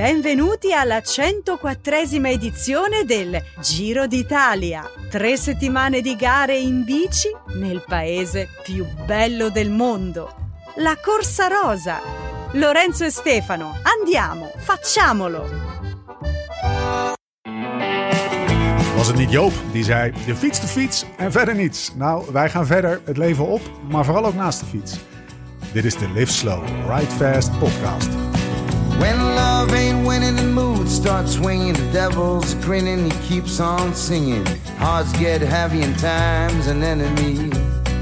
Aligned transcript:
Benvenuti 0.00 0.72
alla 0.72 1.02
104esima 1.02 2.30
edizione 2.30 3.04
del 3.04 3.38
Giro 3.60 4.06
d'Italia. 4.06 4.82
Tre 5.10 5.36
settimane 5.36 6.00
di 6.00 6.16
gare 6.16 6.56
in 6.56 6.84
bici 6.84 7.28
nel 7.56 7.84
paese 7.86 8.48
più 8.62 8.86
bello 9.04 9.50
del 9.50 9.68
mondo. 9.68 10.34
La 10.76 10.96
Corsa 10.98 11.48
Rosa. 11.48 12.00
Lorenzo 12.52 13.04
e 13.04 13.10
Stefano, 13.10 13.76
andiamo, 13.82 14.50
facciamolo! 14.56 15.46
Was 18.96 19.06
het 19.06 19.16
niet 19.16 19.30
Joop 19.30 19.52
die 19.72 19.84
zei: 19.84 20.12
de 20.26 20.36
fiets 20.36 20.60
de 20.60 20.66
fiets 20.66 21.04
en 21.16 21.32
verder 21.32 21.54
niets? 21.54 21.92
Nou, 21.94 22.24
wij 22.32 22.50
gaan 22.50 22.66
verder 22.66 23.00
het 23.04 23.16
leven 23.16 23.46
op, 23.46 23.60
maar 23.90 24.04
vooral 24.04 24.24
ook 24.24 24.34
naast 24.34 24.60
de 24.60 24.66
fiets. 24.66 24.98
Dit 25.72 25.84
is 25.84 25.96
de 25.96 26.10
Live 26.14 26.32
Slow, 26.32 26.64
Ride 26.88 27.10
Fast 27.10 27.58
podcast. 27.58 28.08
When 28.98 29.29
mood 30.52 30.88
starts 30.88 31.32
swinging. 31.32 31.74
The 31.74 31.90
devil's 31.90 32.54
grinning, 32.60 33.12
he 33.12 33.28
keeps 33.28 33.60
on 33.60 33.94
singing. 33.94 34.46
Get 35.18 35.40
heavy 35.40 35.94
time's. 35.94 36.66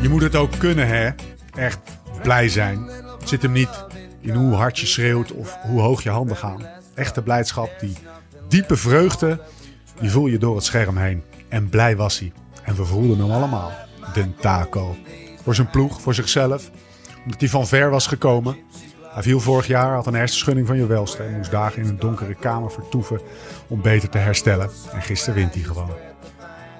Je 0.01 0.09
moet 0.09 0.23
het 0.23 0.37
ook 0.37 0.51
kunnen, 0.59 0.87
hè? 0.87 1.11
Echt 1.55 1.79
blij 2.23 2.48
zijn. 2.48 2.89
Het 3.19 3.29
zit 3.29 3.43
hem 3.43 3.53
niet 3.53 3.84
in 4.21 4.34
hoe 4.34 4.55
hard 4.55 4.79
je 4.79 4.87
schreeuwt 4.87 5.33
of 5.33 5.59
hoe 5.62 5.81
hoog 5.81 6.03
je 6.03 6.11
handen 6.11 6.37
gaan. 6.37 6.67
Echte 6.95 7.23
blijdschap, 7.23 7.71
die 7.81 7.97
diepe 8.48 8.77
vreugde, 8.77 9.41
die 10.01 10.11
voel 10.11 10.27
je 10.27 10.39
door 10.39 10.56
het 10.56 10.65
scherm 10.65 10.97
heen. 10.97 11.23
En 11.48 11.69
blij 11.69 11.97
was 11.97 12.19
hij. 12.19 12.33
En 12.62 12.75
we 12.75 12.84
voelden 12.84 13.19
hem 13.19 13.31
allemaal. 13.31 13.73
De 14.15 14.34
Taco. 14.34 14.97
Voor 15.43 15.55
zijn 15.55 15.70
ploeg, 15.70 16.01
voor 16.01 16.15
zichzelf. 16.15 16.70
Omdat 17.25 17.41
hij 17.41 17.48
van 17.48 17.67
ver 17.67 17.91
was 17.91 18.06
gekomen. 18.06 18.56
Hij 19.19 19.27
viel 19.27 19.41
vorig 19.41 19.67
jaar, 19.67 19.95
had 19.95 20.07
een 20.07 20.15
hersenschudding 20.15 20.67
van 20.67 20.77
je 20.77 20.87
welste. 20.87 21.23
En 21.23 21.37
moest 21.37 21.51
dagen 21.51 21.83
in 21.83 21.89
een 21.89 21.99
donkere 21.99 22.35
kamer 22.35 22.71
vertoeven 22.71 23.20
om 23.69 23.83
beter 23.83 24.09
te 24.09 24.19
herstellen. 24.19 24.70
En 24.92 25.03
gisteren 25.03 25.34
wint 25.34 25.55
hij 25.55 25.62
gewoon. 25.62 25.91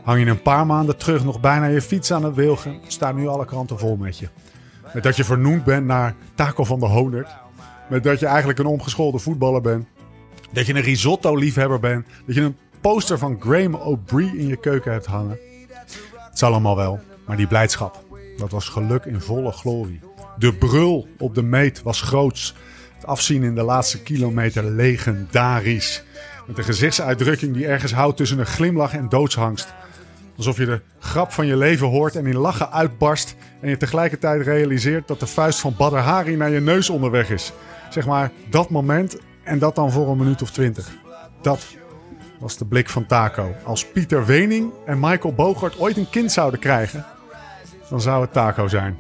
Hang 0.03 0.21
je 0.21 0.27
een 0.27 0.43
paar 0.43 0.67
maanden 0.67 0.97
terug 0.97 1.25
nog 1.25 1.41
bijna 1.41 1.67
je 1.67 1.83
fiets 1.83 2.12
aan 2.12 2.25
het 2.25 2.35
wilgen, 2.35 2.81
staan 2.87 3.17
nu 3.17 3.29
alle 3.29 3.45
kranten 3.45 3.79
vol 3.79 3.97
met 3.97 4.19
je. 4.19 4.29
Met 4.95 5.03
dat 5.03 5.17
je 5.17 5.25
vernoemd 5.25 5.65
bent 5.65 5.87
naar 5.87 6.15
Taco 6.35 6.65
van 6.65 6.81
de 6.81 6.87
Honert. 6.87 7.29
Met 7.89 8.05
dat 8.05 8.21
je 8.21 8.27
eigenlijk 8.27 8.59
een 8.59 8.67
omgeschoolde 8.67 9.19
voetballer 9.19 9.61
bent. 9.61 9.87
Dat 10.53 10.67
je 10.67 10.75
een 10.75 10.81
risotto-liefhebber 10.81 11.81
bent. 11.81 12.07
Dat 12.27 12.34
je 12.34 12.41
een 12.41 12.57
poster 12.81 13.19
van 13.19 13.37
Graham 13.41 13.75
O'Brien 13.75 14.39
in 14.39 14.47
je 14.47 14.57
keuken 14.57 14.93
hebt 14.93 15.07
hangen. 15.07 15.39
Het 16.12 16.39
zal 16.39 16.51
allemaal 16.51 16.77
wel, 16.77 17.01
maar 17.27 17.37
die 17.37 17.47
blijdschap, 17.47 18.05
dat 18.37 18.51
was 18.51 18.69
geluk 18.69 19.05
in 19.05 19.21
volle 19.21 19.53
glorie. 19.53 20.01
De 20.39 20.55
brul 20.55 21.08
op 21.19 21.34
de 21.34 21.42
meet 21.42 21.83
was 21.83 22.00
groots. 22.00 22.55
Het 22.94 23.06
afzien 23.06 23.42
in 23.42 23.55
de 23.55 23.62
laatste 23.62 24.03
kilometer 24.03 24.64
legendarisch. 24.64 26.03
Met 26.47 26.58
een 26.58 26.64
gezichtsuitdrukking 26.64 27.55
die 27.55 27.67
ergens 27.67 27.92
houdt 27.92 28.17
tussen 28.17 28.39
een 28.39 28.47
glimlach 28.47 28.94
en 28.94 29.09
doodsangst. 29.09 29.75
Alsof 30.36 30.56
je 30.56 30.64
de 30.64 30.81
grap 30.98 31.33
van 31.33 31.47
je 31.47 31.56
leven 31.56 31.86
hoort 31.86 32.16
en 32.16 32.27
in 32.27 32.36
lachen 32.36 32.72
uitbarst. 32.72 33.36
En 33.61 33.69
je 33.69 33.77
tegelijkertijd 33.77 34.42
realiseert 34.42 35.09
dat 35.09 35.20
de 35.20 35.27
vuist 35.27 35.61
van 35.61 35.75
Badr 35.77 35.97
Hari 35.97 36.36
naar 36.36 36.50
je 36.50 36.61
neus 36.61 36.91
onderweg 36.91 37.31
is. 37.31 37.53
Zeg 37.91 38.06
maar 38.06 38.31
dat 38.50 38.70
moment 38.70 39.16
en 39.44 39.59
dat 39.59 39.75
dan 39.75 39.92
voor 39.92 40.09
een 40.09 40.16
minuut 40.16 40.42
of 40.42 40.50
twintig. 40.50 40.91
Dat 41.42 41.66
was 42.41 42.56
de 42.56 42.66
blik 42.66 42.89
van 42.89 43.06
Taco. 43.06 43.55
Als 43.64 43.86
Pieter 43.86 44.27
Wening 44.27 44.72
en 44.86 45.00
Michael 45.00 45.34
Bogart 45.34 45.78
ooit 45.78 45.97
een 45.97 46.11
kind 46.11 46.33
zouden 46.33 46.61
krijgen, 46.61 47.06
dan 47.91 48.00
zou 48.00 48.22
het 48.22 48.33
Taco 48.33 48.69
zijn. 48.69 48.98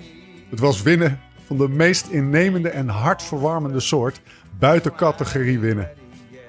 Het 0.50 0.60
was 0.60 0.82
winnen 0.82 1.20
van 1.48 1.56
de 1.56 1.68
meest 1.68 2.06
innemende 2.06 2.68
en 2.68 2.88
hartverwarmende 2.88 3.80
soort 3.80 4.20
buiten 4.58 4.94
categorie 4.94 5.58
winnen. 5.58 5.90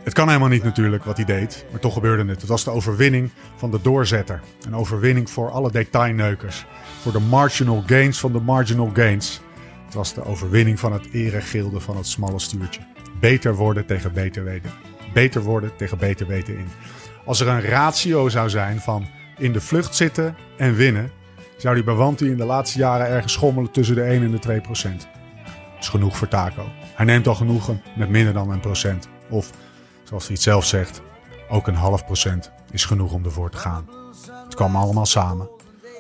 Het 0.03 0.13
kan 0.13 0.27
helemaal 0.27 0.49
niet 0.49 0.63
natuurlijk 0.63 1.03
wat 1.03 1.17
hij 1.17 1.25
deed, 1.25 1.65
maar 1.71 1.79
toch 1.79 1.93
gebeurde 1.93 2.25
het. 2.25 2.41
Het 2.41 2.49
was 2.49 2.63
de 2.63 2.71
overwinning 2.71 3.29
van 3.55 3.71
de 3.71 3.81
doorzetter. 3.81 4.41
Een 4.65 4.75
overwinning 4.75 5.29
voor 5.29 5.49
alle 5.49 5.71
detailneukers. 5.71 6.65
Voor 7.01 7.11
de 7.11 7.19
marginal 7.19 7.83
gains 7.85 8.19
van 8.19 8.31
de 8.31 8.39
marginal 8.39 8.89
gains. 8.93 9.41
Het 9.85 9.93
was 9.93 10.13
de 10.13 10.25
overwinning 10.25 10.79
van 10.79 10.93
het 10.93 11.07
eregilde 11.11 11.79
van 11.79 11.97
het 11.97 12.07
smalle 12.07 12.39
stuurtje. 12.39 12.81
Beter 13.19 13.55
worden 13.55 13.85
tegen 13.85 14.13
beter 14.13 14.43
weten. 14.43 14.71
Beter 15.13 15.41
worden 15.41 15.75
tegen 15.75 15.97
beter 15.97 16.27
weten 16.27 16.57
in. 16.57 16.67
Als 17.25 17.39
er 17.39 17.47
een 17.47 17.61
ratio 17.61 18.29
zou 18.29 18.49
zijn 18.49 18.79
van 18.79 19.07
in 19.37 19.53
de 19.53 19.61
vlucht 19.61 19.95
zitten 19.95 20.35
en 20.57 20.75
winnen, 20.75 21.11
zou 21.61 21.75
die 21.75 21.83
Bawanti 21.83 22.31
in 22.31 22.37
de 22.37 22.45
laatste 22.45 22.79
jaren 22.79 23.07
ergens 23.07 23.33
schommelen 23.33 23.71
tussen 23.71 23.95
de 23.95 24.01
1 24.01 24.23
en 24.23 24.31
de 24.31 24.39
2 24.39 24.61
procent. 24.61 25.07
Dat 25.45 25.79
is 25.79 25.89
genoeg 25.89 26.17
voor 26.17 26.27
Taco. 26.27 26.65
Hij 26.95 27.05
neemt 27.05 27.27
al 27.27 27.35
genoegen 27.35 27.81
met 27.95 28.09
minder 28.09 28.33
dan 28.33 28.51
een 28.51 28.59
procent. 28.59 29.07
Of, 29.29 29.51
zoals 30.03 30.23
hij 30.23 30.33
het 30.33 30.43
zelf 30.43 30.65
zegt, 30.65 31.01
ook 31.49 31.67
een 31.67 31.75
half 31.75 32.05
procent 32.05 32.51
is 32.71 32.85
genoeg 32.85 33.13
om 33.13 33.25
ervoor 33.25 33.49
te 33.49 33.57
gaan. 33.57 33.89
Het 34.43 34.55
kwam 34.55 34.75
allemaal 34.75 35.05
samen 35.05 35.49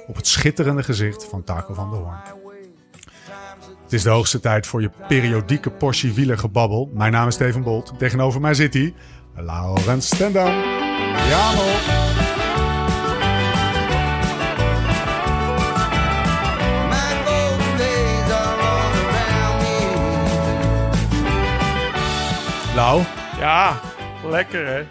op 0.07 0.15
het 0.15 0.27
schitterende 0.27 0.83
gezicht 0.83 1.25
van 1.25 1.43
Taco 1.43 1.73
van 1.73 1.89
der 1.89 1.99
Hoorn. 1.99 2.37
Het 3.83 3.93
is 3.93 4.03
de 4.03 4.09
hoogste 4.09 4.39
tijd 4.39 4.67
voor 4.67 4.81
je 4.81 4.91
periodieke 5.07 5.69
portie 5.69 6.13
wielergebabbel. 6.13 6.89
Mijn 6.93 7.11
naam 7.11 7.27
is 7.27 7.33
Steven 7.33 7.63
Bolt. 7.63 7.93
Tegenover 7.97 8.41
mij 8.41 8.53
zit 8.53 8.73
hij, 8.73 8.93
Laurens 9.35 10.05
Stendam. 10.05 10.47
Ja, 11.29 11.98
Ja, 23.39 23.79
lekker 24.29 24.65
hè. 24.67 24.83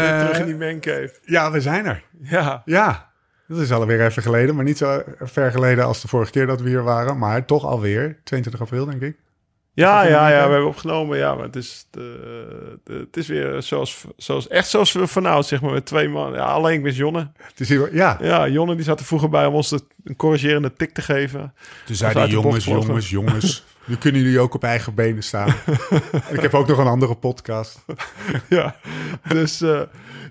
Weer 0.00 0.20
terug 0.20 0.38
in 0.38 0.46
die 0.46 0.56
mancave. 0.56 1.12
ja, 1.24 1.50
we 1.50 1.60
zijn 1.60 1.86
er. 1.86 2.02
Ja, 2.22 2.62
Ja, 2.64 3.10
dat 3.48 3.58
is 3.58 3.72
alweer 3.72 4.04
even 4.04 4.22
geleden, 4.22 4.54
maar 4.54 4.64
niet 4.64 4.78
zo 4.78 5.02
ver 5.20 5.50
geleden 5.50 5.84
als 5.84 6.00
de 6.00 6.08
vorige 6.08 6.30
keer 6.30 6.46
dat 6.46 6.60
we 6.60 6.68
hier 6.68 6.82
waren. 6.82 7.18
Maar 7.18 7.44
toch 7.44 7.64
alweer, 7.64 8.18
22 8.24 8.60
april 8.62 8.84
denk 8.86 9.02
ik. 9.02 9.16
ja, 9.72 10.02
ja, 10.02 10.28
ja, 10.28 10.44
we 10.46 10.50
hebben 10.52 10.66
opgenomen. 10.68 11.18
Ja, 11.18 11.34
maar 11.34 11.44
het 11.44 11.56
is, 11.56 11.86
de, 11.90 12.78
de- 12.84 12.92
het 13.06 13.16
is 13.16 13.26
weer 13.28 13.62
zoals, 13.62 14.04
zoals, 14.16 14.48
echt 14.48 14.68
zoals 14.68 14.92
we 14.92 15.06
vanouds, 15.06 15.48
zeg 15.48 15.60
maar, 15.60 15.72
met 15.72 15.86
twee 15.86 16.08
man. 16.08 16.32
Ja, 16.32 16.44
alleen 16.44 16.74
ik 16.74 16.82
mis 16.82 16.96
Jonne. 16.96 17.30
Het 17.36 17.60
is 17.60 17.68
hier, 17.68 17.94
ja, 17.94 18.18
Ja, 18.20 18.48
Jonne 18.48 18.74
die 18.74 18.84
zat 18.84 19.00
er 19.00 19.06
vroeger 19.06 19.28
bij 19.28 19.46
om 19.46 19.54
ons 19.54 19.68
de, 19.68 19.80
een 20.04 20.16
corrigerende 20.16 20.72
tik 20.72 20.94
te 20.94 21.02
geven. 21.02 21.54
toen 21.84 21.96
zeiden 21.96 22.28
jongens, 22.28 22.64
bocht 22.66 22.86
jongens, 22.86 23.10
jongens. 23.10 23.64
Nu 23.86 23.96
kunnen 23.96 24.20
jullie 24.20 24.40
ook 24.40 24.54
op 24.54 24.64
eigen 24.64 24.94
benen 24.94 25.22
staan. 25.22 25.48
Ik 26.32 26.40
heb 26.40 26.54
ook 26.54 26.66
nog 26.66 26.78
een 26.78 26.86
andere 26.86 27.14
podcast. 27.14 27.84
ja, 28.48 28.76
dus 29.28 29.60
eh, 29.60 29.80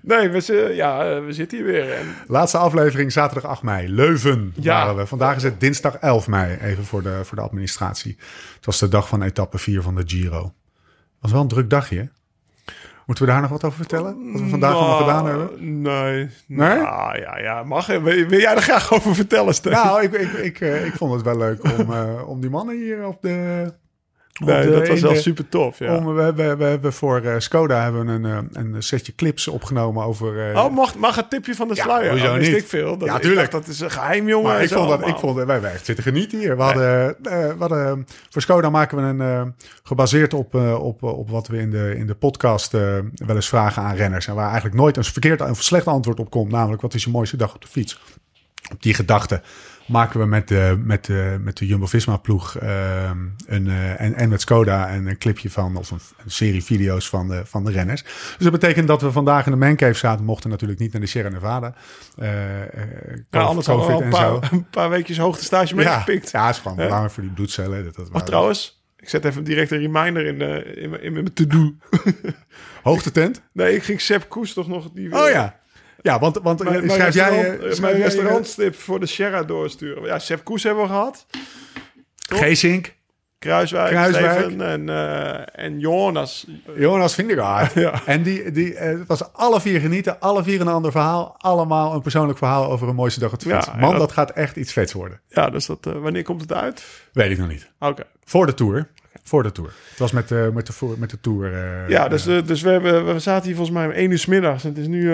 nee, 0.02 0.28
we, 0.28 0.72
ja, 0.74 1.04
eh, 1.10 1.24
we 1.24 1.32
zitten 1.32 1.58
hier 1.58 1.66
weer. 1.66 1.92
En, 1.92 2.14
Laatste 2.26 2.58
aflevering 2.58 3.12
zaterdag 3.12 3.50
8 3.50 3.62
mei. 3.62 3.88
Leuven 3.88 4.52
Ja. 4.56 4.74
waren 4.74 4.96
we. 4.96 5.06
Vandaag 5.06 5.36
is 5.36 5.42
het 5.42 5.60
dinsdag 5.60 5.94
11 5.96 6.28
mei, 6.28 6.56
even 6.56 6.84
voor 6.84 7.02
de, 7.02 7.20
voor 7.24 7.36
de 7.36 7.42
administratie. 7.42 8.16
Het 8.56 8.66
was 8.66 8.78
de 8.78 8.88
dag 8.88 9.08
van 9.08 9.22
etappe 9.22 9.58
4 9.58 9.82
van 9.82 9.94
de 9.94 10.02
Giro. 10.06 10.52
was 11.20 11.32
wel 11.32 11.40
een 11.40 11.48
druk 11.48 11.70
dagje? 11.70 12.08
Moeten 13.06 13.24
we 13.24 13.30
daar 13.30 13.40
nog 13.40 13.50
wat 13.50 13.64
over 13.64 13.78
vertellen? 13.78 14.32
Wat 14.32 14.40
we 14.40 14.48
vandaag 14.48 14.74
allemaal 14.74 14.98
Nou, 14.98 15.04
gedaan 15.04 15.26
hebben? 15.26 15.82
Nee. 15.82 16.28
Nee? 16.46 16.78
Nou, 16.78 17.20
ja, 17.20 17.38
ja, 17.38 17.62
mag. 17.62 17.86
Wil, 17.86 18.00
wil 18.00 18.38
jij 18.40 18.54
er 18.54 18.62
graag 18.62 18.92
over 18.92 19.14
vertellen, 19.14 19.54
Steven? 19.54 19.78
Nou, 19.84 20.02
ik, 20.02 20.12
ik, 20.12 20.32
ik, 20.32 20.60
eh, 20.60 20.86
ik 20.86 20.92
vond 20.92 21.12
het 21.12 21.22
wel 21.22 21.36
leuk 21.36 21.64
om, 21.64 21.92
eh, 21.92 22.28
om 22.28 22.40
die 22.40 22.50
mannen 22.50 22.76
hier 22.76 23.06
op 23.06 23.22
de... 23.22 23.72
nee, 24.44 24.70
dat 24.70 24.88
was 24.88 25.00
wel 25.00 25.12
de- 25.12 25.20
super 25.20 25.48
tof, 25.48 25.78
ja. 25.78 25.96
Om, 25.96 26.14
we, 26.14 26.22
hebben, 26.22 26.58
we 26.58 26.64
hebben 26.64 26.92
voor 26.92 27.20
eh, 27.20 27.34
Skoda 27.38 27.82
hebben 27.82 28.06
we 28.06 28.12
een, 28.12 28.24
eh, 28.24 28.38
een 28.52 28.82
setje 28.82 29.14
clips 29.14 29.48
opgenomen 29.48 30.04
over... 30.04 30.50
eh, 30.50 30.64
Oh, 30.64 30.74
mag, 30.74 30.96
mag 30.96 31.16
het 31.16 31.30
tipje 31.30 31.54
van 31.54 31.68
de 31.68 31.74
Ja, 31.74 31.82
sluier? 31.82 32.10
hoezo 32.10 32.32
Oh, 32.32 32.38
niet? 32.38 32.56
ik 32.56 32.66
veel. 32.66 32.98
Dat, 32.98 33.08
Ja, 33.08 33.18
tuurlijk. 33.18 33.50
dacht, 33.50 33.64
dat 33.66 33.74
is 33.74 33.80
een 33.80 33.90
geheim, 33.90 34.28
jongen. 34.28 34.52
Maar 34.52 34.62
ik 34.62 34.68
vond, 34.68 34.88
dat, 34.88 35.06
ik 35.08 35.16
vond 35.16 35.36
wij, 35.44 35.60
wij 35.60 35.78
zitten 35.82 36.04
genieten 36.04 36.38
hier. 36.38 36.56
We 36.56 36.62
hadden, 36.62 37.16
we 37.22 37.54
hadden, 37.58 38.06
voor 38.30 38.42
Skoda 38.42 38.70
maken 38.70 38.96
we 39.18 39.24
een, 39.24 39.54
gebaseerd 39.82 40.34
op, 40.34 40.54
op, 40.54 41.02
op 41.02 41.30
wat 41.30 41.46
we 41.46 41.58
in 41.58 41.70
de, 41.70 41.94
in 41.96 42.06
de 42.06 42.14
podcast 42.14 42.72
wel 42.72 43.34
eens 43.34 43.48
vragen 43.48 43.82
aan 43.82 43.96
renners. 43.96 44.26
En 44.26 44.34
waar 44.34 44.46
eigenlijk 44.46 44.76
nooit 44.76 44.96
een 44.96 45.04
verkeerd 45.04 45.40
of 45.40 45.62
slecht 45.62 45.86
antwoord 45.86 46.20
op 46.20 46.30
komt. 46.30 46.50
Namelijk, 46.52 46.82
wat 46.82 46.94
is 46.94 47.04
je 47.04 47.10
mooiste 47.10 47.36
dag 47.36 47.54
op 47.54 47.62
de 47.62 47.68
fiets? 47.68 48.00
Op 48.72 48.82
die 48.82 48.94
gedachte 48.94 49.40
maken 49.86 50.20
we 50.20 50.26
met 50.26 50.48
de, 50.48 50.80
met 50.84 51.04
de, 51.04 51.38
met 51.40 51.56
de 51.56 51.66
Jumbo-Visma-ploeg 51.66 52.56
eh, 52.56 53.10
een, 53.46 53.66
eh, 53.68 54.00
en, 54.00 54.14
en 54.14 54.28
met 54.28 54.40
Skoda 54.40 54.94
een, 54.94 55.06
een 55.06 55.18
clipje 55.18 55.50
van, 55.50 55.76
of 55.76 55.90
een, 55.90 56.00
een 56.24 56.30
serie 56.30 56.64
video's 56.64 57.08
van 57.08 57.28
de, 57.28 57.42
van 57.46 57.64
de 57.64 57.70
renners. 57.72 58.02
Dus 58.02 58.36
dat 58.38 58.52
betekent 58.52 58.88
dat 58.88 59.02
we 59.02 59.12
vandaag 59.12 59.44
in 59.46 59.52
de 59.52 59.58
mancave 59.58 59.94
zaten. 59.94 60.24
Mochten 60.24 60.50
natuurlijk 60.50 60.80
niet 60.80 60.92
naar 60.92 61.00
de 61.00 61.06
Sierra 61.06 61.28
Nevada. 61.28 61.74
Ja, 63.30 63.40
anders 63.42 63.66
hadden 63.66 63.86
we 63.86 63.92
al 63.92 64.02
een 64.02 64.12
zo. 64.12 64.38
paar, 64.38 64.52
een 64.52 64.66
paar 64.70 64.90
weekjes 64.90 65.18
hoogtestage 65.18 65.74
meegepikt. 65.74 66.30
Ja, 66.30 66.48
is 66.48 66.58
gewoon 66.58 66.76
belangrijk 66.76 67.12
voor 67.12 67.22
die 67.22 67.32
bloedcellen. 67.32 67.84
Dat, 67.84 67.94
dat 67.94 68.12
Maar 68.12 68.24
trouwens, 68.24 68.84
ik 68.96 69.08
zet 69.08 69.24
even 69.24 69.44
direct 69.44 69.70
een 69.70 69.78
reminder 69.78 70.26
in, 70.26 70.40
in, 70.76 70.90
mijn- 70.90 71.02
in 71.02 71.12
mijn 71.12 71.32
to-do. 71.32 71.74
Hoogtetent? 72.82 73.42
nee, 73.52 73.74
ik 73.74 73.82
ging 73.82 74.00
Sepp 74.00 74.28
Koes 74.28 74.52
toch 74.52 74.68
nog... 74.68 74.90
Die, 74.92 75.12
Oh 75.12 75.28
ja. 75.30 75.58
Ja, 76.02 76.18
want, 76.18 76.38
want 76.42 76.62
Mijn, 76.64 76.76
mijn, 76.86 76.90
schrijf 76.90 77.14
jij... 77.14 77.24
restaurant, 77.30 77.46
eh, 77.60 77.66
eh, 77.68 77.72
schrijf 77.74 77.80
mijn 77.80 77.96
jij, 77.96 78.04
restaurantstip 78.06 78.74
voor 78.74 79.00
de 79.00 79.06
Sierra 79.06 79.42
doorsturen. 79.42 80.04
Ja, 80.04 80.18
Sepp 80.18 80.44
Koes 80.44 80.62
hebben 80.62 80.82
we 80.82 80.88
gehad. 80.88 81.26
eh, 82.28 82.38
Geesink. 82.38 82.94
Kruiswijk, 83.38 83.88
Kruiswijk. 83.90 84.40
Steven 84.40 84.66
en, 84.66 84.88
eh, 84.88 85.64
en 85.64 85.78
Jonas. 85.80 86.46
Jonas 86.76 87.14
Vingegaard. 87.14 87.72
Ja. 87.84 88.00
En 88.06 88.22
die, 88.22 88.50
die, 88.50 88.74
het 88.76 89.06
was 89.06 89.32
alle 89.32 89.60
vier 89.60 89.80
genieten. 89.80 90.20
Alle 90.20 90.42
vier 90.42 90.60
een 90.60 90.68
ander 90.68 90.90
verhaal. 90.90 91.34
Allemaal 91.38 91.94
een 91.94 92.00
persoonlijk 92.02 92.38
verhaal 92.38 92.70
over 92.70 92.88
een 92.88 92.94
mooiste 92.94 93.20
dag 93.20 93.32
op 93.32 93.38
de 93.40 93.50
fiets. 93.50 93.66
ja, 93.66 93.76
Man, 93.76 93.90
dat- 93.90 93.98
dat 94.00 94.12
gaat 94.12 94.30
echt 94.30 94.56
iets 94.56 94.72
vets 94.72 94.92
worden. 94.92 95.20
Ja, 95.28 95.50
dus 95.50 95.66
dat, 95.66 95.78
wanneer 95.84 96.22
komt 96.22 96.40
het 96.40 96.52
uit? 96.52 96.84
Weet 97.12 97.30
ik 97.30 97.38
nog 97.38 97.48
niet. 97.48 97.70
Oké. 97.78 98.02
Voor 98.24 98.46
de 98.46 98.54
Tour. 98.54 98.88
Voor 99.22 99.42
de 99.42 99.52
Tour. 99.52 99.72
Het 99.90 99.98
was 99.98 100.12
met, 100.12 100.28
de 100.28 100.50
met, 100.54 100.66
de, 100.66 100.72
voor- 100.72 100.98
met 100.98 101.10
de 101.10 101.20
Tour. 101.20 101.50
Ja, 101.90 102.08
dus, 102.08 102.22
dus 102.24 102.62
we, 102.62 102.70
hebben, 102.70 103.12
we 103.12 103.18
zaten 103.18 103.46
hier 103.46 103.56
volgens 103.56 103.76
mij 103.76 103.86
om 103.86 103.92
1 103.92 104.10
uur 104.10 104.18
's 104.18 104.26
middags. 104.26 104.62
En 104.64 104.68
het 104.68 104.78
is 104.78 104.86
nu 104.86 105.12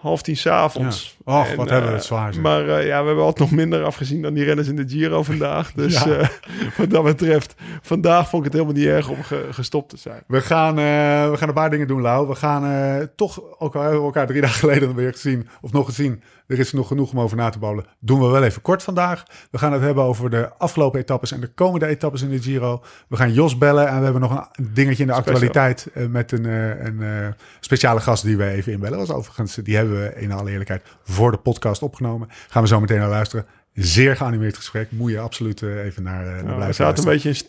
half 0.00 0.22
tien 0.22 0.36
s'avonds. 0.36 1.16
Ja. 1.26 1.40
Och, 1.40 1.46
En, 1.46 1.56
wat 1.56 1.68
hebben 1.68 1.84
we 1.86 1.92
eh, 1.92 1.98
het 1.98 2.06
zwaar, 2.06 2.32
zeg. 2.32 2.42
Maar 2.42 2.68
eh, 2.68 2.86
ja, 2.86 3.00
we 3.00 3.06
hebben 3.06 3.24
altijd 3.24 3.50
nog 3.50 3.58
minder 3.58 3.84
afgezien 3.84 4.22
dan 4.22 4.34
die 4.34 4.44
renners 4.44 4.68
in 4.68 4.76
de 4.76 4.84
Giro 4.88 5.22
vandaag. 5.22 5.72
Dus 5.76 6.04
Ja. 6.04 6.18
eh, 6.18 6.28
wat 6.76 6.90
dat 6.90 7.04
betreft, 7.04 7.54
vandaag 7.82 8.28
vond 8.28 8.46
ik 8.46 8.52
het 8.52 8.60
helemaal 8.60 8.82
niet 8.82 8.92
erg 8.92 9.08
om 9.08 9.22
ge- 9.22 9.46
gestopt 9.50 9.88
te 9.88 9.96
zijn. 9.96 10.22
We 10.26 10.40
gaan, 10.40 10.78
eh, 10.78 11.30
we 11.30 11.34
gaan 11.36 11.48
een 11.48 11.54
paar 11.54 11.70
dingen 11.70 11.86
doen, 11.86 12.00
Lau. 12.00 12.28
We 12.28 12.34
gaan 12.34 12.64
eh, 12.64 13.06
toch, 13.16 13.40
ook 13.58 13.74
al 13.74 13.80
hebben 13.80 13.98
we 14.00 14.06
elkaar 14.06 14.26
drie 14.26 14.40
dagen 14.40 14.58
geleden 14.58 14.94
weer 14.94 15.12
gezien, 15.12 15.48
of 15.60 15.72
nog 15.72 15.86
gezien, 15.86 16.22
er 16.48 16.58
is 16.58 16.72
nog 16.72 16.88
genoeg 16.88 17.12
om 17.12 17.20
over 17.20 17.36
na 17.36 17.48
te 17.48 17.58
babbelen. 17.58 17.86
Doen 17.98 18.20
we 18.20 18.26
wel 18.26 18.42
even 18.42 18.62
kort 18.62 18.82
vandaag. 18.82 19.24
We 19.50 19.58
gaan 19.58 19.72
het 19.72 19.82
hebben 19.82 20.04
over 20.04 20.30
de 20.30 20.50
afgelopen 20.58 21.00
etappes 21.00 21.32
en 21.32 21.40
de 21.40 21.46
komende 21.46 21.86
etappes 21.86 22.22
in 22.22 22.30
de 22.30 22.42
Giro. 22.42 22.82
We 23.08 23.16
gaan 23.16 23.32
Jos 23.32 23.58
bellen 23.58 23.88
en 23.88 23.98
we 23.98 24.04
hebben 24.04 24.20
nog 24.20 24.48
een 24.52 24.70
dingetje 24.72 25.02
in 25.02 25.08
de 25.08 25.14
actualiteit 25.14 25.86
eh, 25.94 26.06
met 26.06 26.32
een, 26.32 26.46
eh, 26.46 26.84
een 26.84 27.02
eh, 27.02 27.28
speciale 27.60 28.00
gast 28.00 28.24
die 28.24 28.36
we 28.36 28.50
even 28.50 28.72
inbellen. 28.72 28.98
Dat 28.98 29.06
was 29.06 29.16
overigens, 29.16 29.54
die 29.54 29.76
hebben 29.76 30.00
we 30.00 30.20
in 30.20 30.32
alle 30.32 30.50
eerlijkheid 30.50 30.82
voor 31.04 31.30
de 31.30 31.38
podcast 31.38 31.82
opgenomen. 31.82 32.28
Gaan 32.48 32.62
we 32.62 32.68
zo 32.68 32.80
meteen 32.80 32.98
naar 32.98 33.08
luisteren. 33.08 33.46
Zeer 33.72 34.16
geanimeerd 34.16 34.56
gesprek. 34.56 34.90
Moet 34.90 35.10
je 35.10 35.20
absoluut 35.20 35.62
even 35.62 36.02
naar, 36.02 36.24
naar 36.24 36.34
Nou, 36.34 36.46
we 36.46 36.54
blijven 36.54 36.74
zaten 36.74 37.04
een 37.04 37.10
beetje 37.10 37.44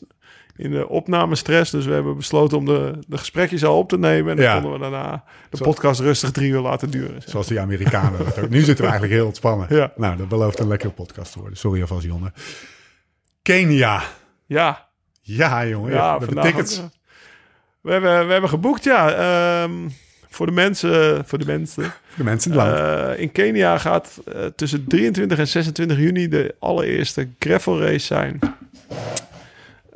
in, 0.59 0.71
de 0.71 0.88
opnamestress. 0.89 1.71
Dus 1.71 1.85
we 1.85 1.94
hebben 1.94 2.15
besloten 2.15 2.57
om 2.57 2.65
de, 2.65 2.94
de 3.07 3.17
gesprekjes 3.17 3.63
al 3.65 3.77
op 3.77 3.89
te 3.89 3.97
nemen. 3.97 4.29
En 4.31 4.35
dan 4.35 4.45
Ja. 4.45 4.53
konden 4.53 4.71
we 4.71 4.79
daarna 4.79 5.23
de 5.50 5.57
Zo- 5.57 5.63
podcast 5.63 6.00
rustig 6.00 6.31
drie 6.31 6.51
uur 6.51 6.59
laten 6.61 6.89
duren. 6.89 7.21
Zoals 7.25 7.47
die 7.47 7.59
Amerikanen 7.59 8.25
dat 8.25 8.39
ook. 8.39 8.50
Nu 8.50 8.57
zitten 8.61 8.75
we 8.85 8.89
eigenlijk 8.91 9.13
heel 9.13 9.25
ontspannen. 9.25 9.67
Ja. 9.69 9.91
Nou, 9.95 10.17
dat 10.17 10.27
belooft 10.29 10.59
een 10.59 10.67
lekkere 10.67 10.91
podcast 10.91 11.31
te 11.31 11.39
worden. 11.39 11.57
Sorry 11.57 11.81
alvast, 11.81 12.03
Jonne. 12.06 12.31
Kenia. 13.41 14.03
Ja, 14.45 14.88
Ja, 15.21 15.65
jongen. 15.67 15.91
ja, 15.94 16.17
de 16.19 16.25
tickets. 16.41 16.81
We 17.81 17.91
hebben, 17.91 18.25
we 18.25 18.31
hebben 18.31 18.50
geboekt, 18.50 18.83
ja. 18.83 19.12
Ehm, 19.13 19.71
voor 20.29 20.45
de 20.45 20.51
mensen, 20.51 21.25
voor 21.25 21.38
de 21.39 21.45
mensen. 21.45 21.83
Voor 21.83 21.94
de 22.17 22.23
mensen 22.23 22.51
in 22.51 22.57
het 22.57 22.67
land. 22.67 22.77
Eh, 23.15 23.19
in 23.21 23.31
Kenia 23.31 23.77
gaat 23.77 24.19
eh, 24.33 24.45
tussen 24.45 24.88
23 24.88 25.38
en 25.38 25.47
26 25.47 25.97
juni 25.97 26.27
de 26.27 26.55
allereerste 26.59 27.27
gravel 27.39 27.81
race 27.81 28.05
zijn. 28.05 28.39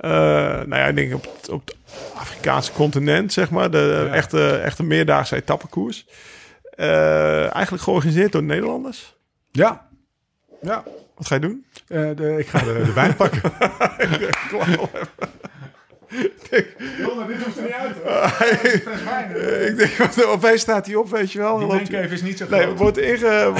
Eh, 0.04 0.10
nou 0.66 0.76
ja, 0.76 0.86
ik 0.86 0.96
denk 0.96 1.14
op 1.14 1.28
het, 1.40 1.50
op 1.50 1.66
het 1.68 1.76
Afrikaanse 2.16 2.72
continent, 2.72 3.34
zeg 3.34 3.50
maar. 3.50 3.72
De 3.72 4.04
Ja. 4.08 4.14
echte, 4.14 4.50
echte 4.56 4.84
meerdaagse 4.84 5.36
etappekoers. 5.36 6.06
Eh, 6.76 7.54
eigenlijk 7.54 7.84
georganiseerd 7.84 8.32
door 8.32 8.44
Nederlanders. 8.44 9.16
ja. 9.52 9.88
Ja. 10.62 10.84
Wat 11.16 11.28
ga 11.28 11.36
je 11.36 11.42
doen? 11.42 11.66
Eh, 11.88 12.10
de, 12.16 12.36
ik 12.38 12.48
ga 12.48 12.60
de, 12.60 12.82
de 12.86 12.94
wijn 12.94 13.16
pakken. 13.22 13.42
Jonne, 16.98 17.26
dit 17.28 17.44
hoeft 17.44 17.58
er 17.58 17.64
niet 17.64 17.72
uit. 17.72 18.02
Eh, 19.36 19.68
ik 19.68 19.78
denk, 19.78 20.18
opeens 20.36 20.62
staat 20.62 20.86
hij 20.86 20.96
op, 20.96 21.10
weet 21.10 21.32
je 21.32 21.40
wel. 21.40 21.58
Die 21.58 21.68
mancave 21.68 22.14
is 22.14 22.22
niet 22.22 22.38
zo 22.38 22.46
Nee, 22.50 22.62
groot. 22.62 22.78
wordt 22.78 22.98
inge, 22.98 23.54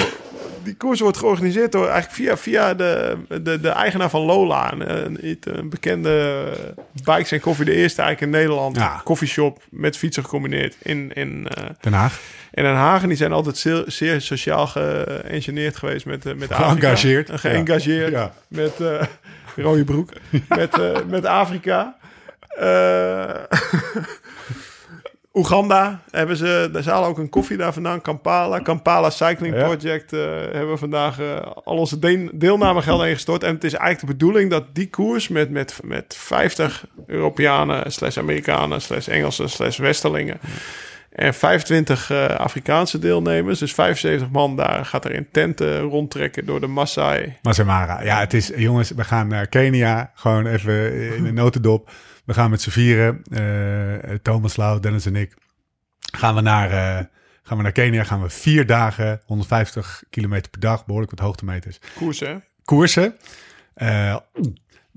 die 0.64 0.76
koers 0.76 1.00
wordt 1.00 1.18
georganiseerd 1.18 1.72
door 1.72 1.88
eigenlijk 1.88 2.14
via, 2.14 2.38
via 2.38 2.74
de, 2.74 3.18
de, 3.42 3.60
de 3.60 3.70
eigenaar 3.70 4.10
van 4.10 4.22
Lola. 4.22 4.74
Een, 4.74 5.06
een, 5.06 5.38
een 5.42 5.70
bekende 5.70 6.44
bikes 7.04 7.32
en 7.32 7.40
koffie. 7.40 7.66
De 7.66 7.74
eerste 7.76 8.02
eigenlijk 8.02 8.34
in 8.34 8.40
Nederland. 8.40 8.76
Ja. 8.76 9.02
Koffieshop 9.04 9.62
met 9.70 9.98
fietsen 9.98 10.24
gecombineerd 10.24 10.76
in, 10.82 11.12
in, 11.14 11.48
eh, 11.48 11.64
Den 11.82 11.94
Haag. 11.94 12.20
in 12.52 12.64
Den 12.64 12.74
Haag. 12.76 13.02
En 13.02 13.08
die 13.08 13.18
zijn 13.18 13.32
altijd 13.32 13.58
zeer, 13.58 13.84
zeer 13.88 14.22
sociaal 14.22 14.68
geëngineerd 14.68 15.76
geweest 15.78 16.06
met, 16.06 16.26
eh, 16.26 16.34
met 16.34 16.52
Afrika. 16.52 16.66
Geëngageerd. 16.66 17.30
En 17.30 17.40
geëngageerd 17.40 18.12
Ja. 18.12 18.32
met 18.48 18.80
eh, 18.82 19.02
rode 19.56 19.84
broek. 19.84 20.10
met, 20.48 20.80
eh, 20.80 20.98
met 21.08 21.26
Afrika. 21.26 21.96
Oeganda 25.34 26.02
hebben 26.12 26.38
ze, 26.38 26.70
daar 26.72 26.84
zalen 26.84 27.10
ook 27.10 27.18
een 27.18 27.30
koffie 27.30 27.58
daar 27.58 27.74
vandaan. 27.74 28.02
Kampala, 28.02 28.60
Kampala 28.60 29.10
Cycling. 29.10 29.56
Project 29.56 30.14
eh, 30.14 30.20
hebben 30.30 30.72
we 30.72 30.78
vandaag 30.78 31.20
eh, 31.20 31.36
al 31.64 31.78
onze 31.78 32.00
de 32.00 32.30
deelnamegelden 32.34 33.08
ingestort. 33.08 33.44
En 33.44 33.54
het 33.54 33.64
is 33.64 33.74
eigenlijk 33.74 34.08
de 34.08 34.18
bedoeling 34.18 34.50
dat 34.50 34.64
die 34.76 34.90
koers 34.90 35.28
met, 35.28 35.50
met, 35.50 35.80
met 35.84 36.16
50 36.18 36.86
Europeanen, 37.08 37.92
slash 37.92 38.18
Amerikanen, 38.18 38.82
slash 38.82 39.08
Engelsen, 39.08 39.50
slash 39.50 39.78
Westerlingen. 39.78 40.40
En 41.10 41.34
25 41.34 42.10
eh, 42.12 42.26
Afrikaanse 42.26 43.00
deelnemers, 43.00 43.60
dus 43.60 43.74
75 43.74 44.30
man 44.30 44.56
daar, 44.56 44.86
gaat 44.86 45.06
er 45.06 45.14
in 45.14 45.28
tenten 45.32 45.80
rondtrekken 45.80 46.46
door 46.46 46.60
de 46.60 46.68
Maasai. 46.68 47.38
Masamara. 47.42 48.04
Ja, 48.04 48.20
het 48.20 48.34
is, 48.34 48.52
jongens, 48.56 48.92
we 48.92 49.04
gaan 49.04 49.28
naar 49.28 49.48
Kenia. 49.48 50.12
Gewoon 50.16 50.46
even 50.46 50.94
in 51.16 51.26
een 51.26 51.34
notendop. 51.34 51.90
We 52.26 52.34
gaan 52.34 52.50
met 52.50 52.62
z'n 52.62 52.70
vieren. 52.70 53.22
eh, 53.32 54.16
Thomas 54.22 54.56
Lau, 54.56 54.80
Dennis 54.80 55.06
en 55.06 55.16
ik. 55.16 55.34
Gaan 56.00 56.36
we 56.36 56.42
naar, 56.42 56.70
eh, 56.72 57.06
gaan 57.44 57.58
we 57.58 57.64
naar 57.64 57.72
Kenia. 57.72 58.04
Gaan 58.04 58.22
we 58.22 58.30
vier 58.30 58.66
dagen, 58.66 59.22
150 59.26 60.04
kilometer 60.10 60.50
per 60.52 60.60
dag. 60.60 60.86
Behoorlijk 60.86 61.12
wat 61.12 61.26
hoogtemeters. 61.26 61.80
Koers, 61.96 62.20
hè? 62.20 62.36
koersen. 62.64 63.16
Eh, 63.74 64.18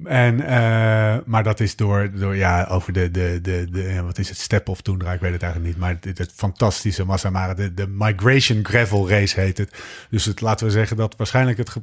en, 0.04 0.40
eh, 0.46 1.16
maar 1.24 1.42
dat 1.42 1.60
is 1.60 1.76
door, 1.76 2.10
door 2.14 2.36
ja, 2.36 2.66
over 2.70 2.92
de, 2.92 3.10
de, 3.10 3.38
de, 3.42 3.66
de 3.70 4.02
wat 4.02 4.18
is 4.18 4.28
het, 4.28 4.38
Step 4.38 4.68
of 4.68 4.80
Toendra, 4.80 5.12
ik 5.12 5.20
weet 5.20 5.32
het 5.32 5.42
eigenlijk 5.42 5.72
niet. 5.72 5.82
Maar 5.82 5.96
het, 6.00 6.18
het 6.18 6.32
fantastische 6.34 7.04
Massamara, 7.04 7.54
de, 7.54 7.74
de 7.74 7.86
Migration 7.88 8.64
Gravel 8.64 9.08
Race 9.08 9.40
heet 9.40 9.58
het. 9.58 9.82
Dus 10.10 10.24
het, 10.24 10.40
laten 10.40 10.66
we 10.66 10.72
zeggen 10.72 10.96
dat 10.96 11.16
waarschijnlijk 11.16 11.58
het, 11.58 11.76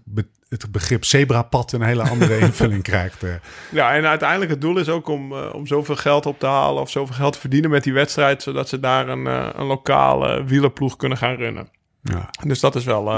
het 0.49 0.71
begrip 0.71 1.05
zebrapad 1.05 1.71
een 1.71 1.81
hele 1.81 2.09
andere 2.09 2.37
invulling 2.47 2.83
krijgt. 2.83 3.23
eh. 3.23 3.29
Ja, 3.71 3.93
en 3.95 4.05
uiteindelijk 4.05 4.51
het 4.51 4.61
doel 4.61 4.77
is 4.77 4.89
ook 4.89 5.07
om, 5.07 5.31
eh, 5.31 5.53
om 5.53 5.67
zoveel 5.67 5.95
geld 5.95 6.25
op 6.25 6.39
te 6.39 6.45
halen 6.45 6.81
of 6.81 6.89
zoveel 6.89 7.15
geld 7.15 7.33
te 7.33 7.39
verdienen 7.39 7.69
met 7.69 7.83
die 7.83 7.93
wedstrijd, 7.93 8.43
zodat 8.43 8.69
ze 8.69 8.79
daar 8.79 9.07
een, 9.07 9.25
een 9.59 9.65
lokale 9.65 10.43
wielerploeg 10.43 10.95
kunnen 10.95 11.17
gaan 11.17 11.35
runnen. 11.35 11.67
ja. 12.01 12.29
Dus 12.45 12.59
dat 12.59 12.75
is 12.75 12.83
wel. 12.83 13.11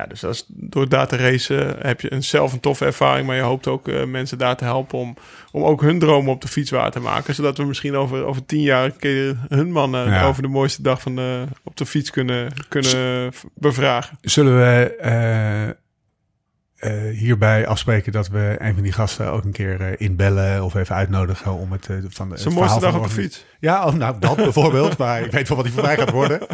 Eh, 0.00 0.04
ja, 0.04 0.06
dus 0.06 0.20
dat 0.20 0.34
is, 0.34 0.44
door 0.48 0.88
daar 0.88 1.06
te 1.08 1.16
racen 1.16 1.76
heb 1.78 2.00
je 2.00 2.12
een, 2.12 2.22
zelf 2.22 2.52
een 2.52 2.60
toffe 2.60 2.84
ervaring. 2.84 3.26
Maar 3.26 3.36
je 3.36 3.42
hoopt 3.42 3.66
ook 3.66 3.88
eh, 3.88 4.04
mensen 4.04 4.38
daar 4.38 4.56
te 4.56 4.64
helpen 4.64 4.98
om, 4.98 5.16
om 5.52 5.62
ook 5.64 5.80
hun 5.80 5.98
dromen 5.98 6.32
op 6.32 6.40
de 6.40 6.48
fiets 6.48 6.70
waar 6.70 6.90
te 6.90 7.00
maken. 7.00 7.34
Zodat 7.34 7.56
we 7.56 7.64
misschien 7.64 7.96
over, 7.96 8.24
over 8.24 8.46
tien 8.46 8.62
jaar 8.62 8.84
een 8.84 8.96
keer 8.96 9.36
hun 9.48 9.72
mannen 9.72 10.10
Ja. 10.10 10.26
over 10.26 10.42
de 10.42 10.48
mooiste 10.48 10.82
dag 10.82 11.00
van 11.00 11.16
de, 11.16 11.44
op 11.64 11.76
de 11.76 11.86
fiets 11.86 12.10
kunnen, 12.10 12.52
kunnen 12.68 13.32
bevragen. 13.54 14.18
Zullen 14.20 14.56
we 14.56 15.76
eh, 16.80 16.92
hierbij 17.18 17.66
afspreken 17.66 18.12
dat 18.12 18.28
we 18.28 18.56
een 18.58 18.74
van 18.74 18.82
die 18.82 18.92
gasten 18.92 19.32
ook 19.32 19.44
een 19.44 19.52
keer 19.52 19.80
eh, 19.80 19.92
inbellen 19.96 20.64
of 20.64 20.74
even 20.74 20.94
uitnodigen 20.94 21.52
om 21.52 21.72
het 21.72 21.88
eh, 21.88 21.96
van 22.08 22.28
de. 22.28 22.50
Mooiste 22.50 22.80
dag 22.80 22.94
op 22.94 23.02
de 23.02 23.10
fiets. 23.10 23.44
Ja, 23.58 23.86
oh, 23.86 23.94
nou 23.94 24.18
dat 24.18 24.36
bijvoorbeeld. 24.48 24.96
maar 24.96 25.20
ik 25.20 25.30
weet 25.30 25.48
wel 25.48 25.56
wat 25.56 25.66
die 25.66 25.74
voor 25.74 25.84
mij 25.84 25.96
gaat 25.96 26.10
worden. 26.10 26.40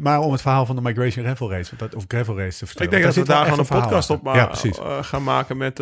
Maar 0.00 0.20
om 0.20 0.32
het 0.32 0.40
verhaal 0.40 0.66
van 0.66 0.76
de 0.76 0.82
Migration 0.82 1.24
Gravel 1.24 1.50
Race, 1.50 1.76
dat, 1.76 1.94
of 1.94 2.04
Gravel 2.08 2.38
Race 2.38 2.58
te 2.58 2.66
vertellen. 2.66 2.92
Ik 2.92 2.98
denk 2.98 3.14
dat 3.14 3.26
we 3.26 3.32
daar 3.32 3.44
gewoon 3.44 3.58
een 3.58 3.66
podcast 3.66 4.10
op 4.10 4.20
Ja, 4.24 4.50
gaan 5.02 5.22
maken 5.22 5.56
met, 5.56 5.78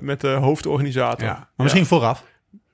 met 0.00 0.20
de 0.20 0.28
hoofdorganisator. 0.28 1.24
Ja. 1.24 1.34
Maar 1.34 1.48
misschien 1.56 1.86
vooraf. 1.86 2.24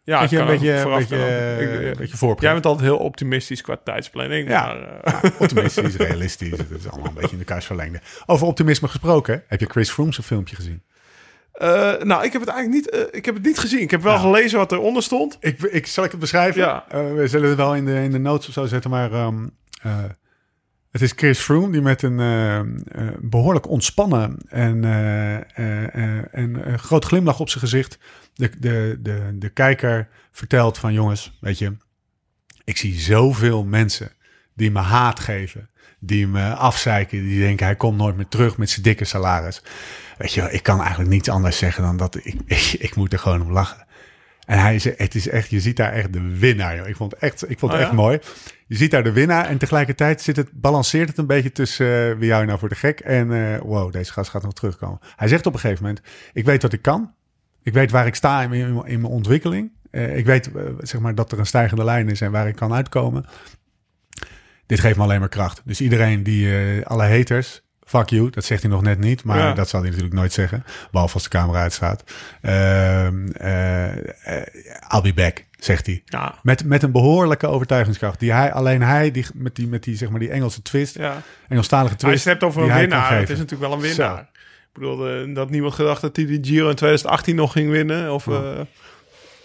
Ja, 0.05 0.21
dat 0.21 0.31
je 0.31 0.39
een 0.39 0.47
kan 0.47 0.53
beetje, 0.55 0.73
een 0.73 0.99
beetje, 0.99 1.17
eh, 1.17 1.61
Ik- 1.61 1.69
een 1.69 1.91
eh, 1.91 1.97
beetje. 1.97 2.35
Jij 2.39 2.53
bent 2.53 2.67
altijd 2.67 2.85
heel 2.87 2.97
optimistisch 2.99 3.61
qua 3.61 3.77
tijdsplanning. 3.85 4.49
Ja. 4.49 4.67
Maar, 4.67 5.01
eh, 5.03 5.13
Ja, 5.23 5.31
optimistisch, 5.39 5.97
realistisch. 5.97 6.51
Het 6.59 6.71
is 6.71 6.89
allemaal 6.89 7.09
een 7.09 7.15
beetje 7.15 7.31
in 7.33 7.39
de 7.39 7.45
kaars 7.45 7.67
verlengde. 7.67 8.01
Over 8.27 8.47
optimisme 8.47 8.89
gesproken. 8.89 9.43
Heb 9.47 9.61
je 9.61 9.67
Chris 9.67 9.91
Froome's 9.91 10.19
filmpje 10.23 10.57
gezien? 10.57 10.83
Eh, 11.53 11.69
nou, 12.03 12.25
ik 12.25 12.33
heb 12.33 12.41
het 12.41 12.51
eigenlijk 12.51 12.69
niet, 12.69 12.91
eh, 12.91 13.01
ik 13.19 13.25
heb 13.25 13.35
het 13.35 13.45
niet 13.45 13.59
gezien. 13.59 13.81
Ik 13.81 13.91
heb 13.91 14.03
wel 14.03 14.13
Ja. 14.13 14.19
gelezen 14.19 14.59
wat 14.59 14.73
eronder 14.73 15.03
stond. 15.03 15.37
Ik, 15.41 15.63
ik, 15.63 15.87
zal 15.87 16.05
ik 16.05 16.11
het 16.11 16.21
beschrijven? 16.21 16.61
Ja. 16.61 16.85
Eh, 16.89 17.13
we 17.15 17.27
zullen 17.29 17.49
het 17.49 17.57
wel 17.59 17.75
in 17.75 17.85
de, 17.85 17.95
in 18.03 18.11
de 18.11 18.19
notes 18.19 18.47
of 18.49 18.53
zo 18.55 18.67
zetten, 18.67 18.91
maar 18.91 19.13
ehm, 19.13 19.47
eh, 19.83 19.97
het 20.91 21.03
is 21.03 21.13
Chris 21.17 21.39
Froome 21.39 21.73
die 21.73 21.81
met 21.81 22.03
een 22.03 22.21
eh, 22.21 22.59
eh, 22.59 22.65
behoorlijk 23.21 23.69
ontspannen 23.69 24.37
en, 24.49 24.85
eh, 24.85 25.35
eh, 25.37 25.45
eh, 25.95 26.25
en 26.31 26.69
een 26.73 26.79
groot 26.79 27.05
glimlach 27.05 27.41
op 27.41 27.49
zijn 27.49 27.61
gezicht 27.61 27.99
de, 28.35 28.51
de, 28.59 28.99
de, 29.01 29.33
de 29.39 29.49
kijker 29.49 30.09
vertelt 30.33 30.79
van 30.79 30.93
jongens, 30.93 31.39
weet 31.41 31.59
je, 31.59 31.77
ik 32.65 32.77
zie 32.77 33.01
zoveel 33.01 33.65
mensen 33.65 34.13
die 34.55 34.71
me 34.71 34.81
haat 34.81 35.21
geven, 35.21 35.71
die 35.99 36.27
me 36.27 36.55
afzeiken, 36.55 37.23
die 37.23 37.41
denken 37.41 37.67
hij 37.67 37.77
komt 37.77 37.99
nooit 37.99 38.17
meer 38.17 38.29
terug 38.29 38.57
met 38.57 38.71
zijn 38.71 38.83
dikke 38.83 39.05
salaris. 39.05 39.63
Weet 40.19 40.33
je, 40.33 40.53
ik 40.53 40.63
kan 40.63 40.81
eigenlijk 40.81 41.11
niets 41.11 41.29
anders 41.29 41.59
zeggen 41.59 41.83
dan 41.83 41.97
dat 41.97 42.17
ik, 42.17 42.25
ik, 42.47 42.77
ik 42.79 42.95
moet 42.97 43.13
er 43.13 43.19
gewoon 43.19 43.43
om 43.43 43.53
lachen. 43.53 43.87
En 44.47 44.59
hij 44.59 44.75
is, 44.75 44.85
het 44.85 45.15
is 45.15 45.29
echt, 45.29 45.51
je 45.51 45.61
ziet 45.61 45.77
daar 45.77 45.93
echt 45.93 46.13
de 46.13 46.39
winnaar. 46.39 46.77
Joh. 46.77 46.89
Ik 46.89 46.97
vond 46.97 47.13
het 47.13 47.21
echt, 47.21 47.51
ik 47.51 47.59
vond 47.59 47.73
het 47.73 47.81
Oh, 47.81 47.87
echt 47.87 47.97
ja? 47.97 48.03
mooi. 48.03 48.19
Je 48.67 48.77
ziet 48.77 48.91
daar 48.91 49.03
de 49.03 49.13
winnaar 49.13 49.47
en 49.47 49.59
tegelijkertijd 49.59 50.23
zit 50.23 50.37
het, 50.37 50.53
balanceert 50.53 51.09
het 51.09 51.19
een 51.19 51.27
beetje 51.27 51.53
tussen 51.53 52.11
eh, 52.11 52.19
wie 52.19 52.35
je 52.35 52.45
nou 52.45 52.59
voor 52.59 52.69
de 52.69 52.75
gek 52.75 53.01
en 53.01 53.33
eh, 53.33 53.61
wow, 53.61 53.93
deze 53.93 54.13
gast 54.13 54.31
gaat 54.31 54.43
nog 54.43 54.53
terugkomen. 54.53 54.99
Hij 55.17 55.29
zegt 55.29 55.47
op 55.47 55.55
een 55.55 55.61
gegeven 55.61 55.83
moment, 55.83 56.03
ik 56.33 56.45
weet 56.45 56.63
wat 56.63 56.73
ik 56.73 56.83
kan 56.83 57.14
Ik 57.65 57.73
weet 57.73 57.91
waar 57.91 58.07
ik 58.07 58.15
sta 58.15 58.43
in, 58.43 58.49
mijn- 58.51 58.85
in 58.87 59.01
mijn 59.01 59.13
ontwikkeling. 59.13 59.71
Eh, 59.91 60.17
ik 60.17 60.27
weet 60.27 60.53
eh, 60.53 60.63
zeg 60.79 61.01
maar, 61.01 61.15
dat 61.15 61.33
er 61.33 61.39
een 61.39 61.47
stijgende 61.47 61.85
lijn 61.85 62.09
is 62.09 62.21
en 62.21 62.31
waar 62.31 62.49
ik 62.49 62.57
kan 62.57 62.73
uitkomen. 62.73 63.25
Dit 64.67 64.81
geeft 64.81 64.97
me 64.97 65.03
alleen 65.03 65.21
maar 65.21 65.29
kracht. 65.29 65.63
Dus 65.65 65.81
iedereen 65.81 66.23
die, 66.23 66.57
eh, 66.57 66.87
alle 66.87 67.03
haters, 67.09 67.63
fuck 67.87 68.09
you, 68.09 68.31
dat 68.31 68.45
zegt 68.45 68.63
hij 68.63 68.71
nog 68.71 68.83
net 68.83 68.99
niet. 68.99 69.25
Maar 69.25 69.39
Ja. 69.39 69.53
dat 69.53 69.69
zal 69.69 69.81
hij 69.81 69.89
natuurlijk 69.89 70.17
nooit 70.17 70.33
zeggen. 70.33 70.65
Behalve 70.91 71.15
als 71.15 71.23
de 71.23 71.29
camera 71.29 71.61
uitstaat. 71.61 72.05
Ehm 72.41 73.29
eh, 73.31 73.93
eh, 73.93 74.47
I'll 74.95 75.03
be 75.03 75.13
back, 75.15 75.45
zegt 75.59 75.87
hij. 75.87 76.03
Ja. 76.05 76.35
Met, 76.43 76.65
met 76.65 76.83
een 76.83 76.93
behoorlijke 76.93 77.47
overtuigingskracht. 77.47 78.21
Die 78.21 78.33
hij, 78.33 78.53
alleen 78.53 78.83
hij, 78.83 79.11
die, 79.11 79.27
met, 79.35 79.55
die, 79.57 79.67
met 79.69 79.83
die, 79.85 79.97
zeg 79.97 80.09
maar, 80.11 80.21
die 80.21 80.31
Engelse 80.31 80.63
twist, 80.63 80.95
ja. 80.99 81.23
Engelstalige 81.49 81.93
Als 81.93 82.01
je 82.01 82.07
twist. 82.09 82.25
het 82.25 82.33
hebt 82.33 82.45
over 82.45 82.63
een 82.63 82.71
hij 82.71 82.81
winnaar, 82.81 83.19
het 83.19 83.31
is 83.31 83.39
natuurlijk 83.39 83.71
wel 83.71 83.73
een 83.73 83.85
winnaar. 83.85 84.29
Ik 84.75 84.81
bedoel, 84.81 85.09
eh, 85.09 85.35
dat 85.35 85.51
niemand 85.51 85.75
gedacht 85.75 86.01
dat 86.01 86.17
hij 86.17 86.27
die 86.27 86.45
Giro 86.45 86.69
in 86.69 86.75
2018 86.75 87.37
nog 87.37 87.53
ging 87.53 87.71
winnen. 87.71 88.13
Of, 88.13 88.27
eh, 88.27 88.61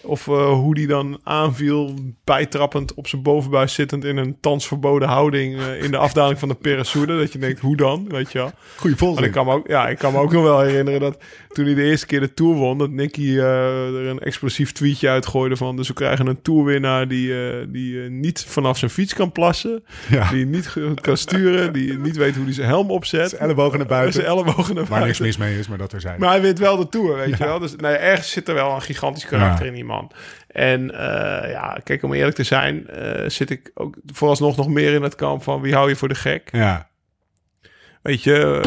of 0.01 0.27
eh, 0.27 0.49
hoe 0.51 0.75
die 0.75 0.87
dan 0.87 1.19
aanviel, 1.23 1.93
bijtrappend 2.23 2.93
op 2.93 3.07
zijn 3.07 3.21
bovenbuis 3.21 3.73
zittend 3.73 4.05
in 4.05 4.17
een 4.17 4.37
thans 4.39 4.67
verboden 4.67 5.07
houding 5.07 5.59
eh, 5.59 5.83
in 5.83 5.91
de 5.91 5.97
afdaling 5.97 6.39
van 6.39 6.47
de 6.49 6.55
Peresoude. 6.55 7.17
Dat 7.17 7.33
je 7.33 7.39
denkt, 7.39 7.59
hoe 7.59 7.75
dan? 7.77 8.05
Weet 8.09 8.31
je 8.31 8.37
wel. 8.37 8.51
Goeie 8.75 8.95
ik 9.25 9.31
kan, 9.31 9.45
me 9.45 9.53
ook, 9.53 9.67
ja, 9.67 9.87
ik 9.87 9.97
kan 9.97 10.11
me 10.11 10.19
ook 10.19 10.31
nog 10.31 10.43
wel 10.43 10.59
herinneren 10.61 10.99
dat 10.99 11.17
toen 11.49 11.65
hij 11.65 11.73
de 11.73 11.83
eerste 11.83 12.05
keer 12.05 12.19
de 12.19 12.33
Tour 12.33 12.55
won, 12.55 12.77
dat 12.77 12.89
Nicky 12.89 13.21
eh, 13.29 13.95
er 13.95 14.05
een 14.07 14.19
explosief 14.19 14.71
tweetje 14.71 15.09
uitgooide 15.09 15.55
van, 15.57 15.75
dus 15.75 15.87
we 15.87 15.93
krijgen 15.93 16.27
een 16.27 16.41
Tourwinnaar 16.41 17.07
die, 17.07 17.33
die 17.69 17.97
niet 18.09 18.45
vanaf 18.47 18.77
zijn 18.77 18.91
fiets 18.91 19.13
kan 19.13 19.31
plassen, 19.31 19.83
Ja. 20.09 20.29
die 20.31 20.45
niet 20.45 20.73
kan 21.01 21.17
sturen, 21.17 21.73
die 21.73 21.97
niet 21.97 22.17
weet 22.17 22.35
hoe 22.35 22.43
hij 22.43 22.53
zijn 22.53 22.67
helm 22.67 22.91
opzet. 22.91 23.29
Zijn 23.29 23.41
ellebogen 23.41 23.77
naar 23.77 23.87
buiten. 23.87 24.13
Zijn 24.13 24.25
ellebogen 24.25 24.75
naar 24.75 24.85
Waar 24.85 25.05
niks 25.05 25.17
buiten. 25.19 25.25
mis 25.25 25.37
mee 25.49 25.59
is, 25.59 25.67
maar 25.67 25.77
dat 25.77 25.93
er 25.93 26.01
zijn. 26.01 26.19
Maar 26.19 26.29
hij 26.29 26.41
wint 26.41 26.59
wel 26.59 26.77
de 26.77 26.89
Tour, 26.89 27.15
weet 27.17 27.37
je 27.37 27.43
wel. 27.43 27.59
Dus 27.59 27.75
nee, 27.75 27.93
ergens 27.95 28.31
zit 28.31 28.47
er 28.47 28.53
wel 28.53 28.71
een 28.75 28.81
gigantisch 28.81 29.25
karakter 29.25 29.63
Ja. 29.65 29.69
in 29.69 29.75
die 29.75 29.83
man. 29.89 30.11
En 30.47 30.91
eh, 30.91 31.51
ja, 31.51 31.77
kijk, 31.83 32.03
om 32.03 32.13
eerlijk 32.13 32.35
te 32.35 32.43
zijn, 32.43 32.87
eh, 32.87 33.29
zit 33.29 33.49
ik 33.49 33.71
ook 33.73 33.95
vooralsnog 34.05 34.55
nog 34.57 34.67
meer 34.67 34.93
in 34.93 35.03
het 35.03 35.15
kamp 35.15 35.43
van 35.43 35.61
wie 35.61 35.73
hou 35.73 35.89
je 35.89 35.95
voor 35.95 36.07
de 36.07 36.15
gek. 36.15 36.49
Ja, 36.51 36.87
Weet 38.01 38.23
je, 38.23 38.61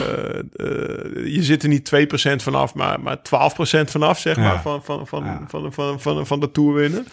eh, 0.57 1.35
je 1.35 1.43
zit 1.43 1.63
er 1.63 1.69
niet 1.69 1.85
2% 1.85 2.43
vanaf, 2.43 2.75
maar, 2.75 3.01
maar 3.01 3.23
12% 3.23 3.91
vanaf, 3.91 4.19
zeg 4.19 4.37
Ja. 4.37 4.43
maar, 4.43 4.63
van, 4.63 4.85
van, 4.85 5.07
van, 5.07 5.25
Ja. 5.25 5.45
van, 5.49 5.73
van, 5.73 6.01
van, 6.01 6.27
van, 6.27 6.41
de 6.41 6.51
Tour 6.51 6.75
winnen. 6.75 7.07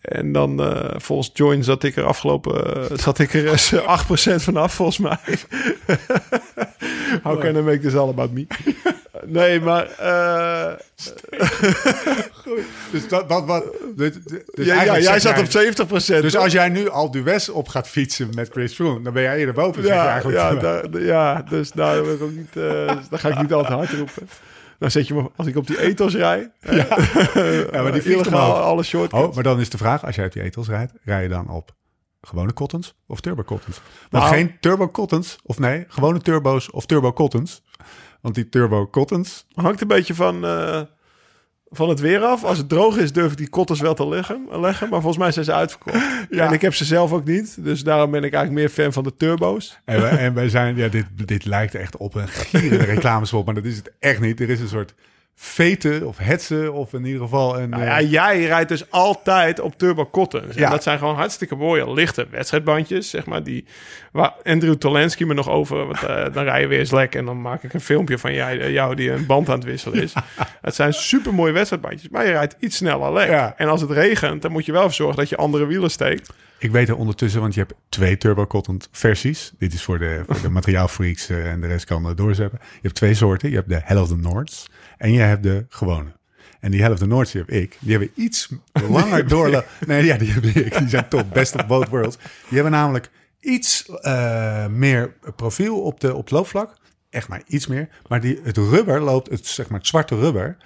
En 0.00 0.32
dan, 0.32 0.60
volgens 0.96 1.30
Join 1.34 1.64
zat 1.64 1.82
ik 1.82 1.96
er 1.96 2.04
afgelopen, 2.04 2.86
zat 2.98 3.18
ik 3.18 3.34
er 3.34 3.48
eens 3.50 3.74
8% 3.74 4.42
vanaf, 4.42 4.74
volgens 4.74 4.98
mij. 4.98 5.18
How 7.22 7.40
can 7.40 7.56
I 7.56 7.60
make 7.60 7.78
this 7.80 7.94
all 7.94 8.08
about 8.08 8.30
me? 8.32 8.46
Nee, 9.26 9.60
maar... 9.60 9.86
eh, 9.90 10.72
dus 12.92 13.08
dat, 13.08 13.28
dat 13.28 13.44
wat. 13.46 13.64
Dus, 13.96 14.12
dus 14.54 14.66
ja, 14.66 14.98
jij 14.98 15.20
zat 15.20 15.38
op 15.38 15.44
70%. 15.46 15.88
Dus 15.88 16.32
toch? 16.32 16.42
als 16.42 16.52
jij 16.52 16.68
nu 16.68 16.88
al 16.88 17.22
West 17.24 17.50
op 17.50 17.68
gaat 17.68 17.88
fietsen 17.88 18.28
met 18.34 18.48
Chris 18.50 18.74
Froome, 18.74 19.02
dan 19.02 19.12
ben 19.12 19.22
jij 19.22 19.36
eerder 19.38 19.54
boven. 19.54 19.82
zeg 19.82 19.92
je 19.92 19.98
Ja, 19.98 20.08
eigenlijk. 20.10 20.38
ja, 20.94 21.00
ja, 21.00 21.42
dus 21.48 21.72
daar, 21.72 22.04
wil 22.04 22.14
ik 22.14 22.22
ook 22.22 22.30
niet, 22.32 22.56
eh, 22.56 22.62
daar 23.10 23.18
ga 23.18 23.28
ik 23.28 23.40
niet 23.40 23.52
altijd 23.52 23.74
hard 23.78 23.90
roepen. 23.90 24.28
Dan 24.78 24.90
zet 24.90 25.06
je 25.08 25.14
me, 25.14 25.30
als 25.36 25.46
ik 25.46 25.56
op 25.56 25.66
die 25.66 25.80
ethos 25.80 26.14
rijd, 26.14 26.50
Ja, 26.60 26.86
maar 27.82 27.92
die 27.92 28.02
illegaal 28.02 28.54
alle 28.54 28.82
shortcuts. 28.82 29.22
Oh, 29.22 29.34
maar 29.34 29.42
dan 29.42 29.60
is 29.60 29.70
de 29.70 29.78
vraag, 29.78 30.04
als 30.06 30.14
jij 30.16 30.24
op 30.26 30.32
die 30.32 30.42
etels 30.42 30.68
rijdt, 30.68 30.92
rij 31.04 31.22
je 31.22 31.28
dan 31.28 31.48
op 31.48 31.74
gewone 32.20 32.52
cottons 32.52 32.94
of 33.06 33.20
turbo 33.20 33.42
cottons? 33.42 33.80
Want 34.10 34.24
Nou- 34.24 34.36
geen 34.36 34.56
turbo 34.60 34.88
cottons, 34.90 35.38
of 35.42 35.58
nee, 35.58 35.84
gewone 35.88 36.18
turbo's 36.20 36.72
of 36.72 36.86
turbo 36.86 37.12
cottons. 37.12 37.62
Want 38.20 38.34
die 38.34 38.48
turbo 38.48 38.88
cottons, 38.90 39.46
Hangt 39.54 39.80
een 39.80 39.88
beetje 39.88 40.14
van, 40.14 40.44
eh, 40.44 40.80
van 41.70 41.88
het 41.88 42.00
weer 42.00 42.20
af. 42.20 42.44
Als 42.44 42.58
het 42.58 42.68
droog 42.68 42.96
is, 42.96 43.12
durf 43.12 43.30
ik 43.30 43.36
die 43.36 43.48
kotters 43.48 43.80
wel 43.80 43.94
te 43.94 44.08
leggen, 44.08 44.46
leggen. 44.50 44.88
Maar 44.88 45.00
volgens 45.00 45.22
mij 45.22 45.32
zijn 45.32 45.44
ze 45.44 45.52
uitverkocht. 45.52 46.04
Ja. 46.30 46.46
En 46.46 46.52
ik 46.52 46.60
heb 46.60 46.74
ze 46.74 46.84
zelf 46.84 47.12
ook 47.12 47.24
niet. 47.24 47.64
Dus 47.64 47.82
daarom 47.82 48.10
ben 48.10 48.24
ik 48.24 48.32
eigenlijk 48.32 48.64
meer 48.64 48.84
fan 48.84 48.92
van 48.92 49.04
de 49.04 49.16
turbo's. 49.16 49.78
en 49.84 50.00
wij, 50.00 50.18
en 50.18 50.34
wij 50.34 50.48
zijn, 50.48 50.76
ja, 50.76 50.88
dit, 50.88 51.06
dit 51.14 51.44
lijkt 51.44 51.74
echt 51.74 51.96
op 51.96 52.14
een 52.14 52.28
gierende 52.28 52.84
reclamespot, 52.94 53.44
maar 53.44 53.54
dat 53.54 53.64
is 53.64 53.76
het 53.76 53.92
echt 53.98 54.20
niet. 54.20 54.40
Er 54.40 54.50
is 54.50 54.60
een 54.60 54.68
soort 54.68 54.94
veten 55.38 56.06
of 56.06 56.16
hetsen 56.18 56.72
of 56.72 56.92
in 56.92 57.04
ieder 57.04 57.20
geval 57.20 57.60
een... 57.60 57.68
Nou 57.68 57.82
eh, 57.82 57.88
ja, 57.88 58.02
jij 58.02 58.44
rijdt 58.44 58.68
dus 58.68 58.90
altijd 58.90 59.60
op 59.60 59.78
turbo 59.78 60.08
cottons. 60.10 60.54
En 60.54 60.60
Ja. 60.60 60.70
dat 60.70 60.82
zijn 60.82 60.98
gewoon 60.98 61.14
hartstikke 61.14 61.54
mooie, 61.54 61.92
lichte 61.92 62.26
wedstrijdbandjes, 62.30 63.10
zeg 63.10 63.26
maar. 63.26 63.42
Die, 63.42 63.64
waar 64.12 64.32
Andrew 64.44 64.74
Tolensky 64.74 65.24
me 65.24 65.34
nog 65.34 65.48
over... 65.48 65.86
Want, 65.86 66.02
eh, 66.02 66.24
dan 66.32 66.44
rij 66.44 66.60
je 66.60 66.66
weer 66.66 66.78
eens 66.78 66.90
lek 66.90 67.14
en 67.14 67.24
dan 67.24 67.40
maak 67.40 67.62
ik 67.62 67.74
een 67.74 67.80
filmpje 67.80 68.18
van 68.18 68.32
jij, 68.34 68.60
eh, 68.60 68.72
jou 68.72 68.94
die 68.94 69.10
een 69.10 69.26
band 69.26 69.48
aan 69.48 69.54
het 69.58 69.64
wisselen 69.64 70.02
is. 70.02 70.12
Het 70.60 70.74
zijn 70.74 70.92
super 70.92 71.34
mooie 71.34 71.52
wedstrijdbandjes, 71.52 72.08
maar 72.10 72.26
je 72.26 72.32
rijdt 72.32 72.56
iets 72.60 72.76
sneller 72.76 73.12
lek. 73.12 73.28
Ja. 73.28 73.54
En 73.56 73.68
als 73.68 73.80
het 73.80 73.90
regent, 73.90 74.42
dan 74.42 74.52
moet 74.52 74.66
je 74.66 74.72
wel 74.72 74.90
zorgen 74.90 75.16
dat 75.16 75.28
je 75.28 75.36
andere 75.36 75.66
wielen 75.66 75.90
steekt. 75.90 76.32
Ik 76.58 76.70
weet 76.70 76.88
er 76.88 76.96
ondertussen, 76.96 77.40
want 77.40 77.54
je 77.54 77.60
hebt 77.60 77.74
twee 77.88 78.16
turbo 78.16 78.46
cotton 78.46 78.80
versies. 78.92 79.52
Dit 79.58 79.72
is 79.72 79.82
voor 79.82 79.98
de, 79.98 80.22
voor 80.26 80.40
de 80.42 80.48
materiaalfreaks 80.60 81.28
eh, 81.28 81.50
en 81.50 81.60
de 81.60 81.66
rest 81.66 81.84
kan 81.84 82.12
doorzetten. 82.14 82.58
Je 82.62 82.78
hebt 82.82 82.94
twee 82.94 83.14
soorten. 83.14 83.48
Je 83.50 83.54
hebt 83.56 83.68
de 83.68 83.80
Hell 83.84 83.98
of 83.98 84.08
the 84.08 84.16
Nords 84.16 84.66
en 84.96 85.12
je 85.12 85.20
hebt 85.20 85.42
de 85.42 85.66
gewone. 85.68 86.14
En 86.60 86.70
die 86.70 86.94
the 86.94 87.06
Nords, 87.06 87.32
die 87.32 87.40
heb 87.40 87.50
ik. 87.50 87.76
Die 87.80 87.90
hebben 87.90 88.10
iets 88.14 88.48
langer 88.88 89.28
doorlopen. 89.28 89.68
Nee, 89.86 90.04
ja, 90.04 90.16
die 90.16 90.30
heb 90.30 90.44
ik. 90.44 90.78
Die 90.78 90.88
zijn 90.88 91.08
top. 91.08 91.32
Best 91.32 91.54
of 91.54 91.66
both 91.66 91.88
worlds. 91.88 92.16
Die 92.16 92.54
hebben 92.54 92.72
namelijk 92.72 93.10
iets 93.40 93.88
eh, 94.00 94.66
meer 94.66 95.12
profiel 95.36 95.82
op, 95.82 96.00
de, 96.00 96.14
op 96.14 96.20
het 96.20 96.30
loopvlak. 96.30 96.74
Echt 97.10 97.28
maar 97.28 97.42
iets 97.46 97.66
meer. 97.66 97.88
Maar 98.08 98.20
die, 98.20 98.40
het 98.42 98.56
rubber 98.56 99.00
loopt, 99.00 99.30
het, 99.30 99.46
zeg 99.46 99.68
maar 99.68 99.78
het 99.78 99.88
zwarte 99.88 100.14
rubber... 100.14 100.56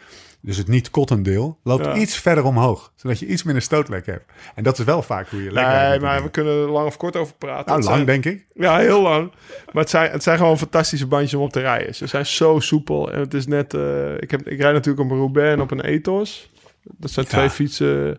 Dus 0.42 0.56
het 0.56 0.68
niet 0.68 0.90
cotton 0.90 1.22
deel 1.22 1.58
loopt 1.62 1.84
Ja. 1.84 1.94
iets 1.96 2.16
verder 2.16 2.44
omhoog. 2.44 2.92
Zodat 2.94 3.18
je 3.18 3.26
iets 3.26 3.42
minder 3.42 3.62
stootlek 3.62 4.06
hebt. 4.06 4.24
En 4.54 4.62
dat 4.62 4.78
is 4.78 4.84
wel 4.84 5.02
vaak 5.02 5.28
hoe 5.28 5.42
je 5.42 5.52
lekker 5.52 5.88
Nee, 5.88 6.00
maar 6.00 6.22
we 6.22 6.30
kunnen 6.30 6.52
er 6.62 6.70
lang 6.70 6.86
of 6.86 6.96
kort 6.96 7.16
over 7.16 7.34
praten. 7.34 7.66
nou, 7.66 7.78
Het 7.78 7.84
lang 7.88 7.96
zijn- 8.08 8.22
denk 8.22 8.24
ik. 8.36 8.44
Ja, 8.54 8.78
heel 8.78 9.02
lang. 9.02 9.30
Maar 9.72 9.82
het 9.82 9.90
zijn, 9.90 10.10
het 10.10 10.22
zijn 10.22 10.38
gewoon 10.38 10.58
fantastische 10.58 11.06
bandjes 11.06 11.34
om 11.34 11.42
op 11.42 11.52
te 11.52 11.60
rijden. 11.60 11.94
Ze 11.94 12.06
zijn 12.06 12.26
zo 12.26 12.58
soepel. 12.60 13.12
En 13.12 13.20
het 13.20 13.34
is 13.34 13.46
net... 13.46 13.74
eh, 13.74 14.14
ik, 14.16 14.30
heb, 14.30 14.48
ik 14.48 14.60
rijd 14.60 14.74
natuurlijk 14.74 15.04
op 15.04 15.10
een 15.10 15.18
Roubaix 15.18 15.52
en 15.54 15.60
op 15.60 15.70
een 15.70 15.80
Ethos. 15.80 16.50
Dat 16.82 17.10
zijn 17.10 17.26
Ja. 17.28 17.36
twee 17.36 17.50
fietsen. 17.50 18.18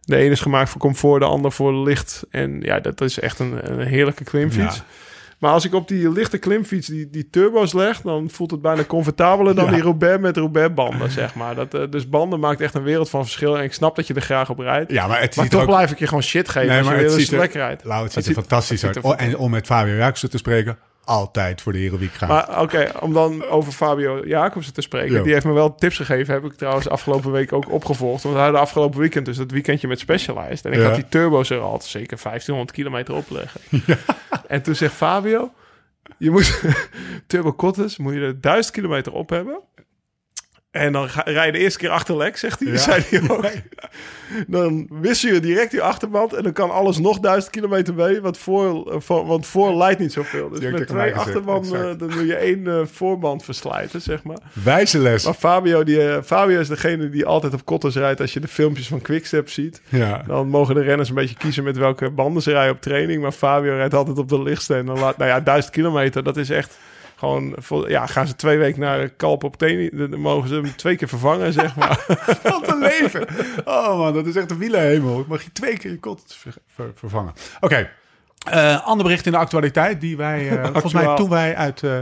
De 0.00 0.16
ene 0.16 0.30
is 0.30 0.40
gemaakt 0.40 0.70
voor 0.70 0.80
comfort, 0.80 1.20
de 1.20 1.26
ander 1.28 1.52
voor 1.52 1.74
licht. 1.74 2.24
En 2.30 2.60
ja, 2.60 2.80
dat 2.80 3.00
is 3.00 3.18
echt 3.20 3.38
een, 3.38 3.70
een 3.70 3.86
heerlijke 3.86 4.24
klimfiets. 4.24 4.76
Ja. 4.76 4.84
Maar 5.38 5.52
als 5.52 5.64
ik 5.64 5.74
op 5.74 5.88
die 5.88 6.12
lichte 6.12 6.38
klimfiets 6.38 6.86
die, 6.86 7.10
die 7.10 7.28
turbo's 7.30 7.72
leg... 7.72 8.00
dan 8.00 8.30
voelt 8.30 8.50
het 8.50 8.62
bijna 8.62 8.84
comfortabeler 8.84 9.54
dan 9.54 9.64
Ja. 9.64 9.70
die 9.70 9.82
Roubaix 9.82 10.20
met 10.22 10.36
Roubaix-banden, 10.36 11.10
zeg 11.10 11.34
maar. 11.34 11.54
Dat, 11.54 11.74
eh, 11.74 11.82
dus 11.90 12.08
banden 12.08 12.40
maakt 12.40 12.60
echt 12.60 12.74
een 12.74 12.82
wereld 12.82 13.10
van 13.10 13.22
verschil. 13.22 13.58
En 13.58 13.64
ik 13.64 13.72
snap 13.72 13.96
dat 13.96 14.06
je 14.06 14.14
er 14.14 14.20
graag 14.22 14.50
op 14.50 14.58
rijdt. 14.58 14.92
Ja, 14.92 15.06
maar 15.06 15.20
het 15.20 15.36
maar 15.36 15.48
toch 15.48 15.60
er 15.60 15.66
ook... 15.66 15.72
blijf 15.74 15.90
ik 15.90 15.98
je 15.98 16.06
gewoon 16.06 16.22
shit 16.22 16.48
geven 16.48 16.68
Nee, 16.68 16.76
als 16.78 16.86
je 16.86 16.92
maar 16.92 16.94
weer 17.00 17.04
het 17.10 17.14
eens 17.18 17.24
ziet 17.24 17.32
er- 17.34 17.40
lekker 17.40 17.60
rijdt. 17.60 17.84
Lau, 17.84 18.02
het 18.02 18.12
ziet 18.12 18.26
Het 18.26 18.36
er 18.36 18.40
fantastisch 18.42 18.84
uit. 18.84 18.94
ziet 18.94 19.04
Oh, 19.04 19.12
er 19.12 19.18
en 19.18 19.36
om 19.36 19.50
met 19.50 19.66
Fabio 19.66 19.94
Jacobsen 19.94 20.30
te 20.30 20.38
spreken, 20.38 20.78
altijd 21.08 21.62
voor 21.62 21.72
de 21.72 21.78
Heroïek 21.78 22.12
gaan. 22.12 22.28
Maar 22.28 22.60
oké, 22.60 22.90
om 23.00 23.12
dan 23.12 23.44
over 23.44 23.72
Fabio 23.72 24.26
Jacobsen 24.26 24.72
te 24.74 24.80
spreken. 24.80 25.22
Die 25.22 25.32
heeft 25.32 25.44
me 25.44 25.52
wel 25.52 25.74
tips 25.74 25.96
gegeven. 25.96 26.34
Heb 26.34 26.44
ik 26.44 26.52
trouwens 26.52 26.88
afgelopen 26.88 27.30
week 27.32 27.52
ook 27.52 27.70
opgevolgd. 27.70 28.22
Want 28.22 28.34
we 28.34 28.40
hadden 28.40 28.60
afgelopen 28.60 29.00
weekend 29.00 29.26
dus 29.26 29.36
dat 29.36 29.50
weekendje 29.50 29.88
met 29.88 29.98
Specialized. 29.98 30.64
En 30.64 30.72
ik 30.72 30.78
Ja. 30.78 30.84
had 30.84 30.94
die 30.94 31.08
turbo's 31.08 31.50
er 31.50 31.58
al 31.60 31.80
zeker 31.80 32.18
1500 32.22 32.72
kilometer 32.72 33.14
opleggen. 33.14 33.60
En 34.46 34.62
toen 34.62 34.74
zegt 34.74 34.94
Fabio... 34.94 35.50
Je 36.18 36.30
moet 36.30 36.62
turbo 37.26 37.54
cottons 37.54 37.96
moet 37.96 38.14
je 38.14 38.20
er 38.20 38.40
1000 38.40 38.74
kilometer 38.74 39.12
op 39.12 39.30
hebben. 39.30 39.60
En 40.78 40.92
dan 40.92 41.08
ga, 41.08 41.22
rij 41.24 41.46
je 41.46 41.52
de 41.52 41.58
eerste 41.58 41.78
keer 41.78 41.90
achter 41.90 42.16
lek, 42.16 42.36
zegt 42.36 42.60
hij. 42.60 42.72
Ja. 42.72 42.78
Zei 42.88 43.02
hij 43.08 43.30
ook. 43.30 43.44
Dan 44.46 44.88
wissel 44.90 45.32
je 45.32 45.40
direct 45.40 45.70
die 45.70 45.82
achterband 45.82 46.32
en 46.32 46.42
dan 46.42 46.52
kan 46.52 46.70
alles 46.70 46.98
nog 46.98 47.18
1000 47.18 47.52
kilometer 47.52 47.94
mee. 47.94 48.20
Want 48.20 48.38
voor, 48.38 48.92
eh, 48.92 49.00
voor, 49.00 49.26
want 49.26 49.46
voor 49.46 49.74
leidt 49.74 50.00
niet 50.00 50.12
zoveel. 50.12 50.48
Dus 50.48 50.60
met 50.70 50.86
twee 50.88 51.14
achterbanden 51.14 51.98
dan 51.98 52.10
doe 52.10 52.26
je 52.26 52.34
één 52.34 52.66
eh, 52.66 52.80
voorband 52.92 53.44
verslijten, 53.44 54.00
zeg 54.00 54.22
maar. 54.22 54.38
Wijze 54.64 54.98
les. 54.98 55.24
Maar 55.24 55.34
Fabio, 55.34 55.84
die, 55.84 56.08
eh, 56.08 56.22
Fabio 56.22 56.60
is 56.60 56.68
degene 56.68 57.10
die 57.10 57.26
altijd 57.26 57.54
op 57.54 57.64
kotters 57.64 57.94
rijdt. 57.94 58.20
Als 58.20 58.32
je 58.32 58.40
de 58.40 58.48
filmpjes 58.48 58.88
van 58.88 59.00
Quickstep 59.00 59.48
ziet, 59.48 59.80
Ja. 59.88 60.22
dan 60.26 60.48
mogen 60.48 60.74
de 60.74 60.82
renners 60.82 61.08
een 61.08 61.14
beetje 61.14 61.36
kiezen 61.36 61.64
met 61.64 61.76
welke 61.76 62.10
banden 62.10 62.42
ze 62.42 62.50
rijden 62.50 62.74
op 62.74 62.80
training. 62.80 63.22
Maar 63.22 63.32
Fabio 63.32 63.74
rijdt 63.74 63.94
altijd 63.94 64.18
op 64.18 64.28
de 64.28 64.42
lichtste. 64.42 64.74
En 64.74 64.86
dan 64.86 64.98
laat, 64.98 65.16
nou 65.16 65.30
ja, 65.30 65.40
1000 65.40 65.72
kilometer, 65.72 66.22
dat 66.24 66.36
is 66.36 66.50
echt 66.50 66.78
gewoon, 67.18 67.54
vol- 67.56 67.88
ja, 67.88 68.06
gaan 68.06 68.26
ze 68.26 68.36
twee 68.36 68.58
weken 68.58 68.80
naar 68.80 69.08
Kalp 69.08 69.44
op 69.44 69.58
dan 69.58 70.20
mogen 70.20 70.48
ze 70.48 70.54
hem 70.54 70.76
twee 70.76 70.96
keer 70.96 71.08
vervangen, 71.08 71.52
zeg 71.52 71.76
maar. 71.76 72.04
Wat 72.42 72.68
een 72.68 72.78
leven. 72.78 73.26
Oh 73.64 73.98
man, 73.98 74.14
dat 74.14 74.26
is 74.26 74.36
echt 74.36 74.50
een 74.50 74.58
wielerhemel. 74.58 75.20
Ik 75.20 75.26
mag 75.26 75.42
je 75.42 75.52
twee 75.52 75.78
keer 75.78 75.90
je 75.90 75.98
kot 75.98 76.36
ver- 76.38 76.54
ver- 76.66 76.92
vervangen. 76.94 77.32
Oké. 77.60 77.90
Eh, 78.50 78.86
ander 78.86 79.04
bericht 79.04 79.26
in 79.26 79.32
de 79.32 79.38
actualiteit 79.38 80.00
die 80.00 80.16
wij, 80.16 80.48
eh, 80.48 80.62
volgens 80.72 80.92
mij 80.92 81.16
toen 81.16 81.28
wij 81.30 81.56
uit... 81.56 81.82
eh, 81.82 81.98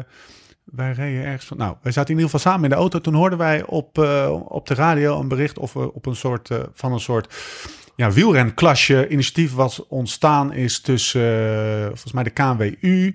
wij 0.65 0.93
reden 0.93 1.25
ergens 1.25 1.45
van... 1.47 1.57
Nou, 1.57 1.77
wij 1.83 1.93
zaten 1.93 2.11
in 2.15 2.21
ieder 2.21 2.31
geval 2.31 2.53
samen 2.53 2.65
in 2.65 2.71
de 2.71 2.81
auto. 2.81 3.01
Toen 3.01 3.15
hoorden 3.15 3.39
wij 3.39 3.65
op, 3.65 3.99
op 4.49 4.67
de 4.67 4.75
radio 4.75 5.21
een 5.21 5.29
bericht 5.29 5.59
of 5.59 5.77
op 5.77 6.07
een 6.07 6.17
soort, 6.17 6.49
van 6.75 6.93
een 6.93 7.01
soort 7.01 7.35
ja, 7.97 8.11
wielrenklasje 8.11 9.09
initiatief 9.09 9.55
was 9.55 9.87
ontstaan 9.87 10.53
is 10.53 10.81
tussen 10.81 11.87
volgens 11.87 12.13
mij 12.13 12.23
de 12.25 12.31
KNWU, 12.31 13.15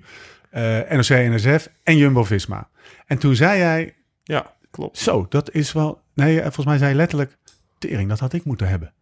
NOC, 0.90 1.08
NSF 1.10 1.68
en 1.84 1.98
Jumbo-Visma. 1.98 2.68
En 3.06 3.18
toen 3.18 3.36
zei 3.36 3.58
jij, 3.60 3.94
ja, 4.24 4.54
klopt. 4.72 4.98
Zo, 4.98 5.26
dat 5.30 5.52
is 5.52 5.72
wel... 5.72 6.02
Nee, 6.14 6.36
eh, 6.38 6.42
volgens 6.44 6.66
mij 6.66 6.78
zei 6.78 6.90
je 6.90 6.96
letterlijk... 6.96 7.38
Tering, 7.78 8.10
dat 8.10 8.20
had 8.20 8.34
ik 8.34 8.44
moeten 8.44 8.68
hebben. 8.68 8.94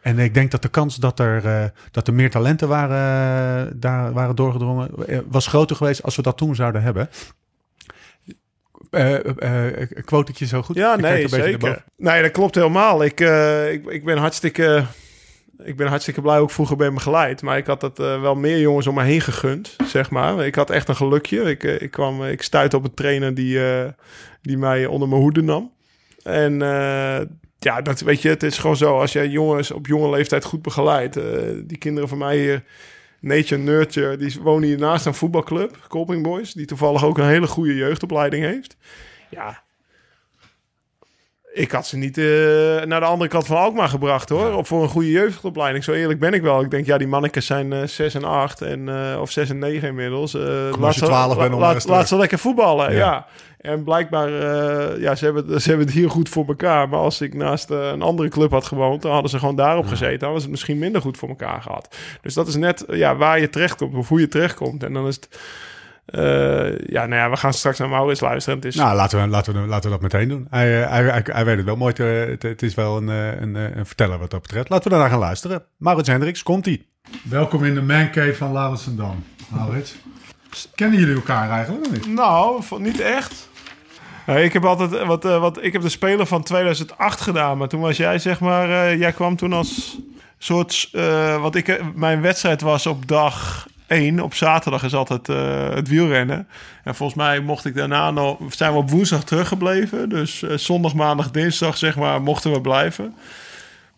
En 0.00 0.18
ik 0.18 0.34
denk 0.34 0.50
dat 0.50 0.62
de 0.62 0.68
kans 0.68 0.96
dat 0.96 1.18
er, 1.18 1.46
eh, 1.46 1.64
dat 1.90 2.06
er 2.06 2.14
meer 2.14 2.30
talenten 2.30 2.68
waren, 2.68 3.66
eh, 3.66 3.72
daar 3.76 4.12
waren 4.12 4.36
doorgedrongen... 4.36 5.06
eh, 5.08 5.18
was 5.26 5.46
groter 5.46 5.76
geweest 5.76 6.02
als 6.02 6.16
we 6.16 6.22
dat 6.22 6.36
toen 6.36 6.54
zouden 6.54 6.82
hebben. 6.82 7.08
Eh 8.90 9.14
eh, 9.38 9.82
eh, 9.82 9.88
quotetje 10.04 10.46
zo 10.46 10.62
goed? 10.62 10.76
Ja, 10.76 10.94
Je 10.94 11.02
nee, 11.02 11.28
zeker. 11.28 11.84
Nee, 11.96 12.22
dat 12.22 12.30
klopt 12.30 12.54
helemaal. 12.54 13.04
Ik, 13.04 13.20
eh, 13.20 13.72
ik, 13.72 13.86
ik 13.86 14.04
ben 14.04 14.18
hartstikke... 14.18 14.84
Ik 15.62 15.76
ben 15.76 15.86
hartstikke 15.86 16.20
blij 16.20 16.38
ook 16.38 16.50
vroeger 16.50 16.76
ben 16.76 16.94
begeleid. 16.94 17.42
Maar 17.42 17.56
ik 17.56 17.66
had 17.66 17.80
dat 17.80 17.98
eh, 17.98 18.20
wel 18.20 18.34
meer 18.34 18.60
jongens 18.60 18.86
om 18.86 18.94
me 18.94 19.02
heen 19.02 19.20
gegund, 19.20 19.76
zeg 19.86 20.10
maar. 20.10 20.46
Ik 20.46 20.54
had 20.54 20.70
echt 20.70 20.88
een 20.88 20.96
gelukje. 20.96 21.40
Ik, 21.40 21.64
eh, 21.64 21.80
ik, 21.80 21.90
kwam, 21.90 22.24
ik 22.24 22.42
stuitte 22.42 22.76
op 22.76 22.84
een 22.84 22.94
trainer 22.94 23.34
die, 23.34 23.68
eh, 23.70 23.90
die 24.42 24.58
mij 24.58 24.86
onder 24.86 25.08
mijn 25.08 25.20
hoede 25.20 25.42
nam. 25.42 25.72
En 26.22 26.62
eh, 26.62 27.20
ja, 27.58 27.80
dat 27.82 28.00
weet 28.00 28.22
je, 28.22 28.28
het 28.28 28.42
is 28.42 28.58
gewoon 28.58 28.76
zo. 28.76 29.00
Als 29.00 29.12
jij 29.12 29.28
jongens 29.28 29.70
op 29.70 29.86
jonge 29.86 30.10
leeftijd 30.10 30.44
goed 30.44 30.62
begeleidt. 30.62 31.16
eh, 31.16 31.24
die 31.64 31.78
kinderen 31.78 32.08
van 32.08 32.18
mij 32.18 32.38
hier, 32.38 32.62
Nature 33.20 33.60
Nurture, 33.62 34.16
die 34.16 34.36
wonen 34.42 34.68
hier 34.68 34.78
naast 34.78 35.06
een 35.06 35.14
voetbalclub, 35.14 35.86
Colping 35.88 36.22
Boys. 36.22 36.52
Die 36.52 36.66
toevallig 36.66 37.04
ook 37.04 37.18
een 37.18 37.26
hele 37.28 37.46
goede 37.46 37.74
jeugdopleiding 37.74 38.44
heeft. 38.44 38.76
Ja, 39.30 39.63
ik 41.56 41.70
had 41.70 41.86
ze 41.86 41.96
niet 41.96 42.18
eh, 42.18 42.24
naar 42.84 43.00
de 43.00 43.06
andere 43.06 43.30
kant 43.30 43.46
van 43.46 43.56
Alkmaar 43.56 43.88
gebracht 43.88 44.28
hoor. 44.28 44.52
Of 44.54 44.68
voor 44.68 44.82
een 44.82 44.88
goede 44.88 45.10
jeugdopleiding. 45.10 45.84
Zo 45.84 45.92
eerlijk 45.92 46.18
ben 46.20 46.32
ik 46.32 46.42
wel. 46.42 46.60
Ik 46.62 46.70
denk, 46.70 46.86
ja, 46.86 46.98
die 46.98 47.06
mannetjes 47.08 47.46
zijn 47.46 47.72
eh 47.72 47.86
6 47.86 48.14
en 48.14 48.24
8 48.24 48.62
en, 48.62 48.88
eh, 48.88 49.20
of 49.20 49.30
6 49.30 49.50
en 49.50 49.58
9 49.58 49.88
inmiddels. 49.88 50.34
Eh, 50.34 50.42
laat 50.80 50.94
ze- 50.94 51.04
12 51.04 51.36
bent 51.38 51.54
om 51.54 51.60
laat, 51.60 52.08
ze 52.08 52.16
lekker 52.16 52.38
voetballen. 52.38 52.92
Ja. 52.92 52.98
Ja. 52.98 53.26
En 53.60 53.84
blijkbaar, 53.84 54.28
eh, 54.28 55.00
ja, 55.00 55.14
ze 55.14 55.24
hebben, 55.24 55.60
ze 55.60 55.68
hebben 55.68 55.86
het 55.86 55.94
hier 55.96 56.10
goed 56.10 56.28
voor 56.28 56.44
elkaar. 56.46 56.88
Maar 56.88 56.98
als 56.98 57.20
ik 57.20 57.34
naast 57.34 57.70
eh, 57.70 57.88
een 57.92 58.02
andere 58.02 58.28
club 58.28 58.50
had 58.50 58.64
gewoond, 58.64 59.02
dan 59.02 59.12
hadden 59.12 59.30
ze 59.30 59.38
gewoon 59.38 59.56
daarop 59.56 59.86
gezeten. 59.86 60.18
Dan 60.18 60.32
was 60.32 60.42
het 60.42 60.50
misschien 60.50 60.78
minder 60.78 61.00
goed 61.00 61.16
voor 61.18 61.28
elkaar 61.28 61.62
gehad. 61.62 61.96
Dus 62.22 62.34
dat 62.34 62.48
is 62.48 62.56
net 62.56 62.84
eh, 62.84 62.98
ja, 62.98 63.16
waar 63.16 63.40
je 63.40 63.50
terechtkomt 63.50 63.94
of 63.94 64.08
hoe 64.08 64.20
je 64.20 64.28
terechtkomt. 64.28 64.82
En 64.82 64.92
dan 64.92 65.06
is 65.06 65.14
het, 65.14 65.28
eh, 65.30 65.38
ja, 66.86 67.06
nou 67.06 67.14
ja, 67.14 67.30
we 67.30 67.36
gaan 67.36 67.52
straks 67.52 67.78
naar 67.78 67.88
Maurits 67.88 68.20
luisteren. 68.20 68.58
Het 68.58 68.66
is, 68.68 68.74
Nou, 68.74 68.96
laten 68.96 69.22
we, 69.22 69.28
laten, 69.28 69.52
we, 69.62 69.68
laten 69.68 69.90
we 69.90 69.98
dat 69.98 70.12
meteen 70.12 70.28
doen. 70.28 70.46
Hij, 70.50 70.82
eh, 70.82 70.90
hij, 70.90 71.02
hij, 71.04 71.22
hij 71.24 71.44
weet 71.44 71.56
het 71.56 71.64
wel 71.66 71.76
mooi. 71.76 71.92
te- 71.92 72.02
Het, 72.02 72.42
het 72.42 72.62
is 72.62 72.74
wel 72.74 72.96
een, 72.96 73.08
eh, 73.08 73.40
een, 73.40 73.56
eh, 73.56 73.76
een 73.76 73.86
verteller 73.86 74.18
wat 74.18 74.30
dat 74.30 74.42
betreft. 74.42 74.68
Laten 74.68 74.84
we 74.84 74.90
daarna 74.96 75.10
gaan 75.10 75.18
luisteren. 75.18 75.62
Maurits 75.76 76.08
Hendricks, 76.08 76.42
komt-ie. 76.42 76.88
Welkom 77.22 77.64
in 77.64 77.74
de 77.74 77.82
mancave 77.82 78.34
van 78.34 78.52
Laurensendam. 78.52 79.24
Maurits. 79.48 79.94
Kennen 80.74 80.98
jullie 80.98 81.14
elkaar 81.14 81.50
eigenlijk 81.50 81.86
of 81.86 81.92
niet? 81.92 82.06
Nou, 82.14 82.62
niet 82.78 83.00
echt. 83.00 83.48
Ik 84.26 84.52
heb 84.52 84.64
altijd 84.64 85.04
wat, 85.06 85.24
eh, 85.24 85.40
wat. 85.40 85.62
Ik 85.64 85.72
heb 85.72 85.82
de 85.82 85.88
speler 85.88 86.26
van 86.26 86.42
2008 86.42 87.20
gedaan, 87.20 87.58
maar 87.58 87.68
toen 87.68 87.80
was 87.80 87.96
jij 87.96 88.18
zeg 88.18 88.40
maar. 88.40 88.70
eh, 88.70 88.98
jij 88.98 89.12
kwam 89.12 89.36
toen 89.36 89.52
als 89.52 89.98
soort. 90.38 90.88
eh, 90.92 91.40
wat 91.40 91.54
ik. 91.54 91.68
eh, 91.68 91.84
Mijn 91.94 92.20
wedstrijd 92.20 92.60
was 92.60 92.86
op 92.86 93.06
dag 93.08 93.66
1. 93.86 94.20
Op 94.20 94.34
zaterdag 94.34 94.82
is 94.82 94.94
altijd 94.94 95.28
eh, 95.28 95.68
het 95.74 95.88
wielrennen. 95.88 96.48
En 96.84 96.94
volgens 96.94 97.18
mij 97.18 97.40
mocht 97.40 97.64
ik 97.64 97.74
daarna 97.74 98.10
nog. 98.10 98.38
Zijn 98.48 98.72
we 98.72 98.78
op 98.78 98.90
woensdag 98.90 99.24
teruggebleven. 99.24 100.08
Dus 100.08 100.42
eh, 100.42 100.56
zondag, 100.56 100.94
maandag, 100.94 101.30
dinsdag 101.30 101.76
zeg 101.76 101.96
maar 101.96 102.22
mochten 102.22 102.52
we 102.52 102.60
blijven. 102.60 103.14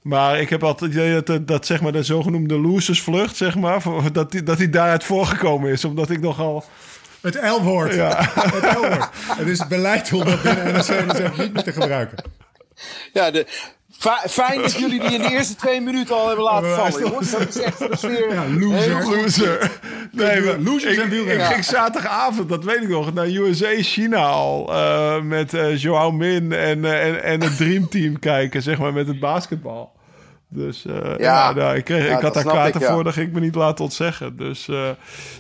Maar 0.03 0.41
ik 0.41 0.49
heb 0.51 0.65
altijd 0.65 0.93
het 0.95 1.01
idee 1.03 1.23
dat, 1.23 1.49
dat 1.49 1.67
zeg 1.67 1.81
maar 1.81 1.93
de 1.93 2.03
zogenoemde 2.03 2.59
losersvlucht, 2.59 3.37
zeg 3.37 3.55
maar, 3.57 3.83
voor- 3.83 4.13
dat 4.13 4.31
die, 4.33 4.43
dat 4.43 4.59
die 4.59 4.71
daaruit 4.71 5.05
voorgekomen 5.05 5.71
is. 5.71 5.85
Omdat 5.85 6.11
ik 6.11 6.21
nogal. 6.21 6.65
Het 7.21 7.35
L-woord. 7.35 7.95
Ja. 7.95 8.17
Het 8.35 8.77
L-woord. 8.77 9.09
Het 9.37 9.47
is 9.49 9.67
beleid 9.67 10.13
om 10.13 10.25
dat 10.25 10.43
binnen 10.43 10.73
NRC 10.73 11.37
niet 11.39 11.53
meer 11.53 11.63
te 11.63 11.73
gebruiken. 11.73 12.19
Ja, 13.13 13.31
de, 13.31 13.47
fijn 14.29 14.61
dat 14.61 14.73
jullie 14.73 15.01
die 15.01 15.11
in 15.15 15.23
de 15.23 15.31
eerste 15.31 15.55
twee 15.55 15.81
minuten 15.81 16.15
al 16.17 16.27
hebben 16.27 16.45
laten 16.45 16.75
vallen, 16.75 17.01
jongens. 17.09 17.31
Dat 17.31 17.49
is 17.49 17.61
echt 17.61 17.79
de 17.79 17.97
sfeer. 17.97 18.33
Ja, 18.33 18.45
loser. 18.49 19.17
Loser. 19.17 19.81
Nee, 20.13 20.41
maar 20.41 20.59
ik, 20.61 21.27
ik 21.27 21.43
ging 21.43 21.65
zaterdagavond, 21.65 22.49
dat 22.49 22.65
weet 22.65 22.83
ik 22.83 22.89
nog, 22.89 23.15
naar 23.15 23.27
USA 23.27 23.83
China 23.83 24.25
al. 24.25 24.75
eh, 24.75 25.21
met 25.21 25.55
eh 25.55 25.77
Joao 25.77 26.11
Min 26.11 26.53
en, 26.53 26.85
eh, 26.85 27.07
en, 27.07 27.23
en 27.23 27.43
het 27.43 27.57
Dream 27.57 27.89
Team 27.89 28.19
kijken, 28.19 28.63
zeg 28.63 28.79
maar, 28.79 28.93
met 28.93 29.07
het 29.07 29.21
basketbal. 29.21 29.95
Dus 30.49 30.85
eh, 30.87 31.19
ja, 31.19 31.53
nou, 31.53 31.77
ik, 31.77 31.85
kreeg, 31.85 32.09
Ja, 32.09 32.17
ik 32.17 32.23
had 32.23 32.35
daar 32.35 32.45
kaarten 32.45 32.81
ik, 32.81 32.87
ja. 32.87 32.95
voor, 32.95 33.05
dat 33.05 33.13
ging 33.13 33.27
ik 33.27 33.33
me 33.33 33.41
niet 33.41 33.55
laten 33.55 33.85
ontzeggen. 33.85 34.37
Dus 34.37 34.69
eh, 34.69 34.89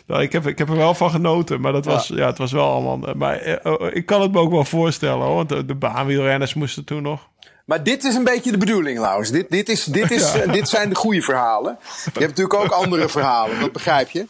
nou, 0.07 0.23
ik, 0.23 0.33
heb, 0.33 0.47
ik 0.47 0.59
heb 0.59 0.69
er 0.69 0.77
wel 0.77 0.95
van 0.95 1.11
genoten. 1.11 1.61
Maar 1.61 1.73
dat 1.73 1.85
was, 1.85 2.07
ja. 2.09 2.27
het 2.27 2.39
was 2.39 2.53
wel 2.53 2.71
allemaal... 2.71 3.15
Maar 3.17 3.37
eh, 3.37 3.73
oh, 3.73 3.87
ik 3.93 4.07
kan 4.07 4.21
het 4.21 4.33
me 4.33 4.39
ook 4.39 4.51
wel 4.51 4.65
voorstellen, 4.65 5.27
hoor. 5.27 5.35
Want 5.35 5.49
de, 5.49 5.65
de 5.65 5.75
baanwielrenners 5.75 6.55
moesten 6.55 6.85
toen 6.85 7.03
nog... 7.03 7.29
Maar 7.67 7.83
dit 7.83 8.05
is 8.05 8.15
een 8.15 8.25
beetje 8.25 8.51
de 8.51 8.59
bedoeling, 8.59 8.99
Laurens. 8.99 9.31
Dit, 9.31 9.51
dit, 9.51 9.69
is, 9.69 9.85
dit, 9.85 10.11
is, 10.11 10.33
dit 10.59 10.69
zijn 10.69 10.89
de 10.89 10.95
goede 10.95 11.23
verhalen. 11.23 11.79
Je 12.05 12.11
hebt 12.21 12.37
natuurlijk 12.37 12.55
ook 12.55 12.71
andere 12.71 13.09
verhalen, 13.09 13.61
dat 13.61 13.73
begrijp 13.73 14.11
je. 14.11 14.27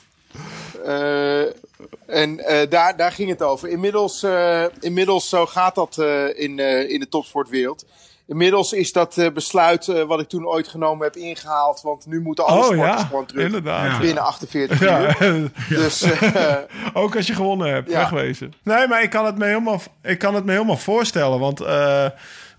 Eh, 0.84 1.40
en 2.06 2.38
eh, 2.46 2.70
daar, 2.70 2.96
daar 2.96 3.12
ging 3.12 3.28
het 3.30 3.42
over. 3.42 3.68
Inmiddels, 3.68 4.22
eh, 4.22 4.64
inmiddels 4.80 5.28
zo 5.28 5.46
gaat 5.46 5.74
dat 5.74 5.98
eh, 5.98 6.38
in, 6.40 6.58
eh, 6.58 6.90
in 6.90 7.00
de 7.00 7.08
topsportwereld. 7.08 7.84
Inmiddels 8.26 8.72
is 8.72 8.92
dat 8.92 9.18
eh, 9.18 9.30
besluit 9.32 9.88
eh, 9.88 10.02
wat 10.02 10.20
ik 10.20 10.28
toen 10.28 10.46
ooit 10.46 10.68
genomen 10.68 11.04
heb 11.06 11.16
ingehaald. 11.16 11.80
Want 11.82 12.06
nu 12.06 12.20
moeten 12.20 12.44
alle 12.46 12.58
Oh 12.58 12.64
sporters 12.64 13.00
ja, 13.00 13.06
gewoon 13.06 13.26
terug. 13.26 13.44
inderdaad. 13.44 14.00
Binnen 14.00 14.22
48 14.22 14.80
Ja, 14.80 15.20
uur. 15.22 15.50
Dus 15.68 16.04
Ook 16.94 17.16
als 17.16 17.26
je 17.26 17.34
gewonnen 17.34 17.72
hebt, 17.72 17.90
Ja. 17.90 17.98
wegwezen. 17.98 18.52
Nee, 18.62 18.88
maar 18.88 19.02
ik 19.02 19.10
kan 19.10 19.24
het 19.26 19.38
me 19.38 19.44
helemaal, 19.46 19.80
ik 20.02 20.18
kan 20.18 20.34
het 20.34 20.44
me 20.44 20.52
helemaal 20.52 20.76
voorstellen. 20.76 21.38
Want 21.38 21.60
eh, 21.60 22.06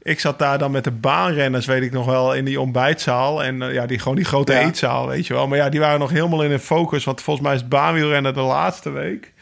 ik 0.07 0.19
zat 0.19 0.39
daar 0.39 0.57
dan 0.57 0.71
met 0.71 0.83
de 0.83 0.91
baanrenners, 0.91 1.65
weet 1.65 1.83
ik 1.83 1.91
nog 1.91 2.05
wel, 2.05 2.33
in 2.33 2.45
die 2.45 2.61
ontbijtzaal. 2.61 3.43
En 3.43 3.61
eh, 3.61 3.73
ja, 3.73 3.85
die, 3.85 3.99
gewoon 3.99 4.15
die 4.15 4.25
grote 4.25 4.53
Ja. 4.53 4.59
eetzaal, 4.59 5.07
weet 5.07 5.27
je 5.27 5.33
wel. 5.33 5.47
Maar 5.47 5.57
ja, 5.57 5.69
die 5.69 5.79
waren 5.79 5.99
nog 5.99 6.09
helemaal 6.09 6.43
in 6.43 6.49
de 6.49 6.59
focus. 6.59 7.03
Want 7.03 7.21
volgens 7.21 7.45
mij 7.45 7.55
is 7.55 7.61
het 7.61 7.69
baanwielrennen 7.69 8.33
de 8.33 8.41
laatste 8.41 8.89
week. 8.89 9.33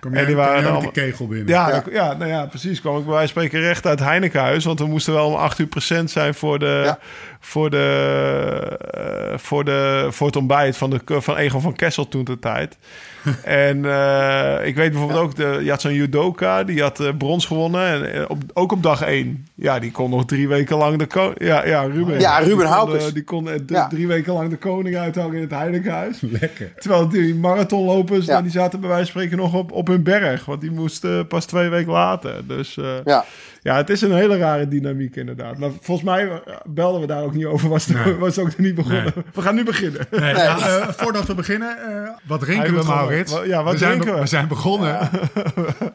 Kom 0.00 0.14
En 0.14 0.26
die 0.26 0.36
waren 0.36 0.62
met 0.62 0.70
allemaal- 0.72 0.90
kegel 0.90 1.26
binnen? 1.26 1.48
Ja, 1.48 1.82
Ja. 1.92 2.14
nou 2.14 2.30
ja, 2.30 2.46
precies. 2.46 2.80
Kwam 2.80 2.96
ik 2.98 3.04
bij 3.04 3.12
wijze 3.14 3.32
van 3.32 3.42
spreken 3.42 3.66
recht 3.66 3.86
uit 3.86 3.98
Heinekenhuis. 4.00 4.64
Want 4.64 4.78
we 4.78 4.86
moesten 4.86 5.12
wel 5.12 5.26
om 5.26 5.34
8 5.34 5.58
uur 5.58 5.66
procent 5.66 6.10
zijn 6.10 6.34
voor, 6.34 6.58
de, 6.58 6.82
Ja. 6.84 6.98
Voor, 7.44 7.70
de, 7.70 8.78
eh, 8.90 9.38
voor, 9.38 9.64
de, 9.64 10.06
voor 10.10 10.26
het 10.26 10.36
ontbijt 10.36 10.76
van, 10.76 10.90
de, 10.90 11.00
van 11.06 11.36
Egon 11.36 11.60
van 11.60 11.74
Kessel 11.74 12.08
toen 12.08 12.24
de 12.24 12.38
tijd. 12.38 12.78
en 13.44 13.84
eh, 13.84 14.66
ik 14.66 14.74
weet 14.76 14.90
bijvoorbeeld 14.90 15.20
ook, 15.20 15.36
de, 15.36 15.60
je 15.62 15.70
had 15.70 15.80
zo'n 15.80 15.92
judoka, 15.92 16.64
die 16.64 16.82
had 16.82 17.00
eh, 17.00 17.08
brons 17.18 17.46
gewonnen. 17.46 18.12
En 18.12 18.28
op, 18.28 18.42
ook 18.52 18.72
op 18.72 18.82
dag 18.82 19.02
1. 19.02 19.46
Ja, 19.54 19.78
die 19.78 19.90
kon 19.90 20.10
nog 20.10 20.24
drie 20.24 20.48
weken 20.48 20.76
lang 20.76 20.98
de 20.98 21.06
koning... 21.06 21.34
Ja, 21.44 21.66
ja, 21.66 21.82
Ruben. 21.82 22.20
Ja, 22.20 22.38
Ruben 22.38 22.56
Die 22.56 22.64
kon, 22.64 22.74
Haupers. 22.74 23.12
Die 23.12 23.24
kon 23.24 23.48
Ja. 23.66 23.88
drie 23.88 24.06
weken 24.06 24.32
lang 24.32 24.50
de 24.50 24.56
koning 24.56 24.96
uithangen 24.96 25.34
in 25.34 25.40
het 25.40 25.50
Heinekenhuis. 25.50 26.20
Lekker. 26.20 26.72
Terwijl 26.78 27.08
die 27.08 27.34
marathonlopers, 27.34 28.26
Ja. 28.26 28.30
nou, 28.32 28.42
die 28.42 28.52
zaten 28.52 28.80
bij 28.80 28.88
wijze 28.88 29.12
van 29.12 29.20
spreken 29.20 29.36
nog 29.42 29.54
op, 29.54 29.72
op 29.72 29.86
hun 29.86 30.02
berg. 30.02 30.44
Want 30.44 30.60
die 30.60 30.70
moesten 30.70 31.26
pas 31.26 31.44
twee 31.44 31.68
weken 31.68 31.92
later. 31.92 32.46
Dus 32.46 32.78
ja. 33.04 33.24
Ja. 33.64 33.76
het 33.76 33.90
is 33.90 34.00
een 34.00 34.12
hele 34.14 34.36
rare 34.36 34.68
dynamiek 34.68 35.16
inderdaad. 35.16 35.58
Maar 35.58 35.70
volgens 35.80 36.06
mij 36.06 36.28
eh, 36.30 36.56
belden 36.64 37.00
we 37.00 37.06
daar 37.06 37.22
ook 37.22 37.34
niet 37.34 37.44
over. 37.44 37.68
Was, 37.68 37.86
het, 37.86 38.18
was 38.18 38.36
het 38.36 38.44
ook 38.44 38.50
nog 38.50 38.58
niet 38.58 38.74
begonnen. 38.74 39.12
We 39.34 39.42
gaan 39.42 39.54
nu 39.54 39.64
beginnen. 39.64 40.06
Nee, 40.10 40.34
nou, 40.34 40.60
eh, 40.60 40.88
voordat 40.88 41.26
we 41.26 41.34
beginnen, 41.34 41.78
eh, 41.78 42.10
wat 42.26 42.40
drinken 42.40 42.74
we, 42.74 42.82
Maurits? 42.84 43.40
ja, 43.44 43.62
wat 43.62 43.72
we 43.72 43.78
zijn, 43.78 44.00
we? 44.04 44.12
We 44.20 44.26
zijn 44.26 44.48
begonnen. 44.48 44.98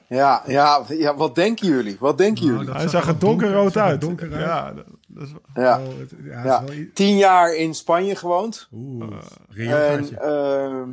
Ja, 0.08 0.43
ja, 0.47 0.82
ja, 0.88 1.15
wat 1.15 1.36
denken 1.36 1.67
jullie? 1.67 1.97
Wat 1.99 2.17
denken 2.17 2.45
Nou, 2.45 2.58
jullie? 2.58 2.73
Hij 2.73 2.88
zag 2.88 3.08
er 3.08 3.19
donkerrood 3.19 3.75
er 3.75 3.82
uit. 3.82 4.01
donker 4.01 4.32
uit. 4.34 4.41
Ja, 4.41 4.73
dat, 4.73 4.86
dat 5.08 5.23
is, 5.23 5.34
Ja. 5.53 5.79
Oh, 5.79 5.88
het- 5.99 6.13
ja, 6.23 6.36
het 6.36 6.45
Ja. 6.45 6.62
is 6.62 6.75
wel 6.75 6.86
Tien 6.93 7.17
jaar 7.17 7.55
in 7.55 7.73
Spanje 7.73 8.15
gewoond. 8.15 8.67
Oeh, 8.73 9.08
Eh, 9.58 9.93
En 9.93 10.17
ehm, 10.21 10.89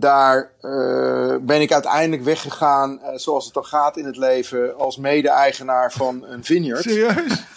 daar 0.00 0.50
eh, 0.60 1.36
ben 1.40 1.60
ik 1.60 1.72
uiteindelijk 1.72 2.22
weggegaan, 2.22 3.00
eh, 3.00 3.16
zoals 3.16 3.44
het 3.44 3.54
dan 3.54 3.64
gaat 3.64 3.96
in 3.96 4.04
het 4.04 4.16
leven, 4.16 4.76
als 4.76 4.96
mede-eigenaar 4.96 5.92
van 5.92 6.24
een 6.24 6.44
vineyard. 6.44 6.82
serieus? 6.82 7.42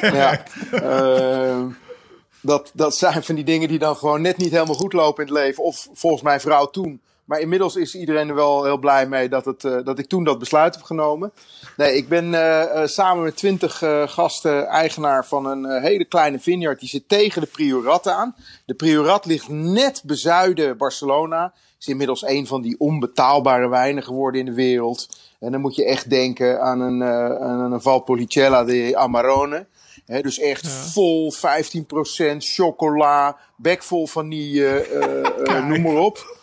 Ja. 0.00 0.42
Ehm, 0.72 1.66
dat, 2.40 2.70
dat 2.74 2.96
zijn 2.96 3.22
van 3.22 3.34
die 3.34 3.44
dingen 3.44 3.68
die 3.68 3.78
dan 3.78 3.96
gewoon 3.96 4.22
net 4.22 4.36
niet 4.36 4.50
helemaal 4.50 4.74
goed 4.74 4.92
lopen 4.92 5.26
in 5.26 5.34
het 5.34 5.42
leven. 5.42 5.64
Of 5.64 5.88
volgens 5.92 6.22
mijn 6.22 6.40
vrouw 6.40 6.66
toen. 6.66 7.00
Maar 7.24 7.40
inmiddels 7.40 7.76
is 7.76 7.94
iedereen 7.94 8.28
er 8.28 8.34
wel 8.34 8.64
heel 8.64 8.78
blij 8.78 9.08
mee 9.08 9.28
dat, 9.28 9.44
het, 9.44 9.64
eh, 9.64 9.76
dat 9.84 9.98
ik 9.98 10.08
toen 10.08 10.24
dat 10.24 10.38
besluit 10.38 10.74
heb 10.74 10.84
genomen. 10.84 11.32
Nee, 11.76 11.96
ik 11.96 12.08
ben 12.08 12.32
samen 12.88 13.24
met 13.24 13.36
twintig 13.36 13.82
gasten 14.06 14.66
eigenaar 14.66 15.26
van 15.26 15.46
een 15.46 15.82
hele 15.82 16.04
kleine 16.04 16.38
vineyard. 16.38 16.80
Die 16.80 16.88
zit 16.88 17.08
tegen 17.08 17.40
de 17.40 17.46
Priorat 17.46 18.08
aan. 18.08 18.34
De 18.64 18.74
Priorat 18.74 19.24
ligt 19.24 19.48
net 19.48 20.02
bezuiden 20.04 20.76
Barcelona. 20.76 21.52
Is 21.78 21.86
inmiddels 21.86 22.26
een 22.26 22.46
van 22.46 22.62
die 22.62 22.78
onbetaalbare 22.80 23.68
wijnen 23.68 24.02
geworden 24.02 24.40
in 24.40 24.46
de 24.46 24.54
wereld. 24.54 25.08
En 25.40 25.52
dan 25.52 25.60
moet 25.60 25.74
je 25.74 25.84
echt 25.84 26.10
denken 26.10 26.62
aan 26.62 26.80
een, 26.80 27.02
eh, 27.02 27.36
aan 27.36 27.72
een 27.72 27.82
Valpolicella 27.82 28.64
de 28.64 28.96
Amarone. 28.96 29.66
Hè, 30.06 30.20
dus 30.20 30.38
echt 30.38 30.68
vol 30.68 31.32
15% 31.32 32.44
chocola, 32.44 33.36
bekvol 33.56 34.06
vanille, 34.06 34.80
eh 34.80 35.56
eh 35.56 35.66
noem 35.66 35.82
maar 35.82 35.96
op. 35.96 36.36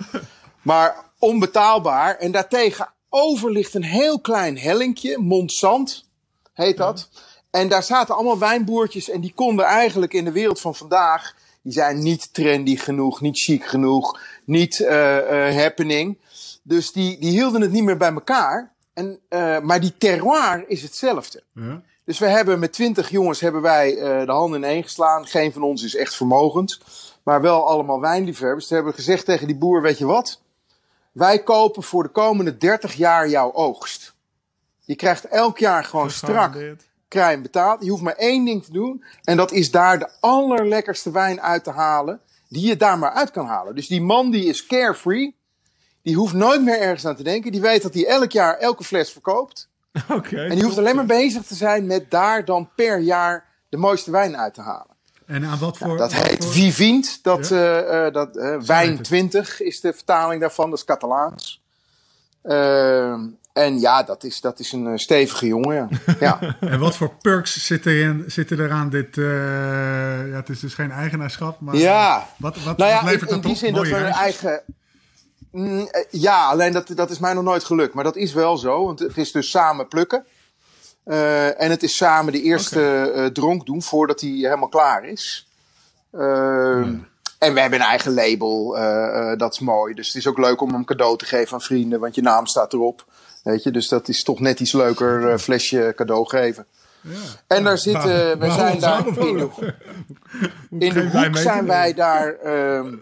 Maar 0.61 1.05
onbetaalbaar. 1.19 2.17
En 2.17 2.31
daartegenover 2.31 3.51
ligt 3.51 3.73
een 3.73 3.83
heel 3.83 4.19
klein 4.19 4.57
hellinkje, 4.57 5.17
Montzand. 5.17 6.05
heet 6.53 6.77
dat. 6.77 7.09
En 7.51 7.67
daar 7.67 7.83
zaten 7.83 8.15
allemaal 8.15 8.39
wijnboertjes 8.39 9.09
en 9.09 9.21
die 9.21 9.33
konden 9.35 9.65
eigenlijk 9.65 10.13
in 10.13 10.25
de 10.25 10.31
wereld 10.31 10.61
van 10.61 10.75
vandaag, 10.75 11.35
die 11.65 11.73
zijn 11.73 11.99
niet 11.99 12.33
trendy 12.33 12.77
genoeg, 12.77 13.21
niet 13.21 13.39
chic 13.39 13.65
genoeg, 13.65 14.19
niet 14.43 14.79
eh, 14.79 15.47
eh, 15.47 15.55
happening. 15.55 16.17
Dus 16.63 16.91
die, 16.91 17.19
die 17.19 17.29
hielden 17.29 17.61
het 17.61 17.71
niet 17.71 17.83
meer 17.83 17.97
bij 17.97 18.13
elkaar. 18.13 18.73
En, 18.93 19.19
eh, 19.29 19.59
maar 19.59 19.79
die 19.79 19.97
terroir 19.97 20.63
is 20.67 20.81
hetzelfde. 20.81 21.43
Ja. 21.53 21.81
Dus 22.03 22.19
we 22.19 22.25
hebben 22.25 22.59
met 22.59 22.73
twintig 22.73 23.09
jongens 23.09 23.39
hebben 23.39 23.61
wij 23.61 23.95
de 24.25 24.31
handen 24.31 24.63
in 24.63 24.69
één 24.69 24.83
geslaan. 24.83 25.27
Geen 25.27 25.53
van 25.53 25.63
ons 25.63 25.83
is 25.83 25.95
echt 25.95 26.15
vermogend. 26.15 26.79
Maar 27.23 27.41
wel 27.41 27.67
allemaal 27.67 27.99
wijnliefhebbers. 27.99 28.67
Toen 28.67 28.75
hebben 28.75 28.93
gezegd 28.93 29.25
tegen 29.25 29.47
die 29.47 29.57
boer, 29.57 29.81
weet 29.81 29.97
je 29.97 30.05
wat? 30.05 30.41
Wij 31.11 31.43
kopen 31.43 31.83
voor 31.83 32.03
de 32.03 32.09
komende 32.09 32.57
30 32.57 32.93
jaar 32.93 33.29
jouw 33.29 33.53
oogst. 33.53 34.15
Je 34.79 34.95
krijgt 34.95 35.25
elk 35.25 35.57
jaar 35.57 35.83
gewoon 35.83 36.11
strak. 36.11 36.55
Krijg 37.07 37.35
je 37.35 37.41
betaald. 37.41 37.83
Je 37.83 37.89
hoeft 37.89 38.03
maar 38.03 38.15
één 38.15 38.45
ding 38.45 38.63
te 38.63 38.71
doen. 38.71 39.03
En 39.23 39.37
dat 39.37 39.51
is 39.51 39.71
daar 39.71 39.99
de 39.99 40.09
allerlekkerste 40.19 41.11
wijn 41.11 41.41
uit 41.41 41.63
te 41.63 41.71
halen. 41.71 42.19
Die 42.49 42.67
je 42.67 42.77
daar 42.77 42.97
maar 42.99 43.11
uit 43.11 43.31
kan 43.31 43.45
halen. 43.45 43.75
Dus 43.75 43.87
die 43.87 44.01
man 44.01 44.31
die 44.31 44.45
is 44.45 44.65
carefree. 44.65 45.35
Die 46.01 46.15
hoeft 46.15 46.33
nooit 46.33 46.61
meer 46.63 46.79
ergens 46.79 47.05
aan 47.05 47.15
te 47.15 47.23
denken. 47.23 47.51
Die 47.51 47.61
weet 47.61 47.81
dat 47.81 47.93
hij 47.93 48.05
elk 48.07 48.31
jaar 48.31 48.57
elke 48.57 48.83
fles 48.83 49.11
verkoopt. 49.11 49.69
Oké. 50.09 50.43
En 50.43 50.55
die 50.55 50.63
hoeft 50.63 50.77
alleen 50.77 50.95
maar 50.95 51.05
bezig 51.05 51.43
te 51.45 51.55
zijn 51.55 51.85
met 51.85 52.11
daar 52.11 52.45
dan 52.45 52.69
per 52.75 52.99
jaar 52.99 53.45
de 53.69 53.77
mooiste 53.77 54.11
wijn 54.11 54.37
uit 54.37 54.53
te 54.53 54.61
halen. 54.61 54.93
En 55.25 55.45
aan 55.45 55.59
wat 55.59 55.77
voor... 55.77 55.97
Dat 55.97 56.13
wat 56.13 56.27
heet 56.27 56.43
voor- 56.43 56.53
Vivint. 56.53 57.19
Dat, 57.23 57.51
eh, 57.51 58.05
eh, 58.07 58.13
dat, 58.13 58.37
eh, 58.37 58.59
wijn 58.59 58.87
heet 58.87 58.97
het. 58.97 59.07
20 59.07 59.61
is 59.61 59.79
de 59.81 59.93
vertaling 59.93 60.41
daarvan. 60.41 60.69
Dat 60.69 60.79
is 60.79 60.85
Catalaans. 60.85 61.63
Ehm, 62.41 63.27
en 63.55 63.79
ja, 63.79 64.03
dat 64.03 64.23
is, 64.23 64.41
dat 64.41 64.59
is 64.59 64.71
een 64.71 64.87
eh, 64.87 64.97
stevige 64.97 65.47
jongen. 65.47 65.89
Ja. 66.19 66.37
ja. 66.49 66.55
En 66.59 66.79
wat 66.79 66.95
voor 66.95 67.13
perks 67.21 67.65
zitten, 67.65 67.91
erin, 67.91 68.23
zitten 68.27 68.59
er 68.59 68.71
aan 68.71 68.89
dit... 68.89 69.17
eh, 69.17 69.23
ja, 70.29 70.35
het 70.35 70.49
is 70.49 70.59
dus 70.59 70.73
geen 70.73 70.91
eigenaarschap, 70.91 71.59
maar... 71.59 71.75
Ja. 71.75 72.27
Wat, 72.37 72.63
wat, 72.63 72.77
Nou 72.77 72.89
ja, 72.91 73.03
wat 73.03 73.11
levert 73.11 73.29
in, 73.29 73.35
in 73.35 73.41
dat 73.41 73.43
die 73.43 73.51
op? 73.51 73.57
zin 73.57 73.73
dat 73.73 73.87
we 73.87 73.95
een 73.95 74.11
eigen. 74.11 74.61
Mm, 75.51 75.87
eh, 75.91 76.03
ja, 76.09 76.45
alleen 76.47 76.73
dat, 76.73 76.87
dat 76.95 77.09
is 77.09 77.19
mij 77.19 77.33
nog 77.33 77.43
nooit 77.43 77.63
gelukt. 77.63 77.93
Maar 77.93 78.03
dat 78.03 78.15
is 78.15 78.33
wel 78.33 78.57
zo. 78.57 78.85
Want 78.85 78.99
het 78.99 79.17
is 79.17 79.31
dus 79.31 79.49
samen 79.49 79.87
plukken. 79.87 80.25
Eh, 81.03 81.61
en 81.61 81.69
het 81.69 81.83
is 81.83 81.95
samen 81.97 82.33
de 82.33 82.41
eerste 82.41 83.11
eh, 83.15 83.25
dronk 83.25 83.65
doen 83.65 83.81
voordat 83.81 84.21
hij 84.21 84.29
helemaal 84.29 84.69
klaar 84.69 85.05
is. 85.05 85.47
Ehm, 86.11 86.93
En 87.39 87.53
we 87.53 87.59
hebben 87.59 87.79
een 87.79 87.85
eigen 87.85 88.13
label. 88.13 88.77
eh, 88.77 89.31
eh, 89.31 89.37
dat 89.39 89.53
is 89.53 89.59
mooi. 89.59 89.93
Dus 89.93 90.07
het 90.07 90.15
is 90.15 90.27
ook 90.27 90.37
leuk 90.37 90.61
om 90.61 90.73
hem 90.73 90.85
cadeau 90.85 91.17
te 91.17 91.25
geven 91.25 91.53
aan 91.53 91.61
vrienden. 91.61 91.99
Want 91.99 92.15
je 92.15 92.21
naam 92.21 92.45
staat 92.45 92.73
erop. 92.73 93.05
Weet 93.45 93.63
je, 93.63 93.71
dus 93.71 93.87
dat 93.87 94.07
is 94.07 94.23
toch 94.23 94.39
net 94.39 94.59
iets 94.59 94.71
leuker 94.71 95.29
eh, 95.29 95.37
flesje 95.37 95.93
cadeau 95.95 96.27
geven. 96.27 96.65
En 97.47 97.63
daar 97.63 97.77
zitten, 97.77 98.39
we 98.39 98.47
Waarom 98.47 98.57
zijn 98.57 98.79
daar 98.79 99.07
in 99.07 99.13
de, 99.13 99.49
in 100.85 100.93
de 100.93 101.09
hoek 101.09 101.37
zijn 101.51 101.65
wij 101.65 101.93
daar 101.93 102.33
ehm 102.33 102.95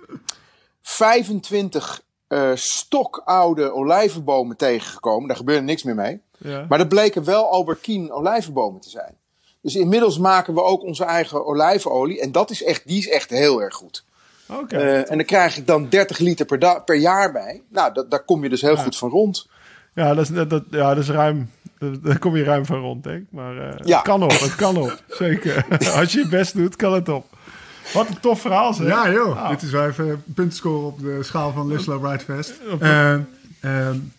25 0.81 2.01
eh, 2.27 2.51
stokoude 2.53 3.71
olijvenbomen 3.71 4.57
tegengekomen. 4.57 5.27
Daar 5.27 5.37
gebeurde 5.37 5.61
niks 5.61 5.83
meer 5.83 5.95
mee. 5.95 6.21
Ja. 6.37 6.65
Maar 6.69 6.77
dat 6.77 6.89
bleken 6.89 7.23
wel 7.23 7.51
Albertine 7.51 8.11
olijvenbomen 8.11 8.81
te 8.81 8.89
zijn. 8.89 9.17
Dus 9.61 9.75
inmiddels 9.75 10.17
maken 10.17 10.53
we 10.53 10.61
ook 10.61 10.83
onze 10.83 11.03
eigen 11.03 11.45
olijfenolie. 11.45 12.21
En 12.21 12.31
dat 12.31 12.49
is 12.49 12.63
echt, 12.63 12.87
die 12.87 12.97
is 12.97 13.09
echt 13.09 13.29
heel 13.29 13.61
erg 13.61 13.75
goed. 13.75 14.05
Oké. 14.47 14.77
Eh, 14.77 15.11
en 15.11 15.17
dan 15.17 15.25
krijg 15.25 15.57
ik 15.57 15.67
dan 15.67 15.89
30 15.89 16.17
liter 16.17 16.45
per, 16.45 16.81
per 16.83 16.95
jaar 16.95 17.31
bij. 17.31 17.61
Nou, 17.69 17.93
dat, 17.93 18.11
daar 18.11 18.23
kom 18.23 18.43
je 18.43 18.49
dus 18.49 18.61
heel 18.61 18.77
goed 18.77 18.97
van 18.97 19.09
rond. 19.09 19.47
Ja, 19.95 20.13
dat 20.13 20.23
is, 20.29 20.35
dat, 20.35 20.49
dat- 20.49 20.63
ja, 20.69 20.93
dat 20.93 21.03
is 21.03 21.09
ruim. 21.09 21.49
Daar 22.01 22.19
kom 22.19 22.35
je 22.35 22.43
ruim 22.43 22.65
van 22.65 22.79
rond, 22.79 23.03
denk 23.03 23.21
ik. 23.21 23.27
Maar 23.31 23.57
eh, 23.57 23.75
Ja. 23.85 23.95
het 23.95 24.05
kan 24.05 24.23
op, 24.23 24.31
het 24.39 24.55
kan 24.55 24.77
op. 24.77 25.03
Zeker. 25.23 25.65
Als 25.99 26.13
je 26.13 26.19
je 26.19 26.27
best 26.27 26.55
doet, 26.55 26.75
kan 26.75 26.93
het 26.93 27.09
op. 27.09 27.25
Wat 27.93 28.07
een 28.07 28.19
tof 28.19 28.41
verhaal, 28.41 28.73
zeg. 28.73 28.87
Ja, 28.87 29.11
joh. 29.11 29.35
Nou. 29.35 29.49
Dit 29.49 29.61
is 29.61 29.69
wel 29.71 29.87
even 29.87 30.23
puntenscore 30.33 30.85
op 30.85 30.99
de 31.01 31.19
schaal 31.23 31.51
van 31.51 31.67
Lislo 31.67 31.99
Ridefest. 32.03 32.53
Eh, 32.79 33.13
eh, 33.13 33.19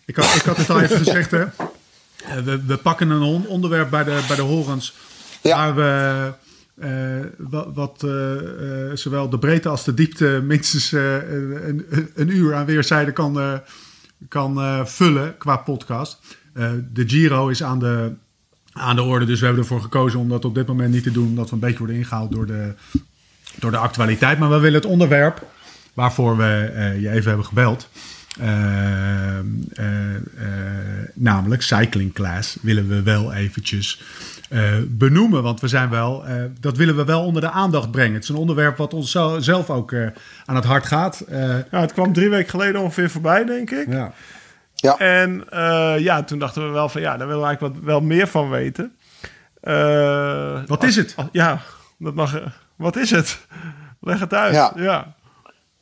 ik, 0.05 0.15
had, 0.15 0.35
ik 0.35 0.41
had 0.41 0.57
het 0.57 0.69
al 0.69 0.81
even 0.81 0.97
gezegd, 0.97 1.31
hè. 1.31 1.41
Eh, 1.41 2.37
we, 2.43 2.65
we 2.65 2.77
pakken 2.77 3.09
een 3.09 3.21
on- 3.21 3.47
onderwerp 3.47 3.89
bij 3.89 4.03
de, 4.03 4.23
bij 4.27 4.35
de 4.35 4.41
horens. 4.41 4.95
Ja. 5.41 5.57
Waar 5.57 5.75
we 5.75 6.31
eh, 6.81 6.89
wat, 7.37 7.67
wat 7.73 7.99
zowel 8.99 9.29
de 9.29 9.39
breedte 9.39 9.69
als 9.69 9.83
de 9.83 9.93
diepte 9.93 10.41
minstens 10.45 10.93
eh, 10.93 11.13
een, 11.13 11.85
een, 11.89 12.11
een 12.15 12.29
uur 12.29 12.55
aan 12.55 12.65
weerszijden 12.65 13.13
kan, 13.13 13.39
eh, 13.39 13.53
kan 14.27 14.59
eh, 14.59 14.85
vullen 14.85 15.37
qua 15.37 15.57
podcast. 15.57 16.37
Eh, 16.53 16.71
de 16.93 17.09
Giro 17.09 17.47
is 17.47 17.63
aan 17.63 17.79
de, 17.79 18.13
aan 18.71 18.95
de 18.95 19.01
orde, 19.01 19.25
dus 19.25 19.39
we 19.39 19.45
hebben 19.45 19.63
ervoor 19.63 19.81
gekozen 19.81 20.19
om 20.19 20.29
dat 20.29 20.45
op 20.45 20.55
dit 20.55 20.67
moment 20.67 20.93
niet 20.93 21.03
te 21.03 21.11
doen. 21.11 21.27
Omdat 21.27 21.49
we 21.49 21.53
een 21.53 21.59
beetje 21.59 21.77
worden 21.77 21.95
ingehaald 21.95 22.31
door 22.31 22.45
de, 22.45 22.73
door 23.55 23.71
de 23.71 23.77
actualiteit. 23.77 24.39
Maar 24.39 24.49
we 24.49 24.59
willen 24.59 24.81
het 24.81 24.91
onderwerp 24.91 25.45
waarvoor 25.93 26.37
we 26.37 26.71
eh, 26.75 27.01
je 27.01 27.09
even 27.09 27.27
hebben 27.27 27.45
gebeld. 27.45 27.89
namelijk 31.13 31.61
cycling 31.61 32.13
class 32.13 32.57
willen 32.61 32.87
we 32.87 33.01
wel 33.01 33.33
eventjes 33.33 34.01
eh, 34.49 34.73
benoemen. 34.87 35.43
Want 35.43 35.59
we 35.61 35.67
zijn 35.67 35.89
wel, 35.89 36.25
eh, 36.25 36.43
dat 36.59 36.77
willen 36.77 36.95
we 36.95 37.05
wel 37.05 37.23
onder 37.25 37.41
de 37.41 37.49
aandacht 37.49 37.91
brengen. 37.91 38.13
Het 38.13 38.23
is 38.23 38.29
een 38.29 38.35
onderwerp 38.35 38.77
wat 38.77 38.93
ons 38.93 39.11
zo- 39.11 39.39
zelf 39.39 39.69
ook 39.69 39.91
eh, 39.91 40.07
aan 40.45 40.55
het 40.55 40.65
hart 40.65 40.85
gaat. 40.85 41.19
Eh, 41.19 41.47
Ja, 41.71 41.79
het 41.81 41.93
kwam 41.93 42.13
drie 42.13 42.29
weken 42.29 42.49
geleden 42.49 42.81
ongeveer 42.81 43.09
voorbij, 43.09 43.45
denk 43.45 43.71
ik. 43.71 43.87
ja. 43.91 44.11
Ja. 44.75 44.97
En 44.97 45.43
eh, 45.49 45.95
ja, 45.99 46.23
toen 46.23 46.39
dachten 46.39 46.65
we 46.65 46.69
wel 46.73 46.89
van 46.89 47.01
ja, 47.01 47.17
daar 47.17 47.27
willen 47.27 47.41
we 47.41 47.47
eigenlijk 47.47 47.75
wat, 47.75 47.83
wel 47.85 48.01
meer 48.01 48.27
van 48.27 48.49
weten. 48.49 48.95
Eh, 49.61 50.61
Wat 50.67 50.79
als- 50.79 50.89
is 50.89 50.95
het? 50.95 51.13
als- 51.17 51.27
ja, 51.31 51.61
dat 51.97 52.13
mag. 52.13 52.41
Wat 52.75 52.95
is 52.95 53.11
het? 53.11 53.39
Leg 54.01 54.19
het 54.19 54.33
uit. 54.33 54.53
Ja. 54.53 54.73
ja. 54.75 55.13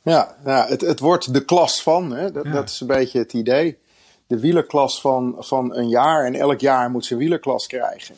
Ja, 0.02 0.34
ja 0.44 0.66
het, 0.68 0.80
het 0.80 1.00
wordt 1.00 1.34
de 1.34 1.44
klas 1.44 1.82
van. 1.82 2.10
Hè? 2.14 2.32
Dat, 2.32 2.44
Ja. 2.44 2.52
dat 2.52 2.68
is 2.70 2.80
een 2.80 2.86
beetje 2.86 3.18
het 3.18 3.32
idee. 3.32 3.78
De 4.26 4.40
wielerklas 4.40 5.00
van, 5.00 5.34
van 5.38 5.74
een 5.76 5.88
jaar. 5.88 6.24
En 6.24 6.34
elk 6.34 6.60
jaar 6.60 6.90
moet 6.90 7.04
ze 7.04 7.12
een 7.12 7.18
wielerklas 7.18 7.66
krijgen. 7.66 8.14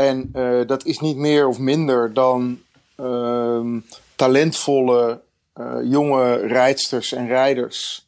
En 0.00 0.30
eh, 0.32 0.60
dat 0.66 0.84
is 0.84 0.98
niet 0.98 1.16
meer 1.16 1.48
of 1.48 1.58
minder 1.58 2.12
dan 2.12 2.60
ehm, 2.96 3.78
talentvolle 4.16 5.20
eh, 5.52 5.76
jonge 5.82 6.34
rijdsters 6.34 7.12
en 7.12 7.26
rijders 7.26 8.06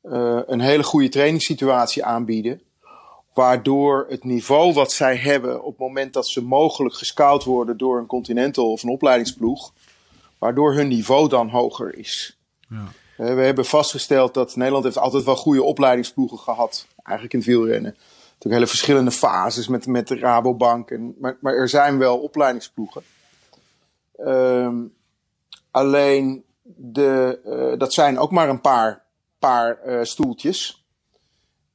eh, 0.00 0.38
een 0.46 0.60
hele 0.60 0.82
goede 0.82 1.08
trainingssituatie 1.08 2.04
aanbieden. 2.04 2.60
Waardoor 3.34 4.06
het 4.08 4.24
niveau 4.24 4.72
wat 4.72 4.92
zij 4.92 5.16
hebben 5.16 5.62
op 5.62 5.70
het 5.70 5.78
moment 5.78 6.12
dat 6.12 6.26
ze 6.28 6.42
mogelijk 6.42 6.94
gescout 6.94 7.44
worden 7.44 7.76
door 7.76 7.98
een 7.98 8.06
Continental 8.06 8.72
of 8.72 8.82
een 8.82 8.90
opleidingsploeg, 8.90 9.72
waardoor 10.38 10.74
hun 10.74 10.88
niveau 10.88 11.28
dan 11.28 11.48
hoger 11.48 11.98
is. 11.98 12.38
Ja. 12.68 12.84
We 13.16 13.42
hebben 13.42 13.64
vastgesteld 13.64 14.34
dat 14.34 14.56
Nederland 14.56 14.84
heeft 14.84 14.98
altijd 14.98 15.24
wel 15.24 15.36
goede 15.36 15.62
opleidingsploegen 15.62 16.38
gehad. 16.38 16.86
Eigenlijk 17.02 17.32
in 17.32 17.38
het 17.38 17.48
wielrennen. 17.48 17.96
Natuurlijk 18.42 18.70
hele 18.70 18.78
verschillende 18.78 19.10
fases 19.10 19.68
met, 19.68 19.86
met 19.86 20.08
de 20.08 20.18
Rabobank. 20.18 20.90
En, 20.90 21.14
maar, 21.18 21.36
maar 21.40 21.54
er 21.54 21.68
zijn 21.68 21.98
wel 21.98 22.18
opleidingsploegen. 22.18 23.02
Ehm, 24.16 24.76
alleen, 25.70 26.44
de, 26.62 27.40
eh, 27.44 27.78
dat 27.78 27.92
zijn 27.92 28.18
ook 28.18 28.30
maar 28.30 28.48
een 28.48 28.60
paar, 28.60 29.04
paar 29.38 29.78
eh, 29.78 29.98
stoeltjes. 30.02 30.86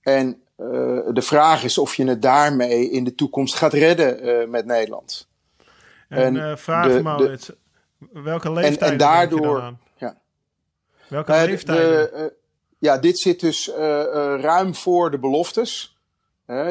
En 0.02 0.42
eh, 0.56 0.68
de 1.14 1.22
vraag 1.22 1.64
is 1.64 1.78
of 1.78 1.96
je 1.96 2.08
het 2.08 2.22
daarmee 2.22 2.90
in 2.90 3.04
de 3.04 3.16
toekomst 3.16 3.56
gaat 3.56 3.74
redden 3.74 4.50
met 4.50 4.66
Nederland. 4.66 5.28
En, 6.10 6.38
En 6.38 6.58
vraag 6.60 6.88
de- 6.88 7.02
Maurits, 7.02 7.52
welke 7.98 8.52
leeftijd 8.52 8.92
en 8.92 8.98
daardoor- 8.98 9.74
ja. 9.98 10.18
Welke 11.08 11.62
Nou 11.66 12.32
ja, 12.80 12.98
dit 12.98 13.20
zit 13.20 13.40
dus 13.40 13.68
ruim 14.40 14.76
voor 14.76 15.12
de 15.12 15.20
beloftes. 15.20 15.97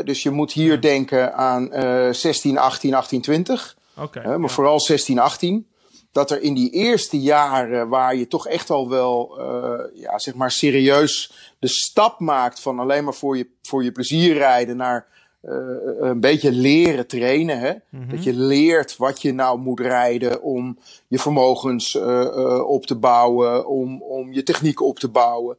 Dus 0.04 0.22
je 0.22 0.30
moet 0.30 0.52
hier 0.52 0.80
denken 0.80 1.34
aan 1.34 1.72
eh 1.72 2.12
16, 2.12 2.58
18, 2.58 2.94
18, 2.94 3.20
20. 3.20 3.76
Oké. 3.96 4.20
Hè, 4.20 4.38
maar 4.38 4.48
ja. 4.48 4.54
vooral 4.54 4.80
16, 4.80 5.18
18. 5.18 5.66
Dat 6.12 6.30
er 6.30 6.42
in 6.42 6.54
die 6.54 6.70
eerste 6.70 7.20
jaren 7.20 7.88
waar 7.88 8.16
je 8.16 8.28
toch 8.28 8.48
echt 8.48 8.70
al 8.70 8.88
wel 8.88 9.38
eh, 9.38 10.00
ja, 10.00 10.18
zeg 10.18 10.34
maar 10.34 10.50
serieus 10.50 11.32
de 11.58 11.68
stap 11.68 12.20
maakt 12.20 12.60
van 12.60 12.78
alleen 12.78 13.04
maar 13.04 13.14
voor 13.14 13.36
je, 13.36 13.48
voor 13.62 13.84
je 13.84 13.92
plezier 13.92 14.34
rijden 14.34 14.76
naar 14.76 15.06
eh, 15.40 15.54
een 16.00 16.20
beetje 16.20 16.52
leren 16.52 17.06
trainen. 17.06 17.58
Hè? 17.58 17.72
Mhm. 17.88 18.10
Dat 18.10 18.24
je 18.24 18.32
leert 18.32 18.96
wat 18.96 19.22
je 19.22 19.32
nou 19.32 19.58
moet 19.58 19.80
rijden 19.80 20.42
om 20.42 20.78
je 21.08 21.18
vermogens 21.18 21.96
eh, 21.96 22.68
op 22.68 22.86
te 22.86 22.96
bouwen, 22.96 23.68
om, 23.68 24.02
om 24.02 24.32
je 24.32 24.42
techniek 24.42 24.82
op 24.82 24.98
te 24.98 25.08
bouwen. 25.08 25.56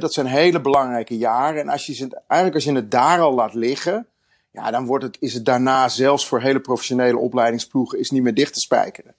Dat 0.00 0.12
zijn 0.12 0.26
hele 0.26 0.60
belangrijke 0.60 1.16
jaren. 1.16 1.60
En 1.60 1.68
als 1.68 1.86
je 1.86 1.94
ze, 1.94 2.20
eigenlijk 2.26 2.54
als 2.54 2.64
je 2.64 2.80
het 2.80 2.90
daar 2.90 3.20
al 3.20 3.34
laat 3.34 3.54
liggen, 3.54 4.06
ja, 4.50 4.70
dan 4.70 4.86
wordt 4.86 5.04
het, 5.04 5.16
is 5.20 5.34
het 5.34 5.44
daarna 5.44 5.88
zelfs 5.88 6.26
voor 6.26 6.40
hele 6.40 6.60
professionele 6.60 7.18
opleidingsploegen 7.18 7.98
is 7.98 8.10
niet 8.10 8.22
meer 8.22 8.34
dicht 8.34 8.54
te 8.54 8.60
spijkeren. 8.60 9.14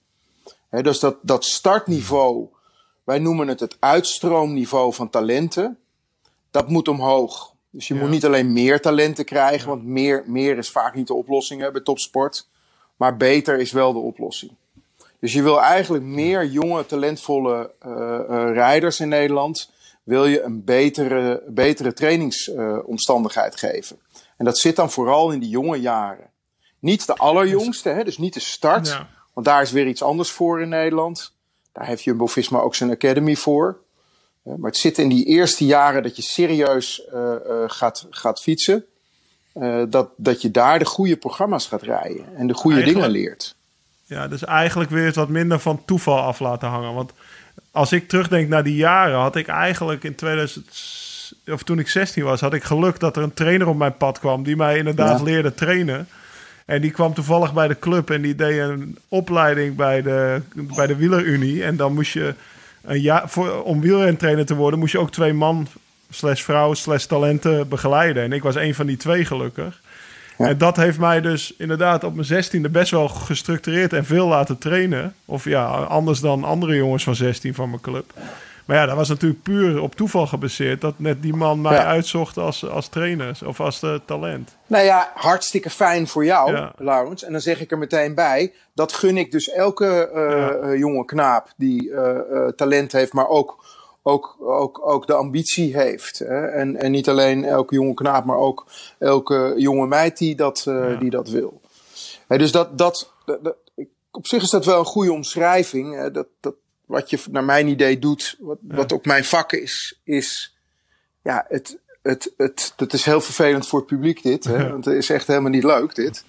Dus 0.70 1.00
dat, 1.00 1.16
dat 1.22 1.44
startniveau, 1.44 2.48
wij 3.04 3.18
noemen 3.18 3.48
het 3.48 3.60
het 3.60 3.76
uitstroomniveau 3.80 4.92
van 4.92 5.10
talenten, 5.10 5.78
dat 6.50 6.68
moet 6.68 6.88
omhoog. 6.88 7.52
Dus 7.70 7.88
je 7.88 7.94
moet 7.94 8.10
niet 8.10 8.24
alleen 8.24 8.52
meer 8.52 8.80
talenten 8.80 9.24
krijgen, 9.24 9.68
want 9.68 9.84
meer, 9.84 10.24
meer 10.26 10.58
is 10.58 10.70
vaak 10.70 10.94
niet 10.94 11.06
de 11.06 11.14
oplossing 11.14 11.60
hè, 11.60 11.70
bij 11.70 11.80
topsport. 11.80 12.48
Maar 12.96 13.16
beter 13.16 13.58
is 13.58 13.72
wel 13.72 13.92
de 13.92 13.98
oplossing. 13.98 14.52
Dus 15.18 15.32
je 15.32 15.42
wil 15.42 15.60
eigenlijk 15.62 16.04
meer 16.04 16.46
jonge, 16.46 16.86
talentvolle 16.86 17.70
uh, 17.86 17.92
uh, 17.92 18.52
rijders 18.52 19.00
in 19.00 19.08
Nederland. 19.08 19.70
Wil 20.04 20.26
je 20.26 20.42
een 20.42 20.64
betere, 20.64 21.42
betere 21.48 21.92
trainingsomstandigheid 21.92 23.56
geven. 23.56 23.98
En 24.36 24.44
dat 24.44 24.58
zit 24.58 24.76
dan 24.76 24.90
vooral 24.90 25.30
in 25.30 25.38
die 25.40 25.48
jonge 25.48 25.80
jaren. 25.80 26.30
Niet 26.78 27.06
de 27.06 27.14
allerjongste, 27.14 27.88
hè, 27.88 28.04
dus 28.04 28.18
niet 28.18 28.34
de 28.34 28.40
start. 28.40 28.86
Ja. 28.88 29.08
Want 29.32 29.46
daar 29.46 29.62
is 29.62 29.72
weer 29.72 29.86
iets 29.86 30.02
anders 30.02 30.30
voor 30.30 30.60
in 30.60 30.68
Nederland. 30.68 31.32
Daar 31.72 31.86
heeft 31.86 32.04
Jumbo-Visma 32.04 32.58
ook 32.58 32.74
zijn 32.74 32.90
academy 32.90 33.36
voor. 33.36 33.78
Maar 34.42 34.70
het 34.70 34.76
zit 34.76 34.98
in 34.98 35.08
die 35.08 35.24
eerste 35.24 35.64
jaren 35.66 36.02
dat 36.02 36.16
je 36.16 36.22
serieus 36.22 37.06
uh, 37.14 37.34
uh, 37.46 37.64
gaat, 37.66 38.06
gaat 38.10 38.40
fietsen. 38.40 38.84
dat, 39.88 40.08
dat 40.16 40.42
je 40.42 40.50
daar 40.50 40.78
de 40.78 40.84
goede 40.84 41.16
programma's 41.16 41.66
gaat 41.66 41.82
rijden 41.82 42.36
en 42.36 42.46
de 42.46 42.54
goede 42.54 42.76
Eigenlijk- 42.76 43.12
dingen 43.12 43.22
leert. 43.22 43.56
Ja, 44.06 44.28
dus 44.28 44.44
eigenlijk 44.44 44.90
weer 44.90 45.04
het 45.04 45.14
wat 45.14 45.28
minder 45.28 45.58
van 45.58 45.84
toeval 45.84 46.18
af 46.18 46.40
laten 46.40 46.68
hangen. 46.68 46.94
Want 46.94 47.12
als 47.74 47.92
ik 47.92 48.08
terugdenk 48.08 48.48
naar 48.48 48.62
die 48.62 48.76
jaren, 48.76 49.18
had 49.18 49.36
ik 49.36 49.46
eigenlijk 49.46 50.04
in 50.04 50.14
2000, 50.14 50.66
of 51.46 51.62
toen 51.62 51.78
ik 51.78 51.88
16 51.88 52.24
was, 52.24 52.40
had 52.40 52.54
ik 52.54 52.62
geluk 52.64 53.00
dat 53.00 53.16
er 53.16 53.22
een 53.22 53.34
trainer 53.34 53.66
op 53.68 53.76
mijn 53.76 53.96
pad 53.96 54.18
kwam 54.18 54.42
die 54.42 54.56
mij 54.56 54.76
inderdaad 54.78 55.18
Ja. 55.18 55.24
leerde 55.24 55.54
trainen. 55.54 56.08
En 56.64 56.80
die 56.80 56.90
kwam 56.90 57.14
toevallig 57.14 57.52
bij 57.52 57.68
de 57.68 57.78
club 57.78 58.10
en 58.10 58.22
die 58.22 58.34
deed 58.34 58.58
een 58.58 58.98
opleiding 59.08 59.76
bij 59.76 60.02
de, 60.02 60.40
bij 60.54 60.86
de 60.86 60.96
wielerunie. 60.96 61.64
En 61.64 61.76
dan 61.76 61.94
moest 61.94 62.12
je 62.12 62.34
een 62.84 63.00
jaar, 63.00 63.28
voor, 63.28 63.62
om 63.62 63.80
wielrentrainer 63.80 64.46
te 64.46 64.54
worden, 64.54 64.78
moest 64.78 64.92
je 64.92 64.98
ook 64.98 65.10
twee 65.12 65.32
man 65.32 65.66
slash 66.10 66.42
vrouw 66.42 66.74
slash 66.74 67.04
talenten 67.04 67.68
begeleiden. 67.68 68.22
En 68.22 68.32
ik 68.32 68.42
was 68.42 68.54
een 68.54 68.74
van 68.74 68.86
die 68.86 68.96
twee 68.96 69.24
gelukkig. 69.24 69.80
En 70.38 70.58
dat 70.58 70.76
heeft 70.76 70.98
mij 70.98 71.20
dus 71.20 71.54
inderdaad 71.58 72.04
op 72.04 72.14
mijn 72.14 72.26
zestiende 72.26 72.68
best 72.68 72.90
wel 72.90 73.08
gestructureerd 73.08 73.92
en 73.92 74.04
veel 74.04 74.26
laten 74.26 74.58
trainen. 74.58 75.14
Of 75.24 75.44
ja, 75.44 75.66
anders 75.66 76.20
dan 76.20 76.44
andere 76.44 76.74
jongens 76.74 77.04
van 77.04 77.14
16 77.14 77.54
van 77.54 77.68
mijn 77.70 77.80
club. 77.82 78.12
Maar 78.64 78.76
ja, 78.76 78.86
dat 78.86 78.96
was 78.96 79.08
natuurlijk 79.08 79.42
puur 79.42 79.80
op 79.80 79.94
toeval 79.94 80.26
gebaseerd. 80.26 80.80
Dat 80.80 80.94
net 80.96 81.22
die 81.22 81.34
man 81.34 81.60
mij 81.60 81.72
Ja. 81.72 81.84
uitzocht 81.84 82.36
als, 82.38 82.68
als 82.68 82.88
trainer 82.88 83.38
of 83.46 83.60
als 83.60 83.82
eh, 83.82 83.94
talent. 84.04 84.56
Nou 84.66 84.84
ja, 84.84 85.10
hartstikke 85.14 85.70
fijn 85.70 86.06
voor 86.08 86.24
jou, 86.24 86.52
Ja. 86.52 86.72
Laurens. 86.78 87.24
En 87.24 87.32
dan 87.32 87.40
zeg 87.40 87.60
ik 87.60 87.70
er 87.70 87.78
meteen 87.78 88.14
bij, 88.14 88.52
dat 88.74 88.92
gun 88.92 89.16
ik 89.16 89.30
dus 89.30 89.50
elke 89.50 90.10
Ja. 90.14 90.48
eh, 90.50 90.78
jonge 90.78 91.04
knaap 91.04 91.48
die 91.56 91.92
talent 92.56 92.92
heeft, 92.92 93.12
maar 93.12 93.28
ook, 93.28 93.64
ook, 94.06 94.36
ook, 94.40 94.80
ook 94.86 95.06
de 95.06 95.14
ambitie 95.14 95.76
heeft. 95.76 96.18
Hè? 96.18 96.46
En, 96.46 96.76
en 96.76 96.90
niet 96.90 97.08
alleen 97.08 97.44
elke 97.44 97.74
jonge 97.74 97.94
knaap, 97.94 98.24
maar 98.24 98.36
ook 98.36 98.66
elke 98.98 99.54
jonge 99.56 99.86
meid 99.86 100.18
die 100.18 100.34
dat, 100.34 100.64
eh, 100.68 100.74
Ja. 100.90 100.96
die 100.96 101.10
dat 101.10 101.28
wil. 101.28 101.60
Hè, 102.28 102.38
dus 102.38 102.52
dat, 102.52 102.78
dat, 102.78 103.12
dat, 103.24 103.56
op 104.10 104.26
zich 104.26 104.42
is 104.42 104.50
dat 104.50 104.64
wel 104.64 104.78
een 104.78 104.84
goede 104.84 105.12
omschrijving. 105.12 105.94
hè. 105.94 106.10
dat, 106.10 106.26
dat, 106.40 106.54
wat 106.86 107.10
je 107.10 107.18
naar 107.30 107.44
mijn 107.44 107.68
idee 107.68 107.98
doet, 107.98 108.36
wat, 108.40 108.58
wat 108.62 108.92
ook 108.92 109.04
mijn 109.04 109.24
vak 109.24 109.52
is, 109.52 110.00
is 110.04 110.56
ja, 111.22 111.44
het, 111.48 111.78
het, 112.02 112.32
het, 112.36 112.72
dat 112.76 112.92
is 112.92 113.04
heel 113.04 113.20
vervelend 113.20 113.66
voor 113.66 113.78
het 113.78 113.88
publiek 113.88 114.22
dit. 114.22 114.44
Hè? 114.44 114.70
Want 114.70 114.84
het 114.84 114.94
is 114.94 115.10
echt 115.10 115.26
helemaal 115.26 115.50
niet 115.50 115.64
leuk 115.64 115.94
dit. 115.94 116.24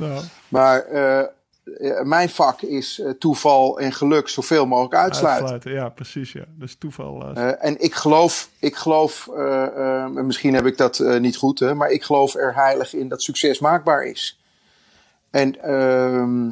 Maar 0.47 0.79
eh, 0.85 1.25
mijn 2.03 2.29
vak 2.29 2.61
is 2.61 2.99
eh, 2.99 3.09
toeval 3.09 3.79
en 3.79 3.93
geluk 3.93 4.27
zoveel 4.27 4.65
mogelijk 4.65 4.93
uitsluiten. 4.95 5.31
uitsluiten. 5.49 5.71
Ja, 5.83 5.89
precies. 5.89 6.31
Ja. 6.31 6.45
Dus 6.59 6.75
toeval. 6.75 7.21
eh, 7.35 7.49
Eh, 7.49 7.55
en 7.65 7.81
ik 7.81 7.93
geloof, 7.93 8.49
ik 8.59 8.75
geloof 8.75 9.27
eh, 9.35 9.65
eh, 9.65 10.03
en 10.03 10.25
misschien 10.25 10.53
heb 10.53 10.65
ik 10.65 10.77
dat 10.77 10.99
eh, 10.99 11.19
niet 11.19 11.37
goed, 11.37 11.59
hè, 11.59 11.73
maar 11.75 11.89
ik 11.89 12.03
geloof 12.03 12.35
er 12.35 12.55
heilig 12.55 12.93
in 12.93 13.07
dat 13.07 13.21
succes 13.21 13.59
maakbaar 13.59 14.03
is. 14.05 14.39
En 15.29 15.61
ehm, 15.63 16.49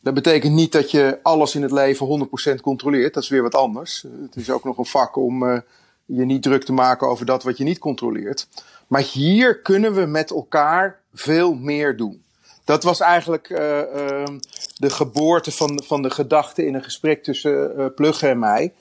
dat 0.00 0.14
betekent 0.14 0.54
niet 0.54 0.72
dat 0.72 0.90
je 0.90 1.18
alles 1.22 1.54
in 1.54 1.62
het 1.62 1.72
leven 1.72 2.06
100% 2.06 2.60
controleert. 2.60 3.14
Dat 3.14 3.22
is 3.22 3.28
weer 3.28 3.42
wat 3.42 3.54
anders. 3.54 4.04
Eh, 4.04 4.10
Het 4.22 4.36
is 4.36 4.50
ook 4.50 4.64
nog 4.64 4.78
een 4.78 4.84
vak 4.86 5.16
om 5.16 5.48
eh, 5.48 5.58
je 6.04 6.24
niet 6.24 6.42
druk 6.42 6.64
te 6.64 6.72
maken 6.72 7.08
over 7.08 7.26
dat 7.26 7.42
wat 7.42 7.56
je 7.58 7.64
niet 7.64 7.78
controleert. 7.78 8.48
Maar 8.86 9.02
hier 9.02 9.58
kunnen 9.58 9.94
we 9.94 10.06
met 10.06 10.30
elkaar 10.30 11.00
veel 11.14 11.54
meer 11.54 11.96
doen. 11.96 12.22
Dat 12.68 12.82
was 12.82 13.00
eigenlijk 13.00 13.50
eh, 13.50 13.80
ehm, 13.80 14.38
de 14.76 14.90
geboorte 14.90 15.52
van, 15.52 15.82
van 15.84 16.02
de 16.02 16.10
gedachte 16.10 16.66
in 16.66 16.74
een 16.74 16.82
gesprek 16.82 17.22
tussen 17.22 17.76
eh 17.76 17.86
Plugge 17.94 18.28
en 18.28 18.38
mij. 18.38 18.72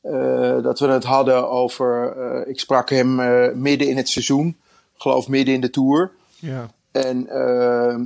Eh, 0.00 0.62
dat 0.62 0.78
we 0.78 0.86
het 0.86 1.04
hadden 1.04 1.50
over. 1.50 2.16
ik 2.48 2.60
sprak 2.60 2.90
hem 2.90 3.14
midden 3.60 3.88
in 3.88 3.96
het 3.96 4.08
seizoen, 4.08 4.48
ik 4.94 5.00
geloof 5.00 5.28
midden 5.28 5.54
in 5.54 5.60
de 5.60 5.70
tour. 5.70 6.10
ja. 6.38 6.70
En 6.92 7.28
eh, 7.28 7.96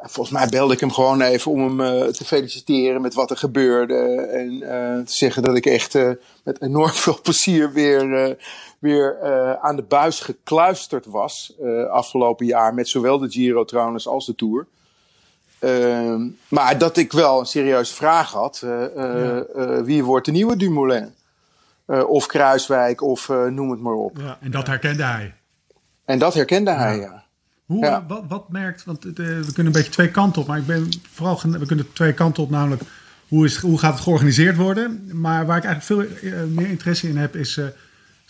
volgens 0.00 0.36
mij 0.36 0.48
belde 0.48 0.74
ik 0.74 0.80
hem 0.80 0.92
gewoon 0.92 1.20
even 1.20 1.50
om 1.50 1.80
hem 1.80 2.12
te 2.12 2.24
feliciteren 2.24 3.02
met 3.02 3.14
wat 3.14 3.30
er 3.30 3.36
gebeurde. 3.36 3.94
En 4.14 4.58
te 5.04 5.14
zeggen 5.14 5.42
dat 5.42 5.56
ik 5.56 5.66
echt 5.66 5.94
met 6.44 6.62
enorm 6.62 6.92
veel 7.04 7.20
plezier 7.22 7.72
weer, 7.72 8.36
weer 8.82 9.18
eh, 9.22 9.52
aan 9.52 9.76
de 9.76 9.82
buis 9.82 10.20
gekluisterd 10.20 11.06
was. 11.06 11.52
eh, 11.62 11.84
afgelopen 11.90 12.46
jaar 12.46 12.74
met 12.74 12.88
zowel 12.88 13.18
de 13.18 13.30
Giro 13.30 13.64
trouwens 13.64 14.08
als 14.08 14.26
de 14.26 14.34
Tour. 14.34 14.66
Ehm, 15.58 16.26
maar 16.48 16.78
dat 16.78 16.96
ik 16.96 17.12
wel 17.12 17.40
een 17.40 17.46
serieuze 17.46 17.94
vraag 17.94 18.30
had. 18.32 18.62
eh, 18.62 19.38
wie 19.82 20.04
wordt 20.04 20.26
de 20.26 20.32
nieuwe 20.32 20.56
Dumoulin? 20.56 21.14
Of 22.06 22.26
Kruiswijk 22.26 23.00
of 23.02 23.28
noem 23.28 23.70
het 23.70 23.80
maar 23.80 23.94
op. 23.94 24.16
Ja. 24.16 24.38
En 24.40 24.50
dat 24.50 24.66
herkende 24.66 25.02
hij. 25.02 25.34
En 26.04 26.18
dat 26.18 26.34
herkende 26.34 26.70
hij, 26.70 26.98
ja. 26.98 27.24
Hoe, 27.66 27.84
Ja. 27.84 28.04
wat, 28.08 28.22
wat 28.28 28.48
merkt, 28.48 28.84
want 28.84 29.04
we 29.04 29.12
kunnen 29.44 29.66
een 29.66 29.72
beetje 29.72 29.90
twee 29.90 30.10
kanten 30.10 30.42
op, 30.42 30.48
maar 30.48 30.58
ik 30.58 30.66
ben 30.66 30.88
vooral, 31.12 31.40
we 31.42 31.66
kunnen 31.66 31.92
twee 31.92 32.12
kanten 32.12 32.42
op, 32.42 32.50
namelijk 32.50 32.82
hoe, 33.28 33.44
is, 33.44 33.56
hoe 33.56 33.78
gaat 33.78 33.92
het 33.94 34.02
georganiseerd 34.02 34.56
worden? 34.56 35.10
Maar 35.12 35.46
waar 35.46 35.56
ik 35.56 35.64
eigenlijk 35.64 36.10
veel 36.20 36.46
meer 36.48 36.68
interesse 36.68 37.08
in 37.08 37.16
heb, 37.16 37.36
is 37.36 37.60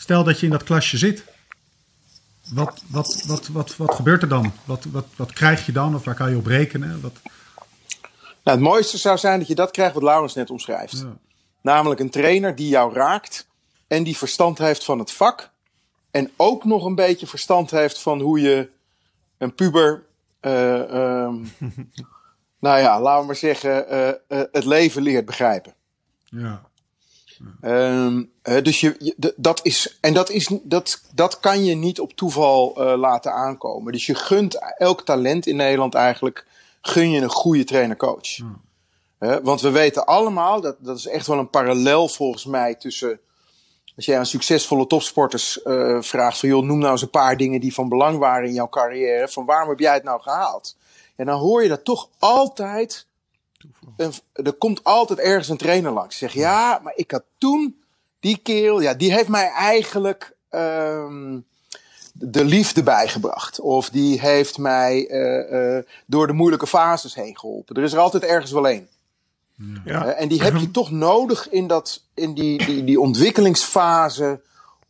stel 0.03 0.25
dat 0.25 0.41
je 0.41 0.47
in 0.47 0.53
dat 0.53 0.63
klasje 0.63 0.99
zit. 0.99 1.25
Wat, 2.51 2.83
wat, 2.89 3.23
wat, 3.27 3.47
wat, 3.49 3.77
wat 3.77 3.95
gebeurt 3.95 4.23
er 4.23 4.29
dan? 4.29 4.53
Wat, 4.65 4.85
wat, 4.85 5.07
wat 5.17 5.33
krijg 5.33 5.67
je 5.67 5.73
dan? 5.73 5.95
Of 5.95 6.05
waar 6.05 6.15
kan 6.15 6.31
je 6.31 6.37
op 6.37 6.47
rekenen? 6.47 7.01
Wat, 7.01 7.13
Nou, 8.45 8.59
het 8.59 8.61
mooiste 8.61 8.99
zou 8.99 9.19
zijn 9.19 9.39
dat 9.39 9.49
je 9.49 9.55
dat 9.55 9.71
krijgt 9.71 9.95
wat 9.95 10.03
Laurens 10.03 10.35
net 10.35 10.51
omschrijft. 10.51 10.99
Ja. 10.99 11.17
Namelijk 11.61 12.01
een 12.01 12.11
trainer 12.11 12.55
die 12.55 12.69
jou 12.69 12.95
raakt 12.95 13.47
en 13.87 14.03
die 14.03 14.17
verstand 14.17 14.59
heeft 14.59 14.85
van 14.85 14.99
het 14.99 15.13
vak. 15.13 15.51
En 16.11 16.31
ook 16.37 16.65
nog 16.65 16.85
een 16.85 16.95
beetje 16.95 17.27
verstand 17.27 17.71
heeft 17.71 17.99
van 17.99 18.21
hoe 18.21 18.41
je 18.41 18.69
een 19.39 19.55
puber, 19.55 20.03
eh, 20.41 20.81
ehm, 20.81 21.35
nou 22.65 22.79
ja, 22.79 23.01
laten 23.01 23.21
we 23.21 23.27
maar 23.27 23.37
zeggen, 23.37 23.89
eh, 23.89 24.09
eh, 24.09 24.15
het 24.53 24.65
leven 24.65 25.03
leert 25.03 25.25
begrijpen. 25.25 25.75
ja. 26.25 26.71
Ehm, 27.61 28.23
eh, 28.43 28.63
dus 28.63 28.81
je, 28.81 29.15
dat 29.37 29.61
is, 29.63 29.99
en 30.01 30.15
dat, 30.15 30.31
is, 30.31 30.51
dat, 30.63 31.03
dat 31.15 31.41
kan 31.41 31.65
je 31.65 31.75
niet 31.75 32.01
op 32.01 32.13
toeval 32.13 32.77
eh, 32.77 32.99
laten 32.99 33.33
aankomen. 33.33 33.93
Dus 33.93 34.07
je 34.07 34.15
gunt 34.15 34.75
elk 34.79 35.05
talent 35.05 35.47
in 35.47 35.57
Nederland 35.57 35.95
eigenlijk, 35.95 36.47
gun 36.83 37.11
je 37.11 37.21
een 37.21 37.31
goede 37.31 37.65
trainer-coach. 37.65 38.39
Eh, 39.23 39.37
want 39.43 39.61
we 39.61 39.71
weten 39.71 40.07
allemaal, 40.07 40.61
dat, 40.61 40.77
dat 40.79 40.97
is 40.97 41.07
echt 41.07 41.27
wel 41.27 41.39
een 41.39 41.51
parallel 41.51 42.09
volgens 42.09 42.45
mij 42.45 42.75
tussen, 42.75 43.21
als 43.97 44.05
jij 44.05 44.19
aan 44.19 44.27
succesvolle 44.27 44.87
topsporters 44.87 45.63
eh, 45.63 46.01
vraagt 46.01 46.39
van 46.39 46.49
joh, 46.49 46.65
noem 46.65 46.79
nou 46.79 46.93
eens 46.93 47.03
een 47.03 47.11
paar 47.11 47.37
dingen 47.37 47.61
die 47.61 47.75
van 47.75 47.89
belang 47.89 48.19
waren 48.19 48.49
in 48.49 48.55
jouw 48.55 48.69
carrière, 48.69 49.29
van 49.29 49.47
waarom 49.47 49.69
heb 49.69 49.79
jij 49.79 49.95
het 49.95 50.03
nou 50.03 50.21
gehaald? 50.21 50.77
En 51.17 51.27
dan 51.27 51.39
hoor 51.39 51.63
je 51.63 51.69
dat 51.69 51.85
toch 51.85 52.09
altijd 52.19 53.07
een- 53.97 54.13
er 54.45 54.53
komt 54.53 54.85
altijd 54.85 55.19
ergens 55.19 55.49
een 55.49 55.57
trainer 55.57 55.93
langs. 55.93 56.19
Zeg 56.19 56.33
ja, 56.33 56.81
maar 56.83 56.93
ik 56.97 57.11
had 57.11 57.23
toen 57.39 57.77
die 58.21 58.37
kerel, 58.43 58.81
ja, 58.81 58.95
die 58.95 59.13
heeft 59.13 59.29
mij 59.29 59.49
eigenlijk 59.51 60.37
ehm, 60.49 61.39
de 62.13 62.45
liefde 62.45 62.83
bijgebracht. 62.83 63.61
Of 63.61 63.91
die 63.91 64.21
heeft 64.21 64.59
mij 64.59 65.07
eh, 65.09 65.77
eh, 65.77 65.85
door 66.07 66.27
de 66.27 66.33
moeilijke 66.33 66.67
fases 66.67 67.15
heen 67.15 67.39
geholpen. 67.39 67.77
Er 67.77 67.83
is 67.83 67.93
er 67.93 67.99
altijd 67.99 68.23
ergens 68.23 68.51
wel 68.53 68.69
één. 68.69 68.89
Ja. 69.85 70.05
Eh, 70.07 70.23
en 70.23 70.29
die 70.29 70.43
heb 70.43 70.57
je 70.57 70.71
toch 70.71 70.91
nodig 70.91 71.49
in, 71.51 71.67
dat, 71.67 72.05
in 72.15 72.35
die, 72.35 72.67
die, 72.67 72.85
die 72.85 73.01
ontwikkelingsfase. 73.01 74.41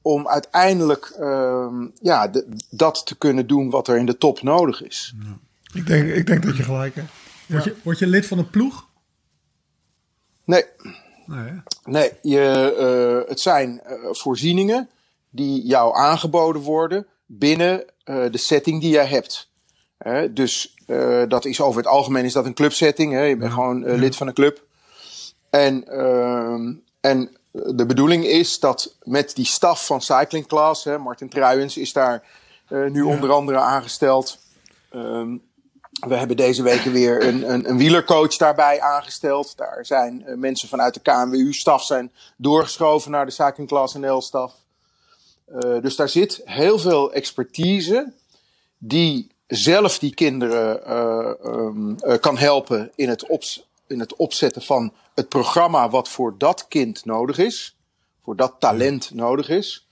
Om 0.04 0.28
uiteindelijk 0.28 1.14
ehm, 1.18 1.86
ja, 2.00 2.28
de- 2.28 2.46
dat 2.70 3.06
te 3.06 3.14
kunnen 3.16 3.46
doen 3.46 3.70
wat 3.70 3.88
er 3.88 3.96
in 3.96 4.06
de 4.06 4.18
top 4.18 4.42
nodig 4.42 4.82
is. 4.82 5.14
Ik, 5.74 5.86
denk, 5.86 6.08
ik 6.12 6.26
denk 6.26 6.42
dat 6.42 6.56
je 6.56 6.62
gelijk 6.62 6.94
hebt. 6.94 7.10
Word, 7.46 7.64
je, 7.64 7.76
word 7.82 7.98
je 7.98 8.06
lid 8.06 8.26
van 8.26 8.38
een 8.38 8.50
ploeg? 8.50 8.86
Nee, 10.44 10.64
Nee? 11.26 11.62
Nee, 11.84 12.12
je, 12.22 12.74
eh, 12.78 13.28
het 13.28 13.40
zijn 13.40 13.80
eh, 13.80 13.94
voorzieningen 14.10 14.90
die 15.30 15.66
jou 15.66 15.96
aangeboden 15.96 16.62
worden 16.62 17.06
binnen 17.26 17.84
eh, 18.04 18.24
de 18.30 18.38
setting 18.38 18.80
die 18.80 18.90
jij 18.90 19.06
hebt. 19.06 19.50
Dus 20.30 20.76
dat 21.28 21.44
is 21.44 21.60
over 21.60 21.80
het 21.80 21.90
algemeen 21.90 22.24
is 22.24 22.32
dat 22.32 22.46
een 22.46 22.54
clubsetting. 22.54 23.12
Hè? 23.12 23.20
Je 23.20 23.36
bent 23.36 23.52
gewoon 23.52 23.84
lid 23.84 24.16
van 24.16 24.26
een 24.26 24.34
club. 24.34 24.64
En, 25.50 25.88
ehm, 25.88 26.72
en 27.00 27.36
de 27.50 27.86
bedoeling 27.86 28.24
is 28.24 28.60
dat 28.60 28.96
met 29.02 29.34
die 29.34 29.44
staf 29.44 29.86
van 29.86 30.00
Cycling 30.00 30.46
Class, 30.46 30.84
hè, 30.84 30.98
Martin 30.98 31.28
Truijens 31.28 31.76
is 31.76 31.92
daar 31.92 32.22
nu 32.68 33.02
onder 33.02 33.32
andere 33.32 33.58
aangesteld. 33.58 34.38
Ehm, 34.90 35.36
we 36.08 36.16
hebben 36.16 36.36
deze 36.36 36.62
week 36.62 36.80
weer 36.80 37.26
een, 37.26 37.52
een, 37.52 37.68
een 37.68 37.76
wielercoach 37.76 38.36
daarbij 38.36 38.80
aangesteld. 38.80 39.56
Daar 39.56 39.86
zijn 39.86 40.26
eh, 40.26 40.36
mensen 40.36 40.68
vanuit 40.68 40.94
de 40.94 41.00
KNWU-staf 41.00 41.84
zijn 41.84 42.12
doorgeschoven 42.36 43.10
naar 43.10 43.26
de 43.26 43.32
Cycling 43.32 43.68
Class 43.68 43.94
NL-staf. 43.94 44.54
Uh, 45.48 45.82
dus 45.82 45.96
daar 45.96 46.08
zit 46.08 46.40
heel 46.44 46.78
veel 46.78 47.12
expertise 47.12 48.12
die 48.78 49.30
zelf 49.46 49.98
die 49.98 50.14
kinderen 50.14 50.80
uh, 52.06 52.16
kan 52.20 52.38
helpen 52.38 52.92
in 52.94 53.08
het, 53.08 53.26
in 53.86 54.00
het 54.00 54.16
opzetten 54.16 54.62
van 54.62 54.92
het 55.14 55.28
programma 55.28 55.90
wat 55.90 56.08
voor 56.08 56.34
dat 56.38 56.68
kind 56.68 57.04
nodig 57.04 57.38
is. 57.38 57.76
Voor 58.24 58.36
dat 58.36 58.54
talent 58.58 59.10
nodig 59.14 59.48
is. 59.48 59.86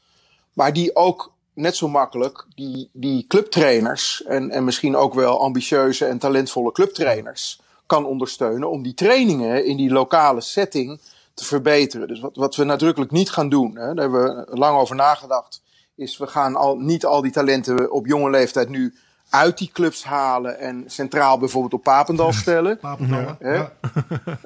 Maar 0.52 0.72
die 0.72 0.96
ook 0.96 1.32
net 1.54 1.76
zo 1.76 1.88
makkelijk 1.88 2.46
die, 2.54 2.90
die 2.92 3.26
clubtrainers 3.26 4.22
en, 4.24 4.50
en 4.50 4.64
misschien 4.64 4.96
ook 4.96 5.14
wel 5.14 5.40
ambitieuze 5.40 6.04
en 6.04 6.18
talentvolle 6.18 6.72
clubtrainers 6.72 7.60
kan 7.86 8.06
ondersteunen 8.06 8.70
om 8.70 8.82
die 8.82 8.94
trainingen 8.94 9.64
in 9.64 9.76
die 9.76 9.90
lokale 9.90 10.40
setting 10.40 11.00
te 11.34 11.44
verbeteren. 11.44 12.08
Dus 12.08 12.20
wat, 12.20 12.36
wat 12.36 12.56
we 12.56 12.64
nadrukkelijk 12.64 13.10
niet 13.10 13.30
gaan 13.30 13.48
doen, 13.48 13.76
hè, 13.76 13.94
daar 13.94 14.10
hebben 14.10 14.36
we 14.36 14.56
lang 14.56 14.78
over 14.78 14.96
nagedacht, 14.96 15.62
is 15.96 16.18
we 16.18 16.26
gaan 16.26 16.56
al, 16.56 16.78
niet 16.78 17.04
al 17.04 17.22
die 17.22 17.32
talenten 17.32 17.92
op 17.92 18.06
jonge 18.06 18.30
leeftijd 18.30 18.68
nu 18.68 18.94
uit 19.30 19.58
die 19.58 19.70
clubs 19.72 20.04
halen 20.04 20.58
en 20.58 20.84
centraal 20.86 21.38
bijvoorbeeld 21.38 21.74
op 21.74 21.82
Papendal 21.82 22.32
stellen. 22.42 22.78
Papendal, 22.78 23.36
Hè? 23.38 23.64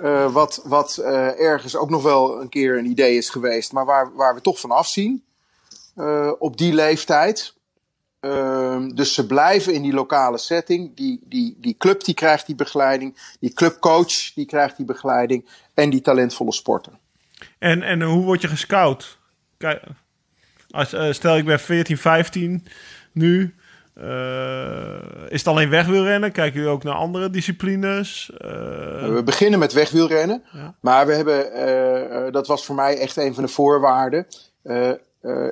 Uh, 0.01 0.33
wat 0.33 0.62
wat 0.64 0.99
uh, 1.01 1.40
ergens 1.40 1.77
ook 1.77 1.90
nog 1.90 2.03
wel 2.03 2.40
een 2.40 2.49
keer 2.49 2.79
een 2.79 2.90
idee 2.90 3.17
is 3.17 3.31
geweest, 3.31 3.73
maar 3.73 3.85
waar, 3.85 4.14
waar 4.14 4.35
we 4.35 4.40
toch 4.40 4.61
van 4.61 4.71
afzien 4.71 5.25
uh, 5.96 6.33
op 6.38 6.57
die 6.57 6.74
leeftijd. 6.74 7.54
dus 8.94 9.14
ze 9.14 9.26
blijven 9.26 9.74
in 9.74 9.83
die 9.83 9.92
lokale 9.92 10.38
setting. 10.38 10.96
Die, 10.96 11.20
die, 11.24 11.57
die 11.61 11.76
club 11.78 12.04
die 12.04 12.14
krijgt 12.14 12.46
die 12.46 12.54
begeleiding. 12.54 13.37
Die 13.40 13.52
clubcoach 13.52 14.33
die 14.35 14.46
krijgt 14.46 14.76
die 14.76 14.87
begeleiding. 14.87 15.48
En 15.74 15.90
die 15.90 16.00
talentvolle 16.00 16.52
sporter. 16.52 16.92
En, 17.59 17.83
en 17.83 18.02
hoe 18.02 18.24
word 18.24 18.40
je 18.40 18.48
gescout? 18.48 19.18
Als, 20.70 20.96
stel 21.11 21.37
ik 21.37 21.44
ben 21.44 21.61
14, 21.61 21.98
15 21.98 22.66
nu. 23.12 23.54
Uh, 23.98 24.96
is 25.28 25.38
het 25.38 25.46
alleen 25.46 25.70
wegwielrennen? 25.70 26.33
Kijken 26.33 26.54
jullie 26.54 26.74
ook 26.74 26.83
naar 26.83 26.94
andere 26.94 27.30
disciplines? 27.30 28.30
Uh... 28.33 28.48
We 29.12 29.22
beginnen 29.24 29.59
met 29.59 29.72
wegwielrennen. 29.72 30.42
Ja. 30.52 30.74
Maar 30.80 31.07
we 31.07 31.12
hebben, 31.12 32.33
dat 32.33 32.46
was 32.46 32.64
voor 32.64 32.74
mij 32.74 32.98
echt 32.98 33.16
een 33.16 33.35
van 33.35 33.42
de 33.42 33.48
voorwaarden. 33.48 34.26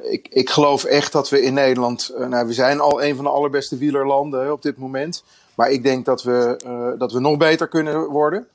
Ik, 0.03 0.29
ik 0.31 0.51
geloof 0.51 0.85
echt 0.85 1.13
dat 1.13 1.29
we 1.29 1.43
in 1.43 1.55
Nederland, 1.55 2.13
nou, 2.19 2.47
we 2.47 2.53
zijn 2.53 2.81
al 2.81 3.03
een 3.03 3.15
van 3.15 3.25
de 3.25 3.31
allerbeste 3.31 3.77
wielerlanden 3.77 4.53
op 4.53 4.63
dit 4.63 4.77
moment. 4.77 5.25
Maar 5.55 5.71
ik 5.71 5.83
denk 5.83 6.05
dat 6.05 6.23
we, 6.23 6.95
dat 6.99 7.13
we 7.13 7.21
nog 7.21 7.37
beter 7.37 7.69
kunnen 7.69 8.09
worden. 8.09 8.49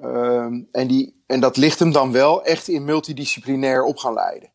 Ehm, 0.00 0.60
en, 0.72 0.86
die, 0.86 1.22
en 1.26 1.40
dat 1.40 1.56
ligt 1.56 1.78
hem 1.78 1.92
dan 1.92 2.12
wel 2.12 2.44
echt 2.44 2.68
in 2.68 2.84
multidisciplinair 2.84 3.84
op 3.84 3.96
gaan 3.96 4.14
leiden. 4.14 4.50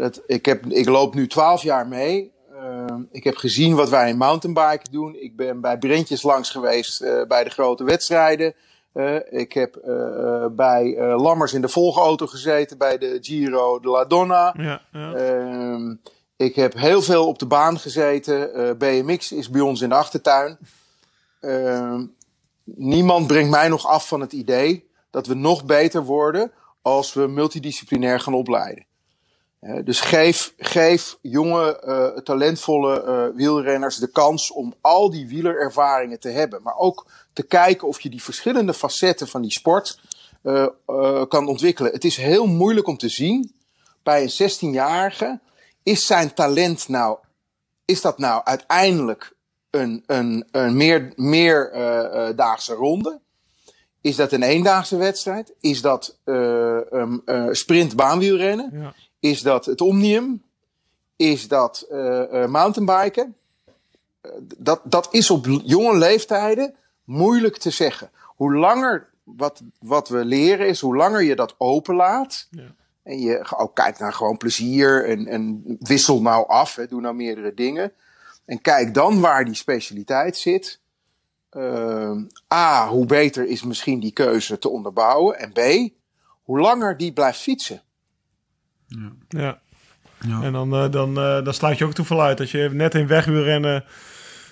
dat, 0.00 0.22
ik, 0.26 0.46
heb, 0.46 0.66
ik 0.66 0.88
loop 0.88 1.14
nu 1.14 1.26
twaalf 1.26 1.62
jaar 1.62 1.88
mee. 1.88 2.34
Uh, 2.52 2.84
ik 3.10 3.24
heb 3.24 3.36
gezien 3.36 3.74
wat 3.74 3.88
wij 3.88 4.08
in 4.08 4.16
mountainbiken 4.16 4.92
doen. 4.92 5.14
Ik 5.14 5.36
ben 5.36 5.60
bij 5.60 5.78
Brentjes 5.78 6.22
langs 6.22 6.50
geweest 6.50 7.00
bij 7.28 7.44
de 7.44 7.50
grote 7.50 7.84
wedstrijden. 7.84 8.54
Uh, 8.96 9.16
ik 9.28 9.52
heb 9.52 9.76
uh, 9.86 10.46
bij 10.50 10.96
Lammers 11.16 11.52
in 11.52 11.60
de 11.60 11.68
volgauto 11.68 12.26
gezeten 12.26 12.78
bij 12.78 12.98
de 12.98 13.18
Giro 13.20 13.80
de 13.80 13.88
la 13.88 14.04
Donna. 14.04 14.54
Ja, 14.56 14.82
ja. 14.92 15.14
Ehm, 15.14 15.94
ik 16.36 16.54
heb 16.54 16.74
heel 16.74 17.02
veel 17.02 17.26
op 17.26 17.38
de 17.38 17.46
baan 17.46 17.78
gezeten. 17.78 18.78
BMX 18.78 19.32
is 19.32 19.50
bij 19.50 19.60
ons 19.60 19.80
in 19.80 19.88
de 19.88 19.94
achtertuin. 19.94 20.58
Ehm, 21.40 22.04
niemand 22.64 23.26
brengt 23.26 23.50
mij 23.50 23.68
nog 23.68 23.86
af 23.86 24.08
van 24.08 24.20
het 24.20 24.32
idee 24.32 24.90
dat 25.10 25.26
we 25.26 25.34
nog 25.34 25.64
beter 25.64 26.04
worden 26.04 26.52
als 26.82 27.12
we 27.12 27.26
multidisciplinair 27.26 28.20
gaan 28.20 28.34
opleiden. 28.34 28.85
Uh, 29.60 29.84
dus 29.84 30.00
geef, 30.00 30.54
geef 30.56 31.18
jonge, 31.20 31.82
uh, 31.86 32.22
talentvolle 32.22 33.04
uh, 33.04 33.36
wielrenners 33.36 33.96
de 33.96 34.10
kans 34.10 34.52
om 34.52 34.74
al 34.80 35.10
die 35.10 35.28
wielerervaringen 35.28 36.20
te 36.20 36.28
hebben. 36.28 36.62
Maar 36.62 36.76
ook 36.76 37.06
te 37.32 37.42
kijken 37.42 37.88
of 37.88 38.00
je 38.00 38.10
die 38.10 38.22
verschillende 38.22 38.74
facetten 38.74 39.28
van 39.28 39.42
die 39.42 39.52
sport 39.52 40.00
kan 41.28 41.48
ontwikkelen. 41.48 41.92
Het 41.92 42.04
is 42.04 42.16
heel 42.16 42.46
moeilijk 42.46 42.86
om 42.86 42.96
te 42.96 43.08
zien 43.08 43.52
bij 44.02 44.22
een 44.22 44.50
16-jarige. 44.50 45.40
Is 45.82 46.06
zijn 46.06 46.34
talent 46.34 46.88
nou, 46.88 47.18
is 47.84 48.00
dat 48.00 48.18
nou 48.18 48.44
uiteindelijk 48.44 49.36
een, 49.70 50.02
een, 50.06 50.48
een 50.50 50.76
meer, 50.76 51.12
meerdaagse 51.16 52.74
ronde? 52.74 53.20
Is 54.00 54.16
dat 54.16 54.32
een 54.32 54.42
eendaagse 54.42 54.96
wedstrijd? 54.96 55.54
Is 55.60 55.80
dat 55.80 56.18
um, 56.24 57.22
sprint 57.50 57.96
baanwielrennen? 57.96 58.70
Ja. 58.72 58.94
Is 59.30 59.42
dat 59.42 59.66
het 59.66 59.80
Omnium? 59.80 60.42
Is 61.16 61.48
dat 61.48 61.86
uh, 61.90 62.22
uh, 62.32 62.46
mountainbiken? 62.46 63.34
Uh, 64.22 64.32
dat, 64.58 64.80
dat 64.84 65.08
is 65.10 65.30
op 65.30 65.46
jonge 65.64 65.98
leeftijden 65.98 66.74
moeilijk 67.04 67.56
te 67.56 67.70
zeggen. 67.70 68.10
Hoe 68.22 68.54
langer 68.54 69.08
wat, 69.22 69.62
wat 69.78 70.08
we 70.08 70.24
leren 70.24 70.68
is, 70.68 70.80
hoe 70.80 70.96
langer 70.96 71.22
je 71.22 71.36
dat 71.36 71.54
openlaat. 71.58 72.48
Ja. 72.50 72.74
En 73.02 73.20
je 73.20 73.54
ook 73.56 73.74
kijkt 73.74 73.98
naar 73.98 74.12
gewoon 74.12 74.36
plezier 74.36 75.08
en, 75.08 75.26
en 75.26 75.62
wissel 75.80 76.22
nou 76.22 76.48
af. 76.48 76.74
Hè, 76.74 76.86
doe 76.86 77.00
nou 77.00 77.14
meerdere 77.14 77.54
dingen. 77.54 77.92
En 78.44 78.60
kijk 78.60 78.94
dan 78.94 79.20
waar 79.20 79.44
die 79.44 79.54
specialiteit 79.54 80.36
zit. 80.36 80.80
A, 82.54 82.88
hoe 82.88 83.06
beter 83.06 83.46
is 83.46 83.62
misschien 83.62 84.00
die 84.00 84.12
keuze 84.12 84.58
te 84.58 84.68
onderbouwen. 84.68 85.38
En 85.38 85.52
B, 85.52 85.92
hoe 86.42 86.60
langer 86.60 86.96
die 86.96 87.12
blijft 87.12 87.40
fietsen. 87.40 87.82
Ja. 88.86 89.12
ja. 89.28 89.58
ja. 90.20 90.42
En 90.42 90.52
dan, 90.52 90.84
uh, 90.84 90.90
dan, 90.90 91.18
uh, 91.18 91.44
dan 91.44 91.54
sluit 91.54 91.78
je 91.78 91.84
ook 91.84 91.94
toeval 91.94 92.22
uit. 92.22 92.40
Als 92.40 92.50
je 92.50 92.68
net 92.72 92.94
in 92.94 93.06
weg 93.06 93.24
wil 93.24 93.42
rennen. 93.42 93.84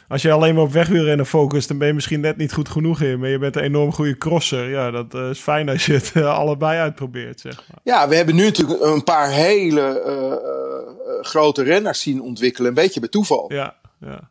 Als 0.09 0.23
je 0.23 0.33
alleen 0.33 0.55
maar 0.55 0.64
op 0.64 0.73
weg 0.73 0.88
wil 0.88 1.05
rennen 1.05 1.27
focust, 1.27 1.68
dan 1.68 1.79
ben 1.79 1.87
je 1.87 1.94
misschien 1.94 2.20
net 2.20 2.37
niet 2.37 2.53
goed 2.53 2.68
genoeg 2.68 3.01
in. 3.01 3.18
Maar 3.18 3.29
je 3.29 3.38
bent 3.38 3.57
een 3.57 3.62
enorm 3.62 3.92
goede 3.92 4.18
crosser. 4.18 4.68
Ja, 4.68 4.90
dat 4.90 5.14
uh, 5.14 5.29
is 5.29 5.38
fijn 5.38 5.68
als 5.68 5.87
je 5.87 5.92
het 5.92 6.16
allebei 6.16 6.79
uitprobeert. 6.79 7.40
Zeg 7.40 7.57
maar. 7.57 7.79
Ja, 7.83 8.09
we 8.09 8.16
hebben 8.16 8.35
nu 8.35 8.44
natuurlijk 8.44 8.83
een 8.83 9.05
paar 9.05 9.31
hele 9.31 10.03
grote 11.23 11.62
renners 11.62 12.01
zien 12.01 12.23
ontwikkelen. 12.23 12.68
Een 12.68 12.75
beetje 12.75 13.01
bij 13.01 13.09
toeval. 13.09 13.53
Ja, 13.53 13.77
ja. 14.01 14.31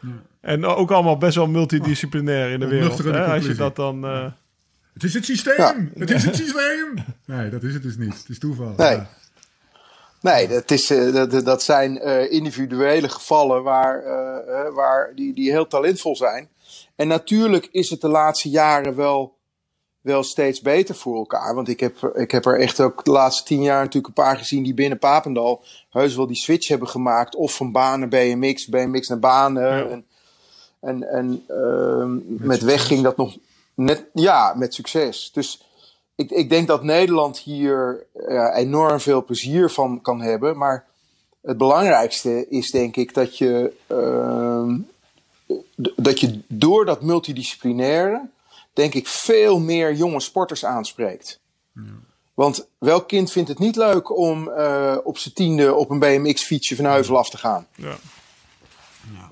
ja. 0.00 0.08
En 0.40 0.64
ook 0.64 0.90
allemaal 0.90 1.18
best 1.18 1.34
wel 1.34 1.46
multidisciplinair 1.46 2.50
in 2.50 2.60
de 2.60 2.66
wereld. 2.66 2.98
Hè? 2.98 3.24
Als 3.24 3.46
je 3.46 3.54
dat 3.54 3.76
dan. 3.76 4.04
Het 4.92 5.02
is 5.02 5.14
het 5.14 5.24
systeem! 5.24 5.54
Ja. 5.56 5.74
Het 5.98 6.10
is 6.10 6.24
het 6.24 6.36
systeem! 6.36 6.94
Nee, 7.26 7.50
dat 7.50 7.62
is 7.62 7.74
het 7.74 7.82
dus 7.82 7.96
niet. 7.96 8.18
Het 8.18 8.28
is 8.28 8.38
toeval. 8.38 8.74
Nee. 8.76 8.90
Ja. 8.90 9.08
Nee, 10.22 10.48
dat, 10.48 10.70
is, 10.70 10.90
uh, 10.90 11.14
dat, 11.14 11.44
dat 11.44 11.62
zijn 11.62 12.08
uh, 12.08 12.32
individuele 12.32 13.08
gevallen 13.08 13.62
waar, 13.62 14.04
uh, 14.06 14.74
waar 14.74 15.12
die, 15.14 15.34
die 15.34 15.50
heel 15.50 15.66
talentvol 15.66 16.16
zijn. 16.16 16.48
En 16.96 17.08
natuurlijk 17.08 17.68
is 17.70 17.90
het 17.90 18.00
de 18.00 18.08
laatste 18.08 18.50
jaren 18.50 18.96
wel, 18.96 19.36
wel 20.00 20.22
steeds 20.22 20.60
beter 20.60 20.94
voor 20.94 21.16
elkaar. 21.16 21.54
Want 21.54 21.68
ik 21.68 21.80
heb, 21.80 22.12
ik 22.14 22.30
heb 22.30 22.44
er 22.44 22.60
echt 22.60 22.80
ook 22.80 23.04
de 23.04 23.10
laatste 23.10 23.44
tien 23.44 23.62
jaar 23.62 23.78
natuurlijk 23.78 24.06
een 24.06 24.24
paar 24.24 24.36
gezien 24.36 24.62
die 24.62 24.74
binnen 24.74 24.98
Papendal 24.98 25.64
heus 25.90 26.16
wel 26.16 26.26
die 26.26 26.36
switch 26.36 26.68
hebben 26.68 26.88
gemaakt. 26.88 27.34
Of 27.34 27.54
van 27.54 27.72
baan 27.72 27.98
naar 27.98 28.08
BMX, 28.08 28.66
BMX 28.66 29.08
naar 29.08 29.18
banen. 29.18 29.76
Ja. 29.76 29.86
En, 29.88 30.06
en, 30.80 31.08
en 31.08 31.44
met, 32.28 32.46
met 32.46 32.62
weg 32.62 32.86
ging 32.86 33.02
dat 33.02 33.16
nog 33.16 33.36
net, 33.74 34.04
ja, 34.12 34.54
met 34.56 34.74
succes. 34.74 35.30
Dus 35.32 35.62
ik, 36.22 36.30
ik 36.30 36.50
denk 36.50 36.66
dat 36.66 36.82
Nederland 36.82 37.38
hier 37.38 38.06
ja, 38.28 38.54
enorm 38.54 39.00
veel 39.00 39.24
plezier 39.24 39.70
van 39.70 40.00
kan 40.00 40.20
hebben. 40.20 40.56
Maar 40.56 40.86
het 41.42 41.58
belangrijkste 41.58 42.48
is 42.48 42.70
denk 42.70 42.96
ik 42.96 43.14
dat 43.14 43.38
je, 43.38 43.72
uh, 43.92 44.74
dat 45.96 46.20
je 46.20 46.40
door 46.48 46.84
dat 46.84 47.02
multidisciplinaire, 47.02 48.28
denk 48.72 48.94
ik, 48.94 49.06
veel 49.06 49.60
meer 49.60 49.94
jonge 49.94 50.20
sporters 50.20 50.64
aanspreekt. 50.64 51.40
Ja. 51.74 51.82
Want 52.34 52.68
welk 52.78 53.08
kind 53.08 53.32
vindt 53.32 53.48
het 53.48 53.58
niet 53.58 53.76
leuk 53.76 54.16
om 54.16 54.48
uh, 54.48 54.96
op 55.04 55.18
zijn 55.18 55.34
tiende 55.34 55.74
op 55.74 55.90
een 55.90 55.98
BMX-fietsje 55.98 56.76
van 56.76 56.84
Heuvel 56.84 57.18
af 57.18 57.30
te 57.30 57.38
gaan? 57.38 57.66
Ja. 57.74 57.96
Ja. 59.12 59.30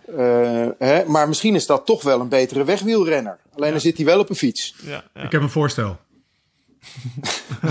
Uh, 0.64 0.70
hè? 0.78 1.04
Maar 1.04 1.28
misschien 1.28 1.54
is 1.54 1.66
dat 1.66 1.86
toch 1.86 2.02
wel 2.02 2.20
een 2.20 2.28
betere 2.28 2.64
wegwielrenner. 2.64 3.38
Alleen 3.52 3.66
ja. 3.66 3.72
dan 3.72 3.80
zit 3.80 3.96
hij 3.96 4.06
wel 4.06 4.18
op 4.18 4.28
een 4.28 4.36
fiets. 4.36 4.74
Ja, 4.82 5.04
ja. 5.14 5.22
Ik 5.22 5.32
heb 5.32 5.42
een 5.42 5.50
voorstel. 5.50 5.98
Uh, 7.64 7.70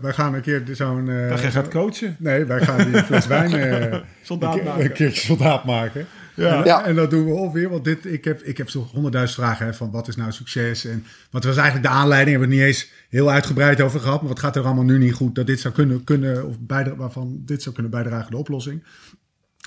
wij 0.02 0.12
gaan 0.12 0.34
een 0.34 0.40
keer 0.40 0.62
zo'n... 0.72 1.06
Uh, 1.06 1.28
dat 1.28 1.40
je 1.40 1.50
gaat 1.50 1.68
coachen? 1.68 2.16
Nee, 2.18 2.44
wij 2.44 2.60
gaan 2.60 2.90
die 2.90 3.02
fles 3.02 3.26
wijn 3.36 4.04
soldaat 4.22 4.58
een, 4.58 4.64
maken. 4.64 4.84
een 4.84 4.92
keertje 4.92 5.20
soldaat 5.20 5.64
maken. 5.64 6.06
Ja. 6.34 6.58
En, 6.58 6.64
Ja. 6.64 6.84
en 6.84 6.94
dat 6.94 7.10
doen 7.10 7.24
we 7.24 7.32
alweer. 7.32 7.68
Want 7.68 7.84
dit, 7.84 8.04
ik 8.04 8.24
heb, 8.24 8.42
ik 8.42 8.56
heb 8.56 8.70
zo'n 8.70 8.88
honderdduizend 8.92 9.40
vragen 9.40 9.66
hè, 9.66 9.74
van 9.74 9.90
wat 9.90 10.08
is 10.08 10.16
nou 10.16 10.32
succes? 10.32 10.84
En 10.84 11.04
wat 11.30 11.44
was 11.44 11.56
eigenlijk 11.56 11.88
de 11.88 11.94
aanleiding? 11.94 12.30
Hebben 12.38 12.56
we 12.56 12.62
het 12.62 12.64
niet 12.64 12.74
eens 12.76 12.92
heel 13.08 13.30
uitgebreid 13.30 13.80
over 13.80 14.00
gehad. 14.00 14.20
Maar 14.20 14.28
wat 14.28 14.40
gaat 14.40 14.56
er 14.56 14.64
allemaal 14.64 14.84
nu 14.84 14.98
niet 14.98 15.14
goed? 15.14 15.34
Dat 15.34 15.46
dit 15.46 15.60
zou 15.60 15.74
kunnen, 15.74 16.04
kunnen 16.04 16.46
of 16.46 16.56
bijdragen, 16.60 16.98
waarvan 17.00 17.42
dit 17.44 17.62
zou 17.62 17.74
kunnen 17.74 17.92
bijdragen 17.92 18.24
aan 18.24 18.30
de 18.30 18.36
oplossing. 18.36 18.84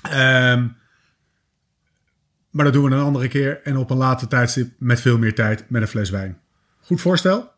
Ehm, 0.02 0.66
maar 2.50 2.64
dat 2.64 2.72
doen 2.72 2.84
we 2.84 2.90
een 2.90 3.02
andere 3.02 3.28
keer 3.28 3.60
en 3.62 3.76
op 3.76 3.90
een 3.90 3.96
later 3.96 4.28
tijdstip 4.28 4.70
met 4.78 5.00
veel 5.00 5.18
meer 5.18 5.34
tijd 5.34 5.64
met 5.70 5.82
een 5.82 5.88
fles 5.88 6.10
wijn. 6.10 6.38
Goed 6.80 7.00
voorstel? 7.00 7.52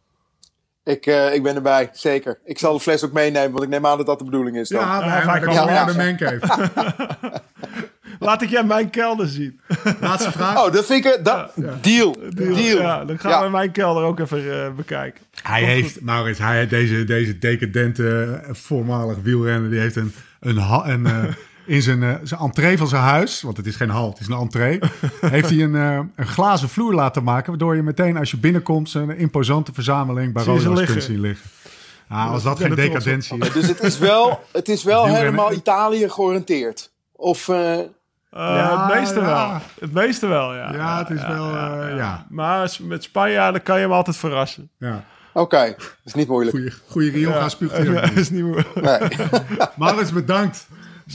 Ik, 0.86 1.06
eh, 1.06 1.34
ik 1.34 1.42
ben 1.42 1.54
erbij, 1.54 1.88
zeker. 1.92 2.38
Ik 2.44 2.58
zal 2.58 2.72
de 2.72 2.80
fles 2.80 3.04
ook 3.04 3.12
meenemen, 3.12 3.50
want 3.50 3.62
ik 3.64 3.68
neem 3.68 3.86
aan 3.86 3.96
dat 3.96 4.06
dat 4.06 4.18
de 4.18 4.24
bedoeling 4.24 4.56
is. 4.56 4.68
Dan. 4.68 4.80
Ja, 4.80 4.98
wij 5.08 5.22
vaak 5.22 5.38
hebben 5.38 5.54
wel. 5.54 5.66
wel 5.66 5.74
Ja, 5.74 5.84
de 5.84 5.94
mancave. 5.96 6.70
Laat 8.18 8.42
ik 8.42 8.48
jij 8.50 8.64
mijn 8.64 8.90
kelder 8.90 9.28
zien. 9.28 9.60
Laatste 10.00 10.32
vraag. 10.32 10.64
Oh, 10.66 10.72
dat 10.72 10.86
vind 10.86 11.04
ik... 11.04 11.20
Dat, 11.22 11.52
Deal. 11.80 12.16
Deal. 12.34 12.56
Ja, 12.80 13.04
dan 13.04 13.18
gaan 13.18 13.30
Ja. 13.30 13.42
we 13.44 13.50
mijn 13.50 13.70
kelder 13.72 14.02
ook 14.04 14.18
even 14.20 14.64
eh, 14.64 14.70
bekijken. 14.72 15.20
Hij 15.42 15.62
heeft, 15.62 16.00
Maurits, 16.00 16.38
hij, 16.38 16.66
deze, 16.66 17.04
deze 17.04 17.38
decadente 17.38 18.40
eh, 18.44 18.54
voormalig 18.54 19.16
wielrenner, 19.22 19.70
die 19.70 19.78
heeft 19.80 19.96
een, 19.96 20.12
een, 20.40 20.56
ha- 20.58 20.88
een 20.88 21.06
eh, 21.06 21.24
in 21.66 21.82
zijn, 21.82 22.02
eh, 22.02 22.14
zijn 22.22 22.40
entree 22.40 22.78
van 22.78 22.88
zijn 22.88 23.02
huis, 23.02 23.42
want 23.42 23.56
het 23.56 23.66
is 23.66 23.76
geen 23.76 23.90
hal, 23.90 24.08
het 24.10 24.20
is 24.20 24.26
een 24.26 24.36
entree, 24.38 24.78
heeft 25.20 25.50
hij 25.50 25.62
een, 25.62 25.74
eh, 25.76 25.98
een 26.16 26.26
glazen 26.26 26.68
vloer 26.68 26.94
laten 26.94 27.24
maken, 27.24 27.48
waardoor 27.48 27.76
je 27.76 27.82
meteen 27.82 28.16
als 28.16 28.30
je 28.30 28.36
binnenkomt 28.36 28.94
een 28.94 29.16
imposante 29.18 29.72
verzameling 29.72 30.32
Barolo's 30.32 30.62
kunt 30.62 30.78
liggen. 30.78 31.02
zien 31.02 31.20
liggen. 31.20 31.50
Ah, 32.08 32.30
als 32.32 32.42
dat 32.42 32.58
geen 32.60 32.74
decadentie 32.74 33.38
is. 33.38 33.52
Dus 33.52 33.66
het 33.68 33.82
is 33.82 33.98
wel, 33.98 34.40
het 34.52 34.68
is 34.68 34.82
wel 34.84 35.04
helemaal 35.16 35.52
Italië 35.52 36.08
georiënteerd. 36.08 36.90
Of... 37.12 37.48
eh, 37.48 37.78
Ja, 38.30 38.86
het 38.86 38.98
meeste 38.98 39.20
ja. 39.20 39.26
wel. 39.26 39.60
Het 39.80 39.92
meeste 39.92 40.26
wel, 40.26 40.54
ja. 40.54 40.72
Ja, 40.72 40.98
het 40.98 41.10
is 41.10 41.26
wel, 41.26 41.54
eh, 41.56 41.96
ja. 41.96 42.26
Maar 42.28 42.76
met 42.82 43.02
Spanjaarden 43.02 43.62
kan 43.62 43.76
je 43.76 43.82
hem 43.82 43.92
altijd 43.92 44.16
verrassen. 44.16 44.70
Ja, 44.78 45.04
Oké, 45.32 45.74
dat 45.76 45.96
is 46.04 46.14
niet 46.14 46.28
moeilijk. 46.28 46.56
goeie, 46.56 46.72
goeie 46.88 47.10
Rio 47.10 47.30
gaan 47.32 47.50
spuugt 47.50 47.78
is 48.16 48.30
niet 48.30 48.42
moeilijk. 48.42 48.74
Nee. 48.74 49.08
Maurits, 49.76 50.12
bedankt. 50.12 50.66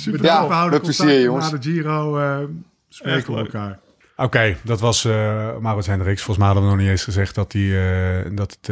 Bedankt, 0.05 0.21
Ja, 0.21 0.47
we 0.47 0.53
houden 0.53 0.81
plezier, 0.81 1.21
jongens. 1.21 1.51
Na 1.51 1.57
de 1.57 1.69
Giro 1.69 2.19
eh 2.19 2.39
Echt 2.39 2.49
spreken 2.89 3.33
we 3.33 3.39
elkaar. 3.39 3.79
Oké, 4.15 4.55
dat 4.63 4.79
was 4.79 5.05
eh 5.05 5.57
Maurits 5.57 5.87
Hendricks. 5.87 6.21
Volgens 6.21 6.37
mij 6.37 6.45
hadden 6.45 6.63
we 6.63 6.69
nog 6.69 6.79
niet 6.79 6.89
eens 6.89 7.03
gezegd 7.03 7.35
dat, 7.35 7.53
hij, 7.53 8.23
eh, 8.23 8.31
dat 8.35 8.57
het, 8.61 8.65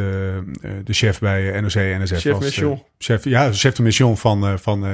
de 0.86 0.92
chef 0.92 1.18
bij 1.18 1.60
NOC 1.60 1.74
en 1.74 2.02
NSF 2.02 2.20
Chef 2.20 2.32
was. 2.32 2.44
mission. 2.44 2.82
chef, 2.98 3.24
ja, 3.24 3.52
chef 3.52 3.74
de 3.74 3.82
mission 3.82 4.16
van, 4.16 4.46
eh, 4.46 4.56
van, 4.56 4.84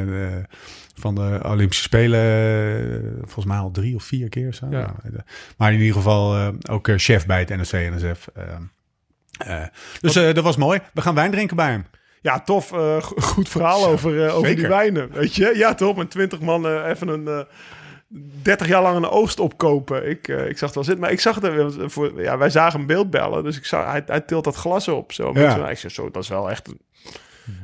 van 0.94 1.14
de 1.14 1.40
Olympische 1.42 1.82
Spelen. 1.82 3.12
volgens 3.18 3.44
mij 3.44 3.58
al 3.58 3.70
drie 3.70 3.94
of 3.94 4.04
vier 4.04 4.28
keer. 4.28 4.54
Zo. 4.54 4.66
Ja. 4.70 4.94
Maar 5.56 5.72
in 5.72 5.78
ieder 5.78 5.94
geval 5.94 6.36
eh, 6.36 6.48
ook 6.70 6.88
chef 6.96 7.26
bij 7.26 7.38
het 7.38 7.48
NOC 7.48 7.70
en 7.70 7.94
NSF. 7.94 8.28
dus 10.00 10.16
eh, 10.16 10.34
dat 10.34 10.44
was 10.44 10.56
mooi. 10.56 10.80
We 10.94 11.00
gaan 11.00 11.14
wijn 11.14 11.30
drinken 11.30 11.56
bij 11.56 11.70
hem. 11.70 11.86
Ja, 12.26 12.40
tof. 12.40 12.72
eh, 12.72 13.02
go- 13.02 13.20
goed 13.20 13.48
verhaal 13.48 13.86
over, 13.86 14.26
eh, 14.26 14.36
over 14.36 14.56
die 14.56 14.66
wijnen. 14.68 15.10
Weet 15.12 15.34
je? 15.34 15.52
Ja, 15.54 15.74
toch? 15.74 15.96
Met 15.96 16.10
20 16.10 16.40
man 16.40 16.66
eh, 16.66 16.88
even 16.88 17.08
een... 17.08 17.28
eh 17.28 17.40
30 18.42 18.68
jaar 18.68 18.82
lang 18.82 18.96
een 18.96 19.08
oogst 19.08 19.40
opkopen. 19.40 20.08
Ik, 20.08 20.28
eh, 20.28 20.48
ik 20.48 20.58
zag 20.58 20.66
het 20.66 20.74
wel 20.74 20.84
zitten. 20.84 21.02
Maar 21.02 21.12
ik 21.12 21.20
zag 21.20 21.34
het... 21.34 21.44
eh, 21.44 21.66
Voor, 21.88 22.22
ja, 22.22 22.38
wij 22.38 22.50
zagen 22.50 22.80
een 22.80 22.86
beeld 22.86 23.10
bellen. 23.10 23.44
Dus 23.44 23.56
ik 23.56 23.64
zag, 23.64 23.84
hij, 23.90 24.02
hij 24.06 24.20
tilt 24.20 24.44
dat 24.44 24.54
glas 24.56 24.88
op. 24.88 25.12
Zo. 25.12 25.30
Ja. 25.34 25.54
zo'n- 25.56 25.68
ik 25.68 25.78
zeg 25.78 25.90
zo, 25.90 26.10
dat 26.10 26.22
is 26.22 26.28
wel 26.28 26.50
echt 26.50 26.68
een, 26.68 26.80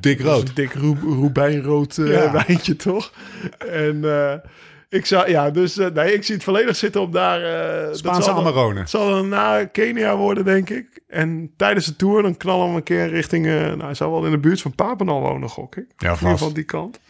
Dik 0.00 0.20
rood. 0.20 0.48
een 0.48 0.54
dik 0.54 0.72
roe, 0.74 0.96
roebijnrood 1.00 1.98
eh, 1.98 2.12
Ja. 2.12 2.32
wijntje, 2.46 2.76
toch? 2.76 3.12
En 3.58 4.04
eh, 4.04 4.34
ik 4.92 5.06
zag... 5.06 5.28
Ja, 5.28 5.50
dus... 5.50 5.78
eh, 5.78 5.90
nee, 5.90 6.14
ik 6.14 6.24
zie 6.24 6.34
het 6.34 6.44
volledig 6.44 6.76
zitten 6.76 7.00
op 7.00 7.12
daar... 7.12 7.40
dat 7.86 7.98
Spaanse 7.98 8.30
Amarone. 8.30 8.80
Het 8.80 8.90
zal 8.90 9.10
dan 9.10 9.28
na 9.28 9.64
Kenia 9.64 10.16
worden, 10.16 10.44
denk 10.44 10.70
ik. 10.70 11.00
En 11.08 11.50
tijdens 11.56 11.86
de 11.86 11.96
tour 11.96 12.22
dan 12.22 12.36
knallen 12.36 12.70
we 12.70 12.76
een 12.76 12.82
keer 12.82 13.08
richting... 13.08 13.46
eh, 13.46 13.52
nou, 13.52 13.82
hij 13.82 13.94
zal 13.94 14.10
wel 14.10 14.24
in 14.24 14.30
de 14.30 14.38
buurt 14.38 14.60
van 14.60 14.74
Papenal 14.74 15.20
wonen, 15.20 15.48
gok 15.48 15.76
ik. 15.76 15.86
Ja, 15.96 16.08
in 16.08 16.14
ieder 16.14 16.28
geval 16.28 16.52
die 16.52 16.64
kant. 16.64 17.00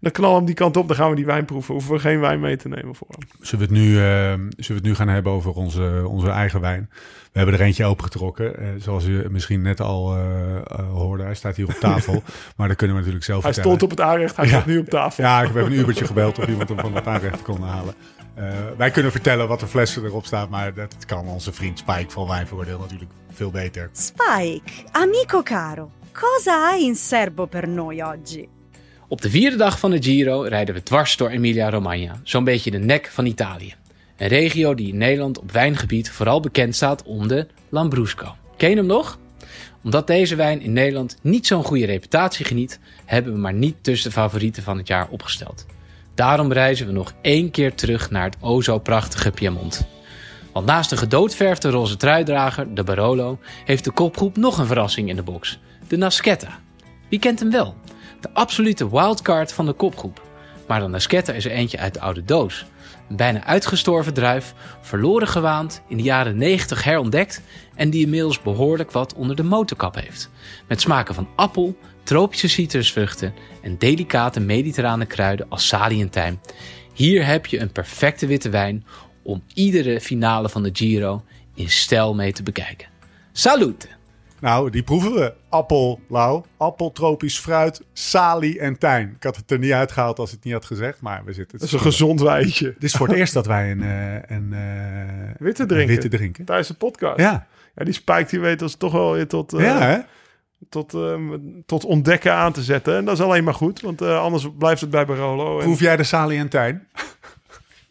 Dan 0.00 0.12
we 0.12 0.26
hem 0.26 0.44
die 0.44 0.54
kant 0.54 0.76
op, 0.76 0.88
dan 0.88 0.96
gaan 0.96 1.10
we 1.10 1.16
die 1.16 1.26
wijn 1.26 1.44
proeven. 1.44 1.74
Hoeven 1.74 1.92
we 1.92 1.98
geen 1.98 2.20
wijn 2.20 2.40
mee 2.40 2.56
te 2.56 2.68
nemen 2.68 2.94
voor 2.94 3.06
hem. 3.10 3.28
Zullen 3.40 3.68
we 3.68 3.74
het 3.74 3.82
nu, 3.84 3.96
eh, 3.96 4.02
zullen 4.32 4.48
we 4.56 4.72
het 4.74 4.82
nu 4.82 4.94
gaan 4.94 5.08
hebben 5.08 5.32
over 5.32 5.52
onze, 5.52 6.02
onze 6.06 6.28
eigen 6.30 6.60
wijn? 6.60 6.88
We 7.32 7.38
hebben 7.38 7.54
er 7.54 7.60
eentje 7.60 7.84
opengetrokken. 7.84 8.58
eh, 8.58 8.66
zoals 8.78 9.04
u 9.04 9.26
misschien 9.30 9.62
net 9.62 9.80
al 9.80 10.16
eh, 10.16 10.88
hoorde. 10.92 11.22
Hij 11.22 11.34
staat 11.34 11.56
hier 11.56 11.66
op 11.66 11.72
tafel. 11.80 12.22
maar 12.56 12.68
dat 12.68 12.76
kunnen 12.76 12.96
we 12.96 13.00
natuurlijk 13.02 13.24
zelf 13.30 13.42
Hij 13.42 13.52
vertellen. 13.52 13.76
stond 13.78 13.92
op 13.92 13.98
het 13.98 14.06
aanrecht, 14.08 14.36
hij 14.36 14.44
Ja. 14.44 14.50
staat 14.50 14.66
nu 14.66 14.78
op 14.78 14.88
tafel. 14.88 15.24
Ja, 15.24 15.40
ik 15.40 15.46
heb 15.46 15.56
even 15.56 15.72
een 15.72 15.78
Ubertje 15.78 16.06
gebeld 16.06 16.38
of 16.38 16.46
iemand 16.46 16.68
hem 16.68 16.78
van 16.78 16.94
het 16.94 17.06
aanrecht 17.06 17.42
kon 17.42 17.62
halen. 17.62 17.94
Eh, 18.34 18.44
wij 18.76 18.90
kunnen 18.90 19.12
vertellen 19.12 19.48
wat 19.48 19.60
de 19.60 19.66
flessen 19.66 20.04
erop 20.04 20.24
staat. 20.26 20.48
Maar 20.50 20.74
dat 20.74 20.96
kan 21.06 21.26
onze 21.26 21.52
vriend 21.52 21.78
Spike 21.78 22.10
van 22.10 22.28
Wijnvoordeel 22.28 22.78
natuurlijk 22.78 23.10
veel 23.32 23.50
beter. 23.50 23.88
Spike, 23.92 24.62
amico 24.90 25.42
caro, 25.42 25.90
cosa 26.12 26.60
hai 26.68 26.84
in 26.86 26.94
serbo 26.96 27.46
per 27.46 27.68
noi 27.68 28.02
oggi? 28.02 28.48
Op 29.10 29.20
de 29.20 29.30
vierde 29.30 29.56
dag 29.56 29.78
van 29.78 29.90
de 29.90 30.02
Giro 30.02 30.40
rijden 30.40 30.74
we 30.74 30.82
dwars 30.82 31.16
door 31.16 31.28
Emilia-Romagna, 31.28 32.20
zo'n 32.22 32.44
beetje 32.44 32.70
de 32.70 32.78
nek 32.78 33.06
van 33.06 33.26
Italië. 33.26 33.74
Een 34.16 34.28
regio 34.28 34.74
die 34.74 34.88
in 34.88 34.96
Nederland 34.96 35.38
op 35.38 35.52
wijngebied 35.52 36.10
vooral 36.10 36.40
bekend 36.40 36.74
staat 36.74 37.02
om 37.02 37.28
de 37.28 37.46
Lambrusco. 37.68 38.34
Ken 38.56 38.70
je 38.70 38.76
hem 38.76 38.86
nog? 38.86 39.18
Omdat 39.82 40.06
deze 40.06 40.36
wijn 40.36 40.60
in 40.60 40.72
Nederland 40.72 41.16
niet 41.22 41.46
zo'n 41.46 41.64
goede 41.64 41.86
reputatie 41.86 42.44
geniet, 42.44 42.80
hebben 43.04 43.32
we 43.32 43.38
maar 43.38 43.54
niet 43.54 43.76
tussen 43.80 44.08
de 44.08 44.16
favorieten 44.16 44.62
van 44.62 44.78
het 44.78 44.88
jaar 44.88 45.08
opgesteld. 45.08 45.66
Daarom 46.14 46.52
reizen 46.52 46.86
we 46.86 46.92
nog 46.92 47.14
één 47.22 47.50
keer 47.50 47.74
terug 47.74 48.10
naar 48.10 48.24
het 48.24 48.36
o 48.40 48.60
zo 48.60 48.78
prachtige 48.78 49.30
Piemont. 49.30 49.86
Want 50.52 50.66
naast 50.66 50.90
de 50.90 50.96
gedoodverfde 50.96 51.70
roze 51.70 51.96
truidrager, 51.96 52.74
de 52.74 52.84
Barolo, 52.84 53.38
heeft 53.64 53.84
de 53.84 53.90
kopgroep 53.90 54.36
nog 54.36 54.58
een 54.58 54.66
verrassing 54.66 55.08
in 55.08 55.16
de 55.16 55.22
box. 55.22 55.58
De 55.88 55.96
Naschetta. 55.96 56.60
Wie 57.08 57.18
kent 57.18 57.38
hem 57.38 57.50
wel? 57.50 57.74
De 58.20 58.28
absolute 58.32 58.90
wildcard 58.90 59.52
van 59.52 59.66
de 59.66 59.72
kopgroep. 59.72 60.22
Maar 60.66 60.80
de 60.80 60.86
Naschetta 60.86 61.32
is 61.32 61.44
er 61.44 61.50
eentje 61.50 61.78
uit 61.78 61.94
de 61.94 62.00
oude 62.00 62.24
doos. 62.24 62.66
Een 63.08 63.16
bijna 63.16 63.44
uitgestorven 63.44 64.14
druif, 64.14 64.54
verloren 64.80 65.28
gewaand, 65.28 65.82
in 65.88 65.96
de 65.96 66.02
jaren 66.02 66.36
90 66.36 66.84
herontdekt 66.84 67.42
en 67.74 67.90
die 67.90 68.04
inmiddels 68.04 68.42
behoorlijk 68.42 68.90
wat 68.90 69.14
onder 69.14 69.36
de 69.36 69.42
motorkap 69.42 69.94
heeft. 69.94 70.30
Met 70.68 70.80
smaken 70.80 71.14
van 71.14 71.28
appel, 71.36 71.76
tropische 72.02 72.48
citrusvruchten 72.48 73.34
en 73.62 73.78
delicate 73.78 74.40
mediterrane 74.40 75.06
kruiden 75.06 75.46
als 75.48 75.66
salie 75.66 76.02
en 76.02 76.10
tijm. 76.10 76.40
Hier 76.94 77.26
heb 77.26 77.46
je 77.46 77.60
een 77.60 77.72
perfecte 77.72 78.26
witte 78.26 78.48
wijn 78.48 78.84
om 79.22 79.42
iedere 79.54 80.00
finale 80.00 80.48
van 80.48 80.62
de 80.62 80.70
Giro 80.72 81.24
in 81.54 81.70
stijl 81.70 82.14
mee 82.14 82.32
te 82.32 82.42
bekijken. 82.42 82.88
Salute! 83.32 83.99
Nou, 84.40 84.70
die 84.70 84.82
proeven 84.82 85.12
we. 85.14 85.32
Appel, 85.48 86.00
Lau. 86.08 86.42
Appel, 86.56 86.92
tropisch 86.92 87.38
fruit, 87.38 87.82
salie 87.92 88.58
en 88.60 88.78
tijm. 88.78 89.12
Ik 89.16 89.22
had 89.22 89.36
het 89.36 89.50
er 89.50 89.58
niet 89.58 89.72
uitgehaald 89.72 90.18
als 90.18 90.28
ik 90.28 90.34
het 90.34 90.44
niet 90.44 90.52
had 90.54 90.64
gezegd. 90.64 91.00
Maar 91.00 91.22
we 91.24 91.32
zitten... 91.32 91.58
Dat 91.58 91.66
is 91.66 91.72
een 91.72 91.80
gezond 91.80 92.20
wijntje. 92.20 92.64
Dit 92.64 92.82
is 92.82 92.92
voor 92.92 93.08
het 93.08 93.16
eerst 93.16 93.34
dat 93.34 93.46
wij 93.46 93.70
een, 93.70 93.82
eh, 93.82 94.36
een, 94.36 94.52
eh, 94.52 95.34
Witte 95.38 95.66
drinken. 95.66 95.88
witte 95.94 96.08
drinken. 96.08 96.44
Tijdens 96.44 96.68
de 96.68 96.74
podcast. 96.74 97.18
Ja, 97.18 97.46
Ja, 97.74 97.84
die 97.84 97.94
Spike 97.94 98.26
die 98.30 98.40
weet 98.40 98.62
ons 98.62 98.74
toch 98.74 98.92
wel 98.92 99.12
weer 99.12 99.26
tot, 99.28 99.52
eh, 99.52 99.60
ja 99.64 99.78
hè? 99.78 99.98
tot, 100.68 100.94
eh, 100.94 101.14
tot 101.66 101.84
ontdekken 101.84 102.32
aan 102.34 102.52
te 102.52 102.62
zetten. 102.62 102.96
En 102.96 103.04
dat 103.04 103.14
is 103.18 103.24
alleen 103.24 103.44
maar 103.44 103.54
goed, 103.54 103.80
want 103.80 104.02
anders 104.02 104.48
blijft 104.58 104.80
het 104.80 104.90
bij 104.90 105.06
Barolo. 105.06 105.58
En 105.58 105.64
Proef 105.64 105.80
jij 105.80 105.96
de 105.96 106.02
salie 106.04 106.38
en 106.38 106.48
tijm? 106.48 106.86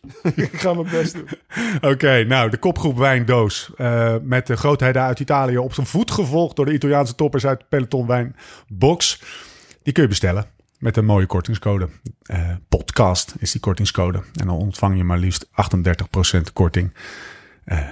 ik 0.35 0.59
ga 0.59 0.73
mijn 0.73 0.89
best 0.89 1.13
doen. 1.13 1.27
Oké, 1.91 2.23
nou, 2.23 2.49
de 2.49 2.57
kopgroep 2.57 2.97
Wijndoos. 2.97 3.71
eh, 3.77 4.15
met 4.21 4.47
de 4.47 4.57
grootheden 4.57 5.01
uit 5.01 5.19
Italië 5.19 5.57
op 5.57 5.73
zijn 5.73 5.87
voet 5.87 6.11
gevolgd 6.11 6.55
door 6.55 6.65
de 6.65 6.73
Italiaanse 6.73 7.15
toppers 7.15 7.45
uit 7.45 7.69
Peloton 7.69 8.07
Wijn 8.07 8.35
Box. 8.67 9.21
Die 9.83 9.93
kun 9.93 10.03
je 10.03 10.09
bestellen 10.09 10.45
met 10.77 10.97
een 10.97 11.05
mooie 11.05 11.25
kortingscode. 11.25 11.89
Eh, 12.21 12.49
podcast 12.69 13.35
is 13.39 13.51
die 13.51 13.61
kortingscode. 13.61 14.17
En 14.17 14.47
dan 14.47 14.55
ontvang 14.55 14.97
je 14.97 15.03
maar 15.03 15.17
liefst 15.17 15.49
38% 15.51 16.53
korting. 16.53 16.93
Eh, 17.63 17.87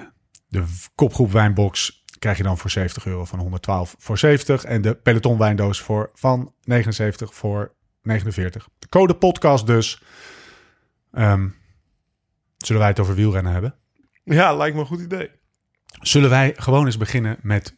de 0.47 0.63
kopgroep 0.95 1.31
Wijnbox 1.31 2.03
krijg 2.19 2.37
je 2.37 2.43
dan 2.43 2.57
voor 2.57 2.69
70 2.69 3.05
euro 3.05 3.25
van 3.25 3.39
112 3.39 3.95
voor 3.99 4.17
70. 4.17 4.63
En 4.63 4.81
de 4.81 4.95
Peloton 4.95 5.37
Wijndoos 5.37 5.81
voor 5.81 6.11
van 6.13 6.53
79 6.63 7.33
voor 7.33 7.71
49. 8.01 8.67
De 8.79 8.89
code 8.89 9.15
podcast 9.15 9.67
dus. 9.67 10.01
Ehm, 11.11 11.47
zullen 12.57 12.81
wij 12.81 12.89
het 12.89 12.99
over 12.99 13.15
wielrennen 13.15 13.53
hebben? 13.53 13.75
Ja, 14.23 14.53
lijkt 14.55 14.75
me 14.75 14.81
een 14.81 14.87
goed 14.87 15.01
idee. 15.01 15.29
Zullen 16.01 16.29
wij 16.29 16.53
gewoon 16.57 16.85
eens 16.85 16.97
beginnen 16.97 17.37
met 17.41 17.75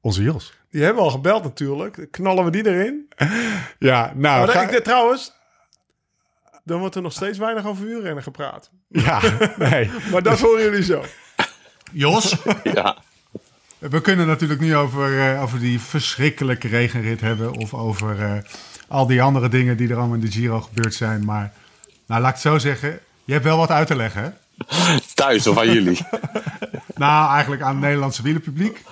onze 0.00 0.22
Jos? 0.22 0.52
Die 0.70 0.82
hebben 0.82 1.02
we 1.02 1.08
al 1.08 1.14
gebeld 1.14 1.42
natuurlijk. 1.42 2.06
Knallen 2.10 2.44
we 2.44 2.50
die 2.50 2.66
erin? 2.66 3.08
Ja, 3.78 4.12
nou, 4.16 4.46
Maar 4.46 4.48
ga- 4.48 4.68
ik, 4.70 4.84
trouwens, 4.84 5.32
dan 6.64 6.78
wordt 6.80 6.94
er 6.94 7.02
nog 7.02 7.12
steeds 7.12 7.38
weinig 7.38 7.66
over 7.66 7.84
wielrennen 7.86 8.22
gepraat. 8.22 8.70
ja, 8.88 9.20
nee. 9.58 9.90
Maar 10.12 10.22
dat 10.22 10.40
horen 10.40 10.62
jullie 10.62 10.82
zo. 10.82 11.04
Jos, 11.92 12.36
Ja, 12.74 12.96
we 13.78 14.00
kunnen 14.00 14.26
natuurlijk 14.26 14.60
nu 14.60 14.76
over, 14.76 15.32
eh, 15.34 15.42
over 15.42 15.58
die 15.58 15.80
verschrikkelijke 15.80 16.68
regenrit 16.68 17.20
hebben. 17.20 17.52
Of 17.52 17.74
over 17.74 18.22
eh, 18.22 18.38
al 18.88 19.06
die 19.06 19.22
andere 19.22 19.48
dingen 19.48 19.76
die 19.76 19.88
er 19.88 19.96
allemaal 19.96 20.14
in 20.14 20.20
de 20.20 20.30
Giro 20.30 20.60
gebeurd 20.60 20.94
zijn. 20.94 21.24
Maar 21.24 21.52
nou, 22.06 22.20
laat 22.20 22.28
ik 22.28 22.34
het 22.42 22.52
zo 22.52 22.58
zeggen. 22.58 23.00
Je 23.24 23.32
hebt 23.32 23.44
wel 23.44 23.56
wat 23.56 23.70
uit 23.70 23.86
te 23.86 23.96
leggen, 23.96 24.22
hè? 24.22 24.30
thuis 25.14 25.46
of 25.46 25.58
aan 25.58 25.72
jullie. 25.72 25.98
Nou, 26.94 27.30
eigenlijk 27.32 27.62
aan 27.62 27.72
het 27.72 27.80
Nederlandse 27.80 28.22
wielerpubliek. 28.22 28.82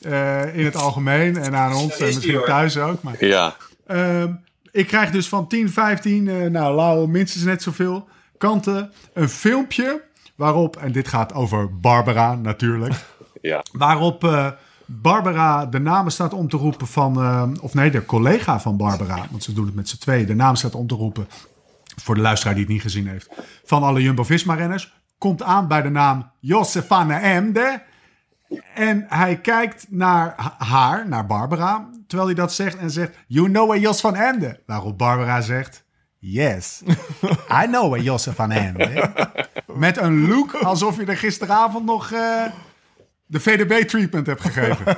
eh, 0.00 0.56
in 0.56 0.64
het 0.64 0.76
algemeen 0.76 1.36
en 1.36 1.56
aan 1.56 1.74
ons 1.74 1.96
en 1.98 2.04
misschien 2.06 2.40
thuis 2.44 2.76
ook. 2.78 3.02
Maar 3.02 3.24
Ja, 3.24 3.56
Ehm, 3.86 4.32
ik 4.70 4.86
krijg 4.86 5.10
dus 5.10 5.28
van 5.28 5.46
10, 5.48 5.70
15, 5.70 6.28
eh, 6.28 6.36
nou 6.50 6.74
Lau 6.74 7.08
minstens 7.08 7.44
net 7.44 7.62
zoveel 7.62 8.08
kanten 8.38 8.92
een 9.14 9.28
filmpje 9.28 10.02
waarop, 10.34 10.76
en 10.76 10.92
dit 10.92 11.08
gaat 11.08 11.34
over 11.34 11.78
Barbara 11.78 12.34
natuurlijk, 12.34 12.94
Ja. 13.42 13.62
waarop 13.72 14.24
eh, 14.24 14.46
Barbara 14.86 15.66
de 15.66 15.78
namen 15.80 16.12
staat 16.12 16.32
om 16.32 16.48
te 16.48 16.56
roepen 16.56 16.86
van, 16.86 17.58
of 17.60 17.74
nee, 17.74 17.90
de 17.90 18.04
collega 18.04 18.60
van 18.60 18.76
Barbara, 18.76 19.26
want 19.30 19.42
ze 19.44 19.52
doen 19.52 19.66
het 19.66 19.74
met 19.74 19.88
z'n 19.88 19.98
tweeën, 19.98 20.26
de 20.26 20.34
naam 20.34 20.54
staat 20.56 20.74
om 20.74 20.86
te 20.86 20.94
roepen, 20.94 21.26
voor 21.96 22.14
de 22.14 22.20
luisteraar 22.20 22.54
die 22.54 22.64
het 22.64 22.72
niet 22.72 22.82
gezien 22.82 23.08
heeft, 23.08 23.28
van 23.64 23.82
alle 23.82 24.02
Jumbo-Visma-renners, 24.02 24.92
komt 25.18 25.42
aan 25.42 25.68
bij 25.68 25.82
de 25.82 25.88
naam 25.90 26.30
Josefane 26.40 27.14
Emde. 27.14 27.82
En 28.74 29.04
hij 29.08 29.36
kijkt 29.40 29.86
naar 29.90 30.32
ha- 30.36 30.54
haar, 30.58 31.08
naar 31.08 31.26
Barbara, 31.26 31.88
terwijl 32.06 32.28
hij 32.28 32.38
dat 32.38 32.52
zegt 32.52 32.76
en 32.76 32.90
zegt, 32.90 33.16
you 33.26 33.48
know 33.50 33.70
a 33.72 33.76
Jos 33.76 34.00
van 34.00 34.14
Emde. 34.16 34.60
Waarop 34.66 34.98
Barbara 34.98 35.40
zegt, 35.40 35.84
yes, 36.18 36.82
I 37.62 37.66
know 37.66 37.94
a 37.94 37.98
Jos 37.98 38.24
van 38.34 38.50
Emde. 38.50 39.10
Met 39.66 39.96
een 39.96 40.28
look 40.28 40.54
alsof 40.54 40.96
je 40.96 41.04
er 41.04 41.16
gisteravond 41.16 41.84
nog 41.84 42.12
eh, 42.12 42.44
de 43.26 43.40
VDB-treatment 43.40 44.26
hebt 44.26 44.40
gegeven. 44.40 44.96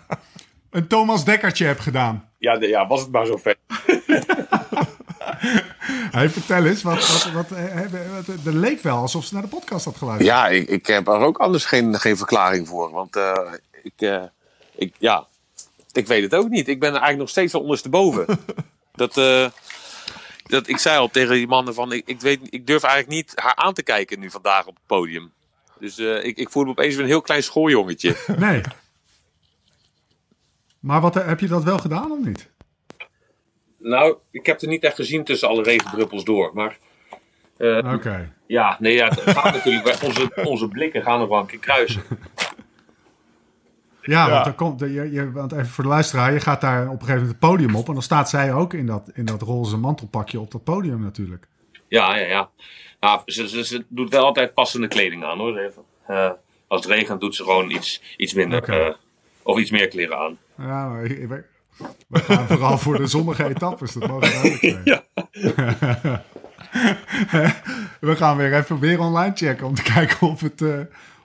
een 0.70 0.86
Thomas 0.86 1.24
Dekkertje 1.24 1.66
hebt 1.66 1.80
gedaan. 1.80 2.24
Ja, 2.38 2.58
de- 2.58 2.68
ja, 2.68 2.86
was 2.86 3.00
het 3.00 3.10
maar 3.10 3.26
zo 3.26 3.36
ver. 3.36 3.56
Hey, 6.10 6.28
vertel 6.30 6.64
eens, 6.64 6.82
wat, 6.82 7.08
wat, 7.08 7.32
wat, 7.32 7.58
eh, 7.58 7.80
wat, 8.14 8.26
het 8.26 8.54
leek 8.54 8.82
wel 8.82 8.96
alsof 8.96 9.24
ze 9.24 9.34
naar 9.34 9.42
de 9.42 9.48
podcast 9.48 9.84
had 9.84 9.96
geluisterd. 9.96 10.30
Ja, 10.30 10.48
ik, 10.48 10.68
ik 10.68 10.86
heb 10.86 11.08
er 11.08 11.18
ook 11.18 11.38
anders 11.38 11.64
geen, 11.64 12.00
geen 12.00 12.16
verklaring 12.16 12.68
voor. 12.68 12.90
Want 12.90 13.16
eh, 13.16 13.52
ik, 13.82 13.92
eh, 13.96 14.22
ik, 14.76 14.94
ja, 14.98 15.26
ik 15.94 16.06
weet 16.06 16.22
het 16.22 16.34
ook 16.34 16.48
niet. 16.48 16.68
Ik 16.68 16.80
ben 16.80 16.88
er 16.88 16.94
eigenlijk 16.94 17.18
nog 17.18 17.28
steeds 17.28 17.54
ondersteboven. 17.54 18.26
dat, 18.94 19.16
eh, 19.16 19.50
dat, 20.46 20.68
ik 20.68 20.78
zei 20.78 20.98
al 20.98 21.08
tegen 21.08 21.34
die 21.34 21.46
mannen 21.46 21.74
van... 21.74 21.92
Ik, 21.92 22.02
ik, 22.06 22.20
weet, 22.20 22.40
ik 22.50 22.66
durf 22.66 22.82
eigenlijk 22.82 23.14
niet 23.14 23.32
haar 23.34 23.56
aan 23.56 23.74
te 23.74 23.82
kijken 23.82 24.20
nu 24.20 24.30
vandaag 24.30 24.66
op 24.66 24.74
het 24.74 24.86
podium. 24.86 25.32
Dus 25.78 25.98
eh, 25.98 26.24
ik, 26.24 26.36
ik 26.36 26.50
voel 26.50 26.64
me 26.64 26.70
opeens 26.70 26.94
weer 26.94 27.02
een 27.02 27.10
heel 27.10 27.20
klein 27.20 27.42
schooljongetje. 27.42 28.16
Nee. 28.38 28.60
Maar 30.80 31.00
wat, 31.00 31.16
eh, 31.16 31.26
heb 31.26 31.40
je 31.40 31.46
dat 31.46 31.62
wel 31.62 31.78
gedaan 31.78 32.10
of 32.10 32.18
niet? 32.18 32.48
Nou, 33.88 34.16
ik 34.30 34.46
heb 34.46 34.60
er 34.60 34.68
niet 34.68 34.82
echt 34.84 34.94
gezien 34.94 35.24
tussen 35.24 35.48
alle 35.48 35.62
regendruppels 35.62 36.24
door. 36.24 36.50
Maar 36.54 36.78
eh, 37.56 37.92
Oké. 37.94 38.32
ja, 38.46 38.76
nee, 38.80 38.94
ja, 38.94 39.08
het 39.08 39.20
gaat 39.20 39.52
natuurlijk... 39.52 40.02
Onze, 40.02 40.30
onze 40.44 40.68
blikken 40.68 41.02
gaan 41.02 41.18
nog 41.18 41.28
wel 41.28 41.38
een 41.38 41.46
keer 41.46 41.58
kruisen. 41.58 42.02
Ja, 44.02 44.26
Ja. 44.26 44.30
want, 44.30 44.44
dan 44.44 44.54
komt, 44.54 44.80
je, 44.80 45.10
je, 45.12 45.32
want 45.32 45.52
even 45.52 45.66
voor 45.66 45.84
de 45.84 45.90
luisteraar, 45.90 46.32
je 46.32 46.40
gaat 46.40 46.60
daar 46.60 46.82
op 46.82 46.92
een 46.92 46.98
gegeven 47.00 47.14
moment 47.14 47.30
het 47.40 47.50
podium 47.50 47.74
op. 47.76 47.86
En 47.88 47.92
dan 47.92 48.02
staat 48.02 48.28
zij 48.30 48.52
ook 48.52 48.72
in 48.74 48.86
dat, 48.86 49.10
in 49.14 49.24
dat 49.24 49.42
roze 49.42 49.76
mantelpakje 49.76 50.40
op 50.40 50.50
dat 50.50 50.64
podium 50.64 51.00
natuurlijk. 51.00 51.46
Ja, 51.88 52.16
ja, 52.16 52.26
ja. 52.26 52.50
Nou, 53.00 53.22
ze, 53.26 53.48
ze, 53.48 53.64
ze 53.64 53.84
doet 53.88 54.10
wel 54.10 54.24
altijd 54.24 54.54
passende 54.54 54.88
kleding 54.88 55.24
aan 55.24 55.38
hoor. 55.38 55.58
Even. 55.58 55.82
Eh, 56.06 56.30
als 56.66 56.84
het 56.84 56.92
regent 56.94 57.20
doet 57.20 57.34
ze 57.36 57.42
gewoon 57.42 57.70
iets, 57.70 58.02
iets 58.16 58.34
minder. 58.34 58.62
Eh, 58.68 58.94
of 59.42 59.58
iets 59.58 59.70
meer 59.70 59.88
kleren 59.88 60.18
aan. 60.18 60.38
Ja, 60.58 60.88
maar 60.88 61.04
ik- 61.04 61.44
we, 62.08 62.18
gaan 62.18 62.46
vooral 62.46 62.78
voor 62.78 62.96
de 62.96 63.06
zonnige 63.06 63.44
etappes, 63.48 63.92
dat 63.92 64.08
mogen 64.08 64.30
duidelijk 64.30 64.60
zijn. 64.60 64.80
Ja. 64.94 65.02
We 68.00 68.16
gaan 68.16 68.36
weer 68.36 68.54
even 68.54 68.78
weer 68.78 69.00
online 69.00 69.32
checken 69.34 69.66
om 69.66 69.74
te 69.74 69.82
kijken 69.82 70.28
of, 70.28 70.40
het, 70.40 70.62
eh, 70.62 70.78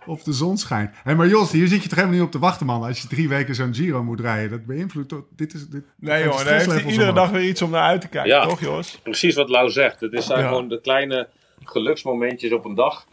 of 0.06 0.24
de 0.24 0.34
zon 0.34 0.58
schijnt. 0.58 0.92
Hé, 1.04 1.16
maar 1.16 1.28
Jos, 1.28 1.52
hier 1.52 1.68
zit 1.68 1.82
je 1.84 1.90
toch 1.90 1.98
helemaal 1.98 2.18
niet 2.18 2.26
op 2.28 2.32
te 2.32 2.40
wachten, 2.40 2.66
man. 2.66 2.84
Als 2.84 3.02
je 3.02 3.08
drie 3.08 3.30
weken 3.30 3.56
zo'n 3.56 3.74
Giro 3.74 4.04
moet 4.04 4.20
rijden, 4.20 4.50
dat 4.50 4.66
beïnvloedt... 4.66 5.10
toch- 5.10 5.24
Dit 5.36 5.54
is, 5.54 5.68
dit, 5.68 5.84
Nee 5.98 6.16
het 6.24 6.24
joh, 6.34 6.44
daar 6.46 6.54
heeft 6.54 6.72
hij 6.72 6.84
iedere 6.84 7.14
dag 7.14 7.30
weer 7.30 7.44
iets 7.48 7.62
om 7.62 7.70
naar 7.70 7.84
uit 7.84 8.02
te 8.02 8.08
kijken, 8.08 8.32
Ja. 8.32 8.46
toch 8.48 8.60
Jos? 8.60 9.00
Precies 9.04 9.36
wat 9.36 9.50
Lau 9.50 9.70
zegt. 9.70 10.00
Het 10.00 10.24
zijn 10.24 10.40
Ja. 10.40 10.48
gewoon 10.48 10.68
de 10.70 10.82
kleine 10.82 11.28
geluksmomentjes 11.64 12.52
op 12.52 12.66
een 12.66 12.76
dag 12.76 13.06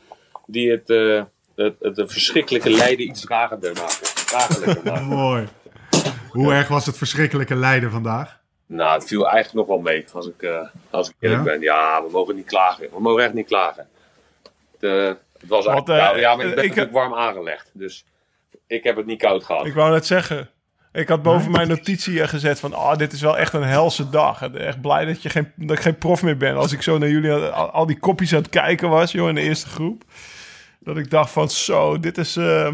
die 0.46 0.70
het, 0.70 0.90
eh, 0.90 1.22
het, 1.56 1.74
het, 1.80 1.96
het 1.96 2.12
verschrikkelijke 2.12 2.70
lijden 2.70 3.06
iets 3.08 3.20
dragender 3.20 3.72
maken. 3.74 3.96
Dragelijker 4.26 4.84
maken. 4.92 5.06
Mooi. 5.16 5.46
Hoe 6.30 6.52
erg 6.52 6.68
was 6.68 6.86
het 6.86 6.96
verschrikkelijke 6.98 7.54
lijden 7.54 7.90
vandaag? 7.90 8.38
nou, 8.68 8.98
het 8.98 9.08
viel 9.08 9.28
eigenlijk 9.28 9.68
nog 9.68 9.76
wel 9.76 9.92
mee 9.92 10.04
als 10.12 10.26
ik, 10.26 10.42
eh, 10.42 10.60
als 10.90 11.08
ik 11.08 11.14
eerlijk 11.20 11.44
Ja? 11.44 11.50
ben. 11.50 11.60
Ja, 11.60 12.02
we 12.04 12.10
mogen 12.10 12.34
niet 12.34 12.46
klagen. 12.46 12.88
We 12.92 13.00
mogen 13.00 13.22
echt 13.24 13.32
niet 13.34 13.46
klagen. 13.46 13.88
Het, 14.72 14.90
eh, 14.90 15.06
het 15.06 15.48
was 15.48 15.66
eigenlijk, 15.66 15.86
Want, 15.86 15.88
eh, 15.88 15.96
nou, 16.04 16.18
ja, 16.18 16.36
maar 16.36 16.46
ik 16.46 16.54
ben 16.54 16.64
ik- 16.64 16.68
natuurlijk 16.70 16.94
warm 16.96 17.14
aangelegd. 17.14 17.70
Dus 17.72 18.04
ik 18.66 18.84
heb 18.84 18.96
het 18.96 19.06
niet 19.06 19.18
koud 19.20 19.44
gehad. 19.44 19.66
Ik 19.66 19.74
wou 19.74 19.90
net 19.92 20.06
zeggen. 20.06 20.50
Ik 20.92 21.08
had 21.08 21.22
boven 21.22 21.50
mijn 21.50 21.68
notitie 21.68 22.20
eh, 22.22 22.28
gezet 22.28 22.60
van, 22.60 22.72
ah, 22.74 22.96
dit 22.98 23.12
is 23.12 23.20
wel 23.20 23.38
echt 23.38 23.52
een 23.52 23.62
helse 23.62 24.10
dag. 24.10 24.42
Echt 24.52 24.80
blij 24.80 25.04
dat, 25.04 25.22
je 25.22 25.28
geen, 25.30 25.52
dat 25.56 25.76
ik 25.76 25.82
geen 25.82 25.98
prof 25.98 26.22
meer 26.22 26.36
ben. 26.36 26.56
Als 26.56 26.72
ik 26.72 26.82
zo 26.82 26.98
naar 26.98 27.08
jullie 27.08 27.32
al, 27.32 27.70
al 27.70 27.86
die 27.86 27.98
kopjes 27.98 28.32
aan 28.32 28.38
het 28.42 28.48
kijken 28.48 28.88
was, 28.88 29.12
joh, 29.12 29.28
in 29.28 29.34
de 29.34 29.40
eerste 29.40 29.68
groep. 29.68 30.02
Dat 30.78 30.96
ik 30.96 31.10
dacht 31.10 31.30
van, 31.30 31.48
zo, 31.50 32.00
dit 32.00 32.18
is, 32.18 32.36
eh, 32.36 32.72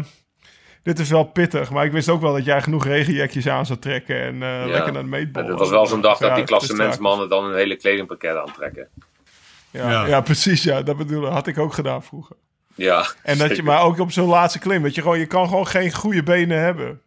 dit 0.83 0.99
is 0.99 1.09
wel 1.09 1.23
pittig. 1.23 1.69
Maar 1.71 1.85
ik 1.85 1.91
wist 1.91 2.09
ook 2.09 2.21
wel 2.21 2.33
dat 2.33 2.45
jij 2.45 2.61
genoeg 2.61 2.85
regenjekjes 2.85 3.47
aan 3.47 3.65
zou 3.65 3.79
trekken 3.79 4.21
en 4.21 4.43
eh, 4.43 4.63
lekker 4.65 4.91
naar 4.93 5.03
de 5.03 5.09
meetbal. 5.09 5.43
En 5.43 5.49
het 5.49 5.59
was 5.59 5.69
wel 5.69 5.85
zo'n 5.85 6.01
dag 6.01 6.17
dat 6.17 6.29
Ja, 6.29 6.35
die 6.35 6.43
klassementsmannen 6.43 7.29
dan 7.29 7.45
een 7.45 7.55
hele 7.55 7.75
kledingpakket 7.75 8.35
aantrekken. 8.35 8.87
Ja, 9.71 9.89
Ja. 9.89 10.07
ja. 10.07 10.21
precies. 10.21 10.63
Ja, 10.63 10.81
dat 10.81 10.97
bedoel, 10.97 11.25
had 11.25 11.47
ik 11.47 11.59
ook 11.59 11.73
gedaan 11.73 12.03
vroeger. 12.03 12.35
Ja. 12.75 13.05
En 13.23 13.37
dat 13.37 13.55
je, 13.55 13.63
maar 13.63 13.83
ook 13.83 13.99
op 13.99 14.11
zo'n 14.11 14.27
laatste 14.27 14.59
klim, 14.59 14.83
dat 14.83 14.95
je 14.95 15.01
gewoon, 15.01 15.19
je 15.19 15.25
kan 15.25 15.47
gewoon 15.47 15.67
geen 15.67 15.93
goede 15.93 16.23
benen 16.23 16.59
hebben. 16.59 17.01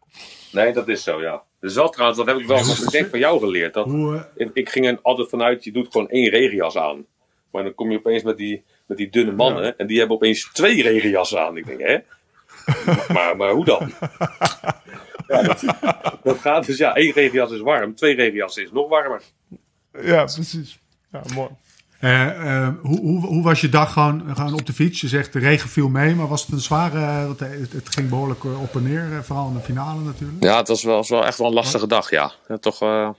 Nee, 0.53 0.73
dat 0.73 0.89
is 0.89 1.03
zo, 1.03 1.21
ja. 1.21 1.43
Dus 1.61 1.75
wel 1.75 1.89
trouwens, 1.89 2.19
dat 2.19 2.27
heb 2.29 2.39
ik 2.39 2.47
wel 2.47 2.91
denk 2.91 3.11
van 3.11 3.19
jou 3.19 3.39
geleerd. 3.41 3.75
Dat, 3.75 3.87
Hoe, 3.87 4.15
eh, 4.17 4.23
ik, 4.47 4.51
ik 4.53 4.69
ging 4.69 4.87
er 4.87 4.99
altijd 5.03 5.29
vanuit, 5.29 5.65
je 5.65 5.73
doet 5.73 5.89
gewoon 5.91 6.09
één 6.09 6.31
regenjas 6.31 6.77
aan. 6.77 7.05
Maar 7.51 7.63
dan 7.63 7.75
kom 7.75 7.91
je 7.91 7.99
opeens 7.99 8.23
met 8.23 8.37
die, 8.37 8.65
met 8.87 8.97
die 8.97 9.11
dunne 9.11 9.33
mannen 9.33 9.79
en 9.79 9.87
die 9.87 9.99
hebben 9.99 10.17
opeens 10.17 10.51
twee 10.53 10.83
regenjassen 10.83 11.41
aan. 11.41 11.57
Ik 11.57 11.67
denk, 11.67 11.81
hè? 11.81 11.99
maar, 13.13 13.37
maar 13.37 13.51
hoe 13.51 13.65
dan? 13.65 13.91
Ja, 15.29 15.43
dat, 15.43 15.63
dat 16.23 16.39
gaat 16.39 16.67
dus, 16.67 16.77
ja, 16.79 16.95
één 16.95 17.13
regenjas 17.13 17.51
is 17.51 17.61
warm, 17.61 17.95
twee 17.95 18.15
regenjassen 18.15 18.63
is 18.63 18.71
nog 18.73 18.89
warmer. 18.89 19.23
Ja, 20.03 20.25
precies. 20.25 20.79
Ja, 21.13 21.23
mooi. 21.35 21.49
eh, 22.01 22.27
eh, 22.67 22.69
hoe, 22.83 23.01
hoe, 23.01 23.21
hoe 23.27 23.43
was 23.43 23.61
je 23.61 23.69
dag 23.69 23.93
gewoon, 23.93 24.37
gewoon 24.37 24.53
op 24.53 24.67
de 24.67 24.73
fiets? 24.73 25.01
Je 25.01 25.09
zegt 25.09 25.33
de 25.33 25.39
regen 25.39 25.69
viel 25.69 25.89
mee, 25.89 26.15
maar 26.15 26.29
was 26.29 26.43
het 26.43 26.53
een 26.53 26.61
zware... 26.61 26.99
eh, 26.99 27.27
Want 27.27 27.41
het, 27.41 27.73
het 27.73 27.95
ging 27.95 28.09
behoorlijk 28.09 28.45
eh, 28.45 28.63
op 28.63 28.75
en 28.75 28.83
neer, 28.83 29.25
vooral 29.25 29.49
in 29.49 29.55
de 29.55 29.61
finale 29.61 30.01
natuurlijk. 30.01 30.43
Ja, 30.43 30.57
het 30.57 30.69
was 30.69 30.83
wel, 30.83 30.97
was 30.97 31.09
wel 31.09 31.27
echt 31.27 31.39
wel 31.39 31.47
een 31.47 31.55
lastige 31.55 31.87
dag, 31.87 32.11
ja. 32.11 32.33
ja 32.49 32.57
toch, 32.59 32.83
eh, 32.83 33.11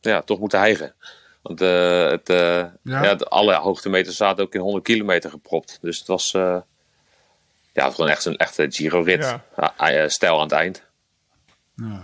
ja, 0.00 0.22
toch 0.22 0.38
moeten 0.38 0.58
hijgen. 0.58 0.94
Want 1.42 1.60
eh, 1.60 2.06
het, 2.10 2.28
eh, 2.28 2.64
ja. 2.82 3.14
de- 3.14 3.28
alle 3.28 3.54
hoogtemeters 3.54 4.16
zaten 4.16 4.44
ook 4.44 4.54
in 4.54 4.60
100 4.60 4.84
kilometer 4.84 5.30
gepropt. 5.30 5.78
Dus 5.80 5.98
het 5.98 6.06
was, 6.08 6.34
eh, 6.34 6.56
ja, 7.72 7.90
gewoon 7.90 8.10
echt 8.10 8.24
een 8.24 8.36
echte 8.36 8.66
Giro-rit. 8.70 9.24
Ja. 9.24 9.44
Ja, 9.56 9.76
eh, 9.76 10.08
stijl 10.08 10.36
aan 10.36 10.42
het 10.42 10.52
eind. 10.52 10.90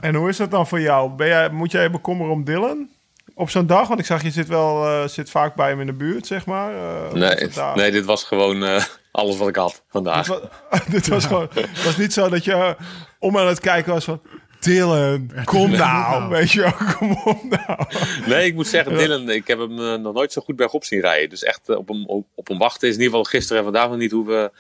En 0.01 0.14
hoe 0.14 0.29
is 0.29 0.37
dat 0.37 0.51
dan 0.51 0.66
voor 0.66 0.81
jou? 0.81 1.11
Ben 1.11 1.27
jij, 1.27 1.51
moet 1.51 1.71
jij 1.71 1.83
je 1.83 1.91
bekommeren 1.91 2.33
om 2.33 2.45
Dylan 2.45 2.89
op 3.35 3.51
zo'n 3.51 3.66
dag? 3.66 3.89
Want 3.89 4.01
ik 4.01 4.07
zag 4.07 4.23
je 4.23 4.31
zit 4.31 4.49
wel 4.49 4.85
eh, 4.85 5.09
zit 5.09 5.31
vaak 5.31 5.55
bij 5.55 5.69
hem 5.69 5.81
in 5.81 5.87
de 5.87 5.93
buurt, 5.93 6.27
zeg 6.27 6.47
maar. 6.47 6.75
Eh, 6.75 7.09
hoe 7.09 7.19
Nee, 7.19 7.75
nee, 7.75 7.91
dit 7.91 8.05
was 8.05 8.25
gewoon 8.25 8.64
eh, 8.64 8.85
alles 9.11 9.37
wat 9.37 9.49
ik 9.49 9.57
had 9.57 9.71
Dit 9.71 9.83
vandaag. 9.89 10.27
was, 10.27 10.41
dit 10.91 11.09
was 11.09 11.27
gewoon, 11.27 11.49
het 11.55 11.85
was 11.85 11.97
niet 11.97 12.12
zo 12.12 12.29
dat 12.29 12.45
je 12.45 12.77
om 13.19 13.39
aan 13.39 13.47
het 13.47 13.61
kijken 13.61 13.93
was 13.93 14.05
van... 14.05 14.23
Dylan, 14.61 15.31
kom 15.45 15.71
nou. 15.71 16.29
Weet 16.29 16.51
je 16.51 16.61
wel, 16.61 16.73
kom 16.99 17.12
op 17.25 17.43
nou. 17.43 17.85
Nee, 18.27 18.47
ik 18.47 18.55
moet 18.55 18.66
zeggen, 18.66 18.97
Dylan, 18.97 19.31
ik 19.31 19.47
heb 19.47 19.59
hem 19.59 20.01
nog 20.01 20.14
nooit 20.14 20.33
zo 20.33 20.43
goed 20.43 20.57
bergop 20.57 20.85
zien 20.85 21.01
rijden. 21.01 21.29
Dus 21.29 21.43
echt 21.43 21.69
op, 21.69 21.89
hem, 21.89 22.07
op, 22.07 22.27
op 22.35 22.49
hem 22.49 22.59
wachten 22.59 22.89
is 22.89 22.95
in 22.95 23.01
ieder 23.01 23.16
geval 23.16 23.31
gisteren 23.31 23.59
en 23.59 23.64
vandaag 23.64 23.89
nog 23.89 23.99
niet 23.99 24.11
hoeven, 24.11 24.53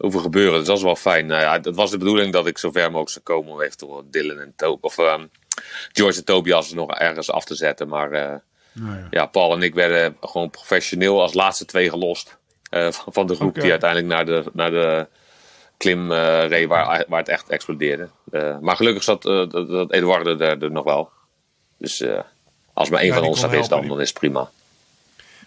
hoeven 0.00 0.20
gebeuren. 0.20 0.58
Dus 0.58 0.66
dat 0.66 0.76
is 0.76 0.82
wel 0.82 0.96
fijn. 0.96 1.26
Nou 1.26 1.40
ja, 1.42 1.52
het 1.52 1.74
was 1.76 1.90
de 1.90 1.98
bedoeling 1.98 2.32
dat 2.32 2.46
ik 2.46 2.58
zo 2.58 2.70
ver 2.70 2.84
mogelijk 2.86 3.10
zou 3.10 3.24
komen 3.24 3.52
om 3.52 3.60
eventueel 3.60 4.04
Dylan 4.10 4.38
en 4.38 4.52
Tob 4.56 4.84
of 4.84 4.98
ehm, 4.98 5.26
George 5.92 6.18
en 6.18 6.24
Tobias 6.24 6.72
nog 6.72 6.90
ergens 6.90 7.30
af 7.30 7.44
te 7.44 7.54
zetten. 7.54 7.88
Maar 7.88 8.12
eh, 8.12 8.34
Nou 8.72 8.96
ja. 8.98 9.06
ja, 9.10 9.26
Paul 9.26 9.52
en 9.52 9.62
ik 9.62 9.74
werden 9.74 10.16
gewoon 10.20 10.50
professioneel 10.50 11.20
als 11.20 11.34
laatste 11.34 11.64
twee 11.64 11.90
gelost. 11.90 12.38
eh, 12.70 12.88
van, 12.90 13.26
de 13.26 13.34
groep 13.34 13.54
die 13.54 13.70
uiteindelijk 13.70 14.10
naar 14.12 14.24
de, 14.26 14.44
naar 14.52 14.70
de 14.70 15.06
klim 15.76 16.12
eh, 16.12 16.46
reed 16.48 16.68
waar, 16.68 17.04
waar 17.08 17.18
het 17.18 17.28
echt 17.28 17.48
explodeerde. 17.48 18.08
Maar 18.60 18.76
gelukkig 18.76 19.02
zat 19.02 19.22
dat, 19.22 19.50
dat 19.50 19.92
Eduardo 19.92 20.36
er, 20.38 20.62
er 20.62 20.70
nog 20.70 20.84
wel. 20.84 21.10
Dus 21.78 22.04
als 22.74 22.90
maar 22.90 23.00
één 23.00 23.08
Ja, 23.08 23.14
van 23.14 23.24
ons 23.24 23.42
er 23.42 23.44
is, 23.44 23.50
dan, 23.52 23.60
helpen, 23.60 23.80
die- 23.80 23.88
dan 23.90 24.00
is 24.00 24.08
het 24.08 24.18
prima. 24.18 24.50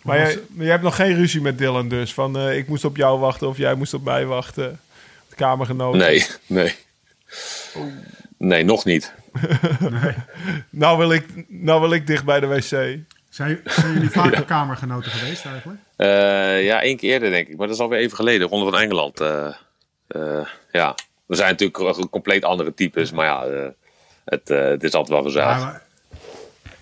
Maar 0.03 0.17
jij, 0.17 0.39
maar 0.49 0.63
jij 0.63 0.71
hebt 0.71 0.83
nog 0.83 0.95
geen 0.95 1.15
ruzie 1.15 1.41
met 1.41 1.57
Dylan 1.57 1.87
dus? 1.87 2.13
Van 2.13 2.37
eh, 2.37 2.57
ik 2.57 2.67
moest 2.67 2.85
op 2.85 2.95
jou 2.97 3.19
wachten 3.19 3.47
of 3.47 3.57
jij 3.57 3.75
moest 3.75 3.93
op 3.93 4.03
mij 4.03 4.25
wachten? 4.25 4.79
De 5.29 5.35
kamergenoot. 5.35 5.95
Nee, 5.95 6.25
nee. 6.47 6.75
Nee, 8.37 8.63
nog 8.63 8.85
niet. 8.85 9.13
Nou 10.69 10.97
wil, 10.97 11.11
ik, 11.11 11.25
nou 11.47 11.81
wil 11.81 11.93
ik 11.93 12.07
dicht 12.07 12.25
bij 12.25 12.39
de 12.39 12.47
wc. 12.47 12.61
Zijn, 13.29 13.61
zijn 13.65 13.93
jullie 13.93 14.09
vaker 14.09 14.43
kamergenoten 14.55 15.11
geweest 15.11 15.45
eigenlijk? 15.45 15.79
Eh, 15.95 16.63
ja, 16.65 16.81
één 16.81 16.97
keer 16.97 17.11
eerder 17.11 17.29
denk 17.29 17.47
ik. 17.47 17.57
Maar 17.57 17.67
dat 17.67 17.75
is 17.75 17.81
alweer 17.81 17.99
even 17.99 18.15
geleden. 18.15 18.47
Ronde 18.47 18.71
van 18.71 18.79
Engeland. 18.81 19.19
eh, 19.19 19.47
eh, 20.07 20.45
ja, 20.71 20.95
we 21.25 21.35
zijn 21.35 21.49
natuurlijk 21.49 22.09
compleet 22.09 22.43
andere 22.43 22.73
types. 22.73 23.11
Maar 23.11 23.25
ja, 23.25 23.43
eh, 23.45 23.67
het, 24.25 24.49
eh, 24.49 24.59
het 24.67 24.83
is 24.83 24.93
altijd 24.93 25.13
wel 25.13 25.23
gezellig. 25.31 25.57
Ja, 25.57 25.63
maar 25.63 25.81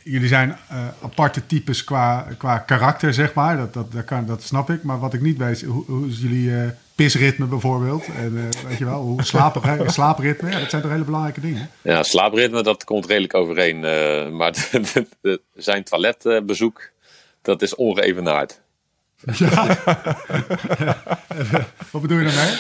jullie 0.04 0.28
zijn 0.28 0.58
eh, 0.70 0.88
aparte 1.04 1.46
types 1.46 1.84
qua, 1.84 2.28
qua 2.38 2.58
karakter, 2.58 3.14
zeg 3.14 3.34
maar. 3.34 3.58
Dat, 3.58 3.74
dat, 3.74 3.92
dat, 3.92 4.06
kan, 4.06 4.26
dat 4.26 4.44
snap 4.44 4.70
ik. 4.70 4.84
Maar 4.84 5.00
wat 5.00 5.14
ik 5.14 5.22
niet 5.22 5.38
weet 5.38 5.56
is, 5.56 5.64
hoe, 5.64 5.86
hoe 5.86 6.08
is 6.08 6.20
jullie 6.20 6.56
eh, 6.56 6.70
pisritme 6.96 7.46
bijvoorbeeld? 7.46 8.06
En 8.06 8.38
eh, 8.38 8.68
weet 8.68 8.78
je 8.78 8.86
wel, 8.86 9.02
hoe 9.02 9.24
slapen, 9.32 9.92
slaapritme? 9.92 10.50
Ja, 10.50 10.60
dat 10.60 10.70
zijn 10.70 10.82
toch 10.82 10.92
hele 10.92 11.04
belangrijke 11.04 11.42
dingen? 11.42 11.70
Ja, 11.82 12.04
slaapritme, 12.04 12.64
dat 12.64 12.84
komt 12.84 13.06
redelijk 13.06 13.34
overeen. 13.34 13.80
maar 14.36 14.54
zijn 15.56 15.84
toiletbezoek, 15.84 16.90
dat 17.42 17.62
is 17.62 17.76
ongeëvenaard. 17.76 18.62
Wat 21.92 22.02
bedoel 22.02 22.18
je 22.18 22.24
daarmee? 22.24 22.54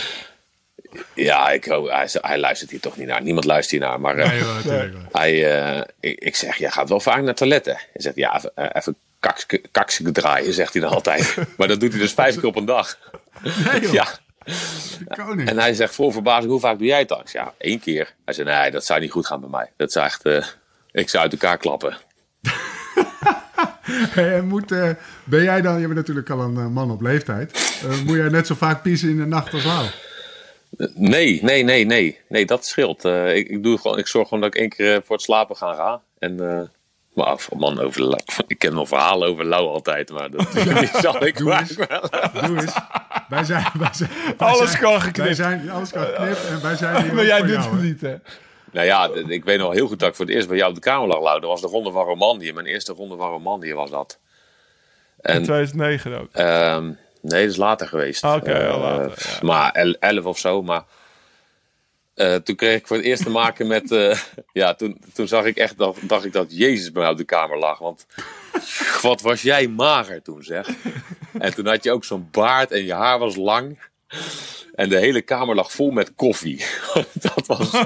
Ja, 1.13 1.49
ik, 1.49 1.63
hij, 1.65 2.09
hij 2.21 2.39
luistert 2.39 2.71
hier 2.71 2.79
toch 2.79 2.97
niet 2.97 3.07
naar. 3.07 3.21
Niemand 3.21 3.45
luistert 3.45 3.79
hier 3.82 3.89
naar. 3.89 3.99
Maar 3.99 4.17
eh, 4.17 4.65
Nee, 4.65 4.91
hij, 5.11 5.61
eh, 5.61 5.82
ik, 5.99 6.19
ik 6.19 6.36
zeg, 6.36 6.57
jij 6.57 6.71
gaat 6.71 6.89
wel 6.89 6.99
vaak 6.99 7.21
naar 7.21 7.36
toiletten. 7.36 7.73
Hij 7.73 8.01
zegt, 8.01 8.15
ja, 8.15 8.36
even, 8.38 8.51
eh, 8.55 8.65
even 8.73 8.95
kakske- 9.19 9.61
kakske 9.71 10.11
draaien, 10.11 10.53
zegt 10.53 10.73
hij 10.73 10.82
dan 10.82 10.91
altijd. 10.91 11.36
maar 11.57 11.67
dat 11.67 11.79
doet 11.79 11.91
hij 11.91 11.99
dus 12.01 12.13
vijf 12.13 12.36
keer 12.36 12.45
op 12.45 12.55
een 12.55 12.65
dag. 12.65 12.97
Nee, 13.41 13.91
Ja. 13.91 14.07
koning. 15.15 15.49
En 15.49 15.57
hij 15.59 15.73
zegt, 15.73 15.95
voor 15.95 16.11
verbazing, 16.11 16.51
hoe 16.51 16.59
vaak 16.59 16.77
doe 16.77 16.88
jij 16.88 16.99
het 16.99 17.07
dan? 17.07 17.21
Ja, 17.32 17.53
één 17.57 17.79
keer. 17.79 18.13
Hij 18.25 18.34
zei, 18.34 18.49
nee, 18.49 18.71
dat 18.71 18.86
zou 18.86 18.99
niet 18.99 19.11
goed 19.11 19.27
gaan 19.27 19.39
bij 19.39 19.49
mij. 19.49 19.71
Dat 19.77 19.91
zou 19.91 20.05
echt, 20.05 20.25
ik 20.91 21.09
zou 21.09 21.23
uit 21.23 21.32
elkaar 21.32 21.57
klappen. 21.57 21.97
Hey, 24.09 24.41
moet, 24.41 24.67
ben 25.23 25.43
jij 25.43 25.61
dan, 25.61 25.73
je 25.79 25.86
bent 25.86 25.95
natuurlijk 25.99 26.29
al 26.29 26.39
een 26.39 26.73
man 26.73 26.91
op 26.91 27.01
leeftijd. 27.01 27.82
Moet 28.05 28.15
jij 28.15 28.29
net 28.29 28.47
zo 28.47 28.55
vaak 28.55 28.82
piezen 28.82 29.09
in 29.09 29.17
de 29.17 29.25
nacht 29.25 29.53
als 29.53 29.63
Lau? 29.63 29.86
Nee, 30.95 31.39
nee, 31.43 31.63
nee, 31.63 31.86
nee. 31.86 32.19
Nee, 32.28 32.45
dat 32.45 32.65
scheelt. 32.65 33.05
Eh, 33.05 33.36
ik, 33.36 33.47
ik, 33.49 33.63
doe 33.63 33.78
gewoon, 33.78 33.97
ik 33.97 34.07
zorg 34.07 34.28
gewoon 34.28 34.43
dat 34.43 34.53
ik 34.55 34.59
één 34.61 34.69
keer 34.69 34.95
eh, 34.95 35.01
voor 35.03 35.15
het 35.15 35.26
slapen 35.26 35.55
ga 35.55 35.74
gaan. 35.74 36.01
En, 36.19 36.49
eh, 36.49 36.61
maar 37.13 37.38
man, 37.57 37.80
over, 37.80 38.01
Lau- 38.01 38.19
ik 38.47 38.57
ken 38.59 38.74
nog 38.74 38.88
verhalen 38.88 39.28
over 39.28 39.45
Lau 39.45 39.67
altijd, 39.67 40.11
maar 40.11 40.30
dat 40.32 40.47
zal 41.01 41.26
ik 41.26 41.38
Doe 41.38 41.53
eens. 41.59 41.76
wel. 41.76 42.09
Doe 42.47 42.61
eens. 42.61 42.74
Wij 43.30 43.43
zijn, 43.43 43.65
wij 43.80 43.89
zijn, 43.93 44.09
wij 44.38 44.47
Alles 44.47 44.69
zijn- 44.69 44.82
kan 44.82 44.91
Wij 44.91 44.99
geknipt. 44.99 45.36
zijn, 45.36 45.69
alles 45.69 45.91
kan 45.91 46.03
geknipt 46.05 46.45
en 46.47 46.61
wij 46.61 46.76
zijn 46.76 47.03
hier 47.03 47.13
Maar 47.13 47.26
jij 47.26 47.41
doet 47.41 47.65
het 47.72 47.82
niet, 47.82 48.01
hè? 48.01 48.15
Nou 48.72 48.86
ja, 48.86 49.09
ik 49.28 49.43
weet 49.43 49.59
nog 49.59 49.74
heel 49.74 49.88
goed 49.88 49.99
dat 49.99 50.09
ik 50.09 50.15
voor 50.15 50.26
het 50.26 50.36
eerst 50.36 50.47
bij 50.47 50.57
jou 50.57 50.69
op 50.69 50.76
de 50.76 50.82
kamer 50.82 51.07
lag, 51.07 51.22
Lau. 51.22 51.39
Dat 51.39 51.49
was 51.49 51.61
de 51.61 51.67
Ronde 51.67 51.91
van 51.91 52.05
Romandie. 52.05 52.53
Mijn 52.53 52.65
eerste 52.65 52.93
Ronde 52.93 53.15
van 53.17 53.30
Romandie 53.30 53.76
was 53.76 53.89
dat. 53.89 54.19
In 55.22 55.34
En 55.34 55.43
2009 55.43 56.19
ook. 56.19 56.28
Ehm, 56.32 56.91
nee, 57.22 57.41
dat 57.41 57.51
is 57.51 57.57
later 57.57 57.88
geweest. 57.88 58.24
Oké, 58.24 58.51
Eh, 58.51 58.80
later, 58.80 59.13
ja. 59.32 59.38
Maar 59.41 59.72
el- 59.72 59.95
elf 59.99 60.26
of 60.26 60.38
zo. 60.39 60.61
Maar 60.61 60.84
eh, 62.13 62.36
toen 62.36 62.55
kreeg 62.55 62.76
ik 62.80 62.88
voor 62.88 62.95
het 62.97 63.05
eerst 63.05 63.24
te 63.24 63.30
maken 63.30 63.67
met. 63.67 63.91
eh, 63.91 64.19
ja, 64.61 64.74
toen, 64.74 65.01
toen 65.13 65.28
zag 65.28 65.45
ik 65.45 65.57
echt 65.57 65.78
dat, 65.78 65.97
dacht 66.01 66.26
ik 66.26 66.34
dat 66.34 66.57
Jezus 66.57 66.91
bij 66.91 67.01
mij 67.01 67.11
op 67.11 67.17
de 67.17 67.24
kamer 67.24 67.57
lag. 67.57 67.80
Want 67.80 68.05
wat 69.01 69.22
was 69.22 69.41
jij 69.41 69.67
mager 69.67 70.22
toen, 70.22 70.43
zeg. 70.43 70.67
En 71.39 71.53
toen 71.53 71.67
had 71.67 71.84
je 71.84 71.91
ook 71.91 72.03
zo'n 72.05 72.28
baard 72.32 72.72
en 72.72 72.86
je 72.86 72.93
haar 72.93 73.19
was 73.19 73.36
lang. 73.36 73.80
En 74.76 74.89
de 74.89 74.97
hele 74.97 75.22
kamer 75.22 75.55
lag 75.55 75.72
vol 75.72 75.91
met 75.91 76.11
koffie. 76.15 76.65
dat 77.36 77.43
was. 77.47 77.72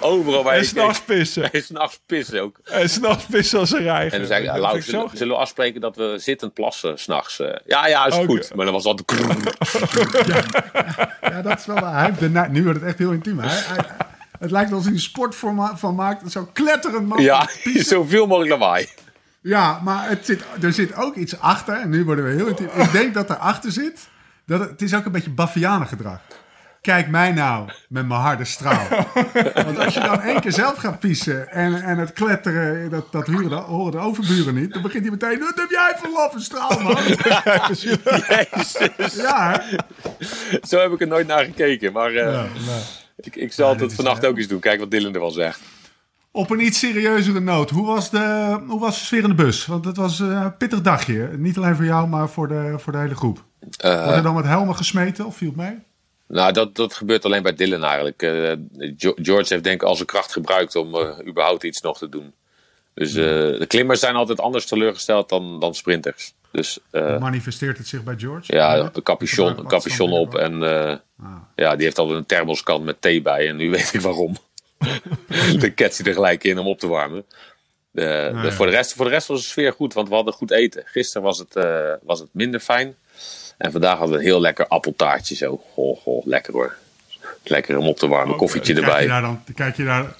Overal 0.00 0.42
waar 0.42 0.54
En 0.54 0.60
je 0.60 0.64
s'nachts 0.66 1.00
pissen. 1.00 1.50
En 1.52 1.62
s'nachts 1.62 2.00
pissen 2.06 2.42
ook. 2.42 2.58
En 2.64 2.90
s'nachts 2.90 3.24
pissen 3.24 3.58
als 3.58 3.72
een 3.72 3.82
reiger. 3.82 4.12
En 4.12 4.18
dan 4.18 4.26
zei 4.28 4.44
ik, 4.48 4.56
Lau, 4.56 4.76
ik 4.76 4.82
zullen, 4.82 5.08
zo- 5.10 5.16
zullen 5.16 5.34
we 5.34 5.40
afspreken 5.40 5.80
dat 5.80 5.96
we 5.96 6.14
zittend 6.18 6.54
plassen 6.54 6.98
s'nachts? 6.98 7.36
ja, 7.66 7.86
ja, 7.86 8.06
is 8.06 8.14
goed. 8.14 8.54
Maar 8.54 8.64
dan 8.64 8.74
was 8.74 8.82
dat... 8.82 9.02
Ja, 11.20 11.42
dat 11.42 11.58
is 11.58 11.66
wel 11.66 11.80
waar. 11.80 11.94
Hij 11.94 12.04
heeft 12.06 12.18
de 12.20 12.28
na- 12.30 12.46
nu 12.48 12.62
wordt 12.64 12.78
het 12.80 12.88
echt 12.88 12.98
heel 12.98 13.12
intiem. 13.12 13.38
Hij, 13.38 13.56
hij- 13.62 13.84
het 14.38 14.50
lijkt 14.50 14.70
alsof 14.70 14.84
hij 14.84 14.94
een 14.94 15.00
sport 15.00 15.34
van, 15.36 15.54
ma- 15.54 15.76
van 15.76 15.94
maakt. 15.94 16.32
Zo 16.32 16.48
kletterend 16.52 17.06
man. 17.06 17.22
ja, 17.22 17.48
zoveel 17.64 18.26
mogelijk 18.26 18.50
lawaai. 18.52 18.88
Ja, 19.42 19.80
maar 19.84 20.08
het 20.08 20.26
zit, 20.26 20.42
er 20.62 20.72
zit 20.72 20.94
ook 20.94 21.16
iets 21.16 21.38
achter. 21.40 21.74
En 21.74 21.90
nu 21.90 22.04
worden 22.04 22.24
we 22.24 22.30
heel 22.30 22.46
intiem. 22.46 22.68
Ik 22.76 22.92
denk 22.92 23.14
dat 23.14 23.30
erachter 23.30 23.72
zit. 23.72 24.08
Dat 24.50 24.60
het, 24.60 24.82
is 24.82 24.94
ook 24.94 25.04
een 25.04 25.12
beetje 25.12 25.30
Bavianengedrag. 25.30 26.20
Kijk 26.80 27.08
mij 27.08 27.32
nou 27.32 27.70
met 27.88 28.08
mijn 28.08 28.20
harde 28.20 28.44
straal. 28.44 28.86
Want 29.64 29.78
als 29.78 29.94
je 29.94 30.00
dan 30.00 30.20
één 30.20 30.40
keer 30.40 30.52
zelf 30.52 30.76
gaat 30.76 30.98
pissen 30.98 31.50
en, 31.50 31.82
en 31.82 31.98
het 31.98 32.12
kletteren, 32.12 32.90
dat, 32.90 33.12
dat 33.12 33.26
horen, 33.26 33.48
de, 33.48 33.54
horen 33.54 33.92
de 33.92 33.98
overburen 33.98 34.54
niet. 34.54 34.72
Dan 34.72 34.82
begint 34.82 35.02
hij 35.02 35.10
meteen, 35.10 35.38
wat 35.38 35.52
heb 35.54 35.70
jij 35.70 35.94
voor 35.96 36.10
laffe 36.12 36.40
straal, 36.40 36.80
man? 36.80 36.96
Jezus. 37.68 39.14
Ja? 39.14 39.62
Zo 40.62 40.80
heb 40.80 40.92
ik 40.92 41.00
er 41.00 41.06
nooit 41.06 41.26
naar 41.26 41.44
gekeken. 41.44 41.92
Maar 41.92 42.14
eh, 42.14 42.44
ik, 43.16 43.36
ik 43.36 43.52
zal 43.52 43.76
het 43.76 43.94
vannacht 43.94 44.26
ook 44.26 44.36
eens 44.36 44.48
doen. 44.48 44.60
Kijk 44.60 44.80
wat 44.80 44.90
Dylan 44.90 45.14
ervan 45.14 45.32
zegt. 45.32 45.60
Op 46.32 46.50
een 46.50 46.60
iets 46.60 46.78
serieuzere 46.78 47.40
noot. 47.40 47.70
Hoe 47.70 47.86
was 47.86 48.10
de, 48.10 48.58
hoe 48.66 48.80
was 48.80 48.98
de 48.98 49.04
sfeer 49.04 49.22
in 49.22 49.28
de 49.28 49.34
bus? 49.34 49.66
Want 49.66 49.84
het 49.84 49.96
was 49.96 50.20
eh, 50.20 50.26
een 50.26 50.56
pittig 50.56 50.80
dagje. 50.80 51.30
Niet 51.36 51.56
alleen 51.56 51.76
voor 51.76 51.84
jou, 51.84 52.08
maar 52.08 52.28
voor 52.28 52.48
de, 52.48 52.74
voor 52.78 52.92
de 52.92 52.98
hele 52.98 53.14
groep. 53.14 53.44
Eh, 53.76 53.94
Wordt 54.02 54.16
er 54.16 54.22
dan 54.22 54.34
met 54.34 54.44
helmen 54.44 54.76
gesmeten 54.76 55.26
of 55.26 55.36
viel 55.36 55.48
het 55.48 55.56
mee? 55.56 55.78
nou, 56.26 56.52
dat, 56.52 56.74
dat 56.76 56.94
gebeurt 56.94 57.24
alleen 57.24 57.42
bij 57.42 57.54
Dylan 57.54 57.84
eigenlijk. 57.84 58.22
Eh, 58.22 58.52
George 58.98 59.52
heeft 59.52 59.64
denk 59.64 59.82
ik 59.82 59.82
al 59.82 59.94
zijn 59.94 60.06
kracht 60.06 60.32
gebruikt 60.32 60.76
om 60.76 60.96
überhaupt 61.26 61.64
iets 61.64 61.80
nog 61.80 61.98
te 61.98 62.08
doen. 62.08 62.34
Dus 62.94 63.12
de 63.12 63.64
klimmers 63.68 64.00
zijn 64.00 64.14
altijd 64.14 64.40
anders 64.40 64.66
teleurgesteld 64.66 65.28
dan, 65.28 65.60
dan 65.60 65.74
sprinters. 65.74 66.34
Dus 66.52 66.78
Manifesteert 66.92 67.78
het 67.78 67.86
zich 67.86 68.04
bij 68.04 68.14
George? 68.18 68.54
Ja, 68.56 68.90
een 68.92 69.02
capuchon, 69.02 69.58
een 69.58 69.66
capuchon 69.66 70.12
op 70.12 70.34
en 70.34 70.62
Ah. 71.22 71.36
ja, 71.54 71.76
die 71.76 71.84
heeft 71.84 71.98
al 71.98 72.14
een 72.14 72.26
thermoskan 72.26 72.84
met 72.84 73.00
thee 73.02 73.22
bij 73.22 73.48
en 73.48 73.56
nu 73.56 73.70
weet 73.76 73.94
ik 73.94 74.00
waarom. 74.00 74.36
Dan 75.60 75.74
ket 75.74 75.96
hij 75.98 76.06
er 76.06 76.12
gelijk 76.14 76.44
in 76.44 76.58
om 76.58 76.66
op 76.66 76.78
te 76.78 76.86
warmen. 76.88 77.24
De, 77.90 78.00
de- 78.00 78.30
Nou 78.32 78.46
ja. 78.46 78.52
voor, 78.52 78.66
de 78.66 78.72
rest, 78.72 78.92
voor 78.94 79.04
de 79.04 79.10
rest 79.10 79.26
was 79.26 79.40
de 79.40 79.46
sfeer 79.48 79.72
goed, 79.72 79.94
want 79.94 80.08
we 80.08 80.14
hadden 80.14 80.34
goed 80.34 80.50
eten. 80.50 80.82
Gisteren 80.86 81.22
was 81.22 81.38
het, 81.38 81.56
eh, 81.56 81.92
was 82.02 82.18
het 82.20 82.28
minder 82.32 82.60
fijn. 82.60 82.94
En 83.58 83.72
vandaag 83.72 83.98
hadden 83.98 84.16
we 84.16 84.22
een 84.22 84.28
heel 84.28 84.40
lekker 84.40 84.66
appeltaartje 84.66 85.34
zo. 85.34 85.62
Goh, 85.72 85.98
goh, 86.00 86.26
lekker 86.26 86.52
hoor. 86.52 86.76
Lekker 87.44 87.76
om 87.76 87.86
op 87.86 87.96
te 87.98 88.08
warmen, 88.08 88.36
koffietje 88.36 88.72
Kijk 88.74 88.84
je, 88.86 88.92
erbij. 88.92 89.06
daar 89.06 89.20
dan, 89.22 89.44
kijk, 89.54 89.76
je 89.76 89.84
daar, 89.84 90.14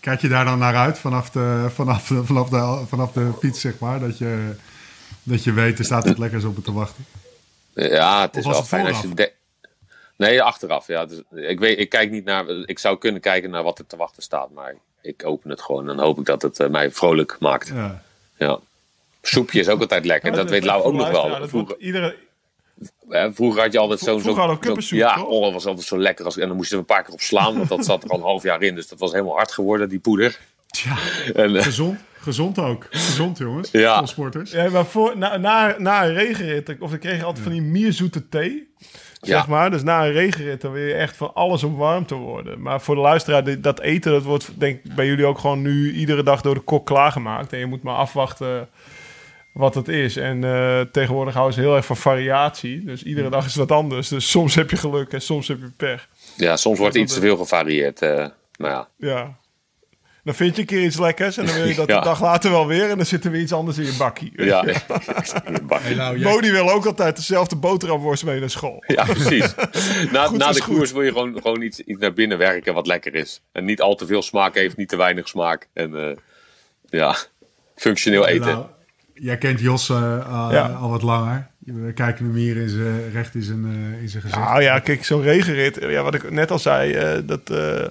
kijk 0.00 0.20
je 0.20 0.28
daar 0.28 0.44
dan 0.44 0.58
naar 0.58 0.76
uit 0.76 0.98
vanaf 0.98 1.30
de, 1.30 1.66
vanaf, 1.74 2.06
de, 2.06 2.24
vanaf, 2.24 2.48
de, 2.48 2.82
vanaf 2.88 3.12
de 3.12 3.30
fiets, 3.40 3.60
zeg 3.60 3.78
maar? 3.78 4.00
Dat 4.00 4.18
je, 4.18 4.50
dat 5.22 5.44
je 5.44 5.52
weet, 5.52 5.78
er 5.78 5.84
staat 5.84 6.04
wat 6.06 6.18
lekkers 6.18 6.44
op 6.44 6.64
te 6.64 6.72
wachten. 6.72 7.04
Ja, 7.74 8.20
het 8.20 8.36
is 8.36 8.44
wel 8.44 8.56
het 8.56 8.66
fijn 8.66 8.86
als 8.86 9.00
je... 9.00 9.32
Nee, 10.26 10.42
achteraf. 10.42 10.86
Ja. 10.86 11.06
Dus, 11.06 11.22
ik, 11.34 11.58
weet, 11.60 11.78
ik 11.78 11.88
kijk 11.88 12.10
niet 12.10 12.24
naar... 12.24 12.48
Ik 12.48 12.78
zou 12.78 12.98
kunnen 12.98 13.20
kijken 13.20 13.50
naar 13.50 13.62
wat 13.62 13.78
er 13.78 13.86
te 13.86 13.96
wachten 13.96 14.22
staat, 14.22 14.50
maar 14.50 14.74
ik 15.02 15.26
open 15.26 15.50
het 15.50 15.60
gewoon. 15.60 15.88
En 15.88 15.96
dan 15.96 16.04
hoop 16.04 16.18
ik 16.18 16.24
dat 16.24 16.42
het 16.42 16.60
eh, 16.60 16.68
mij 16.68 16.90
vrolijk 16.90 17.36
maakt. 17.40 17.68
Ja. 17.74 18.02
Ja. 18.38 18.58
Soepje 19.22 19.60
is 19.60 19.68
ook 19.68 19.80
altijd 19.80 20.04
lekker. 20.04 20.32
dat 20.32 20.50
weet 20.50 20.64
Lau 20.64 20.82
ook 20.82 20.92
nog 20.92 21.10
wel. 21.10 21.22
Vroeger, 21.28 21.50
wordt 21.50 21.82
iedere, 21.82 22.16
hè, 23.08 23.32
vroeger 23.32 23.62
had 23.62 23.72
je 23.72 23.78
altijd 23.78 24.00
zo'n... 24.00 24.20
vroeger 24.20 24.40
hadden 24.42 24.56
zo'n- 24.56 24.66
kuppensoep, 24.66 24.98
Ja, 24.98 25.14
toch? 25.14 25.26
oh, 25.26 25.42
dat 25.42 25.52
was 25.52 25.66
altijd 25.66 25.86
zo 25.86 25.98
lekker. 25.98 26.24
Als, 26.24 26.36
en 26.38 26.48
dan 26.48 26.56
moest 26.56 26.68
je 26.68 26.74
er 26.74 26.80
een 26.80 26.86
paar 26.86 27.02
keer 27.04 27.12
op 27.12 27.20
slaan, 27.20 27.56
want 27.56 27.68
dat 27.68 27.84
zat 27.84 28.04
er 28.04 28.10
al 28.10 28.16
een 28.16 28.22
half 28.24 28.42
jaar 28.42 28.62
in. 28.62 28.74
Dus 28.74 28.88
dat 28.88 28.98
was 28.98 29.12
helemaal 29.12 29.34
hard 29.36 29.52
geworden, 29.52 29.88
die 29.88 29.98
poeder. 29.98 30.38
Tja, 30.66 30.96
En, 31.34 31.56
eh, 31.56 31.62
gezond, 31.62 31.98
gezond 32.18 32.58
ook. 32.58 32.86
Gezond, 32.90 33.38
jongens. 33.38 33.70
Ja. 33.86 33.98
Topsporters. 33.98 34.50
Ja, 34.50 34.68
maar 34.70 34.86
voor, 34.86 35.16
na, 35.18 35.36
na, 35.36 35.74
na 35.78 36.04
een 36.04 36.14
regenrit, 36.14 36.76
of 36.78 36.92
ik 36.92 37.00
kreeg 37.00 37.22
altijd 37.24 37.42
van 37.44 37.52
die 37.52 37.62
mierzoete 37.62 38.28
thee. 38.28 38.68
Zeg 39.20 39.40
Ja. 39.40 39.44
maar. 39.48 39.70
Dus 39.70 39.82
na 39.82 40.04
een 40.06 40.12
regenrit, 40.12 40.60
dan 40.60 40.72
wil 40.72 40.82
je 40.82 40.94
echt 40.94 41.16
van 41.16 41.34
alles 41.34 41.62
om 41.62 41.76
warm 41.76 42.06
te 42.06 42.14
worden. 42.14 42.62
Maar 42.62 42.80
voor 42.80 42.94
de 42.94 43.00
luisteraar, 43.00 43.60
dat 43.60 43.80
eten, 43.80 44.12
dat 44.12 44.22
wordt 44.22 44.60
denk 44.60 44.84
ik 44.84 44.94
bij 44.94 45.06
jullie 45.06 45.24
ook 45.26 45.38
gewoon 45.38 45.62
nu 45.62 45.92
iedere 45.92 46.22
dag 46.22 46.40
door 46.40 46.54
de 46.54 46.60
kok 46.60 46.86
klaargemaakt. 46.86 47.52
En 47.52 47.58
je 47.58 47.66
moet 47.66 47.82
maar 47.82 47.94
afwachten 47.96 48.68
wat 49.52 49.74
het 49.74 49.88
is. 49.88 50.16
En 50.16 50.44
eh, 50.44 50.80
tegenwoordig 50.80 51.34
houden 51.34 51.54
ze 51.54 51.60
heel 51.60 51.76
erg 51.76 51.84
van 51.86 51.96
variatie. 51.96 52.84
Dus 52.84 53.02
iedere 53.02 53.30
dag 53.30 53.44
is 53.46 53.54
wat 53.54 53.72
anders. 53.72 54.08
Dus 54.08 54.30
soms 54.30 54.54
heb 54.54 54.70
je 54.70 54.76
geluk 54.76 55.12
en 55.12 55.20
soms 55.22 55.48
heb 55.48 55.58
je 55.60 55.70
pech. 55.76 56.08
ja, 56.36 56.56
soms 56.56 56.78
wordt 56.78 56.94
iets 56.94 57.14
te 57.14 57.20
veel 57.20 57.36
gevarieerd. 57.36 58.02
eh, 58.02 58.26
maar 58.56 58.70
ja. 58.70 58.88
Ja. 58.96 59.38
Dan 60.30 60.38
vind 60.38 60.54
je 60.56 60.60
een 60.60 60.68
keer 60.68 60.82
iets 60.84 60.98
lekkers 60.98 61.36
en 61.36 61.46
dan 61.46 61.54
wil 61.54 61.64
je 61.66 61.74
dat 61.74 61.88
Ja. 61.90 61.98
de 61.98 62.04
dag 62.04 62.20
later 62.22 62.50
wel 62.50 62.66
weer. 62.66 62.90
En 62.90 62.96
dan 62.96 63.06
zit 63.06 63.24
er 63.24 63.30
weer 63.30 63.40
iets 63.40 63.52
anders 63.52 63.78
in 63.78 63.84
je 63.84 63.94
bakkie. 63.98 64.32
Ja, 64.36 64.64
Bak- 65.62 65.80
Nou, 65.96 66.40
wil 66.52 66.70
ook 66.70 66.86
altijd 66.86 67.16
dezelfde 67.16 67.56
boterhamworst 67.56 68.24
mee 68.24 68.40
naar 68.40 68.50
school. 68.50 68.84
ja 68.86 69.04
precies. 69.04 69.54
Na, 70.12 70.26
Goed 70.26 70.38
na 70.38 70.52
de 70.52 70.60
goed. 70.62 70.74
koers 70.76 70.92
wil 70.92 71.02
je 71.02 71.12
gewoon, 71.12 71.32
gewoon 71.42 71.62
iets, 71.62 71.80
iets 71.80 72.00
naar 72.00 72.12
binnen 72.12 72.38
werken 72.38 72.74
wat 72.74 72.86
lekker 72.86 73.14
is. 73.14 73.42
En 73.52 73.64
niet 73.64 73.80
al 73.80 73.94
te 73.94 74.06
veel 74.06 74.22
smaak 74.22 74.54
heeft, 74.54 74.76
niet 74.76 74.88
te 74.88 74.96
weinig 74.96 75.28
smaak. 75.28 75.68
En 75.72 75.94
eh, 76.08 76.16
ja, 76.88 77.16
functioneel 77.76 78.26
eten. 78.26 78.46
Nou, 78.46 78.66
jij 79.14 79.38
kent 79.38 79.60
Jos 79.60 79.88
eh, 79.90 79.96
eh, 80.14 80.48
Ja. 80.50 80.66
al 80.80 80.90
wat 80.90 81.02
langer. 81.02 81.48
We 81.58 81.92
kijken 81.92 82.24
hem 82.24 82.34
hier 82.34 82.56
in 82.56 82.68
zijn, 82.68 83.10
recht 83.12 83.34
in 83.34 83.42
zijn, 83.42 83.64
eh, 83.64 84.02
in 84.02 84.08
zijn 84.08 84.22
gezicht. 84.22 84.40
Nou 84.44 84.62
ja, 84.62 84.78
kijk, 84.78 85.04
zo'n 85.04 85.22
regenrit. 85.22 85.78
Ja, 85.80 86.02
wat 86.02 86.14
ik 86.14 86.30
net 86.30 86.50
al 86.50 86.58
zei, 86.58 86.92
eh, 86.92 87.18
dat, 87.24 87.50
eh, 87.50 87.86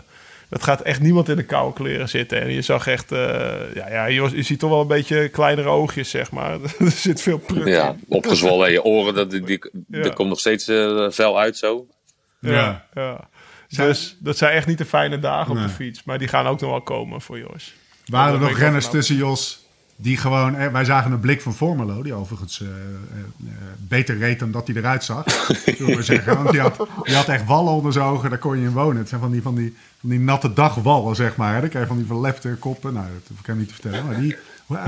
dat 0.50 0.64
gaat 0.64 0.82
echt 0.82 1.00
niemand 1.02 1.30
in 1.30 1.36
de 1.36 1.44
koude 1.44 1.74
kleren 1.74 2.10
zitten. 2.10 2.42
En 2.42 2.52
je 2.52 2.62
zag 2.62 2.88
echt, 2.88 3.12
eh, 3.12 3.20
ja, 3.74 3.90
ja 3.90 4.06
je, 4.06 4.30
je 4.36 4.42
ziet 4.44 4.60
toch 4.60 4.70
wel 4.70 4.82
een 4.82 4.88
beetje 4.88 5.30
kleinere 5.30 5.68
oogjes, 5.70 6.10
zeg 6.10 6.32
maar. 6.32 6.52
er 6.80 6.92
zit 6.92 7.22
veel 7.22 7.38
prut 7.38 7.68
Ja, 7.68 7.90
in. 7.90 8.04
opgezwollen 8.08 8.68
in 8.68 8.74
je 8.74 8.84
oren, 8.84 9.14
dat, 9.14 9.32
die, 9.32 9.42
die, 9.42 9.72
Ja. 9.88 10.00
er 10.00 10.14
komt 10.14 10.30
nog 10.30 10.40
steeds 10.40 10.68
eh 10.68 11.06
vel 11.10 11.40
uit 11.40 11.58
zo. 11.58 11.88
Ja, 12.40 12.86
ja. 12.94 13.28
Dus 13.68 14.18
dat 14.20 14.38
zijn 14.38 14.54
echt 14.54 14.68
niet 14.68 14.78
de 14.78 14.86
fijne 14.86 15.20
dagen 15.20 15.52
op 15.52 15.62
de 15.62 15.70
fiets. 15.70 16.04
Maar 16.04 16.18
die 16.18 16.28
gaan 16.28 16.48
ook 16.48 16.60
nog 16.62 16.70
wel 16.70 16.82
komen 16.82 17.22
voor 17.22 17.38
Jos. 17.40 17.74
Waren 18.06 18.34
er 18.34 18.40
nog 18.40 18.58
renners 18.58 18.90
tussen 18.90 19.16
Jos 19.16 19.59
die 20.02 20.18
gewoon... 20.18 20.56
eh, 20.56 20.72
wij 20.72 20.86
zagen 20.86 21.12
een 21.12 21.20
blik 21.20 21.42
van 21.42 21.54
Formelo, 21.54 22.02
die 22.04 22.14
overigens 22.14 22.62
eh, 22.62 22.68
eh, 22.68 22.74
eh, 23.48 23.54
beter 23.78 24.18
reed 24.18 24.40
dan 24.40 24.52
dat 24.52 24.68
hij 24.68 24.76
eruit 24.76 25.04
zag. 25.04 25.24
zullen 25.78 25.96
we 25.96 26.04
zeggen. 26.04 26.36
Want 26.36 26.52
die 26.52 26.60
had, 26.60 26.88
die 27.04 27.16
had 27.16 27.28
echt 27.28 27.46
wallen 27.46 27.74
onder 27.74 27.94
zijn 27.94 28.06
ogen, 28.06 28.30
daar 28.30 28.40
kon 28.40 28.60
je 28.60 28.66
in 28.66 28.74
wonen. 28.74 28.98
Het 28.98 29.10
zijn 29.10 29.22
van 29.22 29.32
die, 29.32 29.42
van 29.42 29.56
die, 29.56 29.76
van 30.00 30.10
die 30.10 30.20
natte 30.20 30.54
dagwallen, 30.54 31.16
zeg 31.16 31.36
maar. 31.36 31.54
hè. 31.54 31.60
Dan 31.60 31.70
krijg 31.70 31.84
je 31.84 31.90
van 31.90 32.00
die 32.00 32.08
verlepte 32.08 32.56
koppen. 32.60 32.94
Nou, 32.94 33.06
dat 33.06 33.28
hoef 33.28 33.40
ik 33.40 33.46
hem 33.46 33.58
niet 33.58 33.68
te 33.68 33.74
vertellen. 33.74 34.06
Maar 34.06 34.20
die, 34.20 34.36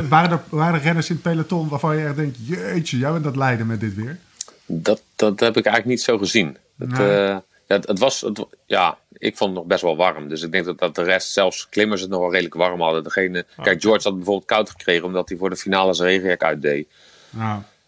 waren, 0.10 0.32
er, 0.32 0.42
waren 0.50 0.74
er 0.76 0.82
renners 0.82 1.10
in 1.10 1.16
het 1.16 1.24
peloton 1.24 1.68
waarvan 1.70 1.98
je 1.98 2.06
echt 2.06 2.16
denkt... 2.16 2.38
Jeetje, 2.42 2.98
jij 2.98 3.12
bent 3.12 3.24
dat 3.24 3.36
lijden 3.36 3.68
met 3.68 3.80
dit 3.80 3.96
weer. 3.96 4.18
Dat, 4.66 5.02
dat 5.16 5.40
heb 5.40 5.58
ik 5.58 5.66
eigenlijk 5.66 5.86
niet 5.86 6.02
zo 6.02 6.18
gezien. 6.18 6.58
Ja, 6.76 7.44
het, 7.72 7.88
het 7.88 8.00
was, 8.00 8.22
het, 8.22 8.46
ja, 8.66 8.98
ik 9.18 9.38
vond 9.38 9.50
het 9.50 9.60
nog 9.60 9.68
best 9.68 9.82
wel 9.82 9.96
warm. 9.96 10.28
Dus 10.28 10.42
ik 10.42 10.52
denk 10.52 10.66
dat, 10.66 10.80
dat 10.80 10.96
de 10.96 11.04
rest, 11.04 11.32
zelfs 11.32 11.70
klimmers, 11.70 12.02
het 12.02 12.10
nog 12.10 12.20
wel 12.20 12.32
redelijk 12.32 12.56
warm 12.56 12.82
hadden. 12.82 13.04
Degene, 13.04 13.46
Kijk, 13.62 13.82
George 13.82 14.08
had 14.08 14.16
bijvoorbeeld 14.16 14.48
koud 14.48 14.70
gekregen 14.70 15.06
omdat 15.06 15.30
hij 15.30 15.38
voor 15.38 15.50
de 15.50 15.56
finale 15.56 15.94
zijn 15.94 16.10
regenjack 16.10 16.44
uitdeed. 16.44 16.88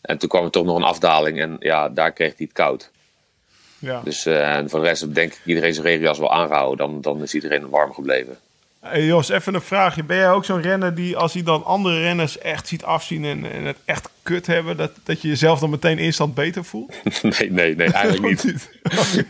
En 0.02 0.18
toen 0.18 0.30
kwam 0.30 0.44
er 0.44 0.52
toch 0.52 0.66
nog 0.66 0.76
een 0.76 0.84
afdaling 0.84 1.40
en 1.40 1.56
ja, 1.60 1.90
daar 1.90 2.12
kreeg 2.12 2.38
hij 2.38 2.46
het 2.46 2.54
koud. 2.54 2.92
Ja. 3.80 4.02
Dus 4.04 4.26
eh, 4.26 4.56
en 4.56 4.70
voor 4.70 4.80
de 4.80 4.86
rest 4.86 5.14
denk 5.16 5.34
ik 5.34 5.42
iedereen 5.46 5.74
zijn 5.74 5.86
regenjas 5.86 6.20
wel 6.20 6.32
aangehouden. 6.32 6.78
Dan, 6.78 7.02
dan 7.02 7.22
is 7.22 7.34
iedereen 7.34 7.70
warm 7.70 7.94
gebleven. 7.94 8.38
Hey 8.84 9.06
Jos, 9.06 9.30
even 9.30 9.54
een 9.54 9.62
vraagje. 9.62 10.04
Ben 10.04 10.18
jij 10.18 10.32
ook 10.32 10.46
zo'n 10.46 10.62
renner 10.62 10.96
die 10.96 11.18
als 11.18 11.34
hij 11.34 11.44
dan 11.44 11.64
andere 11.64 12.00
renners 12.00 12.38
echt 12.38 12.68
ziet 12.68 12.84
afzien 12.84 13.26
en, 13.26 13.52
en 13.52 13.64
het 13.64 13.78
echt 13.86 14.10
kut 14.24 14.48
hebben, 14.48 14.78
dat, 14.78 14.92
dat 15.04 15.22
je 15.22 15.28
jezelf 15.28 15.60
dan 15.60 15.70
meteen 15.70 15.98
instant 15.98 16.34
beter 16.34 16.66
voelt? 16.66 16.94
nee, 17.22 17.52
nee, 17.52 17.76
nee, 17.76 17.92
eigenlijk 17.92 18.44
niet. 18.44 18.70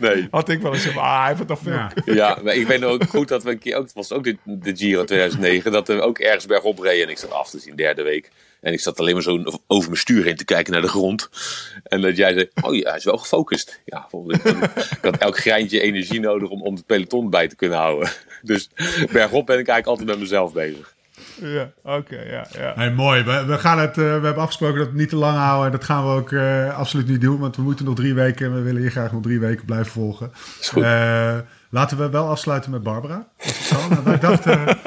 Nee. 0.00 0.28
Had 0.30 0.48
ik 0.48 0.60
wel 0.60 0.72
eens 0.72 0.96
ah, 0.96 1.18
hij 1.18 1.26
heeft 1.26 1.38
het 1.38 1.48
nog 1.48 1.58
veel. 1.62 1.72
ja. 1.72 1.90
Ja, 2.04 2.38
maar 2.42 2.54
ik 2.54 2.66
weet 2.66 2.80
nog 2.80 2.90
ook 2.90 3.08
goed 3.08 3.28
dat 3.28 3.42
we 3.42 3.50
een 3.50 3.58
keer 3.58 3.76
ook, 3.76 3.84
het 3.84 3.94
was 3.94 4.12
ook 4.12 4.24
de, 4.24 4.36
de 4.44 4.76
Giro 4.76 5.04
2009, 5.04 5.72
dat 5.72 5.88
we 5.88 6.00
ook 6.00 6.18
ergens 6.18 6.46
bergop 6.46 6.78
reden 6.78 7.04
en 7.04 7.10
ik 7.10 7.18
zat 7.18 7.32
af 7.32 7.50
te 7.50 7.58
zien, 7.58 7.76
derde 7.76 8.02
week. 8.02 8.30
En 8.64 8.72
ik 8.72 8.80
zat 8.80 9.00
alleen 9.00 9.14
maar 9.14 9.22
zo 9.22 9.42
over 9.66 9.88
mijn 9.88 10.00
stuur 10.00 10.24
heen 10.24 10.36
te 10.36 10.44
kijken 10.44 10.72
naar 10.72 10.82
de 10.82 10.88
grond. 10.88 11.28
En 11.82 12.00
dat 12.00 12.16
jij 12.16 12.32
zei, 12.32 12.50
oh 12.60 12.74
ja, 12.74 12.88
hij 12.88 12.98
is 12.98 13.04
wel 13.04 13.18
gefocust. 13.18 13.80
Ja, 13.84 14.08
ik, 14.26 14.44
ik 14.44 14.98
had 15.02 15.16
elk 15.16 15.38
greintje 15.38 15.80
energie 15.80 16.20
nodig 16.20 16.48
om, 16.48 16.62
om 16.62 16.74
het 16.74 16.86
peloton 16.86 17.30
bij 17.30 17.48
te 17.48 17.56
kunnen 17.56 17.78
houden. 17.78 18.10
Dus 18.42 18.68
bergop 19.12 19.46
ben 19.46 19.58
ik 19.58 19.68
eigenlijk 19.68 19.86
altijd 19.86 20.08
met 20.08 20.18
mezelf 20.18 20.52
bezig. 20.52 20.94
Ja, 21.40 21.70
oké, 21.82 22.20
ja, 22.20 22.46
ja. 22.52 22.72
Hey, 22.74 22.92
mooi. 22.92 23.22
We, 23.22 23.44
we, 23.44 23.58
gaan 23.58 23.78
het, 23.78 23.90
eh, 23.90 23.96
we 23.96 24.02
hebben 24.02 24.36
afgesproken 24.36 24.76
dat 24.76 24.84
we 24.86 24.92
het 24.92 25.00
niet 25.00 25.08
te 25.08 25.16
lang 25.16 25.36
houden. 25.36 25.66
En 25.66 25.72
dat 25.72 25.84
gaan 25.84 26.04
we 26.04 26.10
ook 26.10 26.32
eh, 26.32 26.78
absoluut 26.78 27.08
niet 27.08 27.20
doen. 27.20 27.38
Want 27.38 27.56
we 27.56 27.62
moeten 27.62 27.84
nog 27.84 27.94
drie 27.94 28.14
weken. 28.14 28.46
En 28.46 28.54
we 28.54 28.62
willen 28.62 28.80
hier 28.80 28.90
graag 28.90 29.12
nog 29.12 29.22
drie 29.22 29.40
weken 29.40 29.64
blijven 29.64 29.92
volgen. 29.92 30.32
Is 30.60 30.68
goed. 30.68 30.82
Eh, 30.82 31.38
laten 31.74 31.98
we 31.98 32.10
wel 32.10 32.28
afsluiten 32.28 32.70
met 32.70 32.82
Barbara. 32.82 33.26
Wij, 34.04 34.18
dachten, 34.18 34.78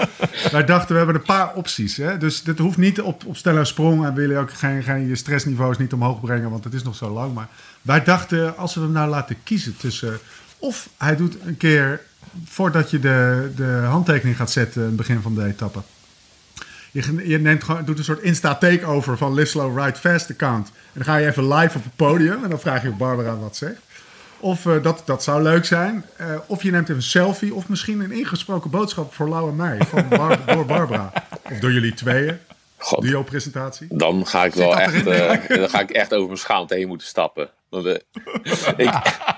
wij 0.52 0.66
dachten, 0.66 0.92
we 0.92 0.98
hebben 0.98 1.16
een 1.16 1.22
paar 1.22 1.54
opties. 1.54 1.98
Hè? 1.98 2.18
Dus 2.18 2.44
dit 2.44 2.58
hoeft 2.58 2.78
niet 2.78 3.02
op, 3.02 3.26
op 3.26 3.38
stel 3.38 3.58
en 3.58 3.68
sprong. 3.68 4.06
En 4.06 4.14
we 4.14 4.22
willen 4.22 4.40
ook 4.40 4.54
geen, 4.54 4.84
geen 4.84 5.08
je 5.08 5.16
stressniveaus 5.16 5.78
niet 5.78 5.94
omhoog 5.94 6.22
brengen. 6.22 6.50
Want 6.50 6.64
het 6.64 6.74
is 6.74 6.84
nog 6.84 6.96
zo 6.96 7.10
lang. 7.10 7.34
Maar 7.34 7.48
wij 7.82 8.04
dachten, 8.04 8.58
als 8.58 8.76
we 8.76 8.82
hem 8.82 8.92
nou 8.92 9.10
laten 9.10 9.36
kiezen 9.44 9.78
tussen... 9.78 10.20
Of 10.58 10.90
hij 10.98 11.16
doet 11.16 11.38
een 11.46 11.58
keer, 11.58 12.02
voordat 12.46 12.92
je 12.92 13.00
de, 13.00 13.52
de 13.56 13.84
handtekening 13.88 14.38
gaat 14.38 14.52
zetten... 14.52 14.82
in 14.82 14.88
het 14.88 14.96
begin 14.96 15.22
van 15.22 15.36
de 15.36 15.46
etappe... 15.46 15.80
Je, 16.92 17.28
je 17.28 17.40
neemt 17.40 17.66
doet 17.86 17.98
een 17.98 18.04
soort 18.04 18.22
insta-takeover 18.22 19.18
van 19.18 19.34
Live 19.34 19.74
Ride 19.76 20.00
Fast 20.00 20.30
account. 20.30 20.68
En 20.68 20.74
dan 20.94 21.04
ga 21.04 21.16
je 21.16 21.28
even 21.28 21.54
live 21.54 21.78
op 21.78 21.84
het 21.84 21.96
podium 21.96 22.44
en 22.44 22.50
dan 22.50 22.60
vraag 22.60 22.84
je 22.84 22.90
Barbara 22.90 23.38
wat 23.38 23.56
zegt. 23.56 23.82
Of 24.40 24.66
eh, 24.66 24.84
dat, 24.84 25.02
dat 25.06 25.24
zou 25.24 25.42
leuk 25.42 25.66
zijn. 25.66 26.06
Eh, 26.18 26.36
of 26.48 26.64
je 26.64 26.72
neemt 26.72 26.84
even 26.84 26.96
een 26.96 27.02
selfie. 27.02 27.54
Of 27.54 27.70
misschien 27.70 28.00
een 28.00 28.12
ingesproken 28.12 28.70
boodschap 28.70 29.14
voor 29.14 29.30
Lau 29.30 29.50
en 29.50 29.56
mij. 29.56 29.78
Van 29.88 30.08
Bar- 30.10 30.46
door 30.54 30.66
Barbara. 30.66 31.12
Of 31.52 31.60
door 31.60 31.72
jullie 31.72 31.94
tweeën. 31.94 32.38
God, 32.78 33.02
Duo-presentatie. 33.02 33.88
dan 33.90 34.28
ga 34.28 34.46
ik 34.46 34.54
Zit 34.54 34.62
wel 34.62 34.78
echt, 34.80 35.08
eh, 35.08 35.58
dan 35.58 35.70
ga 35.70 35.80
ik 35.80 35.90
echt 35.90 36.14
over 36.14 36.26
mijn 36.28 36.38
schaamte 36.40 36.76
heen 36.76 36.88
moeten 36.88 37.08
stappen. 37.08 37.50
Want, 37.70 37.86
eh, 37.86 37.94
ik, 38.88 38.94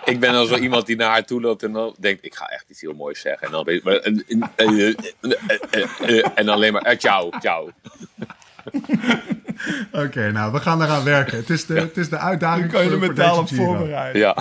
ik 0.06 0.20
ben 0.20 0.34
dan 0.34 0.48
zo 0.48 0.56
iemand 0.56 0.86
die 0.86 0.96
naar 0.96 1.10
haar 1.10 1.26
toe 1.26 1.42
loopt 1.42 1.64
en 1.64 1.72
dan 1.72 1.96
denkt, 2.00 2.26
ik 2.26 2.36
ga 2.36 2.46
echt 2.46 2.66
iets 2.70 2.82
heel 2.82 2.94
moois 2.94 3.20
zeggen. 3.20 3.48
En 3.48 3.54
dan, 3.54 3.66
en 6.36 6.46
dan 6.46 6.56
alleen 6.56 6.74
maar, 6.74 6.96
ciao, 6.98 7.30
ciao. 7.40 7.70
Oké, 10.06 10.32
nou, 10.32 10.52
we 10.52 10.60
gaan 10.60 10.82
eraan 10.82 11.04
werken. 11.04 11.38
Het 11.38 11.50
is 11.50 11.66
de, 11.66 11.80
het 11.80 11.98
is 11.98 12.10
de 12.10 12.18
uitdaging 12.18 12.72
Dan 12.72 12.74
kan 12.74 12.84
je 12.84 12.92
er 12.92 13.00
mentaal 13.00 13.38
op 13.38 13.54
voorbereiden. 13.54 14.22
Ja, 14.22 14.36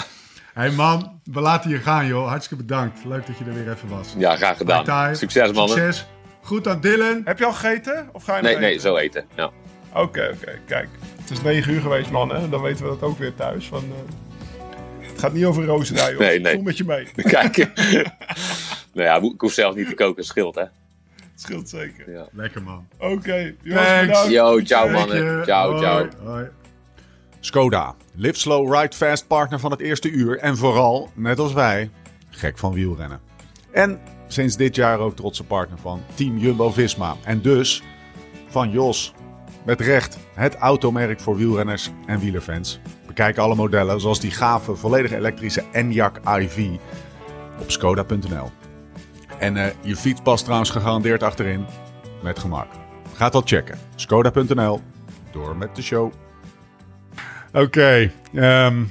Hey 0.58 0.70
man, 0.70 1.20
we 1.24 1.40
laten 1.40 1.70
je 1.70 1.78
gaan 1.78 2.06
joh. 2.06 2.28
Hartstikke 2.28 2.64
bedankt. 2.64 3.04
Leuk 3.04 3.26
dat 3.26 3.38
je 3.38 3.44
er 3.44 3.54
weer 3.54 3.72
even 3.72 3.88
was. 3.88 4.14
ja 4.16 4.36
graag 4.36 4.56
gedaan. 4.56 5.16
Succes 5.16 5.52
mannen. 5.52 5.76
Succes. 5.78 6.06
Goed 6.42 6.68
aan 6.68 6.80
Dylan. 6.80 7.22
Heb 7.24 7.38
je 7.38 7.44
al 7.44 7.52
gegeten? 7.52 8.08
Of 8.12 8.24
ga 8.24 8.36
je 8.36 8.42
Nee, 8.42 8.52
nog 8.52 8.60
nee, 8.60 8.70
eten? 8.70 8.82
zo 8.82 8.96
eten. 8.96 9.24
Ja. 9.36 9.50
Oké, 9.94 10.30
oké, 10.34 10.58
kijk. 10.66 10.88
Het 11.20 11.30
is 11.30 11.42
9 11.42 11.72
uur 11.72 11.80
geweest, 11.80 12.10
man. 12.10 12.34
Hè? 12.34 12.48
Dan 12.48 12.62
weten 12.62 12.84
we 12.84 12.90
dat 12.90 13.02
ook 13.02 13.18
weer 13.18 13.34
thuis. 13.34 13.66
Van, 13.68 13.78
eh, 13.84 15.06
het 15.10 15.18
gaat 15.20 15.32
niet 15.32 15.44
over 15.44 15.64
rozenrij, 15.64 16.10
joh. 16.10 16.20
Nee, 16.20 16.40
nee. 16.40 16.54
Voel 16.54 16.62
met 16.62 16.76
je 16.76 16.84
mee. 16.84 17.08
Kijk. 17.22 17.56
nou 18.94 19.06
ja, 19.08 19.16
ik 19.16 19.40
hoef 19.40 19.52
zelf 19.52 19.74
niet 19.74 19.88
te 19.88 19.94
koken, 19.94 20.24
scheelt 20.24 20.54
hè. 20.54 20.60
Het 20.60 20.70
scheelt 21.46 21.68
zeker. 21.68 22.10
Ja. 22.12 22.26
Lekker 22.32 22.62
man. 22.62 22.88
Oké, 22.98 23.54
bedankt. 23.62 24.28
Yo, 24.28 24.60
ciao 24.62 24.84
Dank 24.92 24.98
mannen. 24.98 25.24
je. 25.38 25.42
Ciao, 25.44 25.70
Hoi. 25.70 25.82
ciao. 25.82 26.06
Hoi. 26.24 26.46
Skoda, 27.40 27.94
live 28.14 28.38
slow, 28.38 28.74
ride 28.74 28.96
fast 28.96 29.26
partner 29.26 29.58
van 29.58 29.70
het 29.70 29.80
eerste 29.80 30.10
uur. 30.10 30.38
En 30.38 30.56
vooral, 30.56 31.10
net 31.14 31.38
als 31.38 31.52
wij, 31.52 31.90
gek 32.30 32.58
van 32.58 32.72
wielrennen. 32.72 33.20
En 33.70 34.00
sinds 34.26 34.56
dit 34.56 34.74
jaar 34.74 34.98
ook 34.98 35.16
trotse 35.16 35.44
partner 35.44 35.78
van 35.78 36.02
Team 36.14 36.38
Jumbo-Visma. 36.38 37.16
En 37.24 37.42
dus 37.42 37.82
van 38.48 38.70
Jos. 38.70 39.12
Met 39.64 39.80
recht 39.80 40.18
het 40.34 40.54
automerk 40.54 41.20
voor 41.20 41.36
wielrenners 41.36 41.90
en 42.06 42.18
wielerfans. 42.18 42.80
Bekijk 43.06 43.38
alle 43.38 43.54
modellen, 43.54 44.00
zoals 44.00 44.20
die 44.20 44.30
gave, 44.30 44.76
volledig 44.76 45.12
elektrische 45.12 45.64
Enyaq 45.72 46.38
iV 46.38 46.76
op 47.60 47.70
skoda.nl. 47.70 48.50
En 49.38 49.56
eh, 49.56 49.66
je 49.80 49.96
fiets 49.96 50.20
past 50.20 50.44
trouwens 50.44 50.70
gegarandeerd 50.70 51.22
achterin, 51.22 51.66
met 52.22 52.38
gemak. 52.38 52.66
Ga 53.14 53.28
dat 53.28 53.48
checken. 53.48 53.78
Skoda.nl. 53.94 54.80
Door 55.32 55.56
met 55.56 55.76
de 55.76 55.82
show. 55.82 56.12
Oké. 57.52 58.10
ehm, 58.34 58.82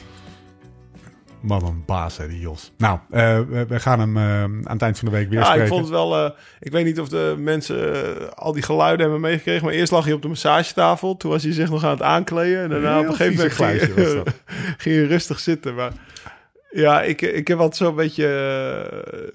man, 1.41 1.65
een 1.65 1.83
baas 1.85 2.17
hè, 2.17 2.27
die 2.27 2.39
Jos. 2.39 2.71
Nou, 2.77 2.99
eh, 3.09 3.39
we, 3.49 3.65
we 3.67 3.79
gaan 3.79 3.99
hem 3.99 4.17
eh, 4.17 4.41
aan 4.43 4.63
het 4.67 4.81
eind 4.81 4.99
van 4.99 5.09
de 5.09 5.15
week 5.15 5.29
weer 5.29 5.39
Ja, 5.39 5.43
spreken. 5.45 5.63
ik 5.63 5.69
vond 5.71 5.81
het 5.81 5.91
wel... 5.93 6.15
eh, 6.25 6.31
ik 6.59 6.71
weet 6.71 6.85
niet 6.85 6.99
of 6.99 7.09
de 7.09 7.35
mensen 7.37 8.35
al 8.35 8.53
die 8.53 8.63
geluiden 8.63 8.99
hebben 9.01 9.21
meegekregen. 9.21 9.65
Maar 9.65 9.73
eerst 9.73 9.91
lag 9.91 10.03
hij 10.05 10.13
op 10.13 10.21
de 10.21 10.27
massagetafel. 10.27 11.17
Toen 11.17 11.31
was 11.31 11.43
hij 11.43 11.53
zich 11.53 11.69
nog 11.69 11.83
aan 11.83 11.89
het 11.91 12.01
aankleden. 12.01 12.61
En 12.63 12.69
daarna 12.69 12.91
Heel 12.93 12.99
op 13.01 13.07
een 13.07 13.15
gegeven 13.15 13.35
moment 13.35 13.53
ging, 13.83 13.93
was 13.95 14.33
ging 14.83 14.95
hij 14.95 15.05
rustig 15.05 15.39
zitten. 15.39 15.75
Maar 15.75 15.91
ja, 16.71 17.01
ik, 17.01 17.21
ik 17.21 17.47
heb 17.47 17.57
altijd 17.57 17.75
zo'n 17.75 17.95
beetje... 17.95 18.25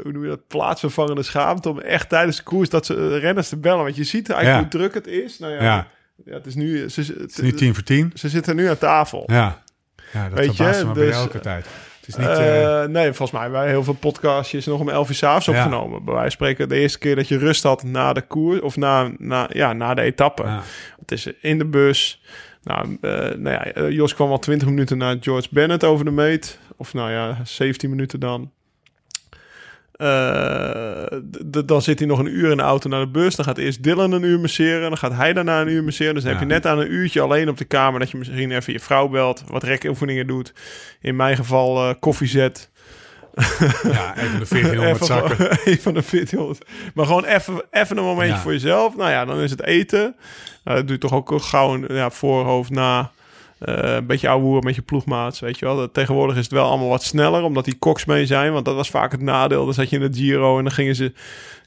hoe 0.02 0.12
noem 0.12 0.22
je 0.22 0.28
dat? 0.28 0.46
Plaatsvervangende 0.48 1.22
schaamte. 1.22 1.68
Om 1.68 1.78
echt 1.80 2.08
tijdens 2.08 2.36
de 2.36 2.42
koers 2.42 2.68
dat 2.68 2.86
ze 2.86 3.18
renners 3.18 3.48
te 3.48 3.56
bellen. 3.56 3.82
Want 3.84 3.96
je 3.96 4.04
ziet 4.04 4.30
eigenlijk 4.30 4.64
Ja. 4.72 4.78
hoe 4.78 4.80
druk 4.88 4.94
het 5.04 5.06
is. 5.14 5.38
Nou 5.38 5.52
ja, 5.52 5.62
Ja. 5.62 5.86
Ja. 6.24 6.32
het 6.34 6.46
is 6.46 6.54
nu... 6.54 6.88
Ze, 6.90 7.00
Het 7.18 7.30
is 7.30 7.36
nu 7.40 7.52
tien 7.52 7.74
voor 7.74 7.82
tien. 7.82 8.10
ze 8.14 8.28
zitten 8.28 8.56
nu 8.56 8.68
aan 8.68 8.78
tafel. 8.78 9.22
Ja. 9.26 9.62
Ja, 10.12 10.28
dat 10.28 10.38
Weet 10.38 10.56
je, 10.56 10.62
bij 10.94 11.04
dus, 11.04 11.14
elke 11.14 11.40
tijd. 11.40 11.66
Het 12.00 12.08
is 12.08 12.16
niet... 12.16 12.26
eh, 12.28 12.82
Eh, 12.82 12.88
nee, 12.88 13.04
volgens 13.06 13.30
mij 13.30 13.40
hebben 13.40 13.60
wij 13.60 13.68
heel 13.68 13.84
veel 13.84 13.94
podcastjes 13.94 14.66
nog 14.66 14.80
om 14.80 14.88
11 14.88 15.08
uur 15.08 15.14
s'avonds 15.14 15.46
Ja. 15.46 15.52
opgenomen. 15.52 16.04
Bij 16.04 16.14
wijze 16.14 16.36
van 16.36 16.46
spreken 16.46 16.68
de 16.68 16.76
eerste 16.76 16.98
keer 16.98 17.16
dat 17.16 17.28
je 17.28 17.38
rust 17.38 17.62
had 17.62 17.82
na 17.82 18.12
de 18.12 18.22
koers 18.22 18.60
of 18.60 18.76
na, 18.76 19.10
na, 19.18 19.48
ja, 19.52 19.72
na 19.72 19.94
de 19.94 20.02
etappe. 20.02 20.42
ja. 20.42 20.62
Het 21.00 21.12
is 21.12 21.26
in 21.40 21.58
de 21.58 21.64
bus. 21.66 22.22
Nou, 22.62 22.98
eh, 23.00 23.10
nou 23.18 23.48
ja, 23.50 23.64
eh, 23.64 23.90
Jos 23.90 24.14
kwam 24.14 24.30
al 24.30 24.38
20 24.38 24.68
minuten 24.68 24.98
naar 24.98 25.16
George 25.20 25.48
Bennett 25.50 25.84
over 25.84 26.04
de 26.04 26.10
meet. 26.10 26.58
Of 26.76 26.94
nou 26.94 27.10
ja, 27.10 27.38
17 27.44 27.90
minuten 27.90 28.20
dan. 28.20 28.52
Eh, 30.02 31.18
dan 31.64 31.82
zit 31.82 31.98
hij 31.98 32.08
nog 32.08 32.18
een 32.18 32.36
uur 32.38 32.50
in 32.50 32.56
de 32.56 32.62
auto 32.62 32.88
naar 32.88 33.00
de 33.00 33.08
bus. 33.10 33.36
Dan 33.36 33.44
gaat 33.44 33.58
eerst 33.58 33.82
Dylan 33.82 34.12
een 34.12 34.22
uur 34.22 34.40
masseren. 34.40 34.88
Dan 34.88 34.98
gaat 34.98 35.12
hij 35.12 35.32
daarna 35.32 35.60
een 35.60 35.68
uur 35.68 35.84
masseren. 35.84 36.14
Dus 36.14 36.22
dan 36.22 36.32
Ja. 36.32 36.38
heb 36.38 36.48
je 36.48 36.54
net 36.54 36.66
aan 36.66 36.78
een 36.78 36.92
uurtje 36.92 37.20
alleen 37.20 37.48
op 37.48 37.56
de 37.58 37.64
kamer... 37.64 38.00
dat 38.00 38.10
je 38.10 38.16
misschien 38.18 38.50
even 38.52 38.72
je 38.72 38.80
vrouw 38.80 39.08
belt, 39.08 39.44
wat 39.46 39.62
rekoefeningen 39.62 40.26
doet. 40.26 40.52
In 41.00 41.16
mijn 41.16 41.36
geval 41.36 41.88
eh, 41.88 41.94
koffie 42.00 42.28
zet. 42.28 42.70
ja, 43.82 44.16
even 44.16 44.38
de 44.38 44.46
1400 44.48 44.94
Even 44.94 45.06
zakken. 45.06 45.50
Even 45.64 45.94
de 46.00 46.02
1400. 46.10 46.64
Maar 46.94 47.06
gewoon 47.06 47.24
even, 47.24 47.62
even 47.70 47.96
een 47.96 48.04
momentje 48.04 48.34
Ja. 48.34 48.40
voor 48.40 48.52
jezelf. 48.52 48.96
Nou 48.96 49.10
ja, 49.10 49.24
dan 49.24 49.40
is 49.40 49.50
het 49.50 49.62
eten. 49.62 50.16
Nou, 50.64 50.76
dat 50.76 50.86
doe 50.86 50.96
je 50.96 51.02
toch 51.02 51.12
ook 51.12 51.42
gauw 51.42 51.74
een 51.74 51.94
ja, 51.94 52.10
voorhoofd 52.10 52.70
na. 52.70 53.10
Eh, 53.64 53.94
een 53.94 54.06
beetje 54.06 54.28
ouwe 54.28 54.60
met 54.62 54.74
je 54.74 54.82
ploegmaats, 54.82 55.40
weet 55.40 55.58
je 55.58 55.64
wel. 55.64 55.76
Dat, 55.76 55.94
tegenwoordig 55.94 56.36
is 56.36 56.42
het 56.42 56.52
wel 56.52 56.68
allemaal 56.68 56.88
wat 56.88 57.02
sneller, 57.02 57.42
omdat 57.42 57.64
die 57.64 57.78
koks 57.78 58.04
mee 58.04 58.26
zijn. 58.26 58.52
Want 58.52 58.64
dat 58.64 58.74
was 58.74 58.90
vaak 58.90 59.12
het 59.12 59.20
nadeel. 59.20 59.64
Dan 59.64 59.74
zat 59.74 59.90
je 59.90 59.98
in 59.98 60.10
de 60.10 60.18
Giro 60.18 60.58
en 60.58 60.64
dan 60.64 60.72
gingen 60.72 60.94
ze... 60.94 61.12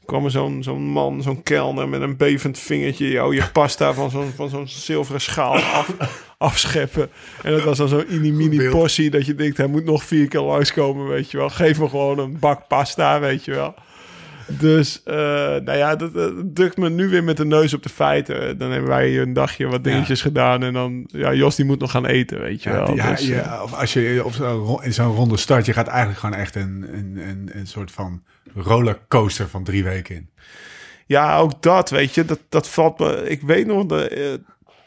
kwam 0.04 0.30
zo'n 0.30 0.62
zo'n 0.62 0.82
man, 0.82 1.22
zo'n 1.22 1.42
kelner 1.42 1.88
met 1.88 2.00
een 2.00 2.16
bevend 2.16 2.58
vingertje... 2.58 3.08
jou 3.08 3.34
je 3.34 3.48
pasta 3.52 3.92
van 3.92 4.10
zo'n 4.10 4.32
van 4.36 4.48
zo'n 4.48 4.68
zilveren 4.68 5.20
schaal 5.20 5.54
af, 5.54 5.92
afscheppen. 6.38 7.08
En 7.42 7.52
dat 7.52 7.62
was 7.62 7.78
dan 7.78 7.88
zo'n 7.88 8.04
mini-mini 8.08 8.56
beeld. 8.56 8.70
portie... 8.70 9.10
dat 9.10 9.26
je 9.26 9.34
denkt, 9.34 9.56
hij 9.56 9.66
moet 9.66 9.84
nog 9.84 10.04
vier 10.04 10.28
keer 10.28 10.40
langskomen, 10.40 11.08
weet 11.08 11.30
je 11.30 11.36
wel. 11.36 11.48
Geef 11.48 11.78
me 11.78 11.88
gewoon 11.88 12.18
een 12.18 12.38
bak 12.38 12.68
pasta, 12.68 13.20
weet 13.20 13.44
je 13.44 13.50
wel. 13.50 13.74
Dus, 14.46 15.02
eh, 15.04 15.14
nou 15.16 15.72
ja, 15.76 15.96
dat, 15.96 16.14
dat 16.14 16.32
drukt 16.54 16.76
me 16.76 16.90
nu 16.90 17.08
weer 17.08 17.24
met 17.24 17.36
de 17.36 17.44
neus 17.44 17.74
op 17.74 17.82
de 17.82 17.88
feiten. 17.88 18.58
Dan 18.58 18.70
hebben 18.70 18.88
wij 18.90 19.08
hier 19.08 19.22
een 19.22 19.32
dagje 19.32 19.66
wat 19.66 19.84
dingetjes 19.84 20.20
gedaan. 20.22 20.62
En 20.62 20.72
dan, 20.72 21.04
ja, 21.12 21.32
Jos 21.34 21.56
die 21.56 21.64
moet 21.64 21.80
nog 21.80 21.90
gaan 21.90 22.06
eten, 22.06 22.40
weet 22.40 22.62
je 22.62 22.70
Ja, 22.70 22.76
wel. 22.76 22.94
ja, 22.94 23.10
Dus, 23.10 23.20
eh, 23.20 23.28
ja, 23.36 23.62
of 23.62 23.72
als 23.74 23.92
je 23.92 24.22
op 24.24 24.32
zo'n 24.32 24.46
ro- 24.58 24.80
in 24.80 24.92
zo'n 24.94 25.14
ronde 25.14 25.36
start, 25.36 25.66
je 25.66 25.72
gaat 25.72 25.86
eigenlijk 25.86 26.18
gewoon 26.18 26.34
echt 26.38 26.54
een, 26.54 26.86
een, 26.92 27.18
een, 27.28 27.50
een 27.52 27.66
soort 27.66 27.90
van 27.90 28.22
rollercoaster 28.54 29.48
van 29.48 29.64
drie 29.64 29.84
weken 29.84 30.14
in. 30.14 30.28
Ja, 31.06 31.38
ook 31.38 31.62
dat, 31.62 31.90
weet 31.90 32.14
je, 32.14 32.24
dat, 32.24 32.40
dat 32.48 32.68
valt 32.68 32.98
me... 32.98 33.28
Ik 33.28 33.40
weet 33.42 33.66
nog 33.66 33.86
de 33.86 34.08
eh, 34.08 34.32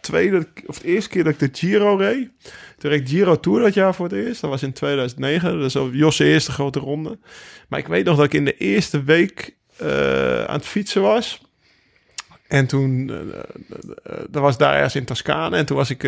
tweede 0.02 0.48
of 0.66 0.80
de 0.80 0.88
eerste 0.88 1.10
keer 1.10 1.24
dat 1.24 1.34
ik 1.34 1.40
de 1.40 1.60
Giro 1.60 1.96
reed. 1.96 2.30
Toen 2.78 2.90
reed 2.90 3.00
ik 3.00 3.08
Giro 3.08 3.40
Tour 3.40 3.62
dat 3.62 3.74
jaar 3.74 3.96
voor 3.96 4.06
het 4.06 4.16
eerst. 4.26 4.42
Dat 4.42 4.50
was 4.50 4.64
in 4.64 4.74
2009, 4.74 5.60
dus 5.60 5.76
op 5.76 5.94
Jos' 5.94 6.20
eerste 6.20 6.52
grote 6.52 6.80
ronde. 6.80 7.20
Maar 7.68 7.80
ik 7.80 7.88
weet 7.88 8.06
nog 8.06 8.16
dat 8.16 8.26
ik 8.26 8.34
in 8.34 8.46
de 8.46 8.58
eerste 8.58 9.04
week 9.04 9.56
eh, 9.78 10.44
aan 10.44 10.56
het 10.56 10.66
fietsen 10.66 11.02
was. 11.02 11.42
En 12.48 12.68
toen, 12.68 13.08
dat 14.30 14.42
was 14.42 14.58
daar 14.58 14.76
ergens 14.76 14.96
in 14.96 15.06
Toscane. 15.06 15.58
En 15.58 15.66
toen 15.66 15.78
was 15.78 15.90
ik 15.90 16.04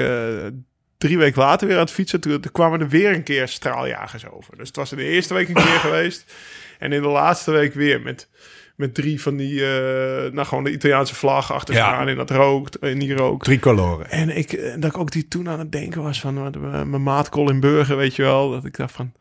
drie 1.01 1.17
weken 1.17 1.41
later 1.41 1.67
weer 1.67 1.77
aan 1.77 1.83
het 1.83 1.91
fietsen. 1.91 2.19
Toen, 2.19 2.39
toen 2.39 2.51
kwamen 2.51 2.79
er 2.79 2.89
weer 2.89 3.13
een 3.13 3.23
keer 3.23 3.47
straaljagers 3.47 4.29
over. 4.29 4.57
Dus 4.57 4.67
het 4.67 4.75
was 4.75 4.91
in 4.91 4.97
de 4.97 5.03
eerste 5.03 5.33
week 5.33 5.47
een 5.47 5.53
keer 5.53 5.79
geweest. 5.89 6.33
En 6.79 6.91
in 6.91 7.01
de 7.01 7.07
laatste 7.07 7.51
week 7.51 7.73
weer 7.73 8.01
met, 8.01 8.29
met 8.81 8.93
drie 8.93 9.21
van 9.21 9.35
die, 9.37 9.61
eh, 9.65 10.31
nou 10.31 10.47
gewoon 10.47 10.63
de 10.63 10.71
Italiaanse 10.71 11.15
vlag 11.15 11.53
achter 11.53 11.75
Ja. 11.75 11.87
staan. 11.87 12.07
En 12.07 12.15
dat 12.15 12.29
rookt, 12.29 12.79
en 12.79 12.99
die 12.99 13.13
rookt. 13.15 13.43
Tricoloren. 13.45 14.09
En 14.09 14.37
ik, 14.37 14.53
eh, 14.53 14.73
dat 14.79 14.91
ik 14.91 14.97
ook 14.97 15.11
die 15.11 15.27
toen 15.27 15.49
aan 15.49 15.59
het 15.59 15.71
denken 15.71 16.01
was 16.03 16.19
van 16.19 16.37
eh, 16.53 16.83
mijn 16.83 17.03
maat 17.03 17.29
Colin 17.29 17.59
Burger, 17.59 17.97
weet 17.97 18.15
je 18.15 18.21
wel. 18.21 18.51
Dat 18.51 18.65
ik 18.65 18.77
dacht 18.77 18.93
van, 18.93 19.13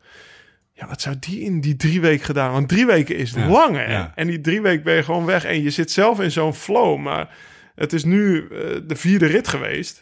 ja, 0.73 0.87
wat 0.87 1.01
zou 1.01 1.15
die 1.19 1.39
in 1.41 1.61
die 1.61 1.75
drie 1.75 2.01
weken 2.01 2.25
gedaan? 2.25 2.51
Want 2.51 2.69
drie 2.69 2.85
weken 2.85 3.15
is 3.15 3.31
Ja, 3.31 3.47
lang, 3.47 3.75
hè? 3.75 3.91
ja. 3.91 4.11
En 4.15 4.27
die 4.27 4.41
drie 4.41 4.61
weken 4.61 4.83
ben 4.83 4.95
je 4.95 5.03
gewoon 5.03 5.25
weg. 5.25 5.45
En 5.45 5.61
je 5.63 5.69
zit 5.69 5.91
zelf 5.91 6.19
in 6.19 6.31
zo'n 6.31 6.53
flow. 6.53 6.99
Maar 6.99 7.29
het 7.75 7.93
is 7.93 8.03
nu 8.03 8.47
de 8.87 8.95
vierde 8.95 9.25
rit 9.25 9.47
geweest. 9.47 10.01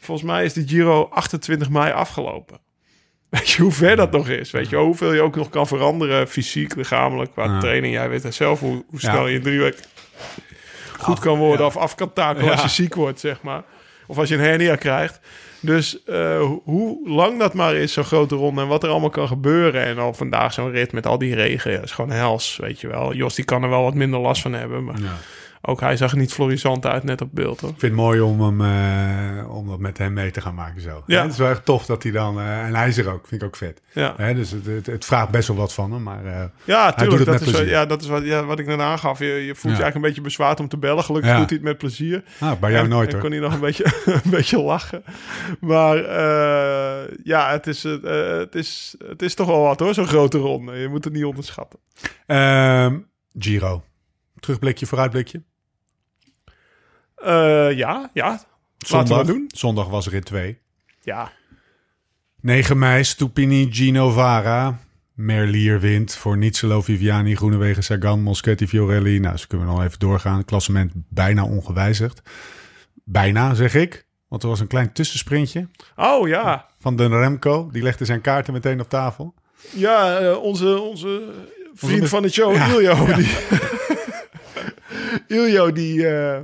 Volgens 0.00 0.26
mij 0.26 0.44
is 0.44 0.52
die 0.52 0.68
Giro 0.68 1.08
28 1.10 1.70
mei 1.70 1.92
afgelopen. 1.92 2.58
Weet 3.28 3.48
je 3.50 3.62
hoe 3.62 3.72
ver 3.72 3.96
dat 3.96 4.10
nog 4.10 4.28
is? 4.28 4.50
Weet 4.50 4.68
je 4.68 4.76
hoeveel 4.76 5.12
je 5.12 5.20
ook 5.20 5.36
nog 5.36 5.48
kan 5.48 5.66
veranderen, 5.66 6.28
fysiek, 6.28 6.74
lichamelijk, 6.76 7.30
qua 7.30 7.44
Ja. 7.44 7.58
training. 7.60 7.94
Jij 7.94 8.08
weet 8.08 8.22
het 8.22 8.34
zelf 8.34 8.60
hoe, 8.60 8.84
hoe 8.90 9.00
snel 9.00 9.26
je 9.26 9.34
in 9.36 9.42
drie 9.42 9.58
weken 9.60 9.84
goed 10.98 11.18
kan 11.18 11.38
worden 11.38 11.66
of 11.66 11.76
af 11.76 11.94
kan 11.94 12.12
takelen 12.12 12.50
als 12.52 12.62
je 12.62 12.68
ziek 12.68 12.94
wordt, 12.94 13.20
zeg 13.20 13.42
maar. 13.42 13.62
Of 14.06 14.18
als 14.18 14.28
je 14.28 14.34
een 14.34 14.40
hernia 14.40 14.76
krijgt. 14.76 15.20
Dus 15.60 16.02
eh, 16.04 16.38
ho- 16.38 16.60
hoe 16.64 17.08
lang 17.08 17.38
dat 17.38 17.54
maar 17.54 17.74
is, 17.74 17.92
zo'n 17.92 18.04
grote 18.04 18.34
ronde, 18.34 18.60
en 18.60 18.68
wat 18.68 18.82
er 18.82 18.88
allemaal 18.90 19.10
kan 19.10 19.26
gebeuren. 19.28 19.84
En 19.84 19.98
al 19.98 20.14
vandaag 20.14 20.52
zo'n 20.52 20.70
rit 20.70 20.92
met 20.92 21.06
al 21.06 21.18
die 21.18 21.34
regen, 21.34 21.72
ja, 21.72 21.80
is 21.82 21.90
gewoon 21.92 22.10
hels, 22.10 22.56
weet 22.60 22.80
je 22.80 22.88
wel. 22.88 23.14
Jos, 23.14 23.34
die 23.34 23.44
kan 23.44 23.62
er 23.62 23.68
wel 23.68 23.82
wat 23.82 23.94
minder 23.94 24.20
last 24.20 24.42
van 24.42 24.52
hebben, 24.52 24.84
maar 24.84 24.98
Ja. 25.00 25.16
Ook 25.66 25.80
hij 25.80 25.96
zag 25.96 26.10
er 26.12 26.16
niet 26.18 26.32
florisant 26.32 26.86
uit, 26.86 27.04
net 27.04 27.20
op 27.20 27.28
beeld, 27.32 27.60
hoor. 27.60 27.70
Ik 27.70 27.78
vind 27.78 27.92
het 27.92 28.00
mooi 28.00 28.20
om, 28.20 28.40
hem, 28.40 28.60
eh, 29.40 29.54
om 29.56 29.68
dat 29.68 29.78
met 29.78 29.98
hem 29.98 30.12
mee 30.12 30.30
te 30.30 30.40
gaan 30.40 30.54
maken 30.54 30.80
zo. 30.80 31.02
Ja. 31.06 31.22
Het 31.22 31.32
is 31.32 31.38
wel 31.38 31.48
echt 31.50 31.64
tof 31.64 31.86
dat 31.86 32.02
hij 32.02 32.12
dan... 32.12 32.38
eh, 32.40 32.64
en 32.66 32.74
hij 32.74 32.88
is 32.88 32.98
er 32.98 33.12
ook, 33.12 33.26
vind 33.26 33.40
ik 33.42 33.46
ook 33.48 33.56
vet. 33.56 33.82
Ja, 33.92 34.14
Hè, 34.16 34.34
dus 34.34 34.50
het, 34.50 34.66
het, 34.66 34.86
het 34.86 35.04
vraagt 35.04 35.30
best 35.30 35.48
wel 35.48 35.56
wat 35.56 35.72
van 35.74 35.92
hem, 35.92 36.02
maar... 36.02 36.24
eh, 36.24 36.44
ja 36.64 36.86
doet 36.88 36.98
tuurlijk. 36.98 37.18
het 37.18 37.26
Dat 37.26 37.34
met 37.38 37.42
is, 37.48 37.50
plezier. 37.54 37.68
ja, 37.70 37.86
dat 37.86 38.02
is 38.02 38.08
wat, 38.08 38.24
ja, 38.24 38.44
wat 38.44 38.58
ik 38.58 38.66
net 38.66 38.78
aangaf. 38.80 39.18
Je, 39.18 39.24
je 39.26 39.54
voelt 39.54 39.76
je 39.76 39.82
eigenlijk 39.82 39.94
een 39.94 40.00
beetje 40.00 40.20
bezwaard 40.20 40.60
om 40.60 40.68
te 40.68 40.76
bellen. 40.78 41.04
Gelukkig 41.04 41.30
Ja. 41.30 41.36
doet 41.38 41.48
hij 41.48 41.58
het 41.58 41.66
met 41.66 41.78
plezier. 41.78 42.22
ah, 42.40 42.60
bij 42.60 42.70
jou 42.70 42.84
En- 42.84 42.90
nooit 42.90 43.06
en 43.08 43.12
hoor. 43.12 43.22
kon 43.22 43.30
hij 43.30 43.40
nog 43.40 43.54
een 43.54 43.60
beetje, 43.68 43.84
een 44.04 44.30
beetje 44.30 44.60
lachen. 44.62 45.02
Maar 45.60 45.96
ja, 47.24 47.50
het 47.50 47.66
is, 47.66 47.82
het, 47.82 48.54
is, 48.54 48.94
het 49.08 49.22
is 49.22 49.34
toch 49.34 49.46
wel 49.46 49.62
wat 49.62 49.80
hoor, 49.80 49.94
zo'n 49.94 50.06
grote 50.06 50.38
ronde. 50.38 50.72
Je 50.76 50.88
moet 50.88 51.04
het 51.04 51.12
niet 51.12 51.24
onderschatten. 51.24 51.78
Ehm, 52.26 52.98
Giro. 53.38 53.82
Terugblikje, 54.40 54.86
vooruitblikje. 54.86 55.42
Eh, 57.16 57.72
ja, 57.76 58.10
ja. 58.12 58.40
Laten 58.88 59.12
we 59.12 59.18
het 59.18 59.26
doen. 59.26 59.44
Zondag 59.54 59.88
was 59.88 60.08
rit 60.08 60.24
2. 60.24 60.58
Ja. 61.02 61.32
9 62.40 62.78
mei, 62.78 63.04
Stupini, 63.04 63.68
Gino 63.72 64.10
Vara. 64.10 64.78
Merlier 65.14 65.80
wint 65.80 66.14
voor 66.14 66.36
Nietzelo, 66.36 66.82
Viviani, 66.82 67.36
Groenewegen, 67.36 67.82
Sagan, 67.84 68.22
Moschetti, 68.22 68.68
Fiorelli. 68.68 69.18
Nou, 69.18 69.36
ze 69.36 69.46
kunnen 69.46 69.66
we 69.66 69.72
nog 69.72 69.82
even 69.82 69.98
doorgaan. 69.98 70.36
Het 70.36 70.46
klassement 70.46 70.92
bijna 70.94 71.44
ongewijzigd. 71.44 72.22
Bijna, 73.04 73.54
zeg 73.54 73.74
ik. 73.74 74.06
Want 74.28 74.42
er 74.42 74.48
was 74.48 74.60
een 74.60 74.66
klein 74.66 74.92
tussensprintje 74.92 75.68
Oh 75.96 76.28
ja. 76.28 76.66
van 76.78 76.96
de 76.96 77.08
Remco. 77.08 77.68
Die 77.72 77.82
legde 77.82 78.04
zijn 78.04 78.20
kaarten 78.20 78.52
meteen 78.52 78.80
op 78.80 78.88
tafel. 78.88 79.34
Ja, 79.72 80.18
eh, 80.18 80.42
onze, 80.42 80.80
onze 80.80 81.32
vriend 81.74 82.08
van 82.08 82.22
de 82.22 82.28
show, 82.28 82.54
Ja. 82.54 82.66
Iljo. 82.68 83.14
Die, 83.14 83.36
Iljo, 85.38 85.72
die, 85.72 86.08
eh, 86.08 86.40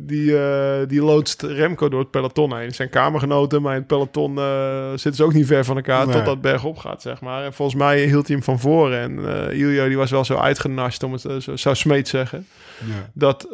die, 0.00 0.38
eh, 0.38 0.88
die 0.88 1.02
loodst 1.02 1.42
Remco 1.42 1.88
door 1.88 2.00
het 2.00 2.10
peloton 2.10 2.56
heen. 2.56 2.74
Zijn 2.74 2.88
kamergenoten, 2.88 3.62
maar 3.62 3.72
in 3.72 3.78
het 3.78 3.86
peloton 3.86 4.38
eh, 4.38 4.88
zitten 4.88 5.14
ze 5.14 5.24
ook 5.24 5.32
niet 5.32 5.46
ver 5.46 5.64
van 5.64 5.76
elkaar 5.76 6.06
Nee. 6.06 6.16
tot 6.16 6.24
dat 6.24 6.40
bergop 6.40 6.78
gaat, 6.78 7.02
zeg 7.02 7.20
maar. 7.20 7.44
En 7.44 7.52
volgens 7.52 7.78
mij 7.78 8.04
hield 8.04 8.26
hij 8.26 8.36
hem 8.36 8.44
van 8.44 8.58
voren. 8.58 8.98
En 9.00 9.18
Iljo 9.52 9.86
die 9.88 9.96
was 9.96 10.10
wel 10.10 10.24
zo 10.24 10.36
uitgenast, 10.36 11.02
om 11.02 11.12
het 11.12 11.20
zo 11.20 11.56
zou 11.56 11.74
Smeet 11.74 12.08
zeggen. 12.08 12.46
Ja. 12.86 13.10
Dat, 13.12 13.48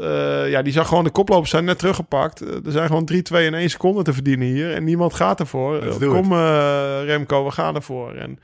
ja, 0.49 0.63
die 0.63 0.73
zag 0.73 0.89
gewoon 0.89 1.05
de 1.05 1.11
koplopers 1.11 1.51
zijn 1.51 1.65
net 1.65 1.79
teruggepakt. 1.79 2.41
Er 2.41 2.61
zijn 2.73 2.87
gewoon 2.87 3.05
3, 3.05 3.23
2 3.23 3.47
en 3.47 3.55
1 3.55 3.71
seconde 3.71 4.03
te 4.03 4.13
verdienen 4.13 4.47
hier. 4.47 4.73
En 4.75 4.85
niemand 4.85 5.15
gaat 5.15 5.41
ervoor. 5.41 5.99
Kom 5.99 6.33
Remco, 7.05 7.45
we 7.45 7.51
gaan 7.51 7.75
ervoor. 7.75 8.13
En 8.15 8.39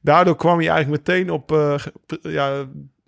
daardoor 0.00 0.36
kwam 0.36 0.58
hij 0.58 0.68
eigenlijk 0.68 1.08
meteen 1.08 1.30
op 1.30 1.50
ja, 2.22 2.64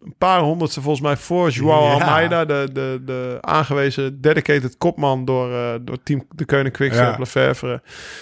een 0.07 0.15
paar 0.19 0.41
honderdste 0.41 0.81
volgens 0.81 1.03
mij 1.05 1.17
voor 1.17 1.51
Joao 1.51 1.85
Ja. 1.85 1.93
Almeida. 1.93 2.45
De, 2.45 2.69
de, 2.73 3.03
de 3.05 3.39
aangewezen 3.41 4.21
dedicated 4.21 4.77
kopman 4.79 5.25
door, 5.25 5.53
eh, 5.53 5.75
door 5.81 6.03
team 6.03 6.27
De 6.35 6.45
Keuning 6.45 6.75
Quickstep 6.75 7.05
Ja. 7.13 7.19
Lefevre. 7.19 7.69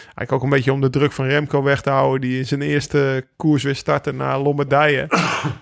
Eigenlijk 0.03 0.33
ook 0.33 0.43
een 0.43 0.49
beetje 0.49 0.73
om 0.73 0.81
de 0.81 0.91
druk 0.91 1.13
van 1.13 1.27
Remco 1.27 1.63
weg 1.63 1.81
te 1.81 1.91
houden. 1.91 2.21
Die 2.21 2.39
in 2.39 2.47
zijn 2.47 2.63
eerste 2.63 3.27
koers 3.37 3.63
weer 3.63 3.75
startte 3.77 4.13
naar 4.13 4.39
Lombardije. 4.39 5.07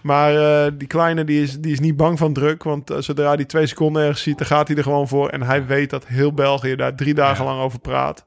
Maar 0.03 0.65
eh, 0.65 0.73
die 0.79 0.89
kleine 0.89 1.25
die 1.25 1.43
is, 1.43 1.59
die 1.59 1.73
is 1.73 1.81
niet 1.81 1.97
bang 1.97 2.19
van 2.19 2.33
druk. 2.33 2.63
Want 2.63 2.91
eh, 2.91 2.99
zodra 3.01 3.35
hij 3.35 3.45
twee 3.45 3.67
seconden 3.67 4.03
ergens 4.03 4.23
ziet, 4.23 4.39
dan 4.39 4.47
gaat 4.47 4.69
hij 4.69 4.77
er 4.77 4.83
gewoon 4.83 5.09
voor. 5.09 5.29
En 5.29 5.43
hij 5.43 5.67
weet 5.67 5.91
dat 5.91 6.07
heel 6.07 6.33
België 6.33 6.77
daar 6.77 6.95
drie 6.95 7.15
dagen 7.15 7.45
Ja. 7.45 7.51
lang 7.51 7.63
over 7.63 7.79
praat. 7.79 8.25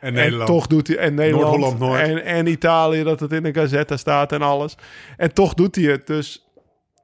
En 0.00 0.08
En 0.08 0.14
Nederland. 0.14 0.46
toch 0.48 0.66
doet 0.66 0.86
hij. 0.88 0.96
En 0.96 1.14
Nederland. 1.14 1.44
Noord-Holland, 1.58 1.78
Noord. 1.78 2.00
En, 2.00 2.24
en 2.24 2.46
Italië, 2.46 3.02
dat 3.02 3.20
het 3.20 3.32
in 3.32 3.42
de 3.42 3.54
Gazetta 3.54 3.96
staat 3.96 4.32
en 4.32 4.42
alles. 4.42 4.76
En 5.16 5.32
toch 5.32 5.54
doet 5.54 5.74
hij 5.76 5.84
het. 5.84 6.06
Dus 6.06 6.45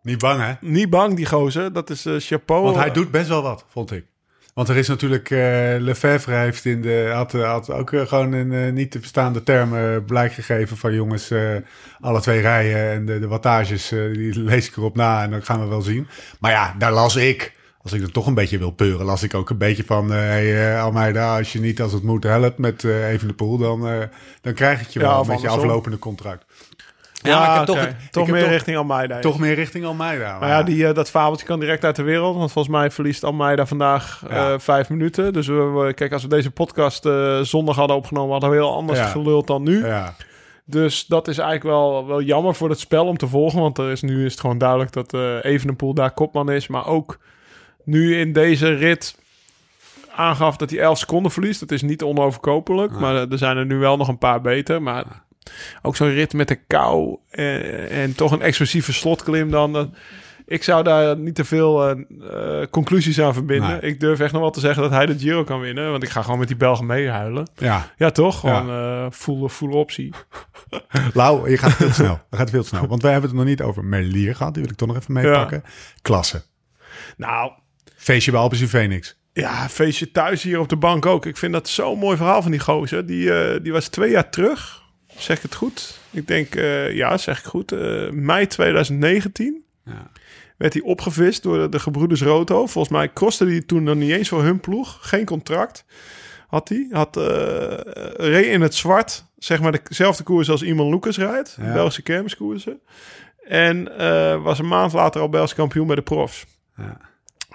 Niet 0.02 0.18
bang, 0.18 0.40
hè? 0.40 0.52
niet 0.60 0.90
bang, 0.90 1.16
die 1.16 1.26
gozer. 1.26 1.72
Dat 1.72 1.90
is 1.90 2.06
eh, 2.06 2.14
chapeau. 2.18 2.62
Want 2.62 2.76
hij 2.76 2.90
doet 2.90 3.10
best 3.10 3.28
wel 3.28 3.42
wat, 3.42 3.64
vond 3.68 3.90
ik. 3.92 4.04
Want 4.54 4.68
er 4.68 4.76
is 4.76 4.88
natuurlijk, 4.88 5.30
eh 5.30 5.74
Lefebvre 5.78 6.34
heeft 6.34 6.64
in 6.64 6.82
de, 6.82 7.10
had, 7.14 7.32
had 7.32 7.70
ook 7.70 7.92
eh, 7.92 8.06
gewoon 8.06 8.34
in 8.34 8.52
eh, 8.52 8.72
niet 8.72 8.90
te 8.90 8.98
verstaande 8.98 9.42
termen 9.42 10.04
blijk 10.04 10.32
gegeven 10.32 10.76
van 10.76 10.94
jongens, 10.94 11.30
eh, 11.30 11.56
alle 12.00 12.20
twee 12.20 12.40
rijen 12.40 12.90
en 12.90 13.06
de, 13.06 13.18
de 13.18 13.26
wattages, 13.28 13.92
eh, 13.92 14.12
die 14.12 14.40
lees 14.40 14.68
ik 14.68 14.76
erop 14.76 14.96
na 14.96 15.22
en 15.22 15.30
dan 15.30 15.42
gaan 15.42 15.60
we 15.60 15.66
wel 15.66 15.82
zien. 15.82 16.06
Maar 16.40 16.50
ja, 16.50 16.74
daar 16.78 16.92
las 16.92 17.16
ik, 17.16 17.52
als 17.82 17.92
ik 17.92 18.02
er 18.02 18.12
toch 18.12 18.26
een 18.26 18.34
beetje 18.34 18.58
wil 18.58 18.70
peuren, 18.70 19.06
las 19.06 19.22
ik 19.22 19.34
ook 19.34 19.50
een 19.50 19.58
beetje 19.58 19.84
van, 19.84 20.12
eh 20.12 20.18
hey, 20.18 20.74
eh, 20.74 20.82
Almeida, 20.82 21.36
als 21.36 21.52
je 21.52 21.60
niet 21.60 21.80
als 21.82 21.92
het 21.92 22.02
moet 22.02 22.22
helpt 22.24 22.58
met 22.58 22.84
eh 22.84 23.10
even 23.10 23.28
de 23.28 23.34
pool, 23.34 23.58
dan, 23.58 23.88
eh, 23.88 23.98
dan 24.40 24.52
krijg 24.54 24.80
ik 24.80 24.88
je 24.88 25.00
Ja, 25.00 25.06
wel 25.08 25.20
of 25.20 25.26
met 25.26 25.40
je 25.40 25.48
aflopende 25.48 25.98
contract. 25.98 26.44
Ja, 27.22 27.38
maar 27.38 27.50
ik 27.60 27.66
heb 27.66 27.76
oké. 27.76 27.86
toch 27.86 27.94
toch 28.10 28.22
ik 28.22 28.26
heb 28.28 28.34
meer 28.34 28.40
toch- 28.42 28.52
richting 28.52 28.76
Almeida. 28.76 29.18
Toch 29.18 29.38
meer 29.38 29.54
richting 29.54 29.84
Almeida. 29.84 30.38
Maar 30.38 30.48
ja, 30.48 30.62
die, 30.62 30.86
eh, 30.86 30.94
dat 30.94 31.10
fabeltje 31.10 31.46
kan 31.46 31.60
direct 31.60 31.84
uit 31.84 31.96
de 31.96 32.02
wereld. 32.02 32.36
Want 32.36 32.52
volgens 32.52 32.74
mij 32.74 32.90
verliest 32.90 33.24
Almeida 33.24 33.66
vandaag 33.66 34.22
eh, 34.28 34.54
vijf 34.58 34.88
minuten. 34.88 35.32
Dus 35.32 35.46
we, 35.46 35.54
we- 35.54 35.92
kijk, 35.94 36.12
als 36.12 36.22
we 36.22 36.28
deze 36.28 36.50
podcast 36.50 37.06
eh, 37.06 37.40
zondag 37.40 37.76
hadden 37.76 37.96
opgenomen, 37.96 38.30
hadden 38.32 38.50
we 38.50 38.56
heel 38.56 38.74
anders 38.74 38.98
Ja. 38.98 39.06
geluld 39.06 39.46
dan 39.46 39.62
nu. 39.62 39.86
Ja, 39.86 40.14
Dus 40.64 41.06
dat 41.06 41.28
is 41.28 41.38
eigenlijk 41.38 41.68
wel, 41.76 42.06
wel 42.06 42.22
jammer 42.22 42.54
voor 42.54 42.68
het 42.68 42.80
spel 42.80 43.06
om 43.06 43.16
te 43.16 43.26
volgen. 43.28 43.60
Want 43.60 43.78
er 43.78 43.90
is, 43.90 44.02
nu 44.02 44.24
is 44.24 44.30
het 44.32 44.40
gewoon 44.40 44.58
duidelijk 44.58 44.92
dat 44.92 45.14
Evenepoel 45.44 45.94
daar 45.94 46.10
kopman 46.10 46.50
is. 46.50 46.66
Maar 46.68 46.86
ook 46.86 47.18
nu 47.84 48.16
in 48.18 48.32
deze 48.32 48.74
rit 48.74 49.18
aangaf 50.14 50.56
dat 50.56 50.70
hij 50.70 50.78
11 50.78 50.98
seconden 50.98 51.32
verliest. 51.32 51.60
Dat 51.60 51.70
is 51.70 51.82
niet 51.82 52.02
onoverkopelijk. 52.02 52.92
Maar 52.98 53.14
er 53.14 53.38
zijn 53.38 53.56
er 53.56 53.66
nu 53.66 53.76
wel 53.76 53.96
nog 53.96 54.08
een 54.08 54.18
paar 54.18 54.40
beter. 54.40 54.82
Maar 54.82 55.04
ook 55.82 55.96
zo'n 55.96 56.14
rit 56.14 56.32
met 56.32 56.48
de 56.48 56.54
kou 56.66 57.16
en, 57.30 57.90
en 57.90 58.14
toch 58.14 58.32
een 58.32 58.42
explosieve 58.42 58.92
slotklim 58.92 59.50
dan. 59.50 59.94
ik 60.46 60.62
zou 60.62 60.82
daar 60.82 61.18
niet 61.18 61.34
te 61.34 61.44
veel 61.44 61.88
eh, 61.88 62.60
eh, 62.60 62.68
conclusies 62.70 63.20
aan 63.20 63.34
verbinden. 63.34 63.70
Nee. 63.70 63.80
Ik 63.80 64.00
durf 64.00 64.20
echt 64.20 64.32
nog 64.32 64.40
wel 64.40 64.50
te 64.50 64.60
zeggen 64.60 64.82
dat 64.82 64.90
hij 64.90 65.06
de 65.06 65.18
Giro 65.18 65.44
kan 65.44 65.60
winnen. 65.60 65.90
Want 65.90 66.02
ik 66.02 66.08
ga 66.08 66.22
gewoon 66.22 66.38
met 66.38 66.48
die 66.48 66.56
Belgen 66.56 66.86
meehuilen. 66.86 67.50
ja. 67.56 67.90
Ja, 67.96 68.10
toch? 68.10 68.40
Gewoon 68.40 68.70
eh 68.70 69.06
voele, 69.10 69.48
voele 69.48 69.76
optie. 69.76 70.12
Lau, 71.14 71.50
je 71.50 71.56
gaat 71.58 71.72
veel 71.72 71.90
snel. 71.90 72.20
Je 72.30 72.36
gaat 72.36 72.50
veel 72.50 72.64
snel. 72.64 72.86
Want 72.86 73.02
wij 73.02 73.12
hebben 73.12 73.30
het 73.30 73.38
nog 73.38 73.48
niet 73.48 73.62
over 73.62 73.84
Merlier 73.84 74.34
gehad. 74.36 74.54
Die 74.54 74.62
wil 74.62 74.72
ik 74.72 74.78
toch 74.78 74.88
nog 74.88 74.96
even 74.96 75.12
meepakken. 75.12 75.62
Klasse. 76.02 76.42
Nou, 77.16 77.52
Feestje 77.96 78.30
bij 78.30 78.40
Alpes 78.40 78.60
in 78.60 78.68
Phoenix. 78.68 79.20
Ja, 79.32 79.68
feestje 79.68 80.10
thuis 80.10 80.42
hier 80.42 80.60
op 80.60 80.68
de 80.68 80.76
bank 80.76 81.06
ook. 81.06 81.26
Ik 81.26 81.36
vind 81.36 81.52
dat 81.52 81.68
zo'n 81.68 81.98
mooi 81.98 82.16
verhaal 82.16 82.42
van 82.42 82.50
die 82.50 82.60
gozer. 82.60 83.06
Die, 83.06 83.32
eh, 83.32 83.62
die 83.62 83.72
was 83.72 83.88
twee 83.88 84.10
jaar 84.10 84.30
terug. 84.30 84.81
Zeg 85.16 85.36
ik 85.36 85.42
het 85.42 85.54
goed? 85.54 85.98
Ik 86.10 86.26
denk, 86.26 86.54
eh, 86.54 86.94
ja, 86.94 87.18
zeg 87.18 87.38
ik 87.38 87.44
goed. 87.44 87.72
eh, 87.72 88.10
mei 88.10 88.46
2019. 88.46 89.64
Ja. 89.84 90.10
werd 90.56 90.72
hij 90.72 90.82
opgevist 90.82 91.42
door 91.42 91.58
de, 91.58 91.68
de 91.68 91.78
gebroeders 91.78 92.22
Roto. 92.22 92.66
Volgens 92.66 92.94
mij 92.94 93.08
kostte 93.08 93.44
hij 93.46 93.60
toen 93.60 93.82
nog 93.82 93.94
niet 93.94 94.10
eens 94.10 94.28
voor 94.28 94.42
hun 94.42 94.60
ploeg. 94.60 94.98
Geen 95.00 95.24
contract 95.24 95.84
had 96.46 96.68
hij. 96.68 96.86
Had, 96.90 97.16
reed 98.16 98.46
in 98.46 98.60
het 98.60 98.74
zwart, 98.74 99.24
zeg 99.38 99.60
maar 99.60 99.80
dezelfde 99.82 100.22
koers 100.22 100.50
als 100.50 100.62
Iman 100.62 100.88
Lucas 100.88 101.16
rijdt. 101.16 101.56
Ja. 101.60 101.72
Belgische 101.72 102.02
kermiskoersen. 102.02 102.80
En 103.48 103.84
was 104.42 104.58
een 104.58 104.68
maand 104.68 104.92
later 104.92 105.20
al 105.20 105.28
Belgisch 105.28 105.54
kampioen 105.54 105.86
bij 105.86 105.96
de 105.96 106.02
profs. 106.02 106.46
Ja. 106.76 107.00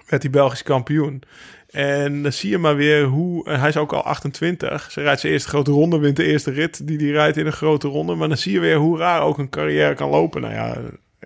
Werd 0.07 0.21
hij 0.21 0.31
Belgisch 0.31 0.63
kampioen. 0.63 1.23
En 1.71 2.23
dan 2.23 2.31
zie 2.33 2.49
je 2.49 2.57
maar 2.57 2.75
weer 2.75 3.03
hoe... 3.03 3.45
en 3.45 3.59
hij 3.59 3.69
is 3.69 3.77
ook 3.77 3.93
al 3.93 4.03
28. 4.03 4.91
Ze 4.91 5.01
rijdt 5.01 5.19
zijn 5.19 5.33
eerste 5.33 5.49
grote 5.49 5.71
ronde, 5.71 5.97
wint 5.99 6.15
de 6.15 6.25
eerste 6.25 6.51
rit 6.51 6.87
die 6.87 6.97
hij 6.97 7.09
rijdt 7.09 7.37
in 7.37 7.45
een 7.45 7.51
grote 7.51 7.87
ronde. 7.87 8.15
Maar 8.15 8.27
dan 8.27 8.37
zie 8.37 8.51
je 8.53 8.59
weer 8.59 8.75
hoe 8.77 8.97
raar 8.97 9.21
ook 9.21 9.37
een 9.37 9.49
carrière 9.49 9.93
kan 9.93 10.09
lopen. 10.09 10.41
Nou 10.41 10.53
ja, 10.53 10.77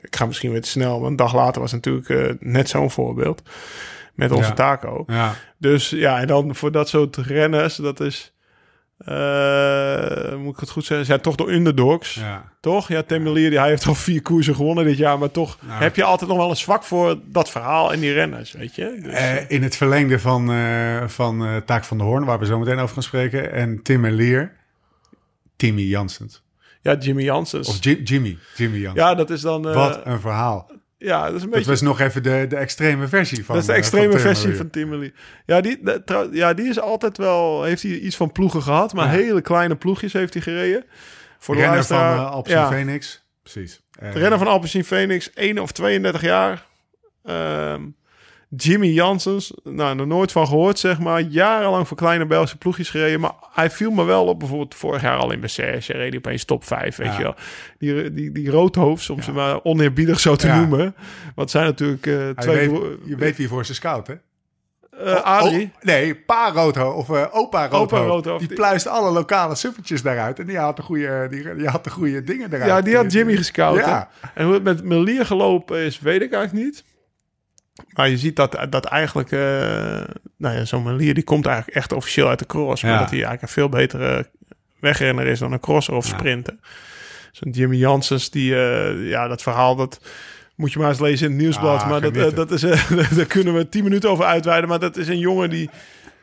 ik 0.02 0.16
ga 0.16 0.26
misschien 0.26 0.52
weer 0.52 0.62
te 0.62 0.70
snel. 0.70 1.00
Maar 1.00 1.10
een 1.10 1.16
dag 1.16 1.34
later 1.36 1.62
was 1.62 1.72
natuurlijk 1.72 2.10
eh, 2.10 2.26
net 2.40 2.70
zo'n 2.70 2.92
voorbeeld. 2.92 3.42
Met 4.16 4.32
onze 4.32 4.50
Ja. 4.50 4.56
taco. 4.56 5.04
Ja. 5.08 5.36
Dus 5.58 5.90
ja, 5.90 6.20
en 6.20 6.28
dan 6.28 6.56
voor 6.56 6.72
dat 6.72 6.90
soort 6.90 7.18
renners, 7.18 7.76
dat 7.76 8.00
is... 8.00 8.34
eh, 9.06 10.36
moet 10.36 10.54
ik 10.54 10.60
het 10.60 10.70
goed 10.70 10.86
zeggen? 10.86 11.06
Zijn 11.06 11.22
toch 11.22 11.36
de 11.36 11.52
underdogs. 11.54 12.14
Ja. 12.14 12.52
Toch? 12.60 12.88
Ja, 12.88 13.02
Tim 13.04 13.34
die- 13.34 13.60
hij 13.60 13.70
heeft 13.70 13.86
al 13.88 13.96
vier 13.96 14.22
koersen 14.22 14.56
gewonnen 14.56 14.86
dit 14.86 14.98
jaar. 14.98 15.20
Maar 15.20 15.32
toch 15.32 15.58
Nou. 15.62 15.82
heb 15.84 15.96
je 15.96 16.04
altijd 16.04 16.30
nog 16.30 16.40
wel 16.40 16.50
een 16.50 16.56
zwak 16.58 16.84
voor 16.84 17.18
dat 17.26 17.50
verhaal 17.50 17.94
en 17.94 18.00
die 18.00 18.14
renners, 18.14 18.52
weet 18.52 18.76
je? 18.76 19.00
Dus, 19.04 19.14
Eh, 19.14 19.50
in 19.50 19.64
het 19.64 19.76
verlengde 19.76 20.20
van, 20.20 20.52
eh, 20.52 21.08
van 21.08 21.46
eh, 21.46 21.56
Taak 21.58 21.84
van 21.84 21.98
de 21.98 22.04
Hoorn, 22.04 22.26
waar 22.26 22.40
we 22.40 22.46
zo 22.46 22.60
meteen 22.60 22.80
over 22.80 22.94
gaan 22.94 23.04
spreken. 23.04 23.52
En 23.54 23.82
Tim 23.84 24.06
en 24.06 24.14
Leer, 24.14 24.52
Timmy 25.56 25.82
Janssens. 25.82 26.44
ja, 26.82 26.96
Jimmy 26.96 27.24
Janssens. 27.24 27.68
Of 27.68 27.78
Ji- 27.84 28.02
Jimmy, 28.04 28.38
Jimmy 28.56 28.78
Janssens. 28.78 29.08
ja, 29.08 29.16
dat 29.16 29.30
is 29.30 29.42
dan... 29.42 29.68
eh, 29.68 29.76
Wat 29.76 30.02
een 30.04 30.20
verhaal. 30.20 30.72
Ja, 31.04 31.26
dat 31.26 31.36
is 31.36 31.42
een 31.42 31.42
Dat 31.42 31.50
beetje... 31.50 31.70
was 31.70 31.82
nog 31.82 32.00
even 32.00 32.24
de, 32.24 32.46
de 32.50 32.56
extreme 32.56 33.08
versie 33.08 33.46
van 33.46 33.56
dat 33.56 33.64
is 33.64 33.68
de 33.68 33.74
eh, 33.74 33.80
extreme 33.80 34.12
van 34.12 34.20
versie 34.20 34.56
van 34.56 34.70
Tim 34.70 34.90
Merlier. 34.90 35.14
Ja 35.46 35.62
die, 35.62 35.80
de- 35.84 36.02
trouw- 36.06 36.30
ja, 36.32 36.54
die 36.54 36.70
is 36.70 36.80
altijd 36.80 37.18
wel... 37.18 37.64
Heeft 37.64 37.82
hij 37.84 37.92
iets 37.92 38.16
van 38.16 38.32
ploegen 38.32 38.62
gehad, 38.62 38.94
maar 38.94 39.06
Ja. 39.06 39.12
hele 39.12 39.42
kleine 39.42 39.76
ploegjes 39.76 40.14
heeft 40.14 40.34
hij 40.34 40.42
gereden. 40.44 40.84
Voor 41.40 41.56
de 41.56 41.62
Renner 41.62 41.84
van 41.84 41.98
uh, 41.98 42.40
ja, 42.44 42.68
Phoenix. 42.68 43.26
Precies. 43.42 43.82
Eh, 44.00 44.14
de 44.14 44.20
renner 44.20 44.38
van 44.38 44.48
Alpecin 44.48 44.84
Phoenix, 44.84 45.34
1 45.34 45.60
of 45.60 45.72
32 45.72 46.22
jaar. 46.22 46.66
Ehm, 47.24 47.82
Jimmy 48.58 48.88
Janssens, 48.88 49.54
nou, 49.64 49.96
nog 49.96 50.08
nooit 50.08 50.32
van 50.32 50.48
gehoord, 50.48 50.80
zeg 50.80 51.00
maar. 51.00 51.22
Jarenlang 51.22 51.88
voor 51.88 51.98
kleine 51.98 52.26
Belgische 52.26 52.58
ploegjes 52.58 52.90
gereden. 52.90 53.20
Maar 53.20 53.32
hij 53.54 53.70
viel 53.70 53.92
me 53.92 54.04
wel 54.04 54.26
op, 54.26 54.40
bijvoorbeeld 54.40 54.76
vorig 54.76 55.02
jaar 55.02 55.18
al 55.18 55.32
in 55.32 55.40
Bessège. 55.40 55.94
Reed 55.94 56.10
hij 56.10 56.18
opeens 56.18 56.46
top 56.46 56.64
5, 56.64 56.96
weet 56.96 57.08
Ja. 57.08 57.18
je 57.18 57.24
wel. 57.24 57.36
Die, 57.78 58.14
die, 58.14 58.32
die 58.32 58.50
roodhoofds, 58.50 59.10
om 59.10 59.22
ze 59.22 59.32
maar 59.32 59.64
oneerbiedig 59.64 60.20
zo 60.20 60.36
te 60.36 60.48
Ja. 60.48 60.60
noemen. 60.60 60.96
Want 61.36 61.52
zijn 61.52 61.66
natuurlijk 61.66 62.06
eh, 62.08 62.30
twee... 62.30 62.70
weet, 62.72 62.82
je 63.06 63.16
weet 63.16 63.38
wie 63.38 63.48
voor 63.48 63.66
zijn 63.66 63.78
scout, 63.78 64.08
hè? 64.08 64.14
eh, 65.06 65.22
Adrie. 65.24 65.66
Oh, 65.76 65.84
nee, 65.84 66.16
pa 66.16 66.52
Roodhoofd 66.54 67.10
of 67.10 67.18
eh, 67.18 67.26
opa 67.36 67.68
Roodhoofd. 67.68 68.48
Die 68.48 68.54
pluist 68.58 68.88
alle 68.88 69.12
lokale 69.12 69.56
suppertjes 69.56 70.02
daaruit. 70.02 70.40
En 70.40 70.46
die 70.46 70.58
had 70.58 70.76
de 70.76 70.82
goede, 70.82 71.28
die, 71.30 71.56
die 71.56 71.68
had 71.68 71.84
de 71.84 71.90
goede 71.90 72.24
dingen 72.24 72.54
eruit. 72.54 72.70
Ja, 72.70 72.82
die 72.82 72.96
had 72.96 73.12
Jimmy 73.12 73.36
gescout. 73.36 73.78
Ja. 73.78 74.10
En 74.34 74.46
hoe 74.46 74.54
het 74.54 74.64
met 74.64 74.84
Melier 74.84 75.26
gelopen 75.26 75.78
is, 75.80 76.00
weet 76.00 76.22
ik 76.22 76.34
eigenlijk 76.34 76.66
niet. 76.66 76.84
Maar 77.94 78.10
je 78.10 78.18
ziet 78.18 78.36
dat, 78.36 78.58
dat 78.70 78.86
eigenlijk... 78.86 79.32
eh 79.32 79.40
nou 80.38 80.56
ja, 80.56 80.66
zo'n 80.66 80.84
Melier 80.84 81.14
die 81.14 81.24
komt 81.24 81.46
eigenlijk 81.46 81.78
echt 81.78 81.92
officieel 81.94 82.28
uit 82.28 82.40
de 82.40 82.46
cross. 82.46 82.84
Maar 82.84 82.92
dat 83.00 83.10
hij 83.10 83.12
eigenlijk 83.24 83.42
een 83.42 83.48
veel 83.48 83.70
betere 83.70 84.30
wegrenner 84.80 85.28
is 85.28 85.40
dan 85.40 85.52
een 85.52 85.60
crosser 85.60 85.94
of 85.94 86.08
Ja. 86.10 86.18
sprinter. 86.18 86.56
Zo'n 87.32 87.52
Jimmy 87.52 87.76
Janssens, 87.78 88.30
die... 88.30 88.56
eh, 88.56 89.10
ja, 89.10 89.28
dat 89.28 89.42
verhaal, 89.42 89.76
dat 89.76 90.00
moet 90.56 90.74
je 90.74 90.80
maar 90.80 90.90
eens 90.90 91.00
lezen 91.00 91.26
in 91.26 91.32
het 91.34 91.42
nieuwsblad. 91.42 91.82
Ah, 91.82 91.90
maar 91.90 92.02
dat, 92.02 92.16
eh, 92.16 92.34
dat 92.36 92.52
is, 92.52 92.62
daar 93.18 93.26
kunnen 93.28 93.54
we 93.54 93.70
tien 93.70 93.84
minuten 93.84 94.10
over 94.10 94.26
uitweiden. 94.26 94.70
Maar 94.70 94.80
dat 94.80 94.98
is 94.98 95.08
een 95.08 95.20
jongen 95.20 95.50
die... 95.50 95.70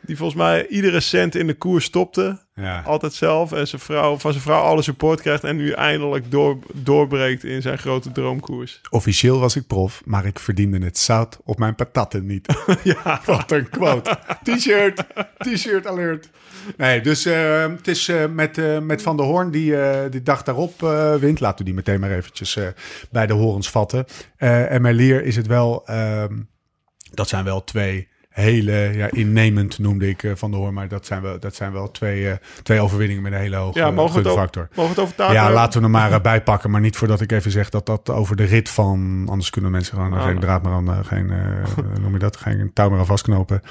Die 0.01 0.17
volgens 0.17 0.39
mij 0.39 0.67
iedere 0.67 0.99
cent 0.99 1.35
in 1.35 1.47
de 1.47 1.53
koers 1.53 1.85
stopte. 1.85 2.39
Ja. 2.59 2.81
Altijd 2.85 3.13
zelf. 3.13 3.51
En 3.51 3.67
zijn 3.67 3.81
vrouw, 3.81 4.17
van 4.17 4.31
zijn 4.31 4.43
vrouw 4.43 4.61
alle 4.61 4.81
support 4.81 5.21
krijgt. 5.21 5.43
En 5.43 5.55
nu 5.55 5.71
eindelijk 5.71 6.31
door, 6.31 6.57
doorbreekt 6.73 7.43
in 7.43 7.61
zijn 7.61 7.77
grote 7.77 8.11
droomkoers. 8.11 8.81
Officieel 8.89 9.39
was 9.39 9.55
ik 9.55 9.67
prof, 9.67 10.01
maar 10.05 10.25
ik 10.25 10.39
verdiende 10.39 10.85
het 10.85 10.97
zout 10.97 11.39
op 11.43 11.57
mijn 11.57 11.75
patatten 11.75 12.25
niet. 12.25 12.63
ja, 12.83 13.21
Wat 13.25 13.51
een 13.51 13.69
quote. 13.69 14.17
T-shirt, 14.43 15.03
t-shirt 15.37 15.87
alert. 15.87 16.29
Nee, 16.77 17.01
dus 17.01 17.25
eh, 17.25 17.61
het 17.61 17.87
is 17.87 18.07
eh, 18.07 18.25
met, 18.25 18.57
eh, 18.57 18.79
met 18.79 19.01
Van 19.01 19.17
der 19.17 19.25
Hoorn 19.25 19.51
die 19.51 19.75
die 20.09 20.23
dag 20.23 20.43
daarop 20.43 20.79
wint. 21.19 21.39
Laten 21.39 21.57
we 21.57 21.63
die 21.63 21.73
meteen 21.73 21.99
maar 21.99 22.11
eventjes 22.11 22.57
bij 23.11 23.27
de 23.27 23.33
horens 23.33 23.69
vatten. 23.69 24.05
En 24.37 24.81
Merlier 24.81 25.23
is 25.23 25.35
het 25.35 25.47
wel... 25.47 25.87
ehm, 25.87 26.37
dat 27.13 27.27
zijn 27.27 27.43
wel 27.43 27.63
twee 27.63 28.08
hele... 28.39 28.91
Ja, 28.93 29.11
innemend 29.11 29.79
noemde 29.79 30.09
ik 30.09 30.23
eh, 30.23 30.31
Van 30.35 30.51
der 30.51 30.59
Hoorn. 30.59 30.73
Maar 30.73 30.87
dat 30.87 31.05
zijn 31.05 31.21
wel, 31.21 31.39
dat 31.39 31.55
zijn 31.55 31.71
wel 31.71 31.91
twee, 31.91 32.29
eh, 32.29 32.37
twee 32.63 32.79
overwinningen 32.79 33.23
met 33.23 33.31
een 33.31 33.39
hele 33.39 33.55
hoge 33.55 33.79
ja 33.79 33.91
mogen, 33.91 34.23
we 34.23 34.29
het 34.29 34.75
mogen 34.75 34.89
het 34.89 34.99
over 34.99 35.15
Ja, 35.17 35.33
hebben? 35.33 35.51
laten 35.53 35.73
we 35.79 35.83
hem 35.83 35.91
maar 35.91 36.11
eh, 36.11 36.21
bijpakken. 36.21 36.71
Maar 36.71 36.81
niet 36.81 36.97
voordat 36.97 37.21
ik 37.21 37.31
even 37.31 37.51
zeg 37.51 37.69
dat 37.69 37.85
dat 37.85 38.09
over 38.09 38.35
de 38.35 38.43
rit 38.43 38.69
van... 38.69 39.25
Anders 39.29 39.49
kunnen 39.49 39.71
mensen 39.71 39.93
gewoon 39.97 40.13
Ah. 40.13 40.23
geen 40.23 40.39
draad 40.39 40.63
meer 40.63 40.71
aan... 40.73 41.05
Geen, 41.05 41.31
noem 42.01 42.13
je 42.13 42.19
dat? 42.19 42.37
Geen 42.37 42.71
touw 42.73 42.89
meer 42.89 42.99
aan 42.99 43.05
vastknopen. 43.05 43.61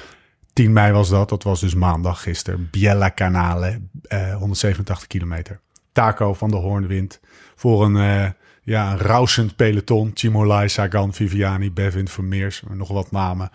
10 0.53 0.73
mei 0.73 0.91
was 0.91 1.09
dat. 1.09 1.29
Dat 1.29 1.43
was 1.43 1.59
dus 1.59 1.73
maandag 1.75 2.21
gisteren. 2.21 2.67
Biella 2.71 3.11
Canale. 3.15 3.79
eh 4.01 4.35
187 4.35 5.07
kilometer. 5.07 5.59
Taco 5.91 6.33
van 6.33 6.49
de 6.49 6.55
Hoorn 6.55 6.87
wint. 6.87 7.19
Voor 7.55 7.83
een, 7.85 7.95
eh, 7.97 8.29
ja, 8.63 8.91
een 8.91 8.97
rausend 8.97 9.55
peloton. 9.55 10.11
Chimolai, 10.13 10.69
Sagan, 10.69 11.13
Viviani, 11.13 11.71
Bevin, 11.71 12.07
Vermeers. 12.07 12.63
Nog 12.73 12.87
wat 12.89 13.11
namen. 13.11 13.49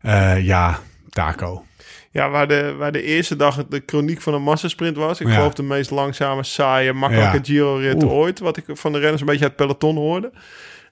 Eh, 0.00 0.44
ja, 0.46 0.78
Taco. 1.10 1.64
Ja, 2.10 2.30
waar 2.30 2.48
de, 2.48 2.74
waar 2.78 2.92
de 2.92 3.02
eerste 3.02 3.36
dag 3.36 3.66
de 3.68 3.82
chroniek 3.86 4.20
van 4.20 4.34
een 4.34 4.42
massasprint 4.42 4.96
was. 4.96 5.20
Ik 5.20 5.26
Ja. 5.28 5.34
geloof 5.34 5.54
de 5.54 5.62
meest 5.62 5.90
langzame, 5.90 6.42
saaie, 6.42 6.92
makkelijke 6.92 7.36
Ja. 7.36 7.42
Giro-rit 7.44 8.04
ooit. 8.04 8.38
Wat 8.38 8.56
ik 8.56 8.64
van 8.68 8.92
de 8.92 8.98
renners 8.98 9.20
een 9.20 9.26
beetje 9.26 9.42
uit 9.44 9.52
het 9.58 9.66
peloton 9.66 9.96
hoorde. 9.96 10.30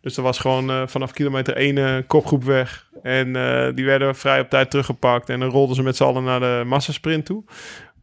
Dus 0.01 0.17
er 0.17 0.23
was 0.23 0.39
gewoon 0.39 0.71
eh, 0.71 0.83
vanaf 0.87 1.13
kilometer 1.13 1.57
1 1.57 1.79
eh, 1.79 1.97
kopgroep 2.07 2.45
weg. 2.45 2.87
En 3.03 3.33
die 3.75 3.85
werden 3.85 4.17
vrij 4.17 4.41
op 4.41 4.51
tijd 4.51 4.71
teruggepakt. 4.71 5.29
En 5.29 5.41
dan 5.41 5.49
rolden 5.51 5.77
ze 5.77 5.83
met 5.83 5.97
z'n 5.97 6.05
allen 6.05 6.25
naar 6.25 6.41
de 6.41 6.63
massasprint 6.67 7.25
toe. 7.27 7.45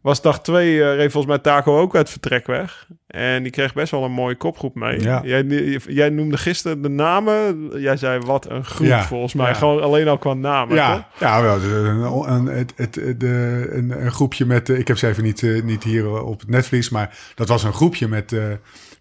Was 0.04 0.22
dag 0.22 0.41
2, 0.41 0.95
reed 0.95 1.12
volgens 1.12 1.34
mij 1.34 1.38
Taco 1.41 1.80
ook 1.80 1.95
uit 1.95 2.10
vertrek 2.10 2.47
weg. 2.47 2.88
En 3.08 3.43
die 3.43 3.51
kreeg 3.51 3.74
best 3.74 3.91
wel 3.91 4.04
een 4.04 4.12
mooie 4.12 4.36
kopgroep 4.36 4.76
mee. 4.76 5.01
Ja. 5.01 5.22
Jij, 5.24 5.45
jij 5.88 6.10
noemde 6.10 6.38
gisteren 6.38 6.82
de 6.82 6.89
namen. 6.89 7.70
Jij 7.82 7.97
zei 7.97 8.20
wat 8.20 8.49
een 8.49 8.66
groep 8.66 8.88
Ja. 8.88 9.04
volgens 9.04 9.34
mij. 9.34 9.47
Ja. 9.47 9.54
Gewoon 9.54 9.82
alleen 9.82 10.08
al 10.08 10.18
qua 10.18 10.34
namen. 10.34 10.76
Ja, 10.76 10.95
toch? 10.95 11.20
ja 11.20 11.41
wel, 11.41 11.56
een, 11.62 12.32
een, 12.34 12.45
het, 12.45 12.74
het, 12.76 12.93
de, 13.20 13.68
een, 13.72 14.06
een 14.06 14.12
groepje 14.12 14.45
met, 14.45 14.70
eh, 14.70 14.78
ik 14.78 14.88
heb 14.88 14.97
ze 14.97 15.08
even 15.08 15.24
niet, 15.24 15.43
eh, 15.43 15.64
niet 15.64 15.84
hier 15.84 16.24
op 16.24 16.39
het 16.39 16.49
netvlies, 16.49 16.89
maar 16.89 17.18
dat 17.36 17.47
was 17.47 17.64
een 17.64 17.74
groepje 17.74 18.08
met, 18.08 18.36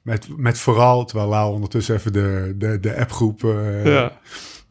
met, 0.03 0.28
met 0.36 0.59
vooral, 0.59 1.05
terwijl 1.05 1.28
Lau 1.28 1.53
ondertussen 1.55 1.94
even 1.94 2.12
de, 2.12 2.55
de, 2.57 2.80
de 2.80 2.96
appgroep 2.96 3.40
Ja. 3.84 4.12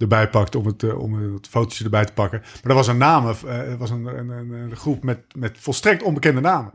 Erbij 0.02 0.30
om 0.58 0.66
het, 0.66 0.84
eh, 0.84 1.00
om 1.00 1.34
het 1.34 1.48
fotootje 1.48 1.84
erbij 1.84 2.06
te 2.06 2.14
pakken. 2.14 2.40
Maar 2.40 2.62
dat 2.64 2.76
was 2.76 2.88
een 2.88 2.98
naam, 2.98 3.28
eh, 3.28 3.34
het 3.58 3.78
was 3.78 3.90
een, 3.90 4.06
een, 4.06 4.30
een, 4.30 4.76
groep 4.76 5.04
met, 5.04 5.20
met 5.36 5.58
volstrekt 5.60 6.04
onbekende 6.04 6.42
namen. 6.42 6.72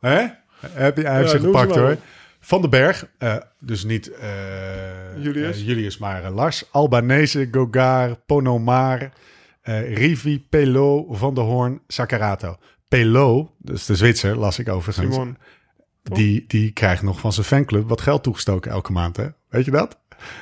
Hè? 0.00 0.26
Heb 0.66 0.96
je, 0.96 1.02
hij 1.02 1.16
heeft 1.16 1.30
Ja, 1.32 1.38
ze 1.38 1.44
gepakt 1.44 1.74
hoor. 1.74 1.96
Van 2.40 2.60
den 2.60 2.70
Berg, 2.70 3.06
eh, 3.18 3.36
dus 3.58 3.84
niet 3.84 4.12
eh, 4.12 5.22
Julius? 5.22 5.56
eh, 5.60 5.66
Julius, 5.66 5.98
maar 5.98 6.24
eh, 6.24 6.34
Lars. 6.34 6.64
Albanese, 6.72 7.48
Gogar, 7.50 8.16
Ponomar, 8.26 9.12
eh, 9.62 9.94
Rivi, 9.96 10.46
Pelo, 10.48 11.06
Van 11.14 11.34
der 11.34 11.44
Hoorn, 11.44 11.80
Sakarato. 11.86 12.56
Pelo, 12.88 13.54
dus 13.58 13.86
de 13.86 13.94
Zwitser, 13.96 14.36
las 14.36 14.58
ik 14.58 14.68
overigens. 14.68 15.14
Simon. 15.14 15.36
Die, 16.02 16.44
die 16.46 16.72
krijgt 16.72 17.02
nog 17.02 17.20
van 17.20 17.32
zijn 17.32 17.46
fanclub 17.46 17.88
wat 17.88 18.00
geld 18.00 18.22
toegestoken 18.22 18.70
elke 18.70 18.92
maand. 18.92 19.16
Hè? 19.16 19.26
Weet 19.48 19.64
je 19.64 19.70
dat? 19.70 19.98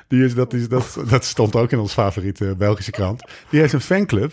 Die 0.09 0.25
is, 0.25 0.35
dat, 0.35 0.53
is, 0.53 0.69
dat, 0.69 0.99
dat 1.09 1.25
stond 1.25 1.57
ook 1.57 1.73
in 1.73 1.79
ons 1.79 1.93
favoriete 1.93 2.55
Belgische 2.59 2.91
krant. 2.91 3.23
Die 3.51 3.61
heeft 3.61 3.73
een 3.73 3.81
fanclub 3.81 4.33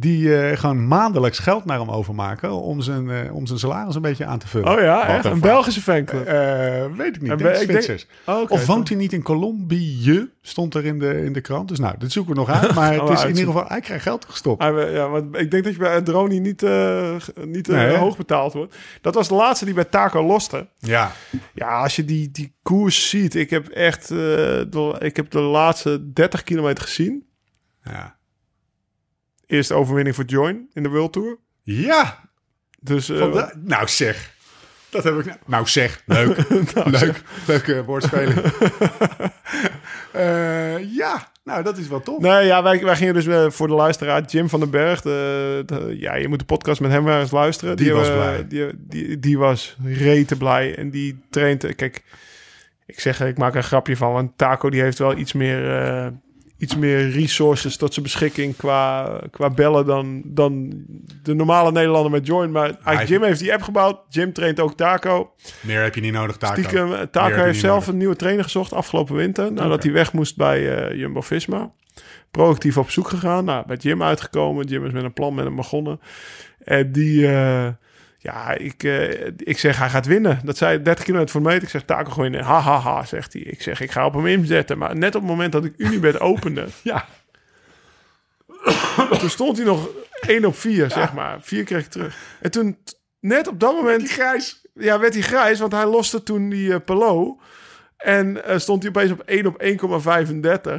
die 0.00 0.36
eh, 0.36 0.56
gewoon 0.56 0.88
maandelijks 0.88 1.38
geld 1.38 1.64
naar 1.64 1.78
hem 1.78 1.90
overmaken 1.90 2.52
om 2.52 2.80
zijn, 2.80 3.10
eh, 3.10 3.34
om 3.34 3.46
zijn 3.46 3.58
salaris 3.58 3.94
een 3.94 4.02
beetje 4.02 4.24
aan 4.24 4.38
te 4.38 4.48
vullen. 4.48 4.72
Oh 4.72 4.80
ja, 4.80 5.06
Wat 5.06 5.16
echt? 5.16 5.24
Een. 5.24 5.40
Belgische 5.40 5.80
fanclub. 5.80 6.26
Eh, 6.26 6.84
weet 6.96 7.16
ik 7.16 7.22
niet. 7.22 7.32
Ik 7.32 7.38
denk 7.38 7.56
ik 7.56 7.86
denk-. 7.86 8.06
Oh, 8.26 8.50
of 8.50 8.66
woont 8.66 8.88
hij 8.88 8.96
niet 8.96 9.12
in 9.12 9.22
Colombie? 9.22 10.30
Stond 10.42 10.74
er 10.74 10.84
in 10.84 10.98
de, 10.98 11.24
in 11.24 11.32
de 11.32 11.40
krant. 11.40 11.68
Dus 11.68 11.78
nou, 11.78 11.94
dit 11.98 12.12
zoeken 12.12 12.32
we 12.32 12.38
nog 12.38 12.50
uit. 12.50 12.74
Maar 12.80 12.92
het 12.92 13.08
is 13.08 13.22
in 13.22 13.28
ieder 13.28 13.44
geval, 13.44 13.64
hij 13.68 13.80
krijgt 13.80 14.02
geld 14.02 14.24
gestopt. 14.24 14.62
Ja, 14.62 15.08
want 15.08 15.36
ik 15.36 15.50
denk 15.50 15.64
dat 15.64 15.72
je 15.72 15.78
bij 15.78 16.02
Droni 16.02 16.40
niet, 16.40 16.62
eh, 16.62 17.16
niet 17.44 17.68
eh, 17.68 17.76
Nee, 17.76 17.96
hoog 17.96 18.16
betaald 18.16 18.52
wordt. 18.52 18.76
Dat 19.00 19.14
was 19.14 19.28
de 19.28 19.34
laatste 19.34 19.64
die 19.64 19.74
bij 19.74 19.84
Taco 19.84 20.26
loste. 20.26 20.68
Ja. 20.78 21.12
Ja, 21.54 21.82
als 21.82 21.96
je 21.96 22.04
die, 22.04 22.30
die 22.30 22.54
koers 22.62 23.08
ziet. 23.08 23.34
Ik 23.34 23.50
heb 23.50 23.68
echt 23.68 24.10
eh, 24.10 24.16
de, 24.16 24.96
ik 24.98 25.16
heb 25.16 25.30
de 25.30 25.40
laatste 25.40 26.12
30 26.12 26.42
kilometer 26.42 26.84
gezien. 26.84 27.26
Ja. 27.82 28.18
Eerste 29.50 29.74
overwinning 29.74 30.14
voor 30.16 30.24
Join 30.24 30.68
in 30.72 30.82
de 30.82 30.88
World 30.88 31.12
Tour. 31.12 31.38
Ja. 31.62 32.18
Dus 32.80 33.08
eh, 33.08 33.32
de- 33.32 33.52
nou 33.64 33.88
zeg. 33.88 34.30
Dat 34.90 35.04
heb 35.04 35.18
ik... 35.18 35.34
Nou 35.46 35.66
zeg, 35.66 36.02
leuk. 36.06 36.36
leuk. 37.00 37.22
Leuke 37.46 37.84
woordspeling. 37.84 38.40
Eh, 40.12 40.94
ja, 40.96 41.28
nou 41.44 41.62
dat 41.62 41.78
is 41.78 41.88
wel 41.88 42.00
tof. 42.00 42.20
Nee, 42.22 42.46
ja, 42.46 42.62
wij, 42.62 42.80
wij 42.84 42.96
gingen 42.96 43.14
dus 43.14 43.26
eh, 43.26 43.50
voor 43.50 43.66
de 43.68 43.74
luisteraar 43.74 44.22
Jim 44.22 44.48
van 44.48 44.60
den 44.60 44.70
Berg. 44.70 45.00
De, 45.00 45.62
de- 45.66 45.96
ja, 45.98 46.14
je 46.14 46.28
moet 46.28 46.38
de 46.38 46.44
podcast 46.44 46.80
met 46.80 46.90
hem 46.90 47.04
wel 47.04 47.20
eens 47.20 47.30
luisteren. 47.30 47.76
Die 47.76 47.92
was 47.92 48.08
eh, 48.08 48.14
blij. 48.14 48.46
Die, 48.48 48.66
die, 48.76 49.18
die 49.18 49.38
was 49.38 49.76
rete 49.84 50.36
blij. 50.36 50.76
En 50.76 50.90
die 50.90 51.20
traint... 51.30 51.64
eh, 51.64 51.74
Kijk, 51.76 52.02
ik 52.86 53.00
zeg, 53.00 53.20
ik 53.20 53.38
maak 53.38 53.54
een 53.54 53.62
grapje 53.64 53.96
van. 53.96 54.12
Want 54.12 54.38
Taco 54.38 54.70
die 54.70 54.80
heeft 54.82 54.98
wel 54.98 55.16
iets 55.16 55.32
meer... 55.32 56.12
iets 56.60 56.76
meer 56.76 57.10
resources 57.10 57.76
tot 57.76 57.92
zijn 57.92 58.04
beschikking 58.04 58.56
qua, 58.56 59.10
qua 59.30 59.50
bellen 59.50 59.86
dan, 59.86 60.22
dan 60.24 60.72
de 61.22 61.34
normale 61.34 61.72
Nederlander 61.72 62.10
met 62.10 62.26
Join. 62.26 62.50
Maar 62.50 62.64
eigenlijk 62.64 63.08
Jim 63.08 63.22
heeft 63.22 63.40
die 63.40 63.52
app 63.52 63.62
gebouwd. 63.62 64.00
Jim 64.08 64.32
traint 64.32 64.60
ook 64.60 64.76
Taco. 64.76 65.32
Meer 65.60 65.82
heb 65.82 65.94
je 65.94 66.00
niet 66.00 66.12
nodig, 66.12 66.36
Taco. 66.36 66.52
Stiekem, 66.62 66.92
eh, 66.92 66.98
Meer 66.98 67.10
Taco 67.10 67.42
heeft 67.42 67.60
zelf 67.60 67.74
nodig. 67.74 67.88
een 67.88 67.96
nieuwe 67.96 68.16
trainer 68.16 68.44
gezocht 68.44 68.72
afgelopen 68.72 69.14
winter. 69.14 69.52
Nadat 69.52 69.82
hij 69.82 69.92
weg 69.92 70.12
moest 70.12 70.36
bij 70.36 70.76
eh, 70.76 70.96
Jumbo-Visma. 70.98 71.72
Proactief 72.30 72.78
op 72.78 72.90
zoek 72.90 73.08
gegaan. 73.08 73.44
Nou, 73.44 73.66
bij 73.66 73.76
Jim 73.76 74.02
uitgekomen. 74.02 74.66
Jim 74.66 74.86
is 74.86 74.92
met 74.92 75.04
een 75.04 75.12
plan 75.12 75.34
met 75.34 75.44
hem 75.44 75.56
begonnen. 75.56 76.00
En 76.64 76.92
die... 76.92 77.26
eh, 77.26 77.68
ja, 78.22 78.50
ik, 78.50 78.82
eh, 78.82 79.26
ik 79.36 79.58
zeg 79.58 79.78
hij 79.78 79.88
gaat 79.88 80.06
winnen. 80.06 80.40
Dat 80.44 80.56
zei 80.56 80.82
30 80.82 81.04
kilometer 81.04 81.32
voor 81.32 81.40
de 81.40 81.46
meter. 81.48 81.62
Ik 81.62 81.68
zeg 81.68 81.82
Taco 81.82 82.10
gewoon 82.10 82.34
in. 82.34 82.42
Ha, 82.42 82.60
ha, 82.60 82.78
ha, 82.78 83.04
zegt 83.04 83.32
hij. 83.32 83.42
Ik 83.42 83.62
zeg 83.62 83.80
ik 83.80 83.90
ga 83.90 84.06
op 84.06 84.14
hem 84.14 84.26
inzetten. 84.26 84.78
Maar 84.78 84.96
net 84.96 85.14
op 85.14 85.20
het 85.20 85.30
moment 85.30 85.52
dat 85.52 85.64
ik 85.64 85.74
Unibet 85.76 86.20
opende... 86.30 86.66
Ja. 86.82 87.06
toen 89.18 89.30
stond 89.30 89.56
hij 89.56 89.66
nog 89.66 89.88
1 90.20 90.44
op 90.44 90.56
4, 90.56 90.90
zeg 90.90 91.12
maar. 91.12 91.38
Vier 91.40 91.64
kreeg 91.64 91.84
ik 91.84 91.90
terug. 91.90 92.16
En 92.40 92.50
toen, 92.50 92.78
net 93.20 93.48
op 93.48 93.60
dat 93.60 93.74
moment... 93.74 94.10
Grijs. 94.10 94.66
Ja, 94.74 94.98
werd 94.98 95.14
hij 95.14 95.22
grijs, 95.22 95.58
want 95.58 95.72
hij 95.72 95.86
loste 95.86 96.22
toen 96.22 96.48
die 96.48 96.72
eh 96.72 96.80
Pelot. 96.84 97.40
En 98.00 98.44
eh, 98.44 98.58
stond 98.58 98.82
hij 98.82 98.88
opeens 98.90 99.10
op 99.12 99.22
1 99.26 99.46
op 99.46 99.62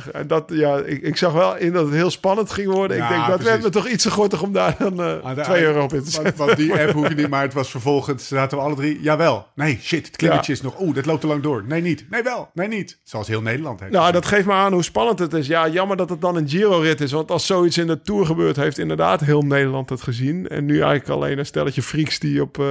1,35. 0.06 0.12
En 0.12 0.28
dat, 0.28 0.44
ja, 0.54 0.78
ik, 0.78 1.02
ik 1.02 1.18
zag 1.18 1.34
wel 1.34 1.58
in 1.58 1.72
dat 1.74 1.86
het 1.86 1.94
heel 1.94 2.10
spannend 2.10 2.52
ging 2.52 2.72
worden. 2.72 2.98
Ja, 2.98 3.04
ik 3.04 3.10
denk, 3.10 3.20
dat 3.28 3.30
precies. 3.36 3.52
werd 3.52 3.64
me 3.64 3.70
toch 3.70 3.88
iets 3.88 4.04
te 4.04 4.12
gortig 4.12 4.42
om 4.42 4.54
daar 4.54 4.76
dan 4.80 5.02
eh 5.02 5.18
Ah, 5.24 5.36
de- 5.36 5.42
2 5.42 5.64
euro 5.64 5.84
op 5.84 5.94
in 5.94 6.04
te 6.04 6.12
zetten. 6.12 6.36
want 6.38 6.58
die 6.58 6.74
app 6.74 6.92
hoef 6.92 7.08
je 7.08 7.16
niet, 7.16 7.30
maar 7.30 7.42
het 7.42 7.54
was 7.54 7.70
vervolgens, 7.70 8.28
zaten 8.28 8.58
we 8.58 8.64
alle 8.64 8.76
drie, 8.76 9.02
jawel, 9.02 9.48
nee, 9.56 9.80
shit, 9.82 10.06
het 10.06 10.16
klimmetje 10.16 10.52
is 10.52 10.62
nog, 10.62 10.80
oeh, 10.80 10.96
dat 10.96 11.06
loopt 11.06 11.22
te 11.22 11.28
lang 11.28 11.44
door. 11.44 11.64
Nee, 11.68 11.82
niet, 11.82 12.06
nee, 12.10 12.24
wel, 12.24 12.50
nee, 12.54 12.68
niet. 12.68 13.00
Zoals 13.04 13.28
heel 13.28 13.42
Nederland 13.42 13.80
heeft. 13.80 13.92
Nou, 13.92 14.12
dat 14.12 14.26
geeft 14.26 14.46
me 14.46 14.54
aan 14.54 14.74
hoe 14.74 14.84
spannend 14.84 15.20
het 15.20 15.34
is. 15.34 15.48
Ja, 15.48 15.68
jammer 15.68 15.98
dat 15.98 16.10
het 16.10 16.22
dan 16.22 16.36
een 16.36 16.50
Giro-rit 16.50 17.02
is. 17.02 17.12
Want 17.12 17.32
als 17.32 17.46
zoiets 17.46 17.78
in 17.78 17.88
de 17.88 18.02
Tour 18.02 18.26
gebeurt, 18.26 18.56
heeft 18.56 18.78
inderdaad 18.78 19.22
heel 19.22 19.42
Nederland 19.42 19.90
het 19.90 20.02
gezien. 20.02 20.48
En 20.48 20.66
nu 20.66 20.74
eigenlijk 20.74 21.10
alleen 21.10 21.38
een 21.40 21.46
stelletje 21.46 21.82
freaks 21.82 22.20
die 22.20 22.42
op 22.42 22.60
eh, 22.60 22.66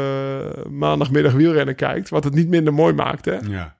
maandagmiddag 0.70 1.32
wielrennen 1.32 1.74
kijkt. 1.74 2.08
Wat 2.08 2.24
het 2.24 2.34
niet 2.34 2.48
minder 2.48 2.74
mooi 2.74 2.92
maakt, 2.94 3.24
hè. 3.24 3.36
Ja. 3.48 3.78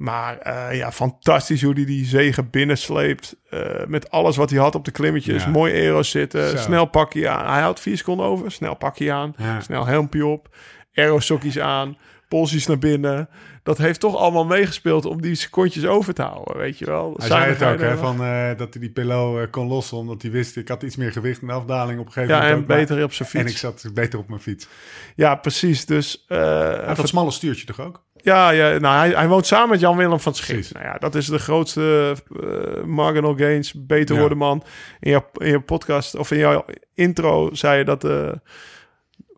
Maar 0.00 0.38
eh, 0.38 0.76
ja, 0.76 0.92
fantastisch 0.92 1.62
hoe 1.62 1.74
hij 1.74 1.84
die 1.84 2.04
zegen 2.04 2.50
binnensleept. 2.50 3.36
eh, 3.50 3.60
met 3.86 4.10
alles 4.10 4.36
wat 4.36 4.50
hij 4.50 4.58
had 4.58 4.74
op 4.74 4.84
de 4.84 4.90
klimmetjes. 4.90 5.42
Ja. 5.44 5.48
Mooi 5.50 5.72
aero's 5.74 6.10
zitten. 6.10 6.48
Zo. 6.50 6.56
Snel 6.56 6.84
pakje 6.86 7.28
aan. 7.28 7.52
Hij 7.52 7.60
houdt 7.60 7.80
vier 7.80 7.96
seconden 7.96 8.26
over. 8.26 8.52
Snel 8.52 8.74
pakje 8.74 9.12
aan. 9.12 9.34
Ja. 9.36 9.60
Snel 9.60 9.86
helmpje 9.86 10.26
op. 10.26 10.56
Aerosokjes 10.94 11.58
aan. 11.58 11.96
Polsjes 12.28 12.66
naar 12.66 12.78
binnen. 12.78 13.28
Dat 13.62 13.78
heeft 13.78 14.00
toch 14.00 14.16
allemaal 14.16 14.44
meegespeeld 14.44 15.04
om 15.04 15.20
die 15.22 15.34
secondjes 15.34 15.86
over 15.86 16.14
te 16.14 16.22
houden. 16.22 16.56
Weet 16.56 16.78
je 16.78 16.84
wel. 16.84 17.14
Hij 17.16 17.26
zei 17.28 17.44
het 17.44 17.62
ook, 17.62 17.80
hè, 17.80 17.88
en- 17.90 17.98
van, 17.98 18.24
eh, 18.24 18.48
dat 18.56 18.72
hij 18.74 18.80
die 18.82 18.90
pillow 18.90 19.50
kon 19.50 19.66
lossen, 19.68 19.96
omdat 19.96 20.22
hij 20.22 20.30
wist, 20.30 20.56
ik 20.56 20.68
had 20.68 20.82
iets 20.82 20.96
meer 20.96 21.12
gewicht 21.12 21.40
de 21.46 21.52
afdaling 21.52 22.00
op 22.00 22.06
een 22.06 22.12
gegeven 22.12 22.34
Ja, 22.34 22.40
moment. 22.40 22.56
en 22.56 22.62
ook, 22.62 22.68
maar- 22.68 22.78
beter 22.86 23.04
op 23.04 23.12
zijn 23.12 23.28
fiets. 23.28 23.44
En 23.44 23.50
ik 23.50 23.56
zat 23.56 23.84
beter 23.94 24.18
op 24.18 24.28
mijn 24.28 24.40
fiets. 24.40 24.68
Ja, 25.16 25.34
precies. 25.34 25.86
Dus 25.86 26.24
dat 26.28 27.08
smalle 27.08 27.30
stuurtje 27.30 27.66
toch 27.66 27.80
ook? 27.80 28.02
Ja, 28.22 28.50
ja 28.50 28.78
nou, 28.78 28.96
hij, 28.98 29.08
hij 29.10 29.28
woont 29.28 29.46
samen 29.46 29.68
met 29.68 29.80
Jan-Willem 29.80 30.20
van 30.20 30.34
Schip. 30.34 30.64
Nou 30.72 30.84
ja, 30.84 30.94
dat 30.98 31.14
is 31.14 31.26
de 31.26 31.38
grootste 31.38 32.14
eh, 32.42 32.82
marginal 32.84 33.34
gains, 33.36 33.72
beter 33.86 34.14
Ja. 34.14 34.20
worden 34.20 34.38
man. 34.38 34.62
In 35.00 35.10
jouw, 35.10 35.26
in 35.34 35.50
je 35.50 35.60
podcast, 35.60 36.14
of 36.16 36.30
in 36.30 36.38
jouw 36.38 36.64
intro, 36.94 37.48
zei 37.54 37.78
je 37.78 37.84
dat, 37.84 38.00
de 38.00 38.40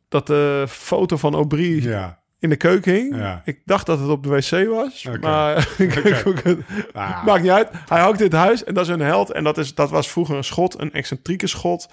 dat 0.09 0.27
de 0.27 0.65
foto 0.69 1.17
van 1.17 1.35
Aubry 1.35 1.83
Ja. 1.89 2.19
in 2.39 2.49
de 2.49 2.57
keuken 2.57 2.93
hing. 2.93 3.17
Ja. 3.17 3.43
Ik 3.45 3.61
dacht 3.65 3.87
dat 3.87 3.99
het 3.99 4.09
op 4.09 4.23
de 4.23 4.29
wc 4.29 4.69
was, 4.69 5.09
maar 5.21 5.69
ook 6.27 6.43
het- 6.43 6.59
Ah. 6.93 7.25
maakt 7.25 7.43
niet 7.43 7.51
uit. 7.51 7.69
Hij 7.89 8.01
in 8.19 8.25
het 8.25 8.33
huis 8.33 8.65
en 8.65 8.75
dat 8.75 8.85
is 8.85 8.91
een 8.93 9.01
held. 9.01 9.31
En 9.31 9.45
dat, 9.45 9.59
is, 9.59 9.75
dat 9.75 9.91
was 9.91 10.11
vroeger 10.11 10.37
een 10.37 10.45
schot, 10.45 10.81
een 10.81 10.93
excentrieke 10.93 11.47
schot. 11.47 11.89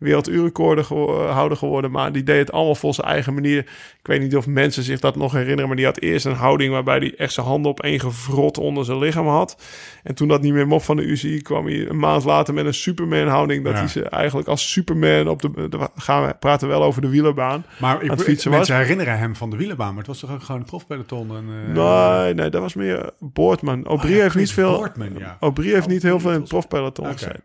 Werelduurrecorder 0.00 0.84
houder 1.30 1.58
geworden, 1.58 1.90
maar 1.90 2.12
die 2.12 2.22
deed 2.22 2.38
het 2.38 2.52
allemaal 2.52 2.74
vol 2.74 2.94
zijn 2.94 3.06
eigen 3.06 3.34
manier. 3.34 3.58
Ik 3.58 4.06
weet 4.06 4.20
niet 4.20 4.36
of 4.36 4.46
mensen 4.46 4.82
zich 4.82 5.00
dat 5.00 5.16
nog 5.16 5.32
herinneren, 5.32 5.66
maar 5.66 5.76
die 5.76 5.84
had 5.84 6.00
eerst 6.00 6.26
een 6.26 6.34
houding 6.34 6.72
waarbij 6.72 6.98
hij 6.98 7.14
echt 7.16 7.32
zijn 7.32 7.46
handen 7.46 7.70
op 7.70 7.80
één 7.82 8.00
gevrot 8.00 8.58
onder 8.58 8.84
zijn 8.84 8.98
lichaam 8.98 9.26
had. 9.26 9.62
En 10.02 10.14
toen 10.14 10.28
dat 10.28 10.42
niet 10.42 10.52
meer 10.52 10.66
mocht 10.66 10.84
van 10.84 10.96
de 10.96 11.02
UCI, 11.02 11.42
kwam 11.42 11.66
hij 11.66 11.88
een 11.88 11.98
maand 11.98 12.24
later 12.24 12.54
met 12.54 12.66
een 12.66 12.74
Superman-houding. 12.74 13.64
Dat 13.64 13.72
Ja. 13.72 13.78
hij 13.78 13.88
ze 13.88 14.08
eigenlijk 14.08 14.48
als 14.48 14.70
Superman 14.72 15.28
op 15.28 15.42
de. 15.42 15.68
de 15.68 15.88
gaan 15.96 16.26
we 16.26 16.34
praten 16.34 16.68
wel 16.68 16.82
over 16.82 17.02
de 17.02 17.08
wielerbaan. 17.08 17.64
Maar 17.78 18.02
ik, 18.02 18.10
het 18.10 18.22
fietsen 18.22 18.50
mensen 18.50 18.74
was. 18.74 18.82
herinneren 18.82 19.18
hem 19.18 19.36
van 19.36 19.50
de 19.50 19.56
wielenbaan, 19.56 19.88
maar 19.88 19.98
het 19.98 20.06
was 20.06 20.18
toch 20.18 20.32
ook 20.32 20.42
gewoon 20.42 20.60
een 20.60 20.66
profpeloton? 20.66 21.36
En, 21.36 21.44
eh, 21.76 22.22
Nee, 22.24 22.34
nee, 22.34 22.50
dat 22.50 22.60
was 22.60 22.74
meer 22.74 23.10
Boortman. 23.18 23.86
Aubry 23.86 24.08
Oh 24.10 24.16
ja, 24.16 24.22
heeft 24.22 24.34
niet 24.34 24.52
veel. 24.52 24.76
Boortman, 24.76 25.10
ja. 25.18 25.36
Aubry 25.40 25.72
heeft 25.72 25.88
niet 25.88 26.02
heel 26.02 26.20
veel 26.20 26.30
in 26.32 26.40
het 26.40 26.48
profpeloton 26.48 27.04
Oké. 27.06 27.12
gezeten. 27.16 27.42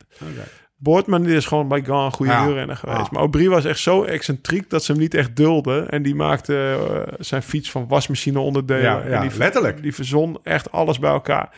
Boortman 0.86 1.24
die 1.24 1.36
is 1.36 1.46
gewoon 1.46 1.68
bij 1.68 1.84
Gan 1.84 2.06
een 2.06 2.12
goede 2.12 2.32
Ja. 2.32 2.46
wielrenner 2.46 2.76
geweest. 2.78 3.00
Ah. 3.00 3.10
Maar 3.12 3.22
Aubry 3.22 3.48
was 3.50 3.66
echt 3.66 3.80
zo 3.80 4.04
excentriek 4.04 4.70
dat 4.70 4.84
ze 4.84 4.92
hem 4.92 5.02
niet 5.02 5.14
echt 5.14 5.36
dulden. 5.36 5.90
En 5.90 6.04
die 6.04 6.16
maakte 6.16 6.78
eh, 6.90 7.14
zijn 7.20 7.42
fiets 7.42 7.72
van 7.72 7.88
wasmachine 7.88 8.40
onderdelen. 8.40 8.82
Ja, 8.84 9.02
ja, 9.08 9.22
en 9.22 9.30
die, 9.30 9.38
letterlijk. 9.38 9.82
Die 9.82 9.94
verzon 9.96 10.38
echt 10.44 10.72
alles 10.72 11.00
bij 11.00 11.12
elkaar. 11.12 11.50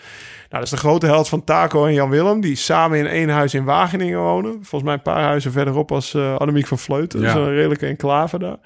Nou, 0.50 0.50
dat 0.50 0.64
is 0.64 0.70
de 0.70 0.78
grote 0.78 1.06
held 1.06 1.30
van 1.30 1.44
Taco 1.44 1.86
en 1.86 1.94
Jan 1.94 2.10
Willem. 2.10 2.42
Die 2.42 2.56
samen 2.56 3.00
in 3.00 3.08
één 3.08 3.30
huis 3.30 3.54
in 3.54 3.64
Wageningen 3.64 4.20
wonen. 4.20 4.52
Volgens 4.54 4.84
mij 4.84 4.94
een 4.94 5.02
paar 5.02 5.24
huizen 5.24 5.52
verderop 5.52 5.92
als 5.92 6.14
eh 6.14 6.36
Annemiek 6.36 6.68
van 6.68 6.78
Vleuten. 6.80 7.20
Dat 7.22 7.30
is 7.30 7.36
een 7.36 7.54
redelijke 7.54 7.86
enclave 7.86 8.40
daar. 8.40 8.58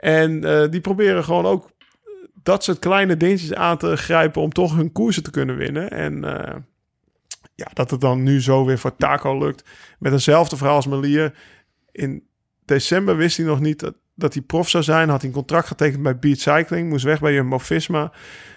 En 0.00 0.44
eh, 0.44 0.70
die 0.70 0.80
proberen 0.80 1.24
gewoon 1.24 1.46
ook 1.46 1.70
dat 2.42 2.64
soort 2.64 2.78
kleine 2.78 3.16
dingetjes 3.16 3.54
aan 3.54 3.76
te 3.76 3.96
grijpen 3.96 4.42
om 4.42 4.52
toch 4.52 4.76
hun 4.76 4.92
koersen 4.92 5.22
te 5.22 5.30
kunnen 5.30 5.56
winnen. 5.56 5.90
En 5.90 6.24
ja, 7.54 7.66
dat 7.72 7.90
het 7.90 8.00
dan 8.00 8.22
nu 8.22 8.42
zo 8.42 8.64
weer 8.64 8.78
voor 8.78 8.96
Taco 8.96 9.38
lukt. 9.38 9.64
Met 9.98 10.12
eenzelfde 10.12 10.56
verhaal 10.56 10.76
als 10.76 10.86
Melier. 10.86 11.34
In 11.92 12.22
december 12.64 13.16
wist 13.16 13.36
hij 13.36 13.46
nog 13.46 13.60
niet 13.60 13.80
dat, 13.80 13.94
dat 14.14 14.34
hij 14.34 14.42
prof 14.42 14.68
zou 14.68 14.84
zijn. 14.84 15.08
Had 15.08 15.20
hij 15.20 15.28
een 15.28 15.36
contract 15.36 15.66
getekend 15.66 16.02
bij 16.02 16.18
Beat 16.18 16.38
Cycling. 16.38 16.88
Moest 16.88 17.04
weg 17.04 17.20
bij 17.20 17.32
Jumbo-Visma. 17.32 18.12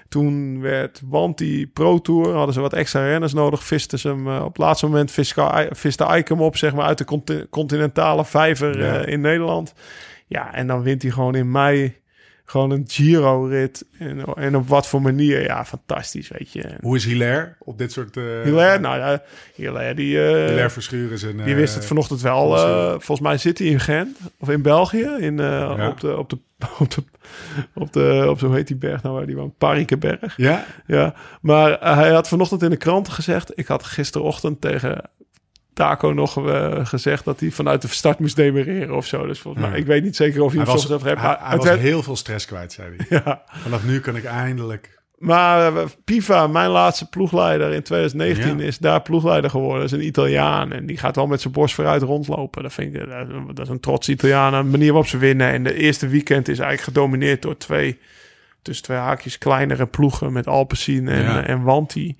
Toen 0.09 0.61
werd 0.61 1.01
Wanti 1.05 1.67
Pro 1.67 1.99
Tour. 2.01 2.33
Hadden 2.35 2.53
ze 2.53 2.61
wat 2.61 2.73
extra 2.73 3.05
renners 3.07 3.33
nodig. 3.33 3.63
Visten 3.63 3.99
ze 3.99 4.07
hem 4.07 4.27
eh, 4.27 4.41
op 4.41 4.47
het 4.47 4.57
laatste 4.57 4.85
moment. 4.85 5.11
Viste 5.11 5.67
viste 5.71 6.03
Eikem 6.03 6.41
op, 6.41 6.57
zeg 6.57 6.73
maar, 6.73 6.85
uit 6.85 6.97
de 6.97 7.05
conti- 7.05 7.45
continentale 7.49 8.25
vijver 8.25 8.79
Ja. 8.79 8.99
eh, 9.01 9.11
in 9.13 9.21
Nederland. 9.21 9.73
Ja, 10.27 10.53
en 10.53 10.67
dan 10.67 10.81
wint 10.81 11.01
hij 11.01 11.11
gewoon 11.11 11.35
in 11.35 11.51
mei 11.51 11.95
gewoon 12.49 12.71
een 12.71 12.83
Giro-rit. 12.87 13.85
En, 13.99 14.23
en 14.35 14.55
op 14.55 14.67
wat 14.67 14.87
voor 14.87 15.01
manier. 15.01 15.43
Ja, 15.43 15.65
fantastisch, 15.65 16.27
weet 16.27 16.51
je. 16.51 16.63
Hoe 16.81 16.95
is 16.95 17.05
Hilaire 17.05 17.55
op 17.59 17.77
dit 17.77 17.91
soort... 17.91 18.17
eh 18.17 18.23
Hilaire, 18.43 18.79
nou 18.79 18.97
ja, 18.97 19.21
Hilaire, 19.55 19.93
die... 19.95 20.17
eh, 20.19 20.45
Hilaire 20.47 20.69
Verschuren 20.69 21.17
zijn... 21.19 21.37
die 21.43 21.55
wist 21.55 21.73
het 21.73 21.83
eh, 21.83 21.89
vanochtend 21.89 22.21
wel. 22.21 22.49
volgens 22.89 23.19
mij 23.19 23.37
zit 23.37 23.57
hij 23.57 23.67
in 23.67 23.79
Gent 23.79 24.17
of 24.39 24.49
in 24.49 24.61
België. 24.61 25.09
In, 25.19 25.37
Ja. 25.37 25.89
op, 25.89 25.99
de, 25.99 26.17
op, 26.17 26.29
de, 26.29 26.37
op, 26.79 26.91
de, 26.91 27.03
op 27.73 27.93
de, 27.93 28.25
op 28.29 28.39
zo 28.39 28.51
heet 28.51 28.67
die 28.67 28.77
berg 28.77 29.03
nou 29.03 29.15
waar 29.15 29.25
die 29.25 29.35
woont, 29.35 29.57
Parikeberg. 29.57 30.37
Ja? 30.37 30.65
Ja, 30.85 31.13
maar 31.41 31.77
hij 31.95 32.09
had 32.11 32.27
vanochtend 32.27 32.63
in 32.63 32.69
de 32.69 32.77
krant 32.77 33.09
gezegd. 33.09 33.51
Ik 33.59 33.67
had 33.67 33.83
gisterochtend 33.83 34.61
tegen 34.61 35.01
Taco 35.77 36.11
nog 36.11 36.47
eh, 36.47 36.85
gezegd 36.85 37.25
dat 37.25 37.39
hij 37.39 37.51
vanuit 37.51 37.81
de 37.81 37.87
start 37.87 38.19
moest 38.19 38.35
demereren 38.35 38.95
of 38.95 39.05
zo. 39.05 39.25
Dus 39.27 39.39
volgens 39.39 39.63
mij, 39.63 39.73
Ja. 39.73 39.79
ik 39.79 39.85
weet 39.85 40.03
niet 40.03 40.15
zeker 40.15 40.41
of 40.41 40.51
hij, 40.53 40.61
Hij 40.63 40.71
was, 40.73 40.87
zelf 40.87 41.03
heeft. 41.03 41.15
hij, 41.15 41.23
maar 41.27 41.37
hij 41.39 41.47
het 41.49 41.57
was 41.57 41.65
werd- 41.65 41.79
heel 41.79 42.03
veel 42.03 42.15
stress 42.15 42.45
kwijt, 42.45 42.71
zei 42.73 42.95
hij. 42.97 43.05
ja. 43.25 43.41
Vanaf 43.47 43.83
nu 43.85 43.99
kan 43.99 44.15
ik 44.15 44.23
eindelijk... 44.23 44.95
Maar 45.17 45.75
eh, 45.77 45.83
Piva, 46.05 46.47
mijn 46.47 46.69
laatste 46.69 47.09
ploegleider 47.09 47.73
in 47.73 47.83
2019, 47.83 48.57
Ja. 48.59 48.65
is 48.65 48.77
daar 48.77 49.01
ploegleider 49.01 49.49
geworden. 49.49 49.81
Dat 49.81 49.91
is 49.91 49.97
een 49.97 50.05
Italiaan 50.05 50.71
en 50.71 50.85
die 50.85 50.97
gaat 50.97 51.15
wel 51.15 51.27
met 51.27 51.41
zijn 51.41 51.53
borst 51.53 51.75
vooruit 51.75 52.01
rondlopen. 52.01 52.63
Dat 52.63 52.73
vind 52.73 52.95
ik, 52.95 53.01
eh, 53.07 53.19
dat 53.53 53.65
is 53.65 53.69
een 53.71 53.79
trots 53.79 54.09
Italiaan. 54.09 54.53
Een 54.53 54.69
manier 54.69 54.87
waarop 54.91 55.07
ze 55.09 55.17
winnen. 55.17 55.47
En 55.51 55.63
de 55.63 55.73
eerste 55.73 56.07
weekend 56.07 56.47
is 56.47 56.59
eigenlijk 56.59 56.81
gedomineerd 56.81 57.41
door 57.41 57.57
twee, 57.57 57.99
tussen 58.61 58.85
twee 58.85 58.97
haakjes 58.97 59.37
kleinere 59.37 59.85
ploegen 59.85 60.31
met 60.31 60.47
Alpecin 60.47 61.07
en, 61.07 61.45
en 61.47 61.63
Wanti. 61.63 62.17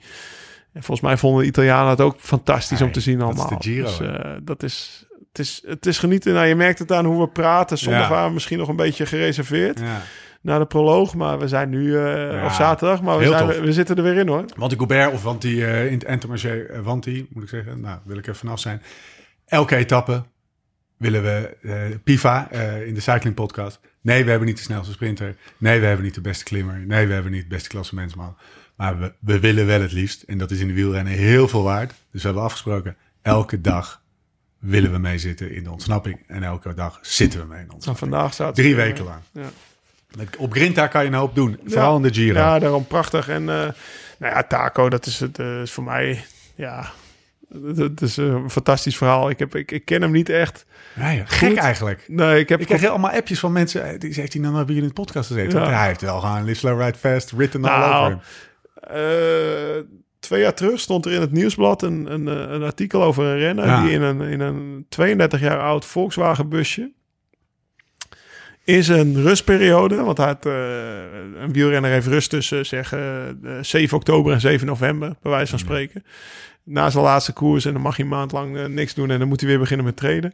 En 0.74 0.84
volgens 0.84 1.08
mij 1.08 1.18
vonden 1.18 1.42
de 1.42 1.48
Italianen 1.48 1.90
het 1.90 2.02
ook 2.02 2.16
fantastisch 2.20 2.82
om 2.82 2.92
te 2.92 3.00
zien 3.02 3.20
dat 3.20 3.34
is 3.34 3.40
allemaal. 3.40 3.58
de 3.60 3.64
Giro, 3.64 3.86
Dus, 3.86 4.00
eh, 4.00 4.32
dat 4.44 4.64
is, 4.64 5.06
het, 5.32 5.40
is, 5.40 5.64
het 5.66 5.86
is 5.86 6.00
genieten. 6.00 6.34
Nou, 6.34 6.46
je 6.48 6.56
merkt 6.56 6.80
het 6.80 6.92
aan 6.92 7.06
hoe 7.06 7.22
we 7.22 7.28
praten. 7.30 7.78
Zondag 7.78 8.02
Ja. 8.02 8.10
waren 8.10 8.28
we 8.28 8.34
misschien 8.34 8.58
nog 8.58 8.68
een 8.68 8.76
beetje 8.76 9.06
gereserveerd 9.06 9.80
Ja. 9.80 10.02
na 10.42 10.58
de 10.60 10.66
proloog. 10.66 11.16
Maar 11.16 11.40
we 11.40 11.48
zijn 11.48 11.70
nu, 11.70 11.98
Ja, 11.98 12.46
of 12.46 12.54
zaterdag, 12.56 13.02
maar 13.02 13.18
we, 13.18 13.26
zijn, 13.28 13.48
we 13.48 13.74
zitten 13.74 13.96
er 13.96 14.04
weer 14.04 14.18
in 14.18 14.28
hoor. 14.28 14.46
Want 14.56 14.70
die 14.70 14.80
Gobert, 14.80 15.14
of 15.14 15.24
want 15.24 15.42
die 15.42 15.66
eh, 15.66 15.86
in 15.86 15.94
het 15.94 16.04
Entermarché, 16.04 16.60
eh, 16.60 16.80
want 16.80 17.04
die, 17.04 17.28
moet 17.30 17.44
ik 17.44 17.50
zeggen, 17.50 17.80
nou, 17.80 18.00
wil 18.06 18.18
ik 18.18 18.24
even 18.28 18.36
vanaf 18.40 18.60
zijn. 18.60 18.82
Elke 19.46 19.76
etappe, 19.76 20.24
willen 20.98 21.24
we 21.24 22.00
Piva 22.04 22.52
in 22.86 22.94
de 22.94 23.00
cycling 23.02 23.36
podcast. 23.36 23.80
Nee, 24.02 24.24
we 24.24 24.30
hebben 24.30 24.48
niet 24.48 24.58
de 24.58 24.64
snelste 24.64 24.92
sprinter. 24.92 25.36
Nee, 25.58 25.80
we 25.80 25.86
hebben 25.86 26.06
niet 26.06 26.16
de 26.16 26.22
beste 26.22 26.44
klimmer. 26.44 26.84
Nee, 26.88 27.08
we 27.08 27.14
hebben 27.14 27.32
niet 27.32 27.40
het 27.42 27.50
beste 27.50 27.70
klassementsman. 27.70 28.38
Maar 28.78 29.00
we, 29.00 29.14
we 29.20 29.40
willen 29.40 29.66
wel 29.66 29.82
het 29.82 29.92
liefst. 29.92 30.22
En 30.22 30.38
dat 30.38 30.52
is 30.52 30.60
in 30.60 30.68
de 30.68 30.74
wielrennen 30.74 31.14
heel 31.14 31.48
veel 31.48 31.64
waard. 31.64 31.94
Dus 32.12 32.22
we 32.22 32.28
hebben 32.28 32.44
afgesproken, 32.46 32.96
elke 33.22 33.62
dag 33.62 34.02
willen 34.60 34.92
we 34.92 34.98
meezitten 34.98 35.52
in 35.56 35.64
de 35.64 35.72
ontsnapping. 35.72 36.20
En 36.28 36.44
elke 36.44 36.74
dag 36.74 37.00
zitten 37.02 37.40
we 37.40 37.46
mee 37.46 37.56
in 37.56 37.62
de 37.62 37.66
Nou, 37.66 37.76
ontsnapping. 37.76 38.10
vandaag 38.12 38.34
staat 38.34 38.56
Drie 38.56 38.76
weken 38.76 39.04
lang. 39.06 39.20
Ja. 39.32 39.44
Op 40.38 40.52
Grinta 40.54 40.88
kan 40.88 41.02
je 41.02 41.08
een 41.08 41.14
hoop 41.14 41.36
doen. 41.36 41.60
Vooral 41.66 41.96
in 41.96 42.02
de 42.02 42.14
Giro. 42.14 42.40
Ja, 42.40 42.60
daarom 42.60 42.88
prachtig. 42.88 43.30
En 43.30 43.42
eh, 43.42 43.56
nou 44.20 44.34
ja, 44.34 44.44
Taco, 44.44 44.90
dat 44.90 45.06
is, 45.06 45.20
het, 45.20 45.40
eh, 45.40 45.62
is 45.62 45.72
voor 45.72 45.84
mij, 45.84 46.26
ja, 46.56 46.92
dat 47.50 48.02
is 48.02 48.18
een 48.18 48.50
fantastisch 48.50 48.98
verhaal. 48.98 49.30
Ik, 49.30 49.40
heb, 49.40 49.56
ik, 49.56 49.72
ik 49.72 49.86
ken 49.86 50.02
hem 50.02 50.12
niet 50.12 50.30
echt. 50.30 50.66
Nee, 50.96 51.24
gek 51.26 51.50
Goed. 51.50 51.58
eigenlijk. 51.58 52.04
Nee, 52.08 52.40
ik 52.40 52.50
heb 52.50 52.60
Ik 52.60 52.66
krijg 52.66 52.86
allemaal 52.86 53.12
appjes 53.12 53.40
van 53.40 53.52
mensen. 53.52 53.84
eh, 53.84 54.00
Die 54.00 54.14
heeft 54.14 54.34
hij 54.34 54.42
dan 54.42 54.52
bij 54.54 54.64
jullie 54.66 54.82
in 54.82 54.88
de 54.88 54.94
podcast 54.94 55.28
gezeten? 55.28 55.60
Ja. 55.62 55.70
Hij 55.78 55.88
heeft 55.88 56.02
wel 56.02 56.20
gewoon 56.20 56.44
Live 56.44 56.60
Slow 56.60 56.82
Ride 56.82 56.98
Fast 56.98 57.32
written 57.32 57.66
all 57.66 57.80
Nou, 57.80 57.96
over 57.96 58.10
hem. 58.10 58.20
Eh, 58.90 59.84
twee 60.20 60.42
jaar 60.42 60.54
terug 60.54 60.80
stond 60.80 61.06
er 61.06 61.12
in 61.12 61.22
het 61.22 61.32
nieuwsblad 61.32 61.82
een, 61.82 62.14
een, 62.14 62.28
eh, 62.28 62.54
een 62.54 62.64
artikel 62.64 63.04
over 63.04 63.24
een 63.26 63.38
renner 63.38 63.66
Ja. 63.66 63.82
die 63.84 63.92
in 63.92 64.02
een, 64.02 64.22
in 64.22 64.40
een 64.40 64.86
32 64.90 65.40
jaar 65.40 65.60
oud 65.60 65.86
Volkswagen 65.86 66.50
busje 66.50 66.92
in 68.68 68.84
zijn 68.84 69.22
rustperiode, 69.22 69.96
want 69.96 70.18
hij 70.18 70.28
had, 70.28 70.46
eh, 70.46 70.52
een 71.42 71.54
wielrenner 71.54 71.92
heeft 71.92 72.08
rust 72.08 72.30
tussen 72.30 72.66
zeg, 72.66 72.94
eh, 72.94 73.30
eh, 73.30 73.36
7 73.62 73.98
oktober 73.98 74.34
en 74.34 74.42
7 74.42 74.68
november, 74.68 75.16
bij 75.22 75.32
wijze 75.32 75.50
van 75.50 75.60
spreken. 75.60 76.04
Na 76.64 76.90
zijn 76.90 77.04
laatste 77.04 77.34
koers 77.34 77.66
en 77.66 77.74
dan 77.74 77.82
mag 77.82 77.96
hij 77.96 78.06
een 78.06 78.12
maand 78.12 78.32
lang 78.32 78.68
niks 78.68 78.94
doen 78.94 79.12
en 79.12 79.20
dan 79.20 79.28
moet 79.28 79.40
hij 79.40 79.50
weer 79.50 79.60
beginnen 79.60 79.86
met 79.86 79.96
trainen. 79.96 80.34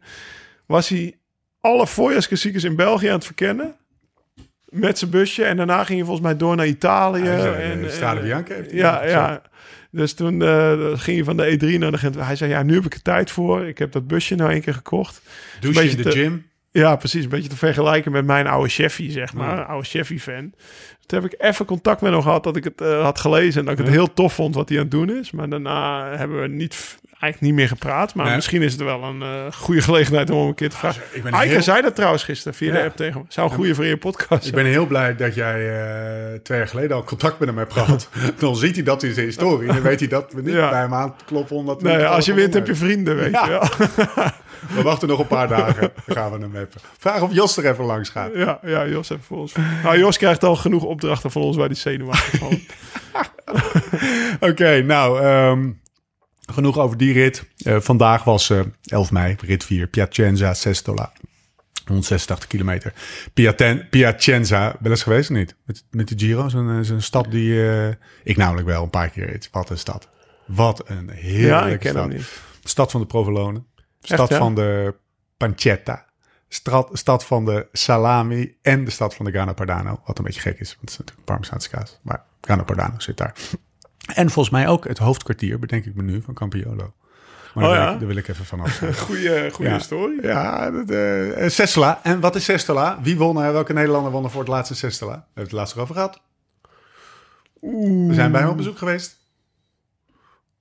Was 0.66 0.90
hij 0.90 1.18
alle 1.62 1.88
voorjaarsklassiekers 1.88 2.64
in 2.64 2.76
België 2.76 3.08
aan 3.08 3.16
het 3.16 3.26
verkennen 3.26 3.76
met 4.74 4.98
zijn 4.98 5.12
busje 5.12 5.44
en 5.44 5.58
daarna 5.58 5.84
ging 5.84 5.98
hij 5.98 6.08
volgens 6.08 6.26
mij 6.28 6.38
door 6.38 6.56
naar 6.56 6.68
Italië. 6.68 7.24
Ja, 7.24 7.36
de 7.42 7.50
en, 7.52 7.92
Strade 7.92 8.20
en- 8.20 8.26
Bianca 8.26 8.54
heeft 8.54 8.70
hij 8.72 8.80
ja, 8.80 9.06
ja. 9.06 9.42
Dus 9.92 10.14
toen 10.14 10.42
eh, 10.42 10.72
ging 10.94 11.16
hij 11.16 11.24
van 11.24 11.38
de 11.38 11.52
E3 11.76 11.80
naar 11.80 11.92
de 11.92 11.98
Gent. 11.98 12.16
Hij 12.16 12.36
zei, 12.36 12.50
ja, 12.52 12.64
nu 12.64 12.74
heb 12.74 12.86
ik 12.86 12.94
er 12.94 13.02
tijd 13.02 13.32
voor. 13.32 13.66
Ik 13.68 13.78
heb 13.78 13.92
dat 13.92 14.08
busje 14.08 14.36
nou 14.36 14.52
één 14.52 14.62
keer 14.62 14.74
gekocht. 14.74 15.22
Douche 15.60 15.80
in 15.82 15.86
beetje 15.88 16.04
de 16.04 16.10
te- 16.10 16.18
gym. 16.18 16.46
Ja, 16.72 16.96
precies. 16.96 17.24
Een 17.24 17.30
beetje 17.30 17.50
te 17.50 17.56
vergelijken 17.58 18.12
met 18.12 18.26
mijn 18.26 18.48
oude 18.48 18.70
chefie, 18.70 19.12
zeg 19.12 19.34
maar. 19.34 19.56
Ja. 19.56 19.60
Een 19.62 19.66
oude 19.66 19.88
chefie-fan. 19.88 20.54
Toen 21.06 21.22
heb 21.22 21.34
ik 21.34 21.42
even 21.42 21.66
contact 21.66 22.02
met 22.02 22.12
hem 22.12 22.22
gehad 22.22 22.44
dat 22.44 22.56
ik 22.56 22.64
het 22.64 22.82
eh, 22.82 23.02
had 23.04 23.20
gelezen... 23.20 23.60
en 23.60 23.66
dat 23.66 23.80
ik 23.80 23.86
het 23.86 23.94
heel 23.94 24.14
tof 24.14 24.34
vond 24.34 24.56
wat 24.56 24.70
hij 24.70 24.78
aan 24.78 24.84
het 24.84 24.92
doen 24.92 25.10
is. 25.10 25.32
Maar 25.32 25.50
daarna 25.50 26.10
hebben 26.18 26.42
we 26.42 26.48
niet, 26.48 26.98
eigenlijk 27.24 27.42
niet 27.42 27.54
meer 27.54 27.68
gepraat. 27.68 28.14
Maar 28.16 28.26
Nee. 28.26 28.36
misschien 28.36 28.62
is 28.62 28.72
het 28.72 28.82
wel 28.82 29.04
een 29.04 29.22
eh, 29.22 29.52
goede 29.52 29.82
gelegenheid 29.82 30.30
om 30.30 30.38
hem 30.40 30.48
een 30.48 30.56
keer 30.56 30.70
te 30.70 30.78
vragen. 30.78 31.02
ik 31.12 31.24
ben 31.24 31.34
Eike 31.34 31.54
heel- 31.54 31.62
zei 31.62 31.82
dat 31.82 31.96
trouwens 31.96 32.24
gisteren 32.24 32.54
via 32.54 32.74
Ja. 32.74 32.80
de 32.80 32.86
app 32.86 32.96
tegen 32.96 33.20
me. 33.20 33.26
Zou 33.28 33.50
een 33.50 33.56
goede 33.56 33.76
voor 33.76 33.86
je 33.86 33.98
podcast 33.98 34.48
Ik 34.48 34.54
ben 34.54 34.66
heel 34.66 34.86
blij 34.86 35.16
dat 35.16 35.36
jij 35.36 35.70
eh, 36.34 36.40
twee 36.44 36.58
jaar 36.58 36.68
geleden 36.68 36.96
al 36.96 37.04
contact 37.04 37.40
met 37.40 37.48
hem 37.48 37.58
hebt 37.58 37.74
gehad. 37.74 38.10
dan 38.40 38.56
ziet 38.56 38.76
hij 38.76 38.84
dat 38.84 39.04
in 39.04 39.14
zijn 39.14 39.26
historie. 39.26 39.68
En 39.68 39.74
dan 39.74 39.84
weet 39.84 40.00
hij 40.00 40.08
dat 40.10 40.34
we 40.34 40.42
niet 40.42 40.54
Ja. 40.54 40.70
bij 40.70 40.80
hem 40.80 40.94
aan 40.94 41.16
kloppen. 41.26 41.56
Omdat 41.56 41.82
Nee, 41.82 42.06
als 42.06 42.26
je 42.26 42.34
wint 42.34 42.54
heb 42.54 42.68
je 42.68 42.76
vrienden, 42.76 43.16
weet 43.16 43.32
je 43.44 43.48
wel. 43.50 43.64
hebben. 43.78 44.34
We 44.76 44.82
wachten 44.82 45.08
nog 45.08 45.20
een 45.20 45.28
paar 45.28 45.48
dagen. 45.48 45.92
Dan 46.06 46.16
gaan 46.16 46.32
we 46.32 46.38
hem 46.40 46.56
even. 46.56 46.82
Vraag 46.98 47.22
of 47.22 47.34
Jos 47.34 47.58
er 47.58 47.66
even 47.66 47.86
langs 47.86 48.10
gaat. 48.10 48.32
Ja, 48.36 48.60
ja, 48.66 48.88
Jos 48.88 49.10
heeft 49.10 49.22
voor 49.26 49.38
ons. 49.38 49.54
Nou, 49.84 49.98
Jos 49.98 50.18
krijgt 50.18 50.44
al 50.44 50.56
genoeg 50.56 50.84
opdrachten 50.84 51.32
van 51.32 51.42
ons 51.42 51.56
waar 51.58 51.68
die 51.68 51.78
zenuwachtig 51.78 52.40
van. 52.40 52.60
Oké, 54.40 54.82
nou, 54.82 55.22
ehm, 55.22 55.70
genoeg 56.52 56.78
over 56.78 56.98
die 56.98 57.14
rit. 57.14 57.44
Eh, 57.58 57.80
vandaag 57.80 58.24
was 58.24 58.50
eh 58.50 58.60
11 58.84 59.12
mei, 59.12 59.36
rit 59.40 59.64
4, 59.64 59.88
Piacenza 59.88 60.54
Sestola. 60.54 61.12
186 61.86 62.48
kilometer. 62.48 62.94
Piaten, 63.34 63.88
Piacenza, 63.90 64.76
wel 64.80 64.92
eens 64.92 65.04
geweest 65.04 65.30
of 65.30 65.36
niet? 65.36 65.56
Met, 65.66 65.84
met 65.92 66.08
de 66.08 66.16
Giro, 66.18 66.50
zo'n 66.50 66.70
eh, 66.70 66.80
zo'n 66.82 67.02
stad 67.02 67.32
die 67.32 67.70
eh, 67.70 67.94
ik 68.24 68.38
namelijk 68.38 68.68
wel 68.68 68.84
een 68.84 68.90
paar 68.90 69.10
keer 69.10 69.26
rit. 69.26 69.50
Wat 69.52 69.70
een 69.70 69.78
stad. 69.78 70.10
Wat 70.46 70.90
een 70.90 71.10
heerlijke 71.10 71.48
ja, 71.48 71.68
ik 71.68 71.80
ken 71.80 71.92
stad. 71.92 72.04
hem 72.04 72.14
niet. 72.14 72.42
Stad 72.64 72.92
van 72.92 73.02
de 73.02 73.08
provolone. 73.08 73.64
Stad 74.02 74.20
Echt, 74.20 74.30
ja? 74.30 74.38
van 74.38 74.56
de 74.56 74.96
pancetta. 75.38 76.06
Stad, 76.48 76.90
stad 76.94 77.26
van 77.26 77.46
de 77.46 77.68
salami 77.72 78.58
en 78.62 78.86
de 78.86 78.92
stad 78.92 79.16
van 79.16 79.26
de 79.26 79.32
Grana 79.32 79.54
Padano. 79.54 80.02
Wat 80.06 80.18
een 80.18 80.24
beetje 80.24 80.42
gek 80.42 80.60
is, 80.60 80.68
want 80.68 80.80
het 80.82 80.90
is 80.90 80.98
natuurlijk 80.98 81.26
Parmezaanse 81.26 81.70
kaas. 81.70 82.00
Maar 82.02 82.24
Grana 82.42 82.64
Padano 82.64 83.00
zit 83.00 83.18
daar. 83.18 83.34
En 84.06 84.30
volgens 84.30 84.50
mij 84.56 84.68
ook 84.68 84.88
het 84.88 84.98
hoofdkwartier, 84.98 85.60
bedenk 85.60 85.86
ik 85.86 85.96
me 85.96 86.02
nu, 86.04 86.22
van 86.22 86.34
Campiolo. 86.34 86.94
Maar 87.54 87.64
Oh 87.64 87.70
daar, 87.70 87.80
wil 87.80 87.88
ja? 87.88 87.94
ik, 87.94 88.00
daar 88.00 88.08
wil 88.08 88.18
ik 88.18 88.28
even 88.28 88.46
van 88.46 88.60
af. 88.60 88.78
Goeie, 89.06 89.52
goeie 89.52 89.70
Ja. 89.72 89.78
historie. 89.78 90.22
ja, 90.22 90.72
dat, 90.72 90.90
eh, 90.90 91.46
eh. 91.76 91.96
En 92.04 92.20
wat 92.20 92.36
is 92.36 92.44
Sestola? 92.44 93.00
Wie 93.02 93.18
won 93.18 93.42
er? 93.42 93.54
Welke 93.54 93.74
Nederlander 93.74 94.12
won 94.12 94.24
er 94.24 94.30
voor 94.30 94.40
het 94.42 94.50
laatste 94.50 94.76
Sestola? 94.76 95.12
We 95.14 95.20
hebben 95.26 95.44
het 95.44 95.52
laatst 95.52 95.76
erover 95.76 95.96
gehad. 95.96 96.22
We 97.62 98.10
zijn 98.14 98.32
bij 98.32 98.42
hem 98.42 98.50
op 98.50 98.58
bezoek 98.58 98.78
geweest. 98.78 99.18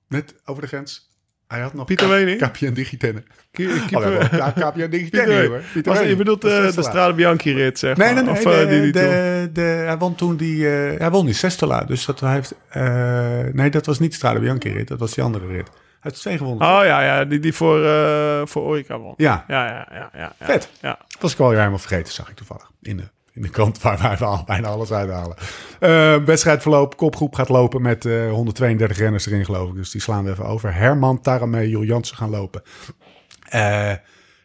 Net 0.07 0.35
over 0.45 0.61
de 0.61 0.67
grens. 0.67 1.12
Hij 1.53 1.61
had 1.61 1.73
nog 1.73 1.85
Pieter 1.85 2.09
Wening? 2.09 2.37
Kapje 2.39 2.67
en 2.67 2.73
digitenne. 2.73 3.23
Ki- 3.51 3.65
Oh, 3.67 3.71
digitenne, 3.73 4.99
Pieter- 4.99 5.47
hoor. 5.47 5.61
Pieter 5.73 5.93
Was- 5.93 6.03
je 6.07 6.15
bedoelt 6.15 6.43
eh, 6.43 6.71
de. 6.71 6.83
Strade 6.83 7.13
Bianchi 7.13 7.53
rit, 7.53 7.79
zeg 7.79 7.97
Nee, 7.97 8.13
maar. 8.13 8.23
nee, 8.23 8.33
nee. 8.33 8.45
Of, 8.45 8.53
eh, 8.53 8.59
de, 8.69 8.81
die 8.81 8.91
de, 8.91 9.49
de, 9.53 9.61
hij 9.61 9.97
won 9.97 10.15
toen 10.15 10.35
die... 10.35 10.69
eh, 10.69 10.99
hij 10.99 11.09
won 11.09 11.25
die 11.25 11.35
Sestola. 11.35 11.81
Dus 11.83 12.05
dat 12.05 12.19
hij 12.19 12.33
heeft... 12.33 12.55
nee, 13.55 13.69
dat 13.69 13.85
was 13.85 13.99
niet 13.99 14.13
Strade 14.13 14.39
Bianchi 14.39 14.71
rit. 14.71 14.87
Dat 14.87 14.99
was 14.99 15.13
die 15.13 15.23
andere 15.23 15.47
rit. 15.47 15.67
Hij 15.67 16.11
heeft 16.11 16.19
twee 16.21 16.37
gewonnen. 16.37 16.67
Oh 16.67 16.85
ja, 16.85 17.03
ja 17.03 17.25
die, 17.25 17.39
die 17.39 17.53
voor, 17.53 17.79
voor 18.47 18.61
Orica 18.61 18.99
won. 18.99 19.13
Ja, 19.17 19.45
Ja, 19.47 19.65
ja, 19.65 19.87
ja. 19.91 20.09
ja, 20.13 20.33
ja. 20.39 20.45
vet. 20.45 20.69
Ja. 20.81 20.97
Dat 21.07 21.21
was 21.21 21.33
ik 21.33 21.39
alweer 21.39 21.57
helemaal 21.57 21.79
vergeten, 21.79 22.13
zag 22.13 22.29
ik 22.29 22.35
toevallig. 22.35 22.69
In 22.81 22.97
de, 22.97 23.03
in 23.33 23.41
de 23.41 23.49
krant 23.49 23.81
waar 23.81 23.99
wij 24.01 24.27
al 24.27 24.43
bijna 24.45 24.67
alles 24.67 24.91
uithalen. 24.91 25.35
Eh 25.79 26.15
wedstrijdverloop, 26.23 26.97
kopgroep 26.97 27.35
gaat 27.35 27.49
lopen 27.49 27.81
met 27.81 28.05
eh 28.05 28.31
132 28.31 28.97
renners 28.97 29.25
erin, 29.25 29.45
geloof 29.45 29.69
ik. 29.69 29.75
Dus 29.75 29.91
die 29.91 30.01
slaan 30.01 30.23
we 30.23 30.31
even 30.31 30.45
over. 30.45 30.73
Herman, 30.73 31.21
Taramee, 31.21 31.69
Jules 31.69 31.87
Jansen 31.87 32.17
gaan 32.17 32.29
lopen. 32.29 32.61
Eh, 33.49 33.93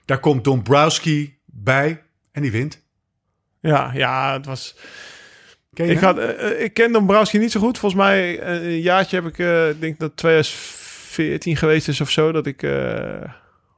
daar 0.05 0.21
komt 0.21 0.45
Dombrowski 0.45 1.39
bij 1.45 2.03
en 2.33 2.43
die 2.43 2.51
wint. 2.51 2.87
Ja, 3.61 3.91
ja, 3.95 4.33
het 4.33 4.47
was... 4.47 4.77
Ken 5.75 5.87
je 5.87 5.93
Ik, 5.93 5.99
had, 5.99 6.19
eh, 6.19 6.51
eh, 6.51 6.63
ik 6.63 6.75
ken 6.75 6.93
Dombrowski 6.93 7.39
niet 7.39 7.53
zo 7.53 7.61
goed. 7.61 7.79
Volgens 7.79 8.03
mij 8.03 8.39
eh, 8.41 8.63
een 8.63 8.81
jaartje 8.81 9.17
heb 9.17 9.27
ik, 9.27 9.39
eh, 9.39 9.69
ik 9.69 9.81
denk 9.81 9.99
dat 9.99 10.17
2014 10.17 11.57
geweest 11.57 11.89
is 11.89 12.01
of 12.01 12.11
zo, 12.11 12.33
dat 12.33 12.47
ik, 12.47 12.63
eh, 12.63 13.33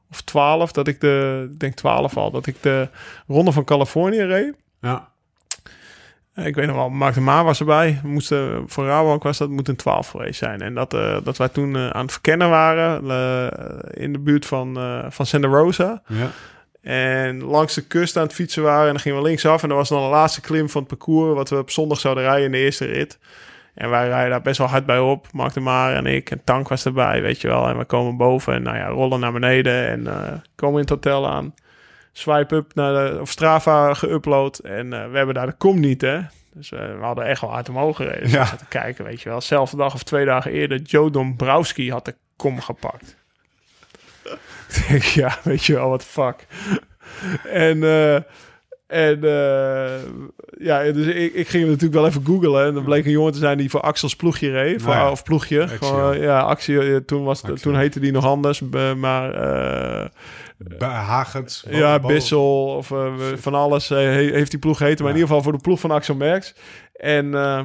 of 0.09 0.21
12, 0.21 0.71
dat 0.71 0.87
ik 0.87 1.01
de, 1.01 1.47
ik 1.51 1.59
denk 1.59 1.73
12 1.75 2.17
al, 2.17 2.31
dat 2.31 2.47
ik 2.47 2.55
de 2.61 2.87
Ronde 3.27 3.51
van 3.51 3.63
Californië 3.63 4.21
reed. 4.21 4.53
Ja. 4.81 5.09
Ik 6.35 6.55
weet 6.55 6.67
nog 6.67 6.75
wel, 6.75 6.89
Mark 6.89 7.13
de 7.13 7.21
Maan 7.21 7.45
was 7.45 7.59
erbij. 7.59 7.99
We 8.01 8.07
moesten, 8.07 8.63
voor 8.67 8.85
Rabobank 8.85 9.23
was 9.23 9.37
dat, 9.37 9.49
moet 9.49 9.67
een 9.67 9.75
12 9.75 10.07
geweest 10.07 10.39
zijn. 10.39 10.61
En 10.61 10.73
dat, 10.73 10.93
eh, 10.93 11.17
dat 11.23 11.37
wij 11.37 11.49
toen 11.49 11.75
eh, 11.75 11.89
aan 11.89 12.01
het 12.01 12.11
verkennen 12.11 12.49
waren 12.49 13.09
eh, 13.09 14.03
in 14.03 14.13
de 14.13 14.19
buurt 14.19 14.45
van, 14.45 14.79
van 15.09 15.25
Santa 15.25 15.47
Rosa. 15.47 16.01
ja. 16.07 16.29
En 16.81 17.43
langs 17.43 17.73
de 17.73 17.81
kust 17.81 18.17
aan 18.17 18.23
het 18.23 18.33
fietsen 18.33 18.63
waren. 18.63 18.85
En 18.85 18.91
dan 18.91 18.99
gingen 18.99 19.17
we 19.17 19.27
linksaf. 19.27 19.63
En 19.63 19.69
dat 19.69 19.77
was 19.77 19.89
dan 19.89 20.01
de 20.01 20.09
laatste 20.09 20.41
klim 20.41 20.69
van 20.69 20.81
het 20.81 20.89
parcours. 20.89 21.35
Wat 21.35 21.49
we 21.49 21.57
op 21.57 21.69
zondag 21.69 21.99
zouden 21.99 22.23
rijden 22.23 22.45
in 22.45 22.51
de 22.51 22.57
eerste 22.57 22.85
rit. 22.85 23.19
En 23.73 23.89
wij 23.89 24.07
rijden 24.07 24.29
daar 24.29 24.41
best 24.41 24.57
wel 24.57 24.67
hard 24.67 24.85
bij 24.85 24.99
op. 24.99 25.27
Mark 25.31 25.53
de 25.53 25.59
Maar 25.59 25.95
en 25.95 26.05
ik. 26.05 26.31
En 26.31 26.41
Tank 26.43 26.67
was 26.67 26.85
erbij, 26.85 27.21
weet 27.21 27.41
je 27.41 27.47
wel. 27.47 27.67
En 27.67 27.77
we 27.77 27.85
komen 27.85 28.17
boven. 28.17 28.53
En 28.53 28.63
nou 28.63 28.77
ja, 28.77 28.87
rollen 28.87 29.19
naar 29.19 29.31
beneden. 29.31 29.87
En 29.87 30.03
komen 30.55 30.75
in 30.75 30.81
het 30.81 30.89
hotel 30.89 31.29
aan. 31.29 31.53
Swipe 32.11 32.55
up 32.55 32.75
naar 32.75 32.93
de, 32.93 33.17
of 33.21 33.29
Strava 33.29 33.93
geüpload. 33.93 34.61
En 34.63 34.93
eh, 34.93 35.11
we 35.11 35.17
hebben 35.17 35.35
daar 35.35 35.45
de 35.45 35.53
kom 35.57 35.79
niet, 35.79 36.01
hè. 36.01 36.19
Dus 36.53 36.71
eh, 36.71 36.79
we 36.79 37.03
hadden 37.03 37.25
echt 37.25 37.41
wel 37.41 37.51
hard 37.51 37.69
omhoog 37.69 37.95
gereden. 37.95 38.29
Ja. 38.29 38.45
te 38.45 38.65
kijken, 38.69 39.05
weet 39.05 39.21
je 39.21 39.29
wel. 39.29 39.41
Zelfde 39.41 39.77
dag 39.77 39.93
of 39.93 40.03
twee 40.03 40.25
dagen 40.25 40.51
eerder. 40.51 40.81
Joe 40.81 41.11
Dombrowski 41.11 41.91
had 41.91 42.05
de 42.05 42.15
kom 42.35 42.61
gepakt. 42.61 43.15
Ik 44.71 44.85
denk, 44.87 45.03
ja, 45.03 45.37
weet 45.43 45.65
je 45.65 45.73
wel, 45.73 45.89
wat 45.89 46.05
fuck. 46.05 46.47
En, 47.43 47.83
eh, 47.83 48.15
en 48.87 49.19
ja, 50.57 50.91
dus 50.91 51.05
ik, 51.05 51.33
ik 51.33 51.47
ging 51.47 51.63
hem 51.63 51.71
natuurlijk 51.71 51.93
wel 51.93 52.07
even 52.07 52.25
googlen. 52.25 52.65
En 52.65 52.73
dan 52.73 52.83
bleek 52.83 53.05
een 53.05 53.11
jongen 53.11 53.31
te 53.31 53.37
zijn 53.37 53.57
die 53.57 53.69
voor 53.69 53.81
Axels 53.81 54.15
ploegje 54.15 54.51
reed. 54.51 54.81
Voor, 54.81 54.91
Nou 54.91 55.05
ja, 55.05 55.11
of 55.11 55.23
ploegje. 55.23 55.61
Axel. 55.61 55.77
Gewoon, 55.77 56.19
ja, 56.19 56.39
actie. 56.39 57.05
Toen, 57.05 57.23
was 57.23 57.43
Axel. 57.43 57.55
toen 57.55 57.75
heette 57.75 57.99
die 57.99 58.11
nog 58.11 58.25
anders. 58.25 58.61
Maar 58.95 59.33
eh, 59.33 60.09
Hagens. 60.79 61.63
ja, 61.69 61.99
Bissel 61.99 62.65
of 62.75 62.91
eh, 62.91 63.13
van 63.35 63.53
alles 63.53 63.89
eh, 63.89 63.97
he- 63.97 64.31
heeft 64.31 64.51
die 64.51 64.59
ploeg 64.59 64.77
geheten. 64.77 65.03
Maar 65.03 65.13
Ja. 65.13 65.19
in 65.19 65.21
ieder 65.21 65.27
geval 65.35 65.43
voor 65.43 65.57
de 65.57 65.63
ploeg 65.63 65.79
van 65.79 65.91
Axel 65.91 66.15
Merks. 66.15 66.53
En, 66.93 67.33
eh, 67.33 67.61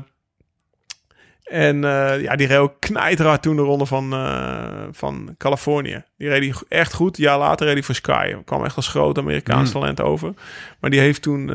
en 1.45 1.81
ja, 2.23 2.37
die 2.37 2.47
reed 2.47 2.59
ook 2.59 2.81
knijterhard 2.81 3.43
toen 3.43 3.57
de 3.57 3.63
ronde 3.63 3.87
van, 3.87 4.11
van 4.93 5.35
Californië. 5.39 6.05
Die 6.19 6.29
reed 6.29 6.41
die 6.41 6.55
echt 6.69 6.93
goed. 6.93 7.19
Een 7.19 7.25
jaar 7.25 7.39
later 7.39 7.65
reed 7.67 7.75
hij 7.75 7.83
voor 7.83 7.95
Sky. 7.95 8.29
Er 8.31 8.43
kwam 8.45 8.65
echt 8.65 8.77
als 8.77 8.89
groot 8.89 9.19
Amerikaans 9.19 9.73
Mm. 9.75 9.81
talent 9.81 10.01
over. 10.01 10.33
Maar 10.81 10.91
die 10.91 11.01
heeft 11.01 11.23
toen, 11.23 11.47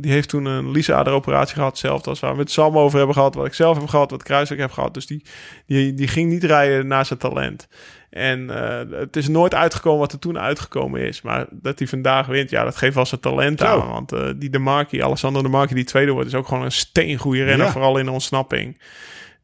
die 0.00 0.12
heeft 0.12 0.28
toen 0.28 0.44
een 0.44 0.70
Lisa-operatie 0.70 1.54
gehad. 1.54 1.70
Hetzelfde 1.70 2.10
als 2.10 2.20
waar 2.20 2.30
we 2.32 2.36
met 2.36 2.50
Sam 2.50 2.78
over 2.78 2.96
hebben 2.98 3.16
gehad. 3.16 3.34
Wat 3.34 3.46
ik 3.46 3.54
zelf 3.54 3.78
heb 3.78 3.88
gehad. 3.88 4.10
Wat 4.10 4.22
Kruiswijk 4.22 4.60
heb 4.60 4.70
gehad. 4.72 4.94
Dus 4.94 5.06
die, 5.06 5.24
die, 5.66 5.94
die 5.94 6.08
ging 6.08 6.30
niet 6.30 6.44
rijden 6.44 6.86
naar 6.86 7.06
zijn 7.06 7.18
talent. 7.18 7.68
En 8.12 8.50
eh, 8.50 8.98
het 8.98 9.16
is 9.16 9.28
nooit 9.28 9.54
uitgekomen 9.54 10.00
wat 10.00 10.12
er 10.12 10.18
toen 10.18 10.38
uitgekomen 10.38 11.00
is. 11.00 11.22
Maar 11.22 11.46
dat 11.50 11.78
hij 11.78 11.88
vandaag 11.88 12.26
wint, 12.26 12.50
ja, 12.50 12.64
dat 12.64 12.76
geeft 12.76 12.94
wel 12.94 13.06
zijn 13.06 13.20
talent 13.20 13.60
Zo. 13.60 13.66
aan. 13.66 13.88
Want 13.88 14.12
eh, 14.12 14.28
die 14.36 14.50
De 14.50 14.58
Marchi, 14.58 15.02
Alessandro 15.02 15.42
De 15.42 15.48
Marchi, 15.48 15.74
die 15.74 15.84
tweede 15.84 16.12
wordt, 16.12 16.28
is 16.28 16.34
ook 16.34 16.48
gewoon 16.48 16.64
een 16.64 16.72
steengoede 16.72 17.44
renner. 17.44 17.66
Ja. 17.66 17.72
Vooral 17.72 17.98
in 17.98 18.08
ontsnapping. 18.08 18.78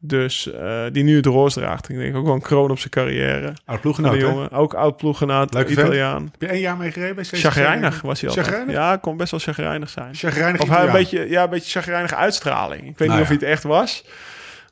Dus 0.00 0.52
eh, 0.52 0.82
die 0.92 1.04
nu 1.04 1.16
het 1.16 1.26
roos 1.26 1.54
draagt. 1.54 1.88
Ik 1.88 1.96
denk 1.98 2.16
ook 2.16 2.24
wel 2.24 2.34
een 2.34 2.40
kroon 2.40 2.70
op 2.70 2.78
zijn 2.78 2.90
carrière. 2.90 3.52
Ploeggenoot, 3.80 4.12
de 4.12 4.18
jongen. 4.18 4.50
Ook 4.50 4.74
oud 4.74 4.96
ploeggenoot, 4.96 5.54
vent. 5.54 5.70
Italiaan. 5.70 6.28
Heb 6.32 6.40
je 6.40 6.46
één 6.46 6.60
jaar 6.60 6.76
mee 6.76 6.92
gereden 6.92 7.14
bij? 7.14 7.24
Chagrijnig 7.24 8.00
was 8.00 8.20
hij. 8.20 8.30
Chagrijnig? 8.30 8.74
Ja, 8.74 8.96
kon 8.96 9.16
best 9.16 9.30
wel 9.30 9.40
chagrijnig 9.40 9.88
zijn. 9.88 10.14
Chagrijnig 10.14 10.60
Of 10.60 10.68
hij 10.68 10.86
een 10.86 10.92
beetje, 10.92 11.28
ja, 11.28 11.42
een 11.42 11.50
beetje 11.50 11.70
chagrijnige 11.70 12.14
uitstraling. 12.14 12.80
Ik 12.86 12.98
weet 12.98 13.08
Nou 13.08 13.20
niet 13.20 13.20
of 13.20 13.34
ja. 13.34 13.38
hij 13.38 13.48
het 13.48 13.56
echt 13.56 13.62
was. 13.62 14.04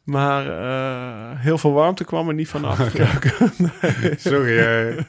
Maar 0.06 0.46
eh, 0.46 1.40
heel 1.40 1.58
veel 1.58 1.72
warmte 1.72 2.04
kwam 2.04 2.28
er 2.28 2.34
niet 2.34 2.48
vanaf. 2.48 2.78
Sorry, 4.16 4.58
eh, 4.58 5.02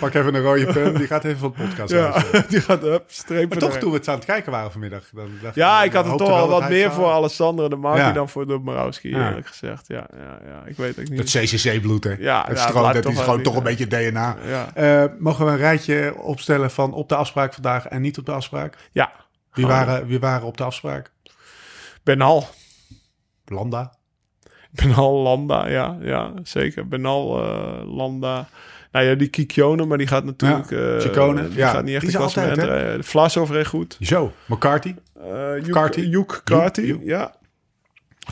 pak 0.00 0.14
even 0.14 0.34
een 0.34 0.42
rode 0.42 0.72
pen. 0.72 0.94
Die 0.94 1.06
gaat 1.06 1.24
even 1.24 1.38
van 1.38 1.54
de 1.56 1.62
podcast 1.64 1.92
ja, 1.92 2.22
die 2.48 2.60
gaat 2.60 2.82
up, 2.84 3.04
Maar 3.28 3.48
toch, 3.48 3.68
erin. 3.68 3.80
toen 3.80 3.90
we 3.90 3.96
het 3.96 4.08
aan 4.08 4.14
het 4.14 4.24
kijken 4.24 4.52
waren 4.52 4.70
vanmiddag. 4.70 5.04
Dan 5.12 5.28
dacht 5.42 5.54
Ja, 5.54 5.78
ik 5.80 5.86
ik 5.86 5.92
had 5.92 6.06
hoopte 6.06 6.24
toch 6.24 6.32
al 6.32 6.48
wat 6.48 6.68
meer 6.68 6.84
het 6.84 6.92
voor 6.94 7.10
Alessandro 7.10 7.68
de 7.68 7.76
Marchi 7.76 8.00
Ja. 8.00 8.12
dan 8.12 8.28
voor 8.28 8.46
de 8.46 8.58
Borowski, 8.58 9.08
Ja. 9.10 9.28
eerlijk 9.28 9.46
gezegd. 9.46 9.84
Ja, 9.88 10.06
ja, 10.16 10.38
ja, 10.46 10.62
ik 10.66 10.76
weet 10.76 10.96
het 10.96 11.10
niet. 11.10 11.18
Het 11.18 11.50
CCC-bloed, 11.50 12.04
hè? 12.04 12.14
Ja, 12.18 12.44
het 12.48 12.58
ja, 12.58 12.66
stroomt, 12.68 12.92
dat 12.94 13.06
is 13.12 13.18
gewoon 13.20 13.42
toch 13.42 13.52
een 13.56 13.70
ja. 13.70 13.74
beetje 13.76 13.86
DNA. 14.10 14.36
Ja. 14.46 14.74
Eh, 14.74 15.04
mogen 15.18 15.44
we 15.46 15.50
een 15.50 15.56
rijtje 15.58 16.14
opstellen 16.16 16.70
van 16.70 16.92
op 16.92 17.08
de 17.08 17.16
afspraak 17.16 17.52
vandaag 17.54 17.86
en 17.86 18.00
niet 18.00 18.18
op 18.18 18.26
de 18.26 18.32
afspraak? 18.32 18.76
ja. 18.92 19.12
Wie, 19.52 19.64
Gewoon 19.64 19.86
waren, 19.86 20.06
wie 20.06 20.18
waren 20.20 20.46
op 20.46 20.56
de 20.56 20.64
afspraak? 20.64 21.10
Benal. 22.02 22.48
Landa. 23.44 23.94
Benal, 24.82 25.12
Landa, 25.22 25.68
ja, 25.68 25.96
ja, 26.00 26.32
zeker. 26.42 26.88
Benal, 26.88 27.42
eh, 27.44 27.94
Landa. 27.96 28.48
Nou 28.92 29.06
ja, 29.06 29.14
die 29.14 29.28
Kikione, 29.28 29.84
maar 29.84 29.98
die 29.98 30.06
gaat 30.06 30.24
natuurlijk... 30.24 30.70
Ja, 30.70 30.76
eh, 30.76 31.34
die 31.48 31.56
ja, 31.56 31.70
gaat 31.70 31.84
niet 31.84 31.92
echt 31.94 32.02
die 32.02 32.10
de 32.10 32.16
klassement 32.16 32.56
hè? 32.56 32.64
rijden. 32.64 33.04
Vlasov 33.04 33.50
reed 33.50 33.66
goed. 33.66 33.96
Zo, 34.00 34.32
McCarthy. 34.46 34.94
Joek- 35.62 35.94
Joek, 35.94 36.42
Joek. 36.74 37.00
ja. 37.04 37.34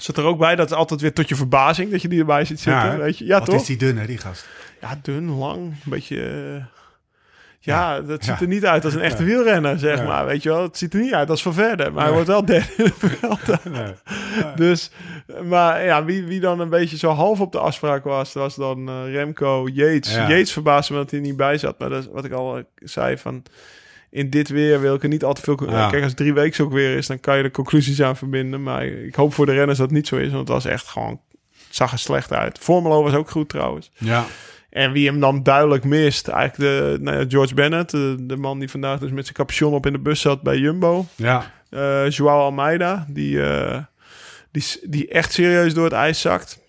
Zit 0.00 0.16
er 0.16 0.24
ook 0.24 0.38
bij, 0.38 0.56
dat 0.56 0.70
is 0.70 0.76
altijd 0.76 1.00
weer 1.00 1.12
tot 1.12 1.28
je 1.28 1.34
verbazing 1.34 1.90
dat 1.90 2.02
je 2.02 2.08
die 2.08 2.18
erbij 2.20 2.44
ziet 2.44 2.60
zitten. 2.60 2.98
weet 2.98 3.18
je? 3.18 3.24
Ja, 3.24 3.38
Wat 3.38 3.48
toch? 3.48 3.60
is 3.60 3.66
die 3.66 3.76
dun, 3.76 3.98
hè, 3.98 4.06
die 4.06 4.18
gast? 4.18 4.48
Ja, 4.80 4.98
dun, 5.02 5.30
lang, 5.30 5.58
een 5.60 5.76
beetje... 5.84 6.66
eh, 7.70 7.74
ja, 7.74 8.00
dat 8.00 8.24
ziet 8.24 8.40
er 8.40 8.46
niet 8.46 8.66
uit 8.66 8.84
als 8.84 8.94
een 8.94 9.00
echte 9.00 9.24
wielrenner, 9.24 9.78
zeg 9.78 10.04
maar. 10.04 10.26
Weet 10.26 10.42
je 10.42 10.48
wel, 10.48 10.62
het 10.62 10.78
ziet 10.78 10.94
er 10.94 11.00
niet 11.00 11.14
uit 11.14 11.30
als 11.30 11.42
Van 11.42 11.54
Verder. 11.54 11.92
Maar 11.92 12.04
hij 12.04 12.12
wordt 12.12 12.28
wel 12.28 12.44
derde 12.44 12.72
in 12.76 12.92
het. 12.98 13.64
Nee. 13.72 13.92
Dus, 14.56 14.90
maar 15.44 15.84
ja, 15.84 16.04
wie, 16.04 16.24
wie 16.24 16.40
dan 16.40 16.60
een 16.60 16.68
beetje 16.68 16.96
zo 16.96 17.10
half 17.10 17.40
op 17.40 17.52
de 17.52 17.58
afspraak 17.58 18.04
was, 18.04 18.32
was 18.32 18.54
dan 18.54 18.88
eh, 18.88 19.12
Remco 19.12 19.68
Yates. 19.72 20.14
Yates 20.14 20.52
verbaasde 20.52 20.92
me 20.92 20.98
dat 20.98 21.10
hij 21.10 21.20
niet 21.20 21.36
bij 21.36 21.58
zat. 21.58 21.78
Maar 21.78 21.88
dat 21.88 22.02
is 22.02 22.08
wat 22.12 22.24
ik 22.24 22.32
al 22.32 22.56
eh, 22.56 22.62
zei 22.74 23.18
van... 23.18 23.42
In 24.10 24.30
dit 24.30 24.48
weer 24.48 24.80
wil 24.80 24.94
ik 24.94 25.02
er 25.02 25.08
niet 25.08 25.24
al 25.24 25.32
te 25.32 25.42
veel... 25.42 25.70
Ja. 25.70 25.88
Kijk, 25.90 26.02
als 26.02 26.12
het 26.12 26.16
drie 26.16 26.34
weken 26.34 26.64
ook 26.64 26.72
weer 26.72 26.96
is, 26.96 27.06
dan 27.06 27.20
kan 27.20 27.36
je 27.36 27.42
er 27.42 27.50
conclusies 27.50 28.02
aan 28.02 28.16
verbinden. 28.16 28.62
Maar 28.62 28.84
ik 28.84 29.14
hoop 29.14 29.34
voor 29.34 29.46
de 29.46 29.52
renners 29.52 29.78
dat 29.78 29.86
het 29.86 29.96
niet 29.96 30.06
zo 30.06 30.16
is. 30.16 30.26
Want 30.28 30.38
het 30.38 30.48
was 30.48 30.64
echt 30.64 30.88
gewoon... 30.88 31.20
Het 31.66 31.76
zag 31.76 31.92
er 31.92 31.98
slecht 31.98 32.32
uit. 32.32 32.58
Formelo 32.58 33.02
was 33.02 33.14
ook 33.14 33.30
goed 33.30 33.48
trouwens. 33.48 33.90
Ja. 33.98 34.24
En 34.72 34.92
wie 34.92 35.06
hem 35.06 35.20
dan 35.20 35.42
duidelijk 35.42 35.84
mist, 35.84 36.28
eigenlijk 36.28 36.70
de, 36.70 36.98
nou 37.00 37.18
ja, 37.18 37.24
George 37.28 37.54
Bennett. 37.54 37.90
De, 37.90 38.16
de 38.20 38.36
man 38.36 38.58
die 38.58 38.70
vandaag 38.70 38.98
dus 38.98 39.10
met 39.10 39.24
zijn 39.24 39.36
capuchon 39.36 39.74
op 39.74 39.86
in 39.86 39.92
de 39.92 39.98
bus 39.98 40.20
zat 40.20 40.42
bij 40.42 40.58
Jumbo. 40.58 41.06
Ja. 41.14 41.52
Eh 41.70 42.10
Joao 42.10 42.40
Almeida, 42.40 43.06
die, 43.08 43.42
eh, 43.42 43.78
die, 44.50 44.64
die 44.82 45.08
echt 45.08 45.32
serieus 45.32 45.74
door 45.74 45.84
het 45.84 45.92
ijs 45.92 46.20
zakt. 46.20 46.60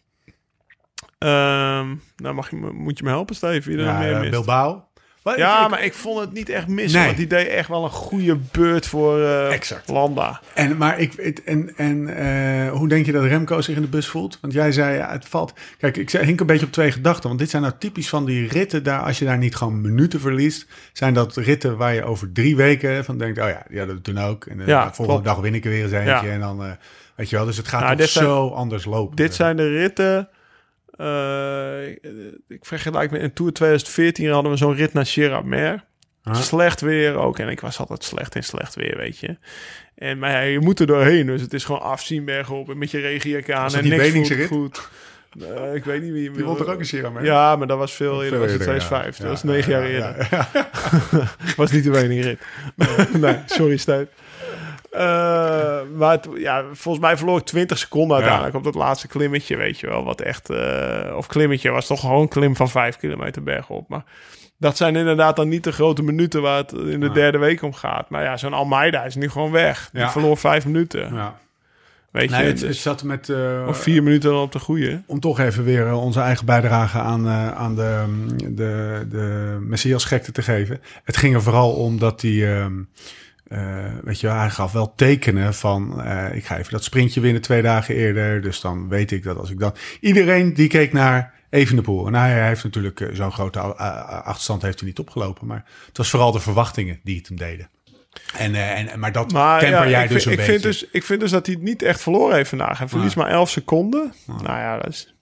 Ehm, 1.17 1.95
nou, 2.15 2.35
mag 2.35 2.49
je, 2.49 2.55
moet 2.55 2.97
je 2.97 3.03
me 3.03 3.09
helpen, 3.09 3.35
Steve? 3.35 3.69
Wie 3.69 3.77
er 3.77 3.85
nog 3.85 3.93
ja 3.93 3.99
meer 3.99 4.13
eh, 4.13 4.19
mist? 4.19 4.31
Bilbao. 4.31 4.87
Maar 5.23 5.37
Ja, 5.37 5.63
ik- 5.63 5.69
maar 5.69 5.83
ik 5.83 5.93
vond 5.93 6.19
het 6.19 6.33
niet 6.33 6.49
echt. 6.49 6.67
Nee. 6.67 6.89
Want 7.05 7.17
die 7.17 7.27
deed 7.27 7.47
echt 7.47 7.67
wel 7.69 7.83
een 7.83 7.89
goede 7.89 8.37
beurt 8.51 8.85
voor 8.87 9.21
eh, 9.21 9.51
Exact. 9.53 9.89
Landa. 9.89 10.41
En, 10.53 10.77
maar 10.77 10.99
ik, 10.99 11.13
het- 11.17 11.43
en, 11.43 11.73
en 11.77 12.15
eh, 12.15 12.71
hoe 12.71 12.87
denk 12.87 13.05
je 13.05 13.11
dat 13.11 13.23
Remco 13.23 13.61
zich 13.61 13.75
in 13.75 13.81
de 13.81 13.87
bus 13.87 14.07
voelt? 14.07 14.37
Want 14.41 14.53
jij 14.53 14.71
zei, 14.71 14.97
ja, 14.97 15.11
het 15.11 15.25
valt... 15.25 15.53
Kijk, 15.77 15.97
ik 15.97 16.11
hink 16.11 16.39
een 16.39 16.45
beetje 16.45 16.65
op 16.65 16.71
twee 16.71 16.91
gedachten. 16.91 17.27
Want 17.27 17.39
dit 17.39 17.49
zijn 17.49 17.61
nou 17.61 17.73
typisch 17.79 18.09
van 18.09 18.25
die 18.25 18.47
ritten 18.47 18.83
daar... 18.83 18.99
Als 19.01 19.19
je 19.19 19.25
daar 19.25 19.37
niet 19.37 19.55
gewoon 19.55 19.81
minuten 19.81 20.19
verliest... 20.19 20.65
Zijn 20.93 21.13
dat 21.13 21.35
ritten 21.35 21.77
waar 21.77 21.93
je 21.93 22.03
over 22.03 22.31
drie 22.31 22.55
weken 22.55 23.05
van 23.05 23.17
denkt... 23.17 23.39
Oh 23.39 23.47
ja, 23.47 23.63
ja 23.69 23.85
dat 23.85 24.05
doen 24.05 24.17
ook. 24.19 24.45
En 24.45 24.57
de 24.57 24.63
Ja, 24.65 24.81
volgende 24.85 25.09
klopt. 25.21 25.25
dag 25.25 25.39
win 25.39 25.55
ik 25.55 25.63
er 25.63 25.69
weer 25.71 25.83
eens 25.83 25.91
eentje. 25.91 26.09
Ja. 26.27 26.33
En 26.33 26.39
dan, 26.39 26.63
eh, 26.63 26.71
weet 27.15 27.29
je 27.29 27.35
wel. 27.35 27.45
Dus 27.45 27.57
het 27.57 27.67
gaat 27.67 27.81
Nou, 27.81 27.95
zijn- 28.07 28.25
zo 28.25 28.47
anders 28.49 28.85
lopen. 28.85 29.15
Dit 29.15 29.33
zijn 29.35 29.55
de 29.57 29.67
ritten... 29.69 30.29
eh, 30.97 31.87
ik 32.47 32.65
vergelijk 32.65 33.11
met 33.11 33.21
in 33.21 33.33
Tour 33.33 33.53
2014 33.53 34.29
hadden 34.29 34.51
we 34.51 34.57
zo'n 34.57 34.75
rit 34.75 34.93
naar 34.93 35.05
Sierra 35.05 35.41
Mer. 35.41 35.83
Huh? 36.23 36.35
Slecht 36.35 36.81
weer 36.81 37.15
ook. 37.15 37.39
En 37.39 37.49
ik 37.49 37.59
was 37.59 37.79
altijd 37.79 38.03
slecht 38.03 38.35
in 38.35 38.43
slecht 38.43 38.75
weer, 38.75 38.97
weet 38.97 39.19
je. 39.19 39.37
En, 39.95 40.19
maar 40.19 40.31
ja, 40.31 40.39
je 40.39 40.59
moet 40.59 40.79
er 40.79 40.87
doorheen. 40.87 41.25
Dus 41.25 41.41
het 41.41 41.53
is 41.53 41.63
gewoon 41.63 41.81
afzien 41.81 42.25
bergop 42.25 42.69
en 42.69 42.77
met 42.77 42.91
je 42.91 42.99
regenjak 42.99 43.51
aan. 43.51 43.75
En 43.75 43.87
niks 43.87 44.09
voelt 44.09 44.27
rit? 44.27 44.47
goed. 44.47 44.89
Eh, 45.39 45.75
ik 45.75 45.83
weet 45.83 46.01
niet 46.01 46.11
wie. 46.11 46.31
Die 46.31 46.43
won 46.43 46.57
toch 46.57 46.67
ook 46.67 46.79
een 46.79 46.85
Sierra 46.85 47.09
Mer? 47.09 47.23
Ja, 47.23 47.55
maar 47.55 47.67
dat 47.67 47.77
was 47.77 47.93
veel 47.93 48.23
eerder. 48.23 48.39
Dat 48.39 48.49
was 48.49 48.59
in 48.59 48.59
eerder, 48.59 48.87
2005. 48.87 49.17
ja. 49.17 49.23
Dat 49.23 49.31
was 49.31 49.43
negen 49.43 49.71
ja, 49.71 49.79
jaar 49.79 49.91
ja, 49.91 50.15
eerder. 50.15 51.55
was 51.57 51.71
niet 51.71 51.83
de 51.83 51.91
Wening 51.91 52.23
rit. 52.23 52.39
nee, 53.21 53.37
sorry 53.45 53.77
Steve. 53.77 54.07
Eh, 54.93 55.79
maar 55.95 56.11
het- 56.11 56.27
ja, 56.35 56.63
volgens 56.71 57.03
mij 57.05 57.17
verloor 57.17 57.37
ik 57.37 57.45
20 57.45 57.77
seconden 57.77 58.15
uiteindelijk 58.15 58.55
op 58.55 58.63
dat 58.63 58.75
laatste 58.75 59.07
klimmetje, 59.07 59.57
weet 59.57 59.79
je 59.79 59.87
wel. 59.87 60.03
Wat 60.03 60.21
echt, 60.21 60.49
eh, 60.49 61.13
of 61.15 61.27
klimmetje 61.27 61.69
was 61.71 61.87
toch 61.87 61.99
gewoon 61.99 62.21
een 62.21 62.27
klim 62.27 62.55
van 62.55 62.69
5 62.69 62.97
kilometer 62.97 63.43
bergop. 63.43 63.89
Maar 63.89 64.03
dat 64.57 64.77
zijn 64.77 64.95
inderdaad 64.95 65.35
dan 65.35 65.47
niet 65.49 65.63
de 65.63 65.71
grote 65.71 66.03
minuten 66.03 66.41
waar 66.41 66.57
het 66.57 66.71
in 66.71 66.99
de 66.99 67.05
Ja. 67.07 67.13
derde 67.13 67.37
week 67.37 67.61
om 67.61 67.73
gaat. 67.73 68.09
Maar 68.09 68.23
ja, 68.23 68.37
zo'n 68.37 68.53
Almeida 68.53 69.03
is 69.03 69.15
nu 69.15 69.29
gewoon 69.29 69.51
weg. 69.51 69.89
Die 69.91 70.01
Ja. 70.01 70.09
verloor 70.11 70.37
5 70.37 70.65
minuten. 70.65 71.13
Ja. 71.15 71.41
Weet 72.11 72.29
je, 72.29 72.35
Nee, 72.35 72.45
het, 72.45 72.59
dus- 72.59 72.67
het 72.69 72.77
zat 72.77 73.03
met... 73.03 73.29
eh, 73.29 73.65
of 73.67 73.77
4 73.77 74.03
minuten 74.03 74.31
dan 74.31 74.41
op 74.41 74.51
de 74.51 74.59
goede. 74.59 75.01
om 75.07 75.19
toch 75.19 75.39
even 75.39 75.63
weer 75.63 75.93
onze 75.93 76.19
eigen 76.19 76.45
bijdrage 76.45 76.99
aan, 76.99 77.27
eh, 77.27 77.51
aan 77.51 77.75
de, 77.75 78.03
mm, 78.07 78.55
de, 78.55 79.05
de 79.09 79.57
Messias-gekte 79.61 80.31
te 80.31 80.41
geven. 80.41 80.81
Het 81.03 81.17
ging 81.17 81.33
er 81.35 81.41
vooral 81.41 81.71
om 81.71 81.99
dat 81.99 82.21
hij, 82.21 82.57
ehm, 82.59 82.73
eh, 83.53 83.85
weet 84.03 84.19
je 84.19 84.27
hij 84.27 84.49
gaf 84.49 84.71
wel 84.71 84.93
tekenen 84.95 85.53
van, 85.53 86.03
eh, 86.03 86.35
ik 86.35 86.45
ga 86.45 86.57
even 86.57 86.71
dat 86.71 86.83
sprintje 86.83 87.21
winnen 87.21 87.41
twee 87.41 87.61
dagen 87.61 87.95
eerder. 87.95 88.41
Dus 88.41 88.61
dan 88.61 88.89
weet 88.89 89.11
ik 89.11 89.23
dat 89.23 89.37
als 89.37 89.49
ik 89.49 89.59
dan... 89.59 89.75
Iedereen 89.99 90.53
die 90.53 90.67
keek 90.67 90.93
naar 90.93 91.33
Evenepoel. 91.49 92.07
En 92.07 92.15
hij, 92.15 92.31
hij 92.31 92.47
heeft 92.47 92.63
natuurlijk 92.63 93.01
eh, 93.01 93.07
zo'n 93.13 93.31
grote 93.31 93.59
achterstand 93.59 94.61
heeft 94.61 94.79
hij 94.79 94.87
niet 94.87 94.99
opgelopen. 94.99 95.47
Maar 95.47 95.65
het 95.87 95.97
was 95.97 96.09
vooral 96.09 96.31
de 96.31 96.39
verwachtingen 96.39 96.99
die 97.03 97.17
het 97.17 97.27
hem 97.27 97.37
deden. 97.37 97.69
En, 98.37 98.55
en, 98.55 98.99
maar 98.99 99.11
dat 99.11 99.31
Maar 99.31 99.59
temper 99.59 99.83
ja, 99.83 99.89
jij 99.89 100.03
ik, 100.03 100.09
dus 100.09 100.23
vind, 100.23 100.25
een 100.25 100.31
ik, 100.31 100.37
beetje. 100.37 100.51
vind 100.51 100.63
dus, 100.63 100.89
ik 100.91 101.03
vind 101.03 101.19
dus 101.19 101.31
dat 101.31 101.45
hij 101.45 101.55
het 101.55 101.63
niet 101.63 101.81
echt 101.81 102.01
verloren 102.01 102.35
heeft 102.35 102.49
vandaag. 102.49 102.77
Hij 102.77 102.87
verliest 102.87 103.15
maar 103.15 103.29
11 103.29 103.49
seconden. 103.49 104.13
Nou 104.25 104.43
ja, 104.43 104.77
dat 104.77 104.87
is, 104.87 105.12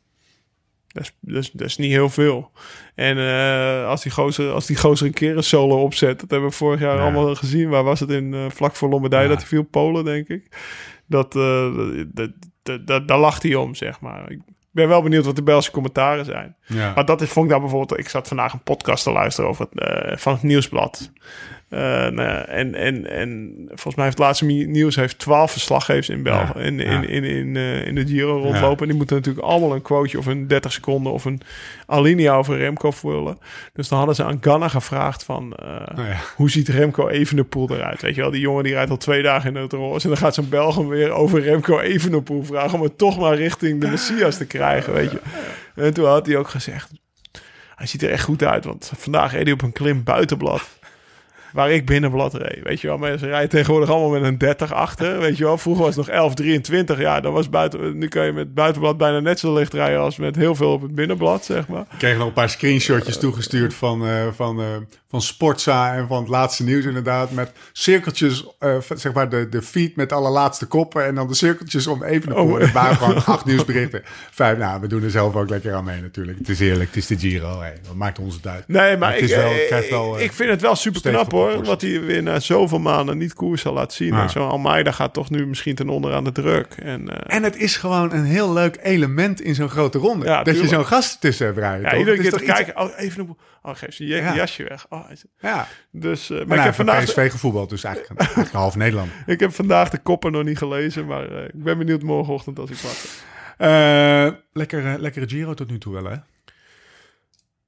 dat, 0.93 1.03
is, 1.03 1.13
dat, 1.19 1.43
is, 1.43 1.51
dat 1.51 1.67
is 1.67 1.77
niet 1.77 1.91
heel 1.91 2.09
veel. 2.09 2.51
En 2.95 3.17
eh, 3.17 3.87
als, 3.87 4.03
die 4.03 4.11
gozer, 4.11 4.51
als 4.51 4.65
die 4.65 4.77
gozer 4.77 5.07
een 5.07 5.13
keer 5.13 5.37
een 5.37 5.43
solo 5.43 5.81
opzet... 5.81 6.19
dat 6.19 6.29
hebben 6.29 6.49
we 6.49 6.55
vorig 6.55 6.79
jaar 6.79 6.95
Ja. 6.95 7.01
allemaal 7.01 7.35
gezien. 7.35 7.69
Waar 7.69 7.83
was 7.83 7.99
het 7.99 8.09
in 8.09 8.33
eh, 8.33 8.45
vlak 8.49 8.75
voor 8.75 8.89
Lombardije 8.89 9.23
Ja. 9.23 9.29
dat 9.29 9.37
hij 9.37 9.47
viel? 9.47 9.63
Polen, 9.63 10.05
denk 10.05 10.27
ik. 10.27 10.47
Dat, 11.07 11.35
eh, 11.35 11.75
dat, 12.07 12.29
dat, 12.63 12.87
dat, 12.87 13.07
daar 13.07 13.19
lacht 13.19 13.43
hij 13.43 13.55
om, 13.55 13.75
zeg 13.75 13.99
maar. 13.99 14.31
Ik 14.31 14.39
ben 14.71 14.87
wel 14.87 15.01
benieuwd 15.01 15.25
wat 15.25 15.35
de 15.35 15.43
Belgische 15.43 15.71
commentaren 15.71 16.25
zijn. 16.25 16.55
ja. 16.65 16.91
Maar 16.95 17.05
dat 17.05 17.21
is, 17.21 17.29
vond 17.29 17.45
ik 17.45 17.51
daar 17.51 17.61
bijvoorbeeld... 17.61 17.99
Ik 17.99 18.09
zat 18.09 18.27
vandaag 18.27 18.53
een 18.53 18.63
podcast 18.63 19.03
te 19.03 19.11
luisteren 19.11 19.49
over 19.49 19.67
het, 19.73 20.21
van 20.21 20.33
het 20.33 20.43
Nieuwsblad. 20.43 21.11
Eh, 21.71 21.79
nou 21.79 22.21
ja, 22.21 22.45
en, 22.45 22.75
en, 22.75 23.09
en 23.09 23.53
volgens 23.67 23.95
mij 23.95 24.05
heeft 24.05 24.17
het 24.17 24.25
laatste 24.25 24.45
nieuws 24.45 24.95
heeft 24.95 25.19
12 25.19 25.51
verslaggevers 25.51 26.09
in 26.09 26.23
België 26.23 26.59
Ja, 26.59 26.63
in, 26.63 26.79
in, 26.79 27.09
in, 27.09 27.23
in, 27.23 27.55
eh, 27.55 27.87
in 27.87 27.95
de 27.95 28.07
Giro 28.07 28.41
rondlopen. 28.41 28.81
En 28.81 28.87
die 28.87 28.97
moeten 28.97 29.15
natuurlijk 29.15 29.45
allemaal 29.45 29.73
een 29.75 29.81
quoteje 29.81 30.17
of 30.17 30.25
een 30.25 30.47
30 30.47 30.71
seconden 30.71 31.13
of 31.13 31.25
een 31.25 31.41
alinea 31.85 32.33
over 32.33 32.57
Remco 32.57 32.91
vullen. 32.91 33.37
Dus 33.73 33.87
dan 33.87 33.97
hadden 33.97 34.15
ze 34.15 34.23
aan 34.23 34.37
Ganna 34.41 34.67
gevraagd 34.67 35.23
van 35.23 35.53
eh, 35.53 35.67
Nou 35.95 36.07
ja. 36.07 36.17
hoe 36.35 36.49
ziet 36.49 36.67
Remco 36.67 37.07
Evenepoel 37.07 37.69
eruit? 37.71 38.01
Weet 38.01 38.15
je 38.15 38.21
wel, 38.21 38.31
die 38.31 38.41
jongen 38.41 38.63
die 38.63 38.73
rijdt 38.73 38.91
al 38.91 38.97
twee 38.97 39.21
dagen 39.21 39.55
in 39.55 39.61
het 39.61 39.73
roze. 39.73 40.03
En 40.03 40.09
dan 40.09 40.17
gaat 40.17 40.33
zo'n 40.33 40.49
Belg 40.49 40.75
hem 40.75 40.87
weer 40.87 41.11
over 41.11 41.41
Remco 41.41 41.79
Evenepoel 41.79 42.43
vragen 42.43 42.77
om 42.77 42.83
het 42.83 42.97
toch 42.97 43.19
maar 43.19 43.35
richting 43.35 43.81
de 43.81 43.87
Messias 43.87 44.37
te 44.37 44.45
krijgen, 44.45 44.93
weet 44.93 45.11
je. 45.11 45.21
En 45.75 45.93
toen 45.93 46.05
had 46.05 46.25
hij 46.25 46.37
ook 46.37 46.49
gezegd, 46.49 46.91
hij 47.75 47.87
ziet 47.87 48.03
er 48.03 48.09
echt 48.09 48.23
goed 48.23 48.43
uit, 48.43 48.65
want 48.65 48.91
vandaag 48.95 49.31
reed 49.31 49.43
hij 49.43 49.53
op 49.53 49.61
een 49.61 49.71
klim 49.71 50.03
buitenblad. 50.03 50.79
Waar 51.53 51.71
ik 51.71 51.85
binnenblad 51.85 52.33
reed. 52.33 52.63
Weet 52.63 52.81
je 52.81 52.87
wel, 52.87 52.97
mensen 52.97 53.27
rijden 53.27 53.49
tegenwoordig 53.49 53.89
allemaal 53.89 54.09
met 54.09 54.23
een 54.23 54.37
30 54.37 54.73
achter. 54.73 55.19
Weet 55.19 55.37
je 55.37 55.43
wel, 55.43 55.57
vroeger 55.57 55.83
was 55.83 55.95
het 55.95 56.05
nog 56.05 56.15
11, 56.15 56.33
23. 56.33 56.99
Ja, 56.99 57.19
dan 57.19 57.33
was 57.33 57.49
buiten, 57.49 57.97
nu 57.97 58.07
kan 58.07 58.25
je 58.25 58.31
met 58.31 58.53
buitenblad 58.53 58.97
bijna 58.97 59.19
net 59.19 59.39
zo 59.39 59.53
licht 59.53 59.73
rijden 59.73 59.99
als 59.99 60.17
met 60.17 60.35
heel 60.35 60.55
veel 60.55 60.71
op 60.71 60.81
het 60.81 60.95
binnenblad, 60.95 61.45
zeg 61.45 61.67
maar. 61.67 61.81
Ik 61.91 61.97
kreeg 61.97 62.17
nog 62.17 62.27
een 62.27 62.33
paar 62.33 62.49
screenshotjes 62.49 63.17
toegestuurd 63.17 63.73
van, 63.73 64.07
eh, 64.07 64.27
van, 64.31 64.59
eh, 64.59 64.65
van 65.09 65.21
Sportza 65.21 65.95
en 65.95 66.07
van 66.07 66.19
het 66.19 66.27
laatste 66.27 66.63
nieuws 66.63 66.85
inderdaad. 66.85 67.31
Met 67.31 67.51
cirkeltjes, 67.71 68.47
eh, 68.59 68.75
zeg 68.95 69.13
maar 69.13 69.29
de, 69.29 69.49
de 69.49 69.61
feed 69.61 69.95
met 69.95 70.11
alle 70.11 70.29
laatste 70.29 70.65
koppen. 70.65 71.05
En 71.05 71.15
dan 71.15 71.27
de 71.27 71.33
cirkeltjes 71.33 71.87
om 71.87 72.03
even 72.03 72.31
Oh. 72.37 72.51
oh. 72.51 72.59
Het 72.59 72.71
waren 72.71 72.95
gewoon 72.95 73.25
acht 73.35 73.45
nieuwsberichten. 73.45 74.01
Vijf, 74.31 74.57
nou, 74.57 74.81
we 74.81 74.87
doen 74.87 75.03
er 75.03 75.11
zelf 75.11 75.35
ook 75.35 75.49
lekker 75.49 75.73
aan 75.73 75.83
mee 75.83 76.01
natuurlijk. 76.01 76.37
Het 76.37 76.49
is 76.49 76.59
eerlijk, 76.59 76.89
het 76.89 76.97
is 76.97 77.07
de 77.07 77.19
Giro. 77.19 77.59
Hey. 77.59 77.77
Wat 77.87 77.95
maakt 77.95 78.19
ons 78.19 78.35
het 78.35 78.47
uit? 78.47 78.67
Nee, 78.67 78.97
maar 78.97 79.17
ik, 79.17 79.23
is 79.23 79.35
wel, 79.35 79.49
het 79.49 79.61
eh, 79.61 79.67
krijgt 79.67 79.89
wel, 79.89 80.17
eh, 80.17 80.23
ik 80.23 80.31
vind 80.31 80.49
het 80.49 80.61
wel 80.61 80.75
super 80.75 81.01
knap 81.01 81.19
stevige 81.25 81.40
hoor. 81.49 81.63
Wat 81.63 81.81
hij 81.81 82.01
weer 82.01 82.23
na 82.23 82.39
zoveel 82.39 82.79
maanden 82.79 83.17
niet 83.17 83.33
koers 83.33 83.61
zal 83.61 83.73
laten 83.73 83.95
zien. 83.97 84.13
Ja. 84.13 84.21
En 84.21 84.29
Zo'n 84.29 84.49
Almeida 84.49 84.91
gaat 84.91 85.13
toch 85.13 85.29
nu 85.29 85.45
misschien 85.47 85.75
ten 85.75 85.89
onder 85.89 86.13
aan 86.13 86.23
de 86.23 86.31
druk. 86.31 86.73
En, 86.83 87.09
eh, 87.09 87.35
En 87.37 87.43
het 87.43 87.55
is 87.55 87.75
gewoon 87.77 88.11
een 88.13 88.23
heel 88.23 88.53
leuk 88.53 88.77
element 88.81 89.41
in 89.41 89.55
zo'n 89.55 89.69
grote 89.69 89.97
ronde. 89.97 90.25
Ja, 90.25 90.43
dat 90.43 90.59
je 90.59 90.67
zo'n 90.67 90.85
gast 90.85 91.21
tussen 91.21 91.45
hebt 91.45 91.57
rijden. 91.57 91.81
ja, 91.91 91.97
iedere 91.97 92.17
keer 92.17 92.31
te 92.31 92.43
iets- 92.43 92.53
kijken. 92.53 92.79
Oh, 92.81 92.89
even 92.97 93.19
een... 93.21 93.37
Oh, 93.63 93.75
geef 93.75 93.93
ze 93.93 94.05
je 94.07 94.15
Ja. 94.15 94.35
jasje 94.35 94.63
weg. 94.63 94.85
Oh, 94.89 95.11
is- 95.11 95.25
Ja, 95.39 95.67
dus, 95.91 96.29
eh, 96.29 96.37
maar 96.37 96.47
maar 96.47 96.57
ik, 96.57 96.63
heb 96.63 96.73
van 96.75 96.85
vandaag, 96.85 97.03
PSV 97.03 97.31
gevoetbald, 97.31 97.69
dus 97.69 97.83
eigenlijk, 97.83 98.19
eigenlijk 98.21 98.51
half 98.51 98.75
Nederland. 98.75 99.09
ik 99.25 99.39
heb 99.39 99.53
vandaag 99.53 99.89
de 99.89 99.97
koppen 99.97 100.31
nog 100.31 100.43
niet 100.43 100.57
gelezen. 100.57 101.05
Maar 101.05 101.31
eh, 101.37 101.43
ik 101.43 101.63
ben 101.63 101.77
benieuwd 101.77 102.03
morgenochtend 102.03 102.59
als 102.59 102.69
ik 102.69 102.77
wakker. 102.77 103.09
Eh 103.57 104.27
lekker, 104.53 104.85
eh, 104.85 104.93
lekkere 104.99 105.27
Giro 105.29 105.53
tot 105.53 105.69
nu 105.69 105.77
toe 105.77 105.93
wel, 105.93 106.03
hè? 106.05 106.15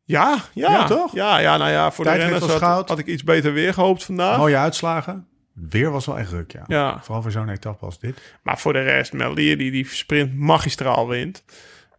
Ja, 0.06 0.38
ja, 0.54 0.72
Ja, 0.72 0.86
toch? 0.86 1.14
Ja, 1.14 1.38
ja, 1.38 1.58
nou 1.58 1.72
ja, 1.72 1.92
voor 1.92 2.06
de 2.06 2.12
renners 2.12 2.46
had, 2.60 3.00
ik 3.00 3.08
iets 3.08 3.24
beter 3.24 3.54
weer 3.54 3.74
gehoopt 3.74 4.04
vandaag. 4.04 4.38
Mooie 4.38 4.58
uitslagen. 4.58 5.28
Weer 5.70 5.92
was 5.92 6.06
wel 6.06 6.18
echt 6.18 6.30
druk, 6.30 6.52
ja. 6.52 6.64
Ja. 6.68 7.00
Vooral 7.02 7.22
voor 7.22 7.32
zo'n 7.32 7.50
etappe 7.50 7.86
als 7.86 8.00
dit. 8.00 8.36
Maar 8.44 8.60
voor 8.60 8.74
de 8.74 8.82
rest, 8.82 9.14
Melier 9.14 9.58
die 9.58 9.72
die 9.72 9.88
sprint 9.88 10.36
magistraal 10.36 11.08
wint. 11.08 11.44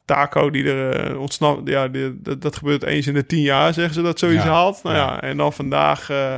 Taco 0.05 0.51
die 0.51 0.71
er 0.73 1.11
uh, 1.11 1.21
ontsnapt. 1.21 1.69
Ja, 1.69 1.89
die, 1.89 2.21
dat, 2.23 2.43
dat 2.43 2.57
gebeurt 2.57 2.83
eens 2.83 3.07
in 3.07 3.15
de 3.15 3.27
tien 3.27 3.43
jaar, 3.43 3.73
zeggen 3.75 3.95
ze 3.95 4.03
dat 4.03 4.19
zoiets 4.19 4.45
Ja. 4.45 4.51
haalt. 4.51 4.83
Nou 4.83 4.97
ja. 4.97 5.03
Ja. 5.03 5.21
en 5.21 5.37
dan 5.37 5.53
vandaag 5.53 6.11
eh, 6.11 6.37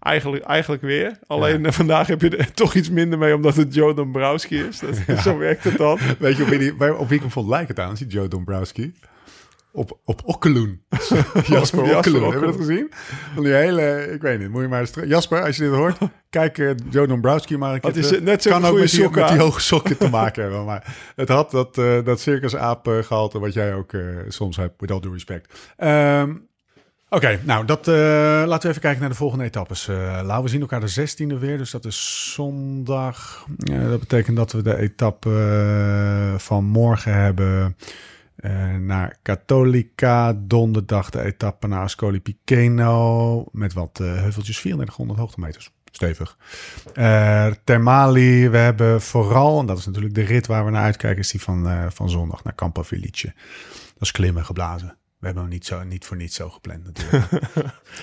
eigenlijk, 0.00 0.44
eigenlijk 0.44 0.82
weer. 0.82 1.18
Alleen 1.26 1.66
eh, 1.66 1.72
vandaag 1.72 2.06
heb 2.06 2.20
je 2.20 2.36
er 2.36 2.52
toch 2.62 2.74
iets 2.74 2.90
minder 2.90 3.18
mee, 3.18 3.34
omdat 3.34 3.56
het 3.56 3.74
Joe 3.74 3.94
Dombrowski 3.94 4.62
is. 4.62 4.78
Dat, 4.78 5.18
Zo 5.24 5.38
werkt 5.38 5.64
het 5.64 5.76
dan. 5.76 5.98
Weet 6.18 6.36
je 6.36 6.42
op 6.42 6.48
wie, 6.48 6.58
die, 6.58 6.98
op 6.98 7.08
wie 7.08 7.16
ik 7.16 7.22
hem 7.22 7.30
vond 7.30 7.48
lijken 7.48 7.74
trouwens, 7.74 8.00
die 8.00 8.08
Joe 8.10 8.28
Dombrowski? 8.28 8.94
Op, 9.78 9.98
op 10.04 10.20
Okkeloen. 10.24 10.82
Jasper 10.88 11.52
Jasper 11.52 11.96
Okkeloen. 11.96 12.30
Heb 12.30 12.40
je 12.40 12.46
dat 12.46 12.56
gezien? 12.56 12.92
Van 13.34 13.42
die 13.42 13.52
hele, 13.52 14.10
ik 14.12 14.22
weet 14.22 14.38
niet, 14.38 14.50
moet 14.50 14.62
je 14.62 14.68
maar 14.68 15.06
Jasper, 15.06 15.42
als 15.42 15.56
je 15.56 15.62
dit 15.62 15.72
hoort, 15.72 15.98
kijk 16.30 16.58
eh, 16.58 16.70
Joe 16.90 17.06
Dombrowski 17.06 17.56
maar 17.56 17.74
een 17.74 17.80
keer 17.80 17.92
terug. 17.92 18.20
net 18.20 18.42
zo'n 18.42 18.52
Kan 18.52 18.64
ook 18.64 18.78
met 18.78 18.90
die, 18.90 19.10
met 19.10 19.28
die 19.28 19.38
hoge 19.38 19.60
sokken 19.60 19.96
te 19.96 20.08
maken 20.08 20.42
hebben. 20.42 20.64
Maar 20.64 21.12
het 21.16 21.28
had 21.28 21.50
dat, 21.50 21.78
eh 21.78 22.04
dat 22.04 22.20
circusaap 22.20 22.88
eh, 22.88 22.98
gehalte 22.98 23.38
wat 23.38 23.52
jij 23.52 23.74
ook 23.74 23.92
eh, 23.92 24.00
soms 24.28 24.56
hebt, 24.56 24.80
with 24.80 24.90
all 24.90 25.00
due 25.00 25.12
respect. 25.12 25.72
Ehm, 25.76 26.34
Oké, 27.10 27.40
nou, 27.44 27.64
dat, 27.64 27.86
laten 27.86 28.62
we 28.62 28.68
even 28.68 28.80
kijken 28.80 29.00
naar 29.00 29.08
de 29.08 29.14
volgende 29.14 29.44
etappes. 29.44 29.86
Lau, 30.22 30.42
we 30.42 30.48
zien 30.48 30.60
elkaar 30.60 30.80
de 30.80 31.08
16e 31.08 31.38
weer, 31.38 31.58
dus 31.58 31.70
dat 31.70 31.84
is 31.84 32.32
zondag. 32.34 33.46
Dat 33.56 34.00
betekent 34.00 34.36
dat 34.36 34.52
we 34.52 34.62
de 34.62 34.76
etappe 34.76 36.34
van 36.36 36.64
morgen 36.64 37.14
hebben 37.14 37.76
eh, 38.38 38.76
naar 38.76 39.18
Cattolica. 39.22 40.32
Donderdag 40.32 41.10
de 41.10 41.22
etappe 41.22 41.66
naar 41.66 41.82
Ascoli 41.82 42.20
Piceno 42.20 43.44
met 43.52 43.72
wat 43.72 44.00
eh, 44.00 44.06
heuveltjes, 44.06 44.60
3400 44.60 45.18
hoogtemeters. 45.18 45.70
Stevig. 45.90 46.36
Eh 46.94 47.46
Termali, 47.64 48.48
we 48.48 48.56
hebben 48.56 49.02
vooral, 49.02 49.60
en 49.60 49.66
dat 49.66 49.78
is 49.78 49.86
natuurlijk 49.86 50.14
de 50.14 50.22
rit 50.22 50.46
waar 50.46 50.64
we 50.64 50.70
naar 50.70 50.82
uitkijken, 50.82 51.20
is 51.20 51.30
die 51.30 51.40
van, 51.40 51.90
van 51.92 52.10
zondag 52.10 52.44
naar 52.44 52.54
Campo 52.54 52.82
Felice. 52.82 53.32
Dat 53.92 54.02
is 54.02 54.12
klimmen 54.12 54.44
geblazen. 54.44 54.96
We 55.18 55.26
hebben 55.26 55.42
hem 55.42 55.52
niet, 55.52 55.66
zo, 55.66 55.84
niet 55.84 56.04
voor 56.04 56.16
niets 56.16 56.36
zo 56.36 56.50
gepland 56.50 56.84
natuurlijk. 56.84 57.32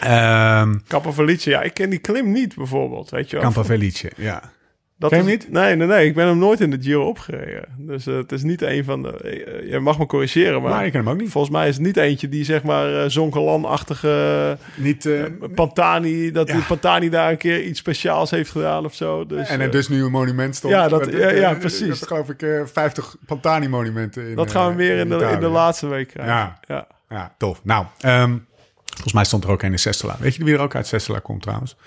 Ehm 0.02 0.80
Kappa 0.88 1.12
Felice, 1.12 1.49
ja, 1.49 1.62
ik 1.62 1.74
ken 1.74 1.90
die 1.90 1.99
klim 1.99 2.32
niet 2.32 2.56
bijvoorbeeld, 2.56 3.10
weet 3.10 3.30
je 3.30 3.36
wel. 3.36 3.45
Campo 3.45 3.64
Felice, 3.64 4.12
ja. 4.18 4.53
Dat 4.98 5.10
Ken 5.10 5.20
je 5.20 5.24
hem 5.30 5.34
niet? 5.34 5.52
Nee, 5.52 5.76
nee, 5.76 5.88
nee. 5.88 6.08
Ik 6.08 6.16
ben 6.16 6.28
hem 6.28 6.38
nooit 6.38 6.60
in 6.62 6.70
de 6.70 6.78
Giro 6.82 7.08
opgereden. 7.08 7.66
Dus 7.78 8.08
eh, 8.08 8.16
het 8.16 8.32
is 8.32 8.44
niet 8.44 8.62
een 8.62 8.84
van 8.84 9.02
de... 9.02 9.12
eh, 9.18 9.72
je 9.72 9.80
mag 9.80 9.98
me 9.98 10.06
corrigeren, 10.06 10.62
maar... 10.62 10.72
Maar 10.72 10.86
ik 10.86 10.92
ken 10.92 11.00
hem 11.04 11.10
ook 11.10 11.20
niet. 11.20 11.30
Volgens 11.32 11.54
mij 11.54 11.68
is 11.68 11.76
het 11.76 11.84
niet 11.86 11.98
eentje 11.98 12.30
die 12.30 12.44
zeg 12.44 12.64
maar 12.64 13.04
eh 13.04 13.10
Zonkelan-achtige 13.10 14.58
niet 14.76 15.06
eh, 15.06 15.24
Pantani, 15.56 16.32
dat 16.32 16.48
Ja. 16.48 16.54
die 16.54 16.64
Pantani 16.64 17.10
daar 17.10 17.32
een 17.32 17.38
keer 17.38 17.64
iets 17.64 17.80
speciaals 17.80 18.32
heeft 18.32 18.52
gedaan 18.52 18.86
of 18.86 18.94
zo. 18.94 19.26
Dus, 19.26 19.50
en 19.50 19.60
er 19.60 19.66
eh, 19.66 19.72
dus 19.72 19.88
nu 19.88 20.04
een 20.04 20.12
monument 20.12 20.56
stond. 20.56 20.74
Ja, 20.74 20.88
dat- 20.88 21.06
Met- 21.06 21.14
ja, 21.22 21.30
ja, 21.30 21.52
eh, 21.52 21.58
precies. 21.60 22.00
Dat 22.00 22.08
geloof 22.08 22.30
ik 22.30 22.42
eh 22.42 22.62
50 22.66 23.16
Pantani-monumenten. 23.26 24.28
in, 24.30 24.36
dat 24.36 24.52
gaan 24.52 24.66
we 24.66 24.72
eh, 24.72 24.78
weer 24.78 24.98
in 24.98 25.10
de, 25.10 25.30
in 25.34 25.40
de 25.40 25.48
laatste 25.48 25.88
week 25.88 26.08
krijgen. 26.08 26.34
Ja. 26.36 26.60
ja. 26.68 26.88
Ja, 27.10 27.36
tof. 27.38 27.60
Nou, 27.64 27.86
ehm, 28.00 28.38
volgens 28.86 29.14
mij 29.14 29.24
stond 29.24 29.44
er 29.44 29.50
ook 29.50 29.62
een 29.62 29.72
in 29.72 29.80
Sestola. 29.80 30.16
Weet 30.20 30.36
je 30.36 30.44
wie 30.44 30.54
er 30.54 30.60
ook 30.60 30.76
uit 30.76 30.88
Sestola 30.88 31.20
komt 31.20 31.42
trouwens? 31.42 31.78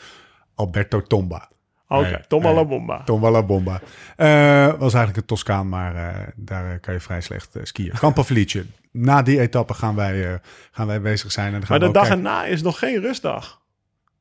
Alberto 0.55 1.03
Tomba. 1.03 1.49
Oké, 1.89 2.20
bomba. 2.28 3.02
Tomba 3.05 3.31
la 3.31 3.43
Bomba. 3.43 3.81
Eh, 4.16 4.66
was 4.66 4.94
eigenlijk 4.94 5.16
een 5.16 5.24
Toscaan, 5.24 5.69
maar 5.69 5.94
eh, 5.97 6.27
daar 6.36 6.73
eh, 6.73 6.81
kan 6.81 6.94
je 6.94 7.01
vrij 7.01 7.20
slecht 7.20 7.56
skiën. 7.62 7.93
Campo 8.01 8.24
Felice. 8.24 8.65
Na 8.93 9.23
die 9.23 9.40
etappe 9.40 9.74
gaan 9.74 9.94
wij, 9.94 10.28
eh, 10.32 10.35
gaan 10.70 10.86
wij 10.86 11.01
bezig 11.01 11.32
zijn. 11.32 11.47
En 11.47 11.52
dan 11.52 11.62
gaan 11.66 11.78
Maar 11.78 11.86
de 11.89 11.94
dag 11.94 12.06
kijken- 12.09 12.27
erna 12.27 12.44
is 12.44 12.62
nog 12.62 12.78
geen 12.78 13.01
rustdag. 13.01 13.60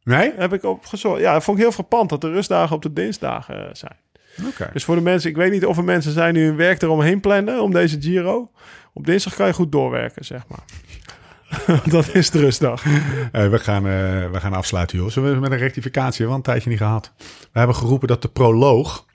Nee? 0.03 0.31
Heb 0.38 0.53
ik 0.53 0.64
opgezocht. 0.64 1.19
Ja, 1.19 1.34
dat 1.34 1.44
vond 1.44 1.57
ik 1.57 1.64
heel 1.64 1.72
frappant 1.73 2.10
dat 2.10 2.22
de 2.22 2.31
rustdagen 2.31 2.76
op 2.76 2.81
de 2.81 2.94
dinsdagen 2.94 3.69
zijn. 3.77 3.95
Oké. 4.48 4.69
Dus 4.73 4.84
voor 4.84 4.95
de 4.95 5.02
mensen, 5.02 5.30
ik 5.30 5.35
weet 5.35 5.52
niet 5.52 5.65
of 5.65 5.77
er 5.77 5.84
mensen 5.84 6.11
zijn 6.11 6.34
die 6.34 6.45
hun 6.45 6.56
werk 6.56 6.81
eromheen 6.81 7.19
plannen 7.19 7.61
om 7.61 7.72
deze 7.73 8.02
Giro. 8.02 8.52
Op 8.94 9.06
dinsdag 9.06 9.35
kan 9.35 9.48
je 9.48 9.53
goed 9.53 9.72
doorwerken, 9.72 10.26
zeg 10.26 10.41
maar. 10.48 10.60
dat 11.90 12.15
is 12.15 12.30
de 12.30 12.40
rustdag. 12.40 12.84
Eh, 13.32 13.49
we, 13.49 13.60
gaan, 13.60 13.88
eh, 13.88 14.32
we 14.32 14.40
gaan 14.40 14.53
afsluiten, 14.53 14.98
joh. 14.98 15.10
Zullen 15.10 15.34
we 15.34 15.40
met 15.40 15.52
een 15.52 15.57
rectificatie? 15.57 16.26
Want 16.26 16.38
een 16.38 16.44
tijdje 16.44 16.69
niet 16.69 16.80
gehad. 16.80 17.14
We 17.52 17.60
hebben 17.60 17.76
geroepen 17.76 18.07
dat 18.07 18.22
de 18.22 18.28
proloog, 18.28 19.06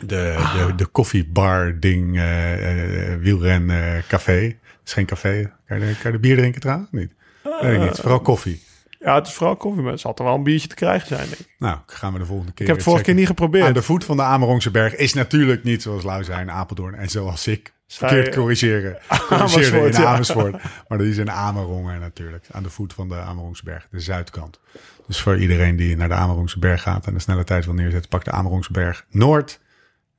de, 0.00 0.04
de, 0.06 0.74
de 0.76 0.86
koffiebar 0.86 1.80
ding, 1.80 2.18
eh, 2.18 3.14
wielren 3.20 3.66
café. 4.08 4.40
Het 4.42 4.56
is 4.84 4.92
geen 4.92 5.06
café. 5.06 5.52
Kan 5.66 5.80
je, 5.80 5.94
kan 6.02 6.12
je 6.12 6.18
bier 6.18 6.36
drinken 6.36 6.60
trouwens? 6.60 6.88
Niet. 6.90 7.12
Weet 7.60 7.74
ik 7.74 7.80
niet. 7.80 7.98
Vooral 8.00 8.20
koffie. 8.20 8.66
Ja, 9.00 9.14
het 9.14 9.26
is 9.26 9.32
vooral 9.32 9.56
koffie, 9.56 9.82
maar 9.82 9.92
het 9.92 10.00
zal 10.00 10.14
er 10.14 10.24
wel 10.24 10.34
een 10.34 10.42
biertje 10.42 10.68
te 10.68 10.74
krijgen 10.74 11.08
zijn, 11.08 11.28
denk 11.28 11.40
ik. 11.40 11.54
Nou, 11.58 11.78
gaan 11.86 12.12
we 12.12 12.18
de 12.18 12.24
volgende 12.24 12.52
keer 12.52 12.60
Ik 12.60 12.66
heb 12.66 12.76
het 12.76 12.84
vorige 12.84 13.04
keer 13.04 13.14
niet 13.14 13.26
geprobeerd. 13.26 13.66
Aan 13.66 13.72
de 13.72 13.82
voet 13.82 14.04
van 14.04 14.16
de 14.16 14.22
Amerongse 14.22 14.70
berg 14.70 14.96
is 14.96 15.14
natuurlijk 15.14 15.64
niet 15.64 15.82
zoals 15.82 16.02
Lau 16.02 16.24
zei 16.24 16.40
in 16.40 16.50
Apeldoorn. 16.50 16.94
En 16.94 17.08
zoals 17.08 17.46
ik 17.46 17.72
verkeerd 17.96 18.34
corrigeren. 18.34 18.98
Amersfoort, 19.30 19.94
in 19.94 20.00
ja. 20.00 20.06
Amersfoort. 20.12 20.52
Maar 20.88 20.98
dat 20.98 21.06
is 21.06 21.16
in 21.16 21.30
Amerongen 21.30 22.00
natuurlijk. 22.00 22.46
Aan 22.52 22.62
de 22.62 22.70
voet 22.70 22.92
van 22.92 23.08
de 23.08 23.14
Amerongse 23.14 23.64
berg. 23.64 23.86
De 23.90 24.00
zuidkant. 24.00 24.60
Dus 25.06 25.20
voor 25.20 25.38
iedereen 25.38 25.76
die 25.76 25.96
naar 25.96 26.08
de 26.08 26.14
Amerongse 26.14 26.58
berg 26.58 26.82
gaat 26.82 27.06
en 27.06 27.14
de 27.14 27.20
snelle 27.20 27.44
tijd 27.44 27.64
wil 27.64 27.74
neerzetten, 27.74 28.08
pak 28.10 28.24
de 28.24 28.30
Amerongse 28.30 28.72
berg 28.72 29.04
Noord. 29.10 29.60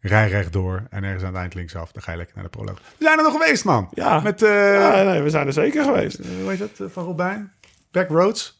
Rij 0.01 0.29
rechtdoor 0.29 0.83
en 0.89 1.03
ergens 1.03 1.23
aan 1.23 1.29
het 1.29 1.37
eind 1.37 1.53
linksaf. 1.53 1.91
Dan 1.91 2.01
ga 2.01 2.11
je 2.11 2.17
lekker 2.17 2.35
naar 2.35 2.43
de 2.43 2.49
proloog. 2.49 2.77
We 2.97 3.03
zijn 3.05 3.17
er 3.17 3.23
nog 3.23 3.33
geweest, 3.41 3.65
man. 3.65 3.89
Ja. 3.93 4.19
Met, 4.19 4.41
eh, 4.41 4.73
Ja, 4.73 5.03
nee, 5.03 5.21
we 5.21 5.29
zijn 5.29 5.47
er 5.47 5.53
zeker 5.53 5.83
geweest. 5.83 6.19
eh, 6.19 6.27
hoe 6.41 6.49
heet 6.49 6.59
dat, 6.59 6.69
eh, 6.79 6.85
van 6.93 7.03
Robijn? 7.03 7.51
Backroads. 7.91 8.58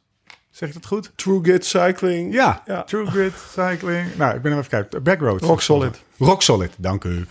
Zeg 0.52 0.68
ik 0.70 0.74
dat 0.76 0.86
goed? 0.86 1.12
True 1.16 1.44
Git 1.44 1.66
Cycling. 1.66 2.34
Ja, 2.34 2.62
Ja. 2.66 2.84
True 2.84 3.06
Grit 3.06 3.34
Cycling. 3.52 4.08
Nou, 4.18 4.36
ik 4.36 4.42
ben 4.42 4.52
hem 4.52 4.60
even 4.60 4.72
kijken. 4.72 5.04
Backroads. 5.04 5.44
Rock 5.44 5.62
Solid. 5.62 6.02
Rock 6.18 6.42
Solid, 6.42 6.72
dank 6.78 7.04
u. 7.04 7.26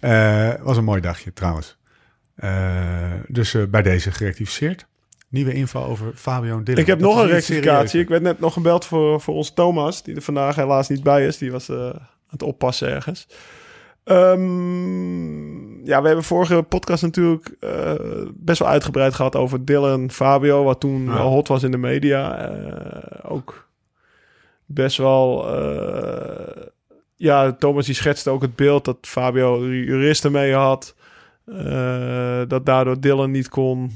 Eh, 0.00 0.52
was 0.60 0.76
een 0.76 0.84
mooi 0.84 1.00
dagje 1.00 1.32
trouwens. 1.32 1.76
Eh, 2.34 3.12
dus 3.28 3.54
eh, 3.54 3.62
bij 3.64 3.82
deze 3.82 4.10
gerectificeerd. 4.10 4.86
Nieuwe 5.28 5.52
info 5.52 5.84
over 5.84 6.12
Fabio 6.14 6.56
en 6.58 6.64
Dylan. 6.64 6.80
Ik 6.80 6.86
heb 6.86 6.98
Dat 6.98 7.08
nog 7.08 7.20
een 7.22 7.28
rectificatie. 7.28 8.00
Ik 8.00 8.08
werd 8.08 8.22
net 8.22 8.40
nog 8.40 8.52
gebeld 8.52 8.84
voor, 8.84 9.20
voor 9.20 9.34
ons 9.34 9.54
Thomas, 9.54 10.02
die 10.02 10.14
er 10.14 10.22
vandaag 10.22 10.56
helaas 10.56 10.88
niet 10.88 11.02
bij 11.02 11.26
is. 11.26 11.38
Die 11.38 11.52
was 11.52 11.68
eh, 11.68 11.76
aan 11.76 12.08
het 12.28 12.42
oppassen 12.42 12.88
ergens. 12.88 13.26
Ehm, 14.04 15.84
ja, 15.86 16.00
we 16.00 16.06
hebben 16.06 16.24
vorige 16.24 16.62
podcast 16.62 17.02
natuurlijk 17.02 17.56
eh, 17.60 17.92
best 18.34 18.58
wel 18.58 18.68
uitgebreid 18.68 19.14
gehad 19.14 19.36
over 19.36 19.64
Dylan, 19.64 20.10
Fabio, 20.10 20.64
wat 20.64 20.80
toen 20.80 21.04
Ja. 21.04 21.16
hot 21.16 21.48
was 21.48 21.62
in 21.62 21.70
de 21.70 21.76
media. 21.78 22.36
Eh, 22.38 23.30
ook 23.32 23.68
best 24.66 24.96
wel. 24.96 25.54
eh, 25.56 26.62
ja, 27.16 27.52
Thomas 27.52 27.86
die 27.86 27.94
schetste 27.94 28.30
ook 28.30 28.42
het 28.42 28.56
beeld 28.56 28.84
dat 28.84 28.96
Fabio 29.00 29.66
juristen 29.66 30.32
mee 30.32 30.54
had. 30.54 30.94
Dat 32.48 32.66
daardoor 32.66 33.00
Dylan 33.00 33.30
niet 33.30 33.48
kon 33.48 33.90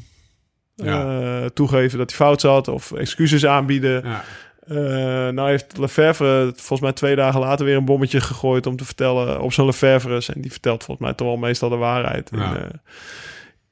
Ja. 0.75 1.49
toegeven 1.49 1.99
dat 1.99 2.09
hij 2.11 2.17
fout 2.19 2.41
zat 2.41 2.69
of 2.69 2.93
excuses 2.93 3.47
aanbieden. 3.47 4.03
Ja. 4.05 4.25
Eh, 4.67 4.77
nou 5.29 5.49
heeft 5.49 5.79
Lefevre 5.79 6.53
volgens 6.55 6.81
mij 6.81 6.93
twee 6.93 7.17
dagen 7.17 7.41
later 7.41 7.65
weer 7.65 7.77
een 7.77 7.85
bommetje 7.85 8.21
gegooid 8.21 8.67
om 8.67 8.77
te 8.77 8.85
vertellen 8.85 9.41
op 9.41 9.53
zijn 9.53 9.67
Lefevre's. 9.67 10.29
En 10.29 10.41
die 10.41 10.51
vertelt 10.51 10.85
volgens 10.85 11.07
mij 11.07 11.17
toch 11.17 11.27
wel 11.27 11.37
meestal 11.37 11.69
de 11.69 11.77
waarheid. 11.77 12.31
Ja. 12.35 12.57
En, 12.57 12.63
eh, 12.63 12.69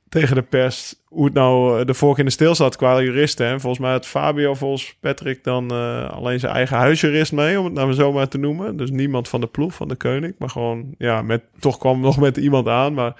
tegen 0.08 0.34
de 0.34 0.42
pers 0.42 0.94
hoe 1.04 1.24
het 1.24 1.34
nou 1.34 1.80
eh, 1.80 1.86
de 1.86 1.94
vork 1.94 2.18
in 2.18 2.24
de 2.24 2.30
stil 2.30 2.54
zat 2.54 2.76
qua 2.76 3.00
juristen. 3.00 3.46
En 3.46 3.60
volgens 3.60 3.82
mij 3.82 3.90
had 3.90 4.06
Fabio 4.06 4.54
volgens 4.54 4.96
Patrick 5.00 5.44
dan 5.44 5.70
alleen 6.10 6.40
zijn 6.40 6.52
eigen 6.52 6.76
huisjurist 6.76 7.32
mee, 7.32 7.58
om 7.58 7.64
het 7.64 7.74
nou 7.74 7.92
zo 7.92 8.12
maar 8.12 8.28
te 8.28 8.38
noemen. 8.38 8.76
Dus 8.76 8.90
niemand 8.90 9.28
van 9.28 9.40
de 9.40 9.46
ploeg 9.46 9.74
van 9.74 9.88
de 9.88 9.96
koning, 9.96 10.34
maar 10.38 10.50
gewoon, 10.50 10.94
ja, 10.98 11.22
met, 11.22 11.42
toch 11.58 11.78
kwam 11.78 12.00
nog 12.00 12.18
met 12.18 12.36
iemand 12.36 12.68
aan. 12.68 12.94
Maar 12.94 13.14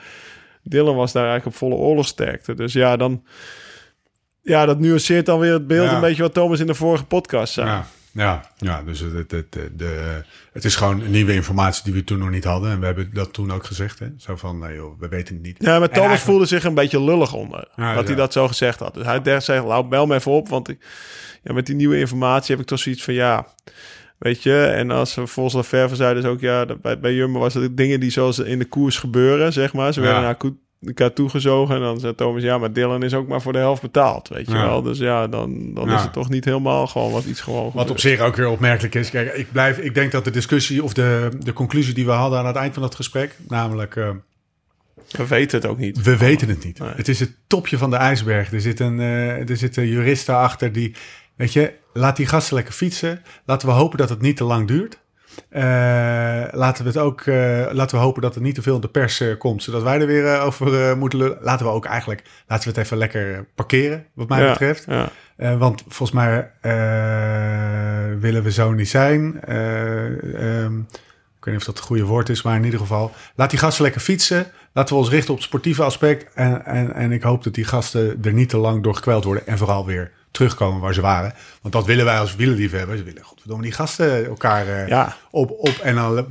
Dylan 0.63 0.97
was 0.97 1.13
daar 1.13 1.29
eigenlijk 1.29 1.55
op 1.57 1.61
volle 1.61 1.75
oorlogsterkte. 1.75 2.55
Dus 2.55 2.73
ja, 2.73 2.97
dan... 2.97 3.23
Ja, 4.45 4.67
dat 4.67 4.79
nuanceert 4.79 5.27
dan 5.27 5.39
weer 5.39 5.53
het 5.53 5.67
beeld 5.67 5.89
Ja. 5.89 5.95
een 5.95 6.01
beetje 6.01 6.23
wat 6.23 6.35
Thomas 6.35 6.61
in 6.61 6.67
de 6.67 6.75
vorige 6.75 7.05
podcast 7.05 7.53
zei. 7.53 7.67
Ja, 7.69 7.87
ja, 8.13 8.51
ja 8.59 8.83
dus 8.83 9.01
het, 9.01 9.13
het, 9.13 9.31
het, 9.31 9.79
de, 9.79 10.23
het 10.53 10.65
is 10.65 10.77
gewoon 10.77 11.11
nieuwe 11.11 11.35
informatie 11.35 11.85
die 11.85 11.93
we 11.93 12.05
toen 12.05 12.19
nog 12.19 12.31
niet 12.31 12.45
hadden. 12.45 12.71
En 12.71 12.81
we 12.81 12.87
hebben 12.87 13.11
dat 13.13 13.33
toen 13.33 13.53
ook 13.53 13.65
gezegd. 13.65 13.99
Hè? 13.99 14.07
Zo 14.19 14.37
van, 14.37 14.59
nee 14.59 14.75
joh, 14.75 15.01
we 15.01 15.09
weten 15.09 15.35
het 15.35 15.45
niet. 15.45 15.57
Ja, 15.59 15.65
maar 15.67 15.75
Thomas 15.89 15.91
eigenlijk- 15.95 16.21
voelde 16.21 16.47
zich 16.47 16.65
een 16.65 16.75
beetje 16.75 17.03
lullig 17.05 17.33
onder. 17.33 17.69
Ja, 17.77 17.95
dat 17.95 18.01
ja. 18.03 18.07
hij 18.09 18.17
dat 18.17 18.33
zo 18.33 18.49
gezegd 18.49 18.79
had. 18.81 18.95
Dus 18.95 19.05
hij 19.05 19.23
dacht, 19.23 19.45
zei, 19.45 19.67
nou, 19.67 19.85
bel 19.87 20.07
me 20.07 20.15
even 20.15 20.33
op. 20.33 20.49
Want 20.49 20.69
ik, 20.69 20.79
ja, 21.43 21.53
met 21.53 21.67
die 21.67 21.75
nieuwe 21.75 21.99
informatie 21.99 22.51
heb 22.55 22.61
ik 22.63 22.69
toch 22.69 22.79
zoiets 22.79 23.05
van, 23.05 23.15
ja... 23.15 23.47
Weet 24.19 24.43
je, 24.43 24.65
en 24.65 24.91
als 24.91 25.15
we 25.15 25.27
volgens 25.27 25.55
Laferve 25.55 25.97
zeiden 25.97 26.23
ze 26.23 26.29
ook, 26.29 26.41
ja, 26.41 26.67
bij, 26.83 26.99
bij 27.01 27.15
Jumbo 27.15 27.39
was 27.39 27.55
het 27.55 27.77
dingen 27.77 28.01
die 28.01 28.11
zoals 28.11 28.39
in 28.39 28.59
de 28.59 28.65
koers 28.65 28.99
gebeuren, 28.99 29.53
zeg 29.53 29.73
maar. 29.73 29.93
Ze 29.93 30.01
werden 30.01 30.19
Ja. 30.21 30.25
naar 30.25 30.37
elkaar 30.87 31.13
toegezogen 31.13 31.75
en 31.75 31.81
dan 31.81 32.01
zei 32.01 32.15
Thomas, 32.15 32.43
ja, 32.43 32.59
maar 32.59 32.73
Dylan 32.73 33.03
is 33.03 33.15
ook 33.15 33.29
maar 33.29 33.43
voor 33.43 33.53
de 33.53 33.59
helft 33.59 33.83
betaald, 33.83 34.29
weet 34.29 34.47
je 34.47 34.55
Ja. 34.55 34.67
wel. 34.67 34.83
Dus 34.83 34.99
ja, 34.99 35.27
dan, 35.29 35.75
dan 35.75 35.89
Ja. 35.89 35.95
is 35.97 36.03
het 36.03 36.13
toch 36.13 36.29
niet 36.29 36.45
helemaal 36.45 36.87
gewoon 36.87 37.13
wat 37.13 37.25
iets 37.25 37.41
gewoon 37.41 37.71
Wat 37.75 37.91
op 37.91 37.99
zich 37.99 38.21
ook 38.21 38.37
weer 38.37 38.49
opmerkelijk 38.49 38.95
is. 38.95 39.11
Kijk, 39.11 39.35
ik, 39.35 39.53
blijf, 39.53 39.79
ik 39.79 39.95
denk 39.95 40.13
dat 40.13 40.25
de 40.25 40.31
discussie 40.31 40.83
of 40.85 40.93
de, 40.93 41.29
de 41.39 41.53
conclusie 41.53 41.95
die 41.95 42.05
we 42.07 42.11
hadden 42.13 42.39
aan 42.39 42.47
het 42.47 42.57
eind 42.57 42.73
van 42.75 42.83
dat 42.83 42.95
gesprek, 42.95 43.37
namelijk 43.49 43.97
eh, 43.97 44.09
We 45.11 45.27
weten 45.27 45.59
het 45.61 45.67
ook 45.71 45.79
niet. 45.79 46.03
we 46.03 46.17
weten 46.17 46.49
het 46.49 46.65
niet. 46.65 46.79
Nee. 46.79 46.91
Het 46.95 47.09
is 47.09 47.21
het 47.21 47.33
topje 47.47 47.79
van 47.79 47.91
de 47.91 47.97
ijsberg. 47.97 48.53
Er, 48.53 48.61
zit 48.61 48.81
een, 48.81 49.01
eh, 49.01 49.49
er 49.51 49.57
zitten 49.57 49.87
juristen 49.89 50.37
achter 50.37 50.73
die, 50.73 50.95
weet 51.37 51.53
je, 51.53 51.73
laat 51.93 52.17
die 52.17 52.27
gasten 52.27 52.55
lekker 52.55 52.75
fietsen. 52.75 53.23
Laten 53.45 53.69
we 53.69 53.75
hopen 53.75 53.99
dat 53.99 54.09
het 54.09 54.21
niet 54.21 54.37
te 54.37 54.45
lang 54.45 54.67
duurt. 54.69 54.99
Eh, 55.49 55.63
laten 56.51 56.85
we 56.85 56.91
het 56.91 56.99
ook, 56.99 57.21
eh, 57.21 57.67
laten 57.71 57.99
we 57.99 58.05
hopen 58.05 58.23
dat 58.23 58.35
het 58.35 58.43
niet 58.43 58.55
te 58.55 58.63
veel 58.63 58.75
in 58.75 58.81
de 58.81 58.89
pers 58.89 59.21
eh, 59.21 59.39
komt, 59.39 59.63
zodat 59.63 59.83
wij 59.83 60.01
er 60.01 60.07
weer 60.07 60.41
over 60.41 60.97
moeten 60.97 61.19
lullen. 61.19 61.39
Laten 61.41 61.67
we 61.67 61.73
ook 61.73 61.85
eigenlijk, 61.85 62.23
laten 62.47 62.65
we 62.69 62.75
het 62.75 62.85
even 62.85 62.97
lekker 62.97 63.47
parkeren, 63.55 64.07
wat 64.15 64.29
mij 64.29 64.43
Ja, 64.43 64.51
betreft. 64.51 64.85
Ja. 64.89 65.09
Want 65.59 65.85
volgens 65.89 66.11
mij 66.11 66.51
willen 68.21 68.43
we 68.43 68.53
zo 68.53 68.73
niet 68.73 68.89
zijn. 68.89 69.41
Eh, 69.41 70.63
ehm, 70.63 70.79
ik 71.39 71.45
weet 71.45 71.55
niet 71.55 71.57
of 71.57 71.65
dat 71.65 71.77
het 71.77 71.87
goede 71.87 72.05
woord 72.05 72.29
is, 72.29 72.43
maar 72.43 72.57
in 72.57 72.65
ieder 72.65 72.81
geval. 72.81 73.13
Laat 73.35 73.51
die 73.51 73.59
gasten 73.59 73.83
lekker 73.83 74.01
fietsen. 74.01 74.47
Laten 74.73 74.95
we 74.95 75.01
ons 75.01 75.11
richten 75.11 75.31
op 75.31 75.37
het 75.37 75.47
sportieve 75.47 75.83
aspect. 75.83 76.33
En, 76.35 76.65
en, 76.65 76.95
en 76.95 77.13
ik 77.13 77.23
hoop 77.23 77.45
dat 77.45 77.55
die 77.55 77.65
gasten 77.65 78.19
er 78.23 78.33
niet 78.33 78.49
te 78.49 78.57
lang 78.57 78.83
door 78.83 78.95
gekweld 78.95 79.25
worden. 79.25 79.47
En 79.47 79.59
vooral 79.59 79.87
weer 79.87 80.11
terugkomen 80.35 80.81
waar 80.81 80.95
ze 80.95 81.01
waren. 81.01 81.35
Want 81.63 81.75
dat 81.75 81.87
willen 81.87 82.05
wij 82.05 82.19
als 82.19 82.37
wielerliefhebbers. 82.37 82.99
We 82.99 83.05
willen 83.05 83.25
godverdomme 83.25 83.63
die 83.63 83.73
gasten 83.73 84.25
elkaar 84.27 84.67
eh, 84.69 84.89
Ja. 84.89 85.17
op, 85.31 85.51
op 85.51 85.79
en 85.83 85.95
dan 85.95 86.27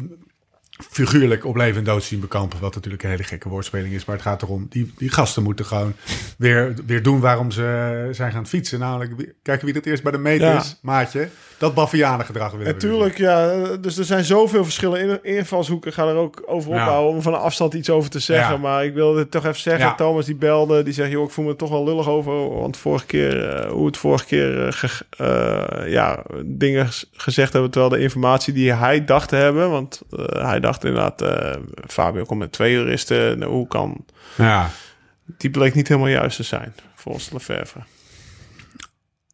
figuurlijk 0.92 1.46
op 1.46 1.56
leven 1.56 1.78
en 1.78 1.84
dood 1.84 2.04
zien 2.04 2.20
bekampen. 2.20 2.60
Wat 2.60 2.76
natuurlijk 2.76 3.04
een 3.04 3.10
hele 3.10 3.24
gekke 3.24 3.50
woordspeling 3.50 3.94
is. 3.94 4.06
Maar 4.06 4.16
het 4.16 4.26
gaat 4.26 4.42
erom, 4.42 4.68
die, 4.70 4.94
die 4.98 5.10
gasten 5.10 5.44
moeten 5.44 5.66
gewoon 5.66 5.94
weer, 6.38 6.74
weer 6.86 7.04
doen 7.04 7.20
waarom 7.20 7.52
ze 7.52 8.08
zijn 8.12 8.32
gaan 8.32 8.48
fietsen. 8.48 8.80
Namelijk 8.80 9.34
kijken 9.44 9.66
wie 9.66 9.76
het 9.76 9.86
eerst 9.86 10.04
bij 10.04 10.12
de 10.12 10.18
meet 10.18 10.42
Ja. 10.42 10.58
is, 10.60 10.80
maatje. 10.82 11.30
Dat 11.64 11.74
Baffianengedrag 11.74 12.52
willen 12.52 12.66
Natuurlijk, 12.74 13.18
ja. 13.18 13.66
Dus 13.78 13.98
er 13.98 14.06
zijn 14.06 14.24
zoveel 14.24 14.64
verschillende 14.64 15.20
in- 15.22 15.36
invalshoeken. 15.36 15.94
Ga 15.94 16.08
er 16.08 16.16
ook 16.16 16.44
over 16.46 16.72
Ja. 16.74 16.80
opbouwen 16.80 17.14
om 17.14 17.22
van 17.22 17.34
een 17.34 17.40
afstand 17.40 17.74
iets 17.74 17.90
over 17.90 18.10
te 18.10 18.20
zeggen. 18.20 18.54
Ja. 18.54 18.60
Maar 18.60 18.86
ik 18.86 18.94
wilde 18.94 19.20
het 19.20 19.32
toch 19.32 19.46
even 19.46 19.60
zeggen. 19.62 19.86
Ja. 19.86 19.96
Thomas 19.96 20.26
die 20.26 20.36
belde, 20.36 20.84
die 20.84 20.94
zegt... 20.94 21.12
joh, 21.12 21.24
ik 21.24 21.30
voel 21.32 21.46
me 21.46 21.52
er 21.52 21.58
toch 21.58 21.70
wel 21.70 21.84
lullig 21.84 22.08
over. 22.08 22.50
Want 22.60 22.78
vorige 22.78 23.06
keer, 23.06 23.50
eh, 23.50 23.72
hoe 23.72 23.86
het 23.86 23.98
vorige 23.98 24.26
keer... 24.26 24.66
eh, 24.66 24.72
ge- 24.74 25.06
eh, 25.18 25.92
ja, 25.92 26.24
dingen 26.46 26.88
gezegd 27.12 27.54
hebben... 27.54 27.72
terwijl 27.72 27.92
de 27.94 28.00
informatie 28.00 28.54
die 28.54 28.72
hij 28.74 29.06
dacht 29.06 29.30
te 29.30 29.36
hebben... 29.36 29.70
want 29.70 30.02
hij 30.34 30.60
dacht 30.60 30.84
inderdaad... 30.86 31.22
eh, 31.22 31.56
Fabio 31.88 32.24
komt 32.24 32.40
met 32.40 32.52
twee 32.52 32.72
juristen. 32.72 33.40
Nou, 33.40 33.52
hoe 33.52 33.68
kan... 33.68 34.06
Ja. 34.38 34.70
Die 35.38 35.50
bleek 35.50 35.74
niet 35.74 35.88
helemaal 35.88 36.10
juist 36.10 36.36
te 36.36 36.44
zijn, 36.44 36.74
volgens 36.96 37.30
Lefevre. 37.32 37.80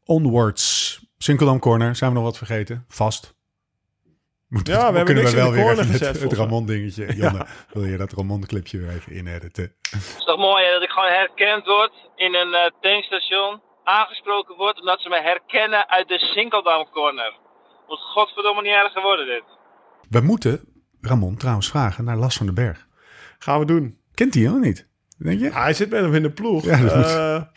Onwards. 0.06 1.00
Sinkeldam 1.24 1.60
Corner. 1.60 1.96
Zijn 1.96 2.10
we 2.10 2.16
nog 2.16 2.26
wat 2.26 2.38
vergeten? 2.38 2.86
Vast. 2.88 3.24
Moet, 4.48 4.68
Ja, 4.68 4.78
we 4.78 4.84
hebben 4.84 5.06
kunnen 5.06 5.24
we 5.24 5.30
in 5.30 5.36
wel 5.36 5.50
de 5.50 5.56
weer 5.56 5.72
even 5.72 5.86
gezet, 5.86 6.00
het, 6.00 6.08
het 6.08 6.18
volgens 6.18 6.40
mij. 6.40 6.48
Ramon 6.48 6.66
dingetje. 6.66 7.06
Jonne, 7.22 7.46
wil 7.74 7.86
je 7.86 7.98
dat 7.98 8.12
Ramon 8.14 8.46
clipje 8.46 8.78
weer 8.78 8.90
even 8.90 9.18
inediten? 9.18 9.76
Het 9.90 10.16
is 10.18 10.24
toch 10.26 10.38
mooi 10.38 10.66
hè, 10.66 10.72
dat 10.72 10.84
ik 10.84 10.90
gewoon 10.90 11.10
herkend 11.10 11.66
word 11.66 11.92
in 12.16 12.36
een 12.36 12.54
eh, 12.54 12.72
tankstation. 12.82 13.62
Aangesproken 13.84 14.56
word 14.56 14.80
omdat 14.80 15.02
ze 15.02 15.10
me 15.10 15.22
herkennen 15.22 15.90
uit 15.90 16.08
de 16.08 16.20
Sinkeldam 16.20 16.90
Corner. 16.92 17.34
Moet 17.88 18.00
godverdomme 18.00 18.62
niet 18.62 18.72
erger 18.72 19.02
worden 19.02 19.26
dit. 19.26 19.44
We 20.10 20.22
moeten 20.22 20.62
Ramon 21.02 21.38
trouwens 21.38 21.70
vragen 21.70 22.04
naar 22.04 22.18
Las 22.18 22.38
van 22.38 22.46
den 22.46 22.56
Berg. 22.56 22.88
Gaan 23.40 23.60
we 23.60 23.66
doen. 23.66 23.98
Kent 24.14 24.34
hij 24.34 24.44
helemaal 24.44 24.66
niet? 24.68 24.88
Denk 25.18 25.40
je? 25.40 25.46
Ja, 25.46 25.62
hij 25.62 25.74
zit 25.74 25.90
met 25.90 26.02
hem 26.02 26.16
in 26.16 26.22
de 26.22 26.32
ploeg. 26.32 26.64
Ja, 26.64 26.78
dat 26.82 26.96
moet. 26.96 27.48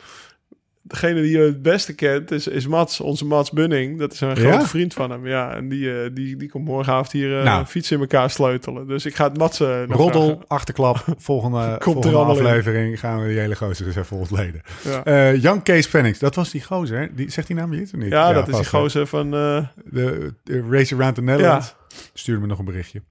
Degene 0.92 1.22
die 1.22 1.30
je 1.30 1.38
het 1.38 1.62
beste 1.62 1.94
kent 1.94 2.30
is, 2.30 2.46
is 2.48 2.66
Mats, 2.66 3.00
onze 3.00 3.24
Mats 3.24 3.50
Bunning. 3.50 3.98
Dat 3.98 4.12
is 4.12 4.20
een 4.20 4.28
Ja? 4.28 4.34
grote 4.34 4.68
vriend 4.68 4.94
van 4.94 5.10
hem. 5.10 5.26
Ja, 5.26 5.54
en 5.54 5.68
die, 5.68 6.02
eh, 6.02 6.10
die, 6.14 6.36
die 6.36 6.48
komt 6.50 6.64
morgenavond 6.64 7.12
hier 7.12 7.38
eh 7.38 7.44
Nou. 7.44 7.66
fietsen 7.66 7.94
in 7.96 8.02
elkaar 8.02 8.30
sleutelen. 8.30 8.86
Dus 8.86 9.06
ik 9.06 9.14
ga 9.14 9.24
het 9.28 9.38
Mats... 9.38 9.60
eh, 9.60 9.82
Roddel, 9.88 10.26
vragen. 10.26 10.44
achterklap, 10.48 11.04
volgende, 11.18 11.58
er 11.58 11.82
volgende 11.82 12.08
in. 12.08 12.14
aflevering 12.16 12.98
gaan 13.00 13.22
we 13.22 13.28
die 13.28 13.38
hele 13.38 13.56
gozer 13.56 13.86
eens 13.86 13.96
even 13.96 14.16
ontleden. 14.16 14.62
Ja. 15.04 15.32
Jan 15.32 15.62
Kees 15.62 15.88
Pennings, 15.88 16.18
dat 16.18 16.34
was 16.34 16.50
die 16.50 16.62
gozer, 16.62 16.98
hè? 16.98 17.06
Die, 17.14 17.30
zegt 17.30 17.46
die 17.46 17.56
naam 17.56 17.72
je 17.74 17.82
of 17.82 17.92
niet? 17.92 18.08
Ja, 18.10 18.32
dat 18.32 18.48
is 18.48 18.56
die 18.56 18.66
gozer 18.66 19.06
van... 19.06 19.30
De, 19.30 20.34
de 20.44 20.66
Race 20.70 20.94
Around 20.94 21.14
the 21.14 21.22
Netherlands. 21.22 21.74
Stuurde 22.14 22.40
me 22.40 22.46
nog 22.46 22.58
een 22.58 22.64
berichtje. 22.64 23.02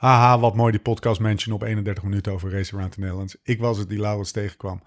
Haha, 0.00 0.38
wat 0.38 0.54
mooi 0.54 0.70
die 0.70 0.80
podcast 0.80 1.20
mention 1.20 1.54
op 1.54 1.62
31 1.62 2.04
minuten 2.04 2.32
over 2.32 2.50
Race 2.50 2.74
Around 2.74 2.92
the 2.92 3.00
Netherlands. 3.00 3.36
Ik 3.42 3.60
was 3.60 3.78
het 3.78 3.88
die 3.88 3.98
Laurens 3.98 4.30
tegenkwam. 4.30 4.82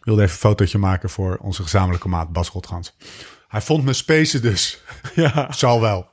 Wilde 0.00 0.22
even 0.22 0.34
een 0.34 0.40
fotootje 0.40 0.78
maken 0.78 1.10
voor 1.10 1.36
onze 1.40 1.62
gezamenlijke 1.62 2.08
maat 2.08 2.32
Bas 2.32 2.48
Rotgans. 2.48 2.96
Hij 3.48 3.60
vond 3.60 3.84
me 3.84 3.92
spacen 3.92 4.42
dus. 4.42 4.82
ja, 5.14 5.52
Zal 5.52 5.80
wel. 5.80 6.08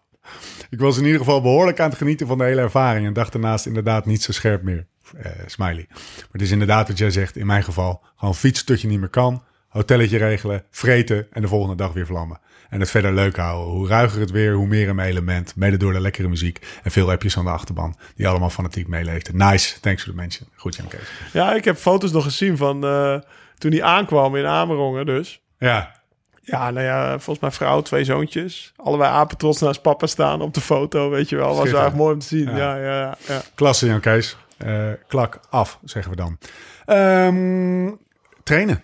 Ik 0.69 0.79
was 0.79 0.97
in 0.97 1.03
ieder 1.03 1.19
geval 1.19 1.41
behoorlijk 1.41 1.79
aan 1.79 1.89
het 1.89 1.97
genieten 1.97 2.27
van 2.27 2.37
de 2.37 2.43
hele 2.43 2.61
ervaring. 2.61 3.07
En 3.07 3.13
dacht 3.13 3.31
daarnaast 3.31 3.65
inderdaad 3.65 4.05
niet 4.05 4.23
zo 4.23 4.31
scherp 4.31 4.63
meer. 4.63 4.87
Eh, 5.17 5.31
smiley. 5.45 5.85
Maar 5.89 6.27
het 6.31 6.41
is 6.41 6.51
inderdaad 6.51 6.87
wat 6.87 6.97
jij 6.97 7.11
zegt. 7.11 7.35
In 7.35 7.45
mijn 7.45 7.63
geval 7.63 8.01
gewoon 8.15 8.35
fietsen 8.35 8.65
tot 8.65 8.81
je 8.81 8.87
niet 8.87 8.99
meer 8.99 9.09
kan. 9.09 9.43
Hotelletje 9.73 10.17
regelen, 10.17 10.63
vreten 10.71 11.27
en 11.31 11.41
de 11.41 11.47
volgende 11.47 11.75
dag 11.75 11.93
weer 11.93 12.05
vlammen. 12.05 12.39
En 12.69 12.79
het 12.79 12.89
verder 12.89 13.13
leuk 13.13 13.35
houden. 13.37 13.73
Hoe 13.73 13.87
ruiger 13.87 14.19
het 14.19 14.31
weer, 14.31 14.53
hoe 14.53 14.67
meer 14.67 14.89
een 14.89 14.99
element. 14.99 15.55
Mede 15.55 15.77
door 15.77 15.93
de 15.93 15.99
lekkere 15.99 16.27
muziek. 16.27 16.59
En 16.83 16.91
veel 16.91 17.11
appjes 17.11 17.37
aan 17.37 17.43
de 17.45 17.51
achterban. 17.51 17.97
Die 18.15 18.27
allemaal 18.27 18.49
fanatiek 18.49 18.87
meeleefden. 18.87 19.37
Nice. 19.37 19.79
Thanks 19.79 20.03
for 20.03 20.11
the 20.11 20.17
mention. 20.17 20.47
Goed 20.55 20.75
Jan 20.75 20.87
Kees. 20.87 21.11
ja, 21.33 21.53
ik 21.53 21.65
heb 21.65 21.77
foto's 21.77 22.11
nog 22.11 22.23
gezien 22.23 22.57
van 22.57 22.83
eh, 22.83 23.19
toen 23.57 23.71
hij 23.71 23.83
aankwam 23.83 24.35
in 24.35 24.45
Amerongen 24.45 25.05
dus. 25.05 25.41
Ja. 25.57 26.01
Ja, 26.41 26.71
nou 26.71 26.85
ja, 26.85 27.09
volgens 27.09 27.39
mij 27.39 27.51
vrouw, 27.51 27.81
twee 27.81 28.03
zoontjes. 28.03 28.73
Allebei 28.75 29.11
apetrots 29.11 29.61
naast 29.61 29.81
papa 29.81 30.07
staan 30.07 30.41
op 30.41 30.53
de 30.53 30.61
foto, 30.61 31.09
weet 31.09 31.29
je 31.29 31.35
wel. 31.35 31.47
Was 31.47 31.59
eigenlijk 31.59 31.95
mooi 31.95 32.13
om 32.13 32.19
te 32.19 32.27
zien. 32.27 32.49
Ja. 32.49 32.57
Ja, 32.57 32.75
ja, 32.77 32.99
ja. 32.99 33.17
ja. 33.27 33.41
Klasse 33.55 33.85
Jan 33.85 33.99
Kees. 33.99 34.37
Eh, 34.57 34.87
klak 35.07 35.39
af, 35.49 35.79
zeggen 35.83 36.11
we 36.11 36.17
dan. 36.17 36.37
Ehm, 36.85 37.91
trainen. 38.43 38.83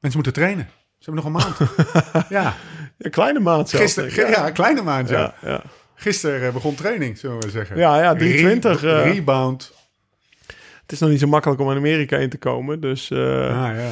Mensen 0.00 0.22
moeten 0.22 0.32
trainen. 0.42 0.68
Ze 0.98 1.10
hebben 1.10 1.24
nog 1.24 1.24
een 1.24 1.54
maand. 1.56 1.70
ja. 2.38 2.54
Een 2.98 3.10
kleine 3.10 3.40
maand 3.40 3.68
zelfs. 3.68 3.96
Ik. 3.96 4.10
ja, 4.14 4.46
een 4.46 4.52
kleine 4.52 4.82
maand, 4.82 5.08
ja. 5.08 5.34
ja, 5.42 5.48
ja. 5.48 5.62
Gisteren 5.94 6.46
eh, 6.48 6.52
begon 6.52 6.74
training, 6.74 7.18
zullen 7.18 7.38
we 7.40 7.50
zeggen. 7.50 7.76
Ja, 7.76 8.02
ja, 8.02 8.14
320, 8.14 8.80
Re- 8.80 9.02
eh. 9.02 9.12
rebound. 9.12 9.72
Het 10.82 10.92
is 10.92 10.98
nog 10.98 11.10
niet 11.10 11.20
zo 11.20 11.26
makkelijk 11.26 11.60
om 11.60 11.70
in 11.70 11.76
Amerika 11.76 12.16
in 12.16 12.28
te 12.30 12.38
komen. 12.38 12.80
Dus 12.80 13.10
eh, 13.10 13.18
Ah, 13.64 13.76
ja. 13.76 13.90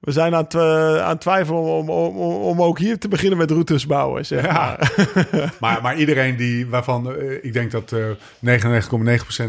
We 0.00 0.12
zijn 0.12 0.34
aan 0.34 0.42
het, 0.44 0.54
eh, 0.54 0.96
aan 1.02 1.18
twijfelen 1.18 1.60
om, 1.60 1.90
om, 1.90 2.16
om, 2.16 2.62
ook 2.62 2.78
hier 2.78 2.98
te 2.98 3.08
beginnen 3.08 3.38
met 3.38 3.50
routes 3.50 3.86
bouwen. 3.86 4.26
Zeg 4.26 4.44
Ja. 4.44 4.52
maar. 4.52 4.92
Maar, 5.60 5.82
maar 5.82 5.96
iedereen 5.96 6.36
die, 6.36 6.66
waarvan 6.66 7.14
eh, 7.16 7.44
ik 7.44 7.52
denk 7.52 7.70
dat 7.70 7.92
eh 7.92 8.06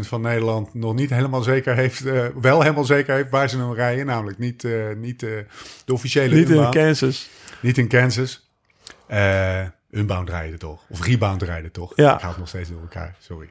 van 0.00 0.20
Nederland 0.20 0.74
nog 0.74 0.94
niet 0.94 1.10
helemaal 1.10 1.42
zeker 1.42 1.74
heeft, 1.74 2.06
eh, 2.06 2.26
wel 2.40 2.60
helemaal 2.62 2.84
zeker 2.84 3.14
heeft 3.14 3.30
waar 3.30 3.48
ze 3.48 3.58
hem 3.58 3.72
rijden. 3.74 4.06
Namelijk 4.06 4.38
niet, 4.38 4.64
eh, 4.64 4.72
niet 4.96 5.22
eh, 5.22 5.30
de 5.84 5.92
officiële 5.92 6.34
niet 6.34 6.48
in 6.48 6.54
Unbound. 6.54 6.74
Kansas. 6.74 7.28
Niet 7.60 7.78
in 7.78 7.88
Kansas. 7.88 8.48
Eh 9.06 9.60
Unbound 9.90 10.28
rijden 10.30 10.58
toch? 10.58 10.82
Of 10.88 11.04
Rebound 11.06 11.42
rijden 11.42 11.72
toch? 11.72 11.92
Ja. 11.96 12.14
Ik 12.14 12.20
haal 12.20 12.30
het 12.30 12.38
nog 12.38 12.48
steeds 12.48 12.68
door 12.68 12.80
elkaar, 12.80 13.16
sorry. 13.18 13.50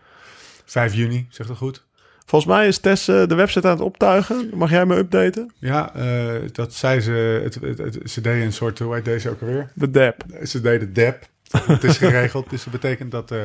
5 0.65 0.93
juni, 0.93 1.27
zegt 1.29 1.49
dat 1.49 1.57
goed? 1.57 1.83
Volgens 2.31 2.51
mij 2.51 2.67
is 2.67 2.77
Tess 2.77 3.07
eh, 3.07 3.27
de 3.27 3.35
website 3.35 3.67
aan 3.67 3.73
het 3.73 3.81
optuigen. 3.81 4.49
Mag 4.53 4.69
jij 4.69 4.85
me 4.85 4.95
updaten? 4.97 5.51
Ja, 5.59 5.95
eh, 5.95 6.33
dat 6.51 6.73
zei 6.73 6.99
ze. 6.99 7.11
Het, 7.43 7.55
het, 7.61 7.77
het- 7.77 8.11
ze 8.11 8.21
deden 8.21 8.41
een 8.45 8.53
soort, 8.53 8.79
hoe 8.79 8.93
heet 8.95 9.05
deze 9.05 9.29
ook 9.29 9.41
alweer? 9.41 9.71
De 9.73 9.89
DAP. 9.89 10.23
Ze 10.43 10.61
deden 10.61 10.93
DEP. 10.93 11.25
Het 11.51 11.83
is 11.83 11.97
geregeld, 11.97 12.49
dus 12.49 12.63
dat 12.63 12.73
betekent 12.73 13.11
dat... 13.11 13.31
eh 13.31 13.37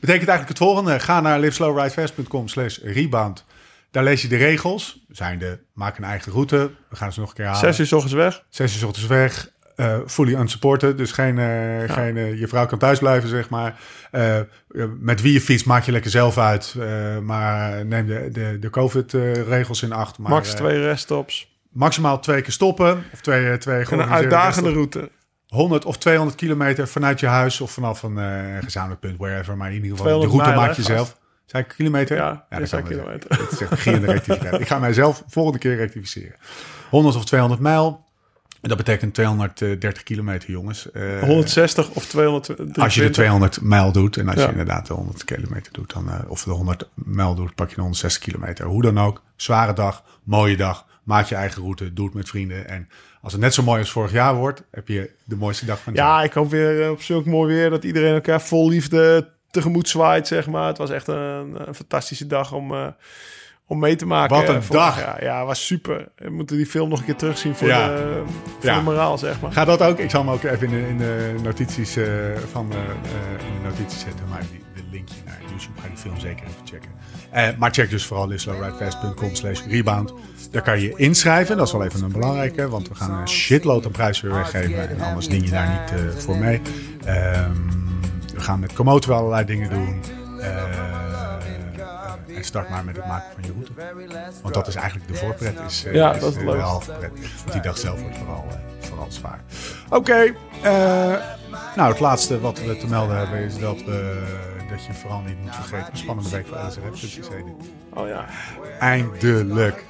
betekent 0.00 0.28
eigenlijk 0.28 0.48
het 0.48 0.58
volgende. 0.58 1.00
Ga 1.00 1.20
naar 1.20 1.40
liveslowridefast.com 1.40 2.48
slash 2.48 2.78
rebound. 2.82 3.44
Daar 3.90 4.04
lees 4.04 4.22
je 4.22 4.28
de 4.28 4.36
regels. 4.36 5.04
Zijn 5.08 5.38
de, 5.38 5.58
maak 5.72 5.98
een 5.98 6.04
eigen 6.04 6.32
route. 6.32 6.70
We 6.88 6.96
gaan 6.96 7.12
ze 7.12 7.20
nog 7.20 7.28
een 7.28 7.34
keer 7.34 7.44
halen. 7.44 7.60
Zes 7.60 7.78
uur 7.78 7.86
's 7.86 7.92
ochtends 7.92 8.14
weg. 8.14 8.44
Zes 8.48 8.72
uur 8.72 8.78
's 8.78 8.82
ochtends 8.84 9.08
weg. 9.08 9.50
Eh, 9.80 9.98
fully 10.06 10.34
unsupported. 10.34 10.98
Dus 10.98 11.12
geen, 11.12 11.38
eh, 11.38 11.94
geen 11.94 12.16
eh, 12.16 12.38
je 12.38 12.48
vrouw 12.48 12.66
kan 12.66 12.78
thuis 12.78 12.98
blijven, 12.98 13.28
zeg 13.28 13.48
maar. 13.48 13.78
Met 15.00 15.20
wie 15.20 15.32
je 15.32 15.40
fietst 15.40 15.66
maak 15.66 15.84
je 15.84 15.92
lekker 15.92 16.10
zelf 16.10 16.38
uit. 16.38 16.74
maar 17.22 17.86
neem 17.86 18.06
de, 18.06 18.28
de, 18.32 18.56
de 18.60 18.70
COVID-regels 18.70 19.82
in 19.82 19.92
acht. 19.92 20.18
Maar, 20.18 20.30
Max 20.30 20.54
twee 20.54 20.80
reststops. 20.80 21.58
maximaal 21.70 22.20
twee 22.20 22.42
keer 22.42 22.52
stoppen. 22.52 23.04
Of 23.12 23.20
twee, 23.20 23.58
twee 23.58 23.84
En 23.84 23.98
een 23.98 24.08
uitdagende 24.08 24.72
reststops. 24.72 24.94
route. 24.94 25.10
100 25.46 25.84
of 25.84 25.98
200 25.98 26.36
kilometer 26.36 26.88
vanuit 26.88 27.20
je 27.20 27.26
huis 27.26 27.60
of 27.60 27.70
vanaf 27.70 28.02
een 28.02 28.18
gezamenlijk 28.62 29.00
punt, 29.00 29.18
wherever. 29.18 29.56
Maar 29.56 29.68
in 29.68 29.82
ieder 29.82 29.90
geval, 29.90 30.20
de 30.20 30.26
200 30.26 30.32
route 30.32 30.50
mijl, 30.50 30.66
maak 30.66 30.76
je 30.76 30.92
hè, 30.92 30.96
zelf. 30.96 31.18
Zijn 31.46 31.66
kilometer? 31.66 32.16
Ja, 32.16 32.46
dat 32.48 32.70
wel 32.70 32.82
kilometer. 32.82 33.30
Het 33.30 33.52
is 33.52 33.60
echt 33.60 33.70
beginnende 33.70 34.12
rectificatie. 34.12 34.58
Ik 34.58 34.66
ga 34.66 34.78
mijzelf 34.78 35.22
volgende 35.26 35.58
keer 35.58 35.76
rectificeren. 35.76 36.36
100 36.90 37.16
of 37.16 37.24
200 37.24 37.60
mijl. 37.60 38.08
En 38.60 38.68
dat 38.68 38.76
betekent 38.78 39.14
230 39.14 40.02
kilometer, 40.02 40.50
jongens. 40.50 40.90
Eh, 40.90 41.18
160 41.20 41.90
of 41.90 42.06
200. 42.06 42.78
als 42.78 42.94
je 42.94 43.00
de 43.02 43.10
200 43.10 43.60
mijl 43.60 43.92
doet 43.92 44.16
en 44.16 44.28
als 44.28 44.36
Ja. 44.36 44.42
je 44.44 44.50
inderdaad 44.50 44.86
de 44.86 44.92
100 44.94 45.24
kilometer 45.24 45.72
doet, 45.72 45.92
dan, 45.92 46.10
eh, 46.10 46.18
of 46.28 46.42
de 46.44 46.50
100 46.50 46.88
mijl 46.94 47.34
doet, 47.34 47.54
pak 47.54 47.68
je 47.68 47.74
de 47.74 47.80
160 47.80 48.22
kilometer. 48.22 48.64
Hoe 48.66 48.82
dan 48.82 48.98
ook, 48.98 49.22
zware 49.36 49.72
dag, 49.72 50.04
mooie 50.22 50.56
dag, 50.56 50.86
maak 51.02 51.26
je 51.26 51.34
eigen 51.34 51.62
route, 51.62 51.92
doe 51.92 52.04
het 52.06 52.14
met 52.14 52.28
vrienden. 52.28 52.68
En 52.68 52.88
als 53.22 53.32
het 53.32 53.40
net 53.40 53.54
zo 53.54 53.62
mooi 53.62 53.80
als 53.80 53.90
vorig 53.90 54.12
jaar 54.12 54.34
wordt, 54.34 54.62
heb 54.70 54.88
je 54.88 55.10
de 55.24 55.36
mooiste 55.36 55.66
dag 55.66 55.80
van 55.80 55.92
het 55.92 56.02
jaar. 56.02 56.18
Ja, 56.18 56.22
ik 56.22 56.32
hoop 56.32 56.50
weer 56.50 56.82
eh, 56.82 56.90
op 56.90 57.02
zulk 57.02 57.24
mooi 57.26 57.54
weer 57.54 57.70
dat 57.70 57.84
iedereen 57.84 58.14
elkaar 58.14 58.40
vol 58.42 58.68
liefde 58.68 59.28
tegemoet 59.50 59.88
zwaait, 59.88 60.26
zeg 60.26 60.46
maar. 60.46 60.66
Het 60.66 60.78
was 60.78 60.90
echt 60.90 61.06
een, 61.08 61.68
een 61.68 61.74
fantastische 61.74 62.26
dag 62.26 62.52
om, 62.52 62.72
eh, 62.74 62.86
om 63.70 63.78
mee 63.78 63.96
te 63.96 64.06
maken. 64.06 64.36
Wat 64.36 64.48
een 64.48 64.54
eh, 64.62 64.70
dag. 64.70 65.00
jaar. 65.00 65.24
Ja, 65.24 65.44
was 65.44 65.66
super. 65.66 66.08
We 66.16 66.30
moeten 66.30 66.56
die 66.56 66.66
film 66.66 66.88
nog 66.88 66.98
een 66.98 67.04
keer 67.04 67.16
terugzien 67.16 67.54
voor, 67.56 67.68
Ja. 67.68 67.88
de, 67.88 68.22
voor 68.58 68.70
Ja. 68.70 68.76
de 68.76 68.82
moraal, 68.82 69.18
zeg 69.18 69.40
maar. 69.40 69.52
Ga 69.52 69.64
dat 69.64 69.82
ook, 69.82 69.98
ik 69.98 70.10
zal 70.10 70.20
hem 70.20 70.30
ook 70.30 70.42
even 70.42 70.68
in 70.68 70.98
de, 70.98 71.26
in 71.30 71.36
de 71.36 71.42
notities 71.42 71.96
eh, 71.96 72.04
van 72.52 72.72
eh, 72.72 72.78
in 73.46 73.62
de 73.62 73.68
notities 73.68 74.00
zetten, 74.00 74.24
maar 74.28 74.40
die, 74.50 74.62
de 74.74 74.82
linkje 74.90 75.14
naar 75.26 75.38
YouTube 75.48 75.80
ga 75.80 75.88
die 75.88 75.96
film 75.96 76.18
zeker 76.18 76.46
even 76.46 76.60
checken. 76.64 77.58
Maar 77.58 77.70
check 77.70 77.90
dus 77.90 78.06
vooral 78.06 78.28
liveslowridefast.com 78.28 79.34
slash 79.34 79.60
rebound. 79.68 80.12
Daar 80.50 80.62
kan 80.62 80.80
je 80.80 80.92
inschrijven, 80.96 81.56
dat 81.56 81.66
is 81.66 81.72
wel 81.72 81.84
even 81.84 82.02
een 82.02 82.12
belangrijke, 82.12 82.68
want 82.68 82.88
we 82.88 82.94
gaan 82.94 83.10
een 83.20 83.28
shitload 83.28 83.84
aan 83.86 83.90
prijzen 83.90 84.24
weer 84.28 84.34
weggeven 84.36 84.88
en 84.88 85.00
anders 85.00 85.28
ding 85.28 85.44
je 85.44 85.50
daar 85.50 85.68
niet 85.68 86.22
voor 86.22 86.36
mee. 86.36 86.60
Ehm, 87.04 87.52
we 88.34 88.40
gaan 88.40 88.60
met 88.60 88.72
Komoot 88.72 89.04
wel 89.04 89.18
allerlei 89.18 89.44
dingen 89.44 89.70
doen. 89.70 90.02
Eh, 90.40 90.98
en 92.40 92.46
start 92.46 92.68
maar 92.68 92.84
met 92.84 92.96
het 92.96 93.06
maken 93.06 93.32
van 93.34 93.42
je 93.44 93.52
route. 93.52 93.72
Want 94.42 94.54
dat 94.54 94.66
is 94.66 94.74
eigenlijk 94.74 95.08
de 95.08 95.14
voorpret. 95.14 95.54
Is, 95.66 95.84
eh, 95.84 95.94
Ja, 95.94 96.14
is, 96.14 96.20
dat 96.20 96.36
is 96.36 96.42
leuk. 96.42 96.54
de 96.54 96.58
halve 96.58 96.92
pret. 96.92 97.10
Want 97.38 97.52
die 97.52 97.60
dag 97.60 97.78
zelf 97.78 98.00
wordt 98.00 98.16
vooral, 98.16 98.44
eh, 98.48 98.86
vooral 98.88 99.06
zwaar. 99.10 99.40
Oké. 99.90 100.34
eh, 100.62 100.72
nou, 101.76 101.90
het 101.90 102.00
laatste 102.00 102.40
wat 102.40 102.60
we 102.60 102.76
te 102.76 102.86
melden 102.86 103.16
hebben 103.16 103.38
is 103.38 103.58
dat, 103.58 103.76
we, 103.84 104.22
dat 104.70 104.84
je 104.84 104.92
vooral 104.92 105.20
niet 105.26 105.36
moet 105.42 105.54
vergeten. 105.54 105.88
Een 105.90 105.96
spannende 105.98 106.30
week 106.30 106.46
voor 106.46 106.56
LSRF. 106.66 107.18
Oh 107.94 108.08
ja. 108.08 108.24
Eindelijk. 108.78 109.84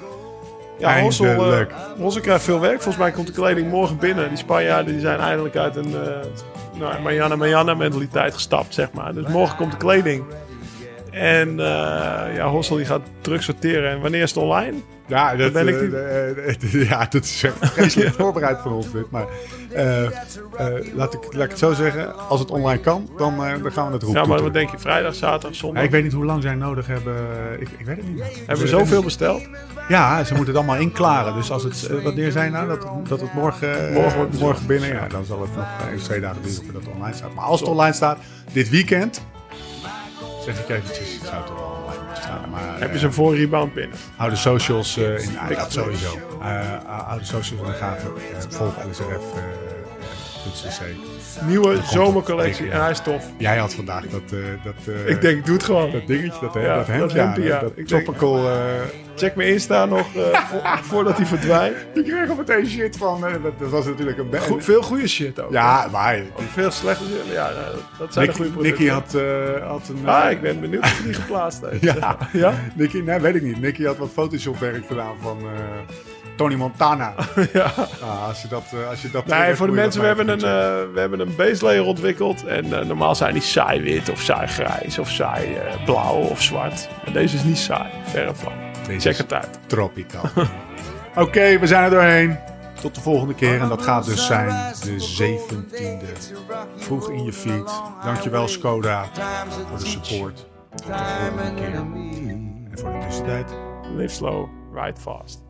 Ja, 0.78 1.00
Hossel, 1.00 1.26
Eindelijk. 1.26 1.72
Hossel 1.98 2.22
krijgt 2.22 2.44
veel 2.44 2.60
werk. 2.60 2.82
Volgens 2.82 2.96
mij 2.96 3.10
komt 3.10 3.26
de 3.26 3.32
kleding 3.32 3.70
morgen 3.70 3.96
binnen. 3.98 4.28
Die 4.28 4.38
Spanjaarden 4.38 4.92
die 4.92 5.00
zijn 5.00 5.20
eindelijk 5.20 5.56
uit 5.56 5.76
een 5.76 5.90
uh, 5.90 6.78
nou, 6.78 7.02
Marianne 7.36 7.74
mentaliteit 7.74 8.34
gestapt, 8.34 8.74
zeg 8.74 8.92
maar. 8.92 9.14
Dus 9.14 9.26
morgen 9.26 9.56
komt 9.56 9.70
de 9.70 9.76
kleding. 9.76 10.24
En 11.10 11.48
uh, 11.48 11.56
ja, 12.34 12.48
Hossel 12.48 12.76
die 12.76 12.84
gaat 12.84 13.02
terug 13.20 13.42
sorteren. 13.42 13.90
En 13.90 14.00
wanneer 14.00 14.22
is 14.22 14.30
het 14.30 14.42
online? 14.42 14.76
Ja, 15.06 15.36
dat, 15.36 15.52
ben 15.52 15.68
ik 15.68 15.78
die... 15.78 15.88
uh, 15.88 16.88
ja, 16.90 17.06
dat 17.10 17.24
is 17.24 17.96
echt 17.96 18.16
voorbereid 18.16 18.60
van 18.60 18.72
ons 18.72 18.92
dit. 18.92 19.10
Maar 19.10 19.26
uh, 19.72 20.08
laat, 20.94 21.14
ik, 21.14 21.32
laat 21.32 21.44
ik 21.44 21.50
het 21.50 21.58
zo 21.58 21.72
zeggen. 21.72 22.28
Als 22.28 22.40
het 22.40 22.50
online 22.50 22.80
kan, 22.80 23.10
dan, 23.16 23.36
dan 23.36 23.72
gaan 23.72 23.86
we 23.86 23.92
het 23.92 24.02
roepen. 24.02 24.22
Ja, 24.22 24.28
maar 24.28 24.42
wat 24.42 24.52
denk 24.52 24.70
je? 24.70 24.78
Vrijdag, 24.78 25.14
zaterdag, 25.14 25.54
zondag? 25.54 25.78
Ja, 25.78 25.84
ik 25.84 25.90
weet 25.90 26.02
niet 26.02 26.12
hoe 26.12 26.24
lang 26.24 26.42
zij 26.42 26.54
nodig 26.54 26.86
hebben. 26.86 27.14
Ik, 27.58 27.68
ik 27.78 27.86
weet 27.86 27.96
het 27.96 28.14
niet. 28.14 28.22
Hebben 28.36 28.64
we 28.64 28.70
zoveel 28.70 29.02
besteld? 29.02 29.48
Ja, 29.88 30.24
ze 30.24 30.34
moeten 30.34 30.54
het 30.54 30.64
allemaal 30.64 30.82
inklaren. 30.82 31.34
Dus 31.34 31.50
als 31.50 31.62
het, 31.62 32.02
wanneer 32.02 32.30
zijn 32.30 32.52
nou 32.52 32.68
dat, 32.68 32.86
dat 33.08 33.20
het 33.20 33.32
morgen, 33.32 33.92
morgen, 33.92 34.16
wordt 34.16 34.38
morgen 34.38 34.66
binnen, 34.66 34.88
ja, 34.88 35.08
dan 35.08 35.24
zal 35.24 35.40
het 35.40 35.56
nog 35.56 35.66
even 35.88 36.04
twee 36.04 36.20
dagen 36.20 36.42
duren 36.42 36.64
voordat 36.64 36.82
het 36.82 36.92
online 36.94 37.14
staat. 37.14 37.34
Maar 37.34 37.44
als 37.44 37.60
het 37.60 37.68
online 37.68 37.94
staat, 37.94 38.18
dit 38.52 38.68
weekend, 38.68 39.22
zeg 40.44 40.60
ik 40.60 40.68
eventjes, 40.68 41.12
het 41.12 41.26
zou 41.26 41.46
toch 41.46 41.56
wel 41.56 41.84
online 41.84 42.14
staan. 42.14 42.50
Maar, 42.50 42.80
Heb 42.80 42.92
je 42.92 42.98
ze 42.98 43.12
voor 43.12 43.36
rebound 43.36 43.74
binnen? 43.74 43.98
Hou 44.16 44.30
de 44.30 44.36
socials 44.36 44.98
uh, 44.98 45.22
in 45.22 45.32
de 45.48 45.54
gaten, 45.54 45.72
sowieso. 45.72 46.16
Uh, 46.38 46.78
hou 46.86 47.18
de 47.18 47.24
socials 47.24 47.60
in 47.60 47.72
de 47.72 47.78
gaten. 47.78 48.12
Volg 48.48 48.74
LSRF. 48.90 49.24
Nieuwe 51.46 51.78
zomercollectie 51.82 52.70
en 52.70 52.80
hij 52.80 52.90
is 52.90 53.00
tof. 53.00 53.24
Jij 53.36 53.56
had 53.56 53.74
vandaag 53.74 54.04
dat... 54.06 54.32
Uh, 54.32 54.44
dat 54.64 54.74
uh, 54.88 55.08
ik 55.08 55.20
denk, 55.20 55.46
doe 55.46 55.54
het 55.54 55.64
gewoon. 55.64 55.90
Dat 55.90 56.06
dingetje, 56.06 56.40
dat, 56.40 56.54
ja, 56.54 56.76
dat 56.76 56.86
hemd, 56.86 57.00
dat 57.00 57.36
ja. 57.36 57.60
Dat 57.60 57.72
ik. 57.74 57.88
Denk, 57.88 58.08
check 59.14 59.34
me 59.34 59.46
Insta 59.46 59.84
nog 59.84 60.06
vo 60.12 60.60
voordat 60.90 61.16
hij 61.16 61.26
verdwijnt. 61.26 61.76
Je 61.94 62.02
kreeg 62.02 62.28
al 62.28 62.34
meteen 62.34 62.66
shit 62.66 62.96
van... 62.96 63.20
dat, 63.20 63.58
dat, 63.58 63.70
was 63.70 63.86
natuurlijk 63.86 64.18
een... 64.18 64.40
Go 64.40 64.58
veel 64.58 64.82
goede 64.82 65.08
shit 65.08 65.40
ook. 65.40 65.52
Ja, 65.52 65.88
maar... 65.90 66.22
Veel 66.52 66.70
slechte 66.70 67.04
shit. 67.04 67.32
Ja, 67.32 67.50
dat 67.98 68.12
zijn 68.12 68.26
Nick, 68.26 68.36
de 68.36 68.42
goede 68.42 68.52
producten. 68.52 68.84
Nicky 68.84 68.94
had, 68.94 69.12
had 69.68 69.88
een... 69.88 70.08
Ah, 70.08 70.30
ik 70.30 70.40
ben 70.40 70.60
benieuwd 70.60 70.82
of 70.82 70.96
hij 70.96 71.04
die 71.04 71.14
geplaatst 71.14 71.60
heeft. 71.70 71.82
ja. 72.00 72.18
ja? 72.32 72.54
Nicky, 72.74 72.98
nee, 72.98 73.18
weet 73.18 73.34
ik 73.34 73.42
niet. 73.42 73.60
Nicky 73.60 73.84
had 73.84 73.96
wat 73.96 74.10
Photoshop 74.12 74.58
werk 74.58 74.86
gedaan 74.86 75.14
van... 75.20 75.38
Tony 76.40 76.54
Montana. 76.54 77.14
ja. 77.52 77.72
Ah, 78.02 78.26
als 78.28 78.42
je 78.42 78.48
dat, 78.48 78.64
als 78.90 79.02
je 79.02 79.10
dat 79.10 79.26
nee, 79.26 79.54
voor 79.54 79.66
de 79.66 79.72
mensen, 79.72 80.00
we 80.00 80.06
hebben, 80.06 80.28
een, 80.28 80.38
uh, 80.38 80.92
we 80.92 81.00
hebben 81.00 81.20
een 81.20 81.36
base 81.36 81.64
layer 81.64 81.84
ontwikkeld. 81.84 82.44
En 82.44 82.66
uh, 82.66 82.80
normaal 82.80 83.14
zijn 83.14 83.32
die 83.32 83.42
saai 83.42 83.80
wit 83.80 84.08
of 84.08 84.20
saai 84.20 84.46
grijs 84.46 84.98
of 84.98 85.10
saai 85.10 85.54
uh, 85.54 85.84
blauw 85.84 86.16
of 86.16 86.42
zwart. 86.42 86.88
Maar 87.04 87.12
deze 87.12 87.36
is 87.36 87.42
niet 87.42 87.58
saai, 87.58 87.90
verre 88.04 88.34
van. 88.34 88.52
Deze 88.86 89.08
Check 89.08 89.16
het 89.16 89.32
uit. 89.32 89.58
Tropical. 89.66 90.22
Oké, 90.34 91.20
okay, 91.20 91.60
we 91.60 91.66
zijn 91.66 91.84
er 91.84 91.90
doorheen. 91.90 92.38
Tot 92.80 92.94
de 92.94 93.00
volgende 93.00 93.34
keer. 93.34 93.60
En 93.60 93.68
dat 93.68 93.82
gaat 93.82 94.04
dus 94.04 94.26
zijn 94.26 94.74
de 94.82 94.96
17e. 95.22 96.36
Vroeg 96.76 97.10
in 97.10 97.24
je 97.24 97.32
feed. 97.32 97.82
Dankjewel 98.04 98.48
Skoda 98.48 99.04
voor 99.68 99.78
de 99.78 99.86
support. 99.86 100.46
Tot 100.70 100.86
de 100.86 100.92
volgende 100.94 101.54
keer. 101.54 101.74
En 101.74 102.70
voor 102.74 102.92
de 102.92 103.06
tussentijd. 103.06 103.50
Live 103.96 104.14
slow, 104.14 104.48
ride 104.74 105.00
fast. 105.00 105.49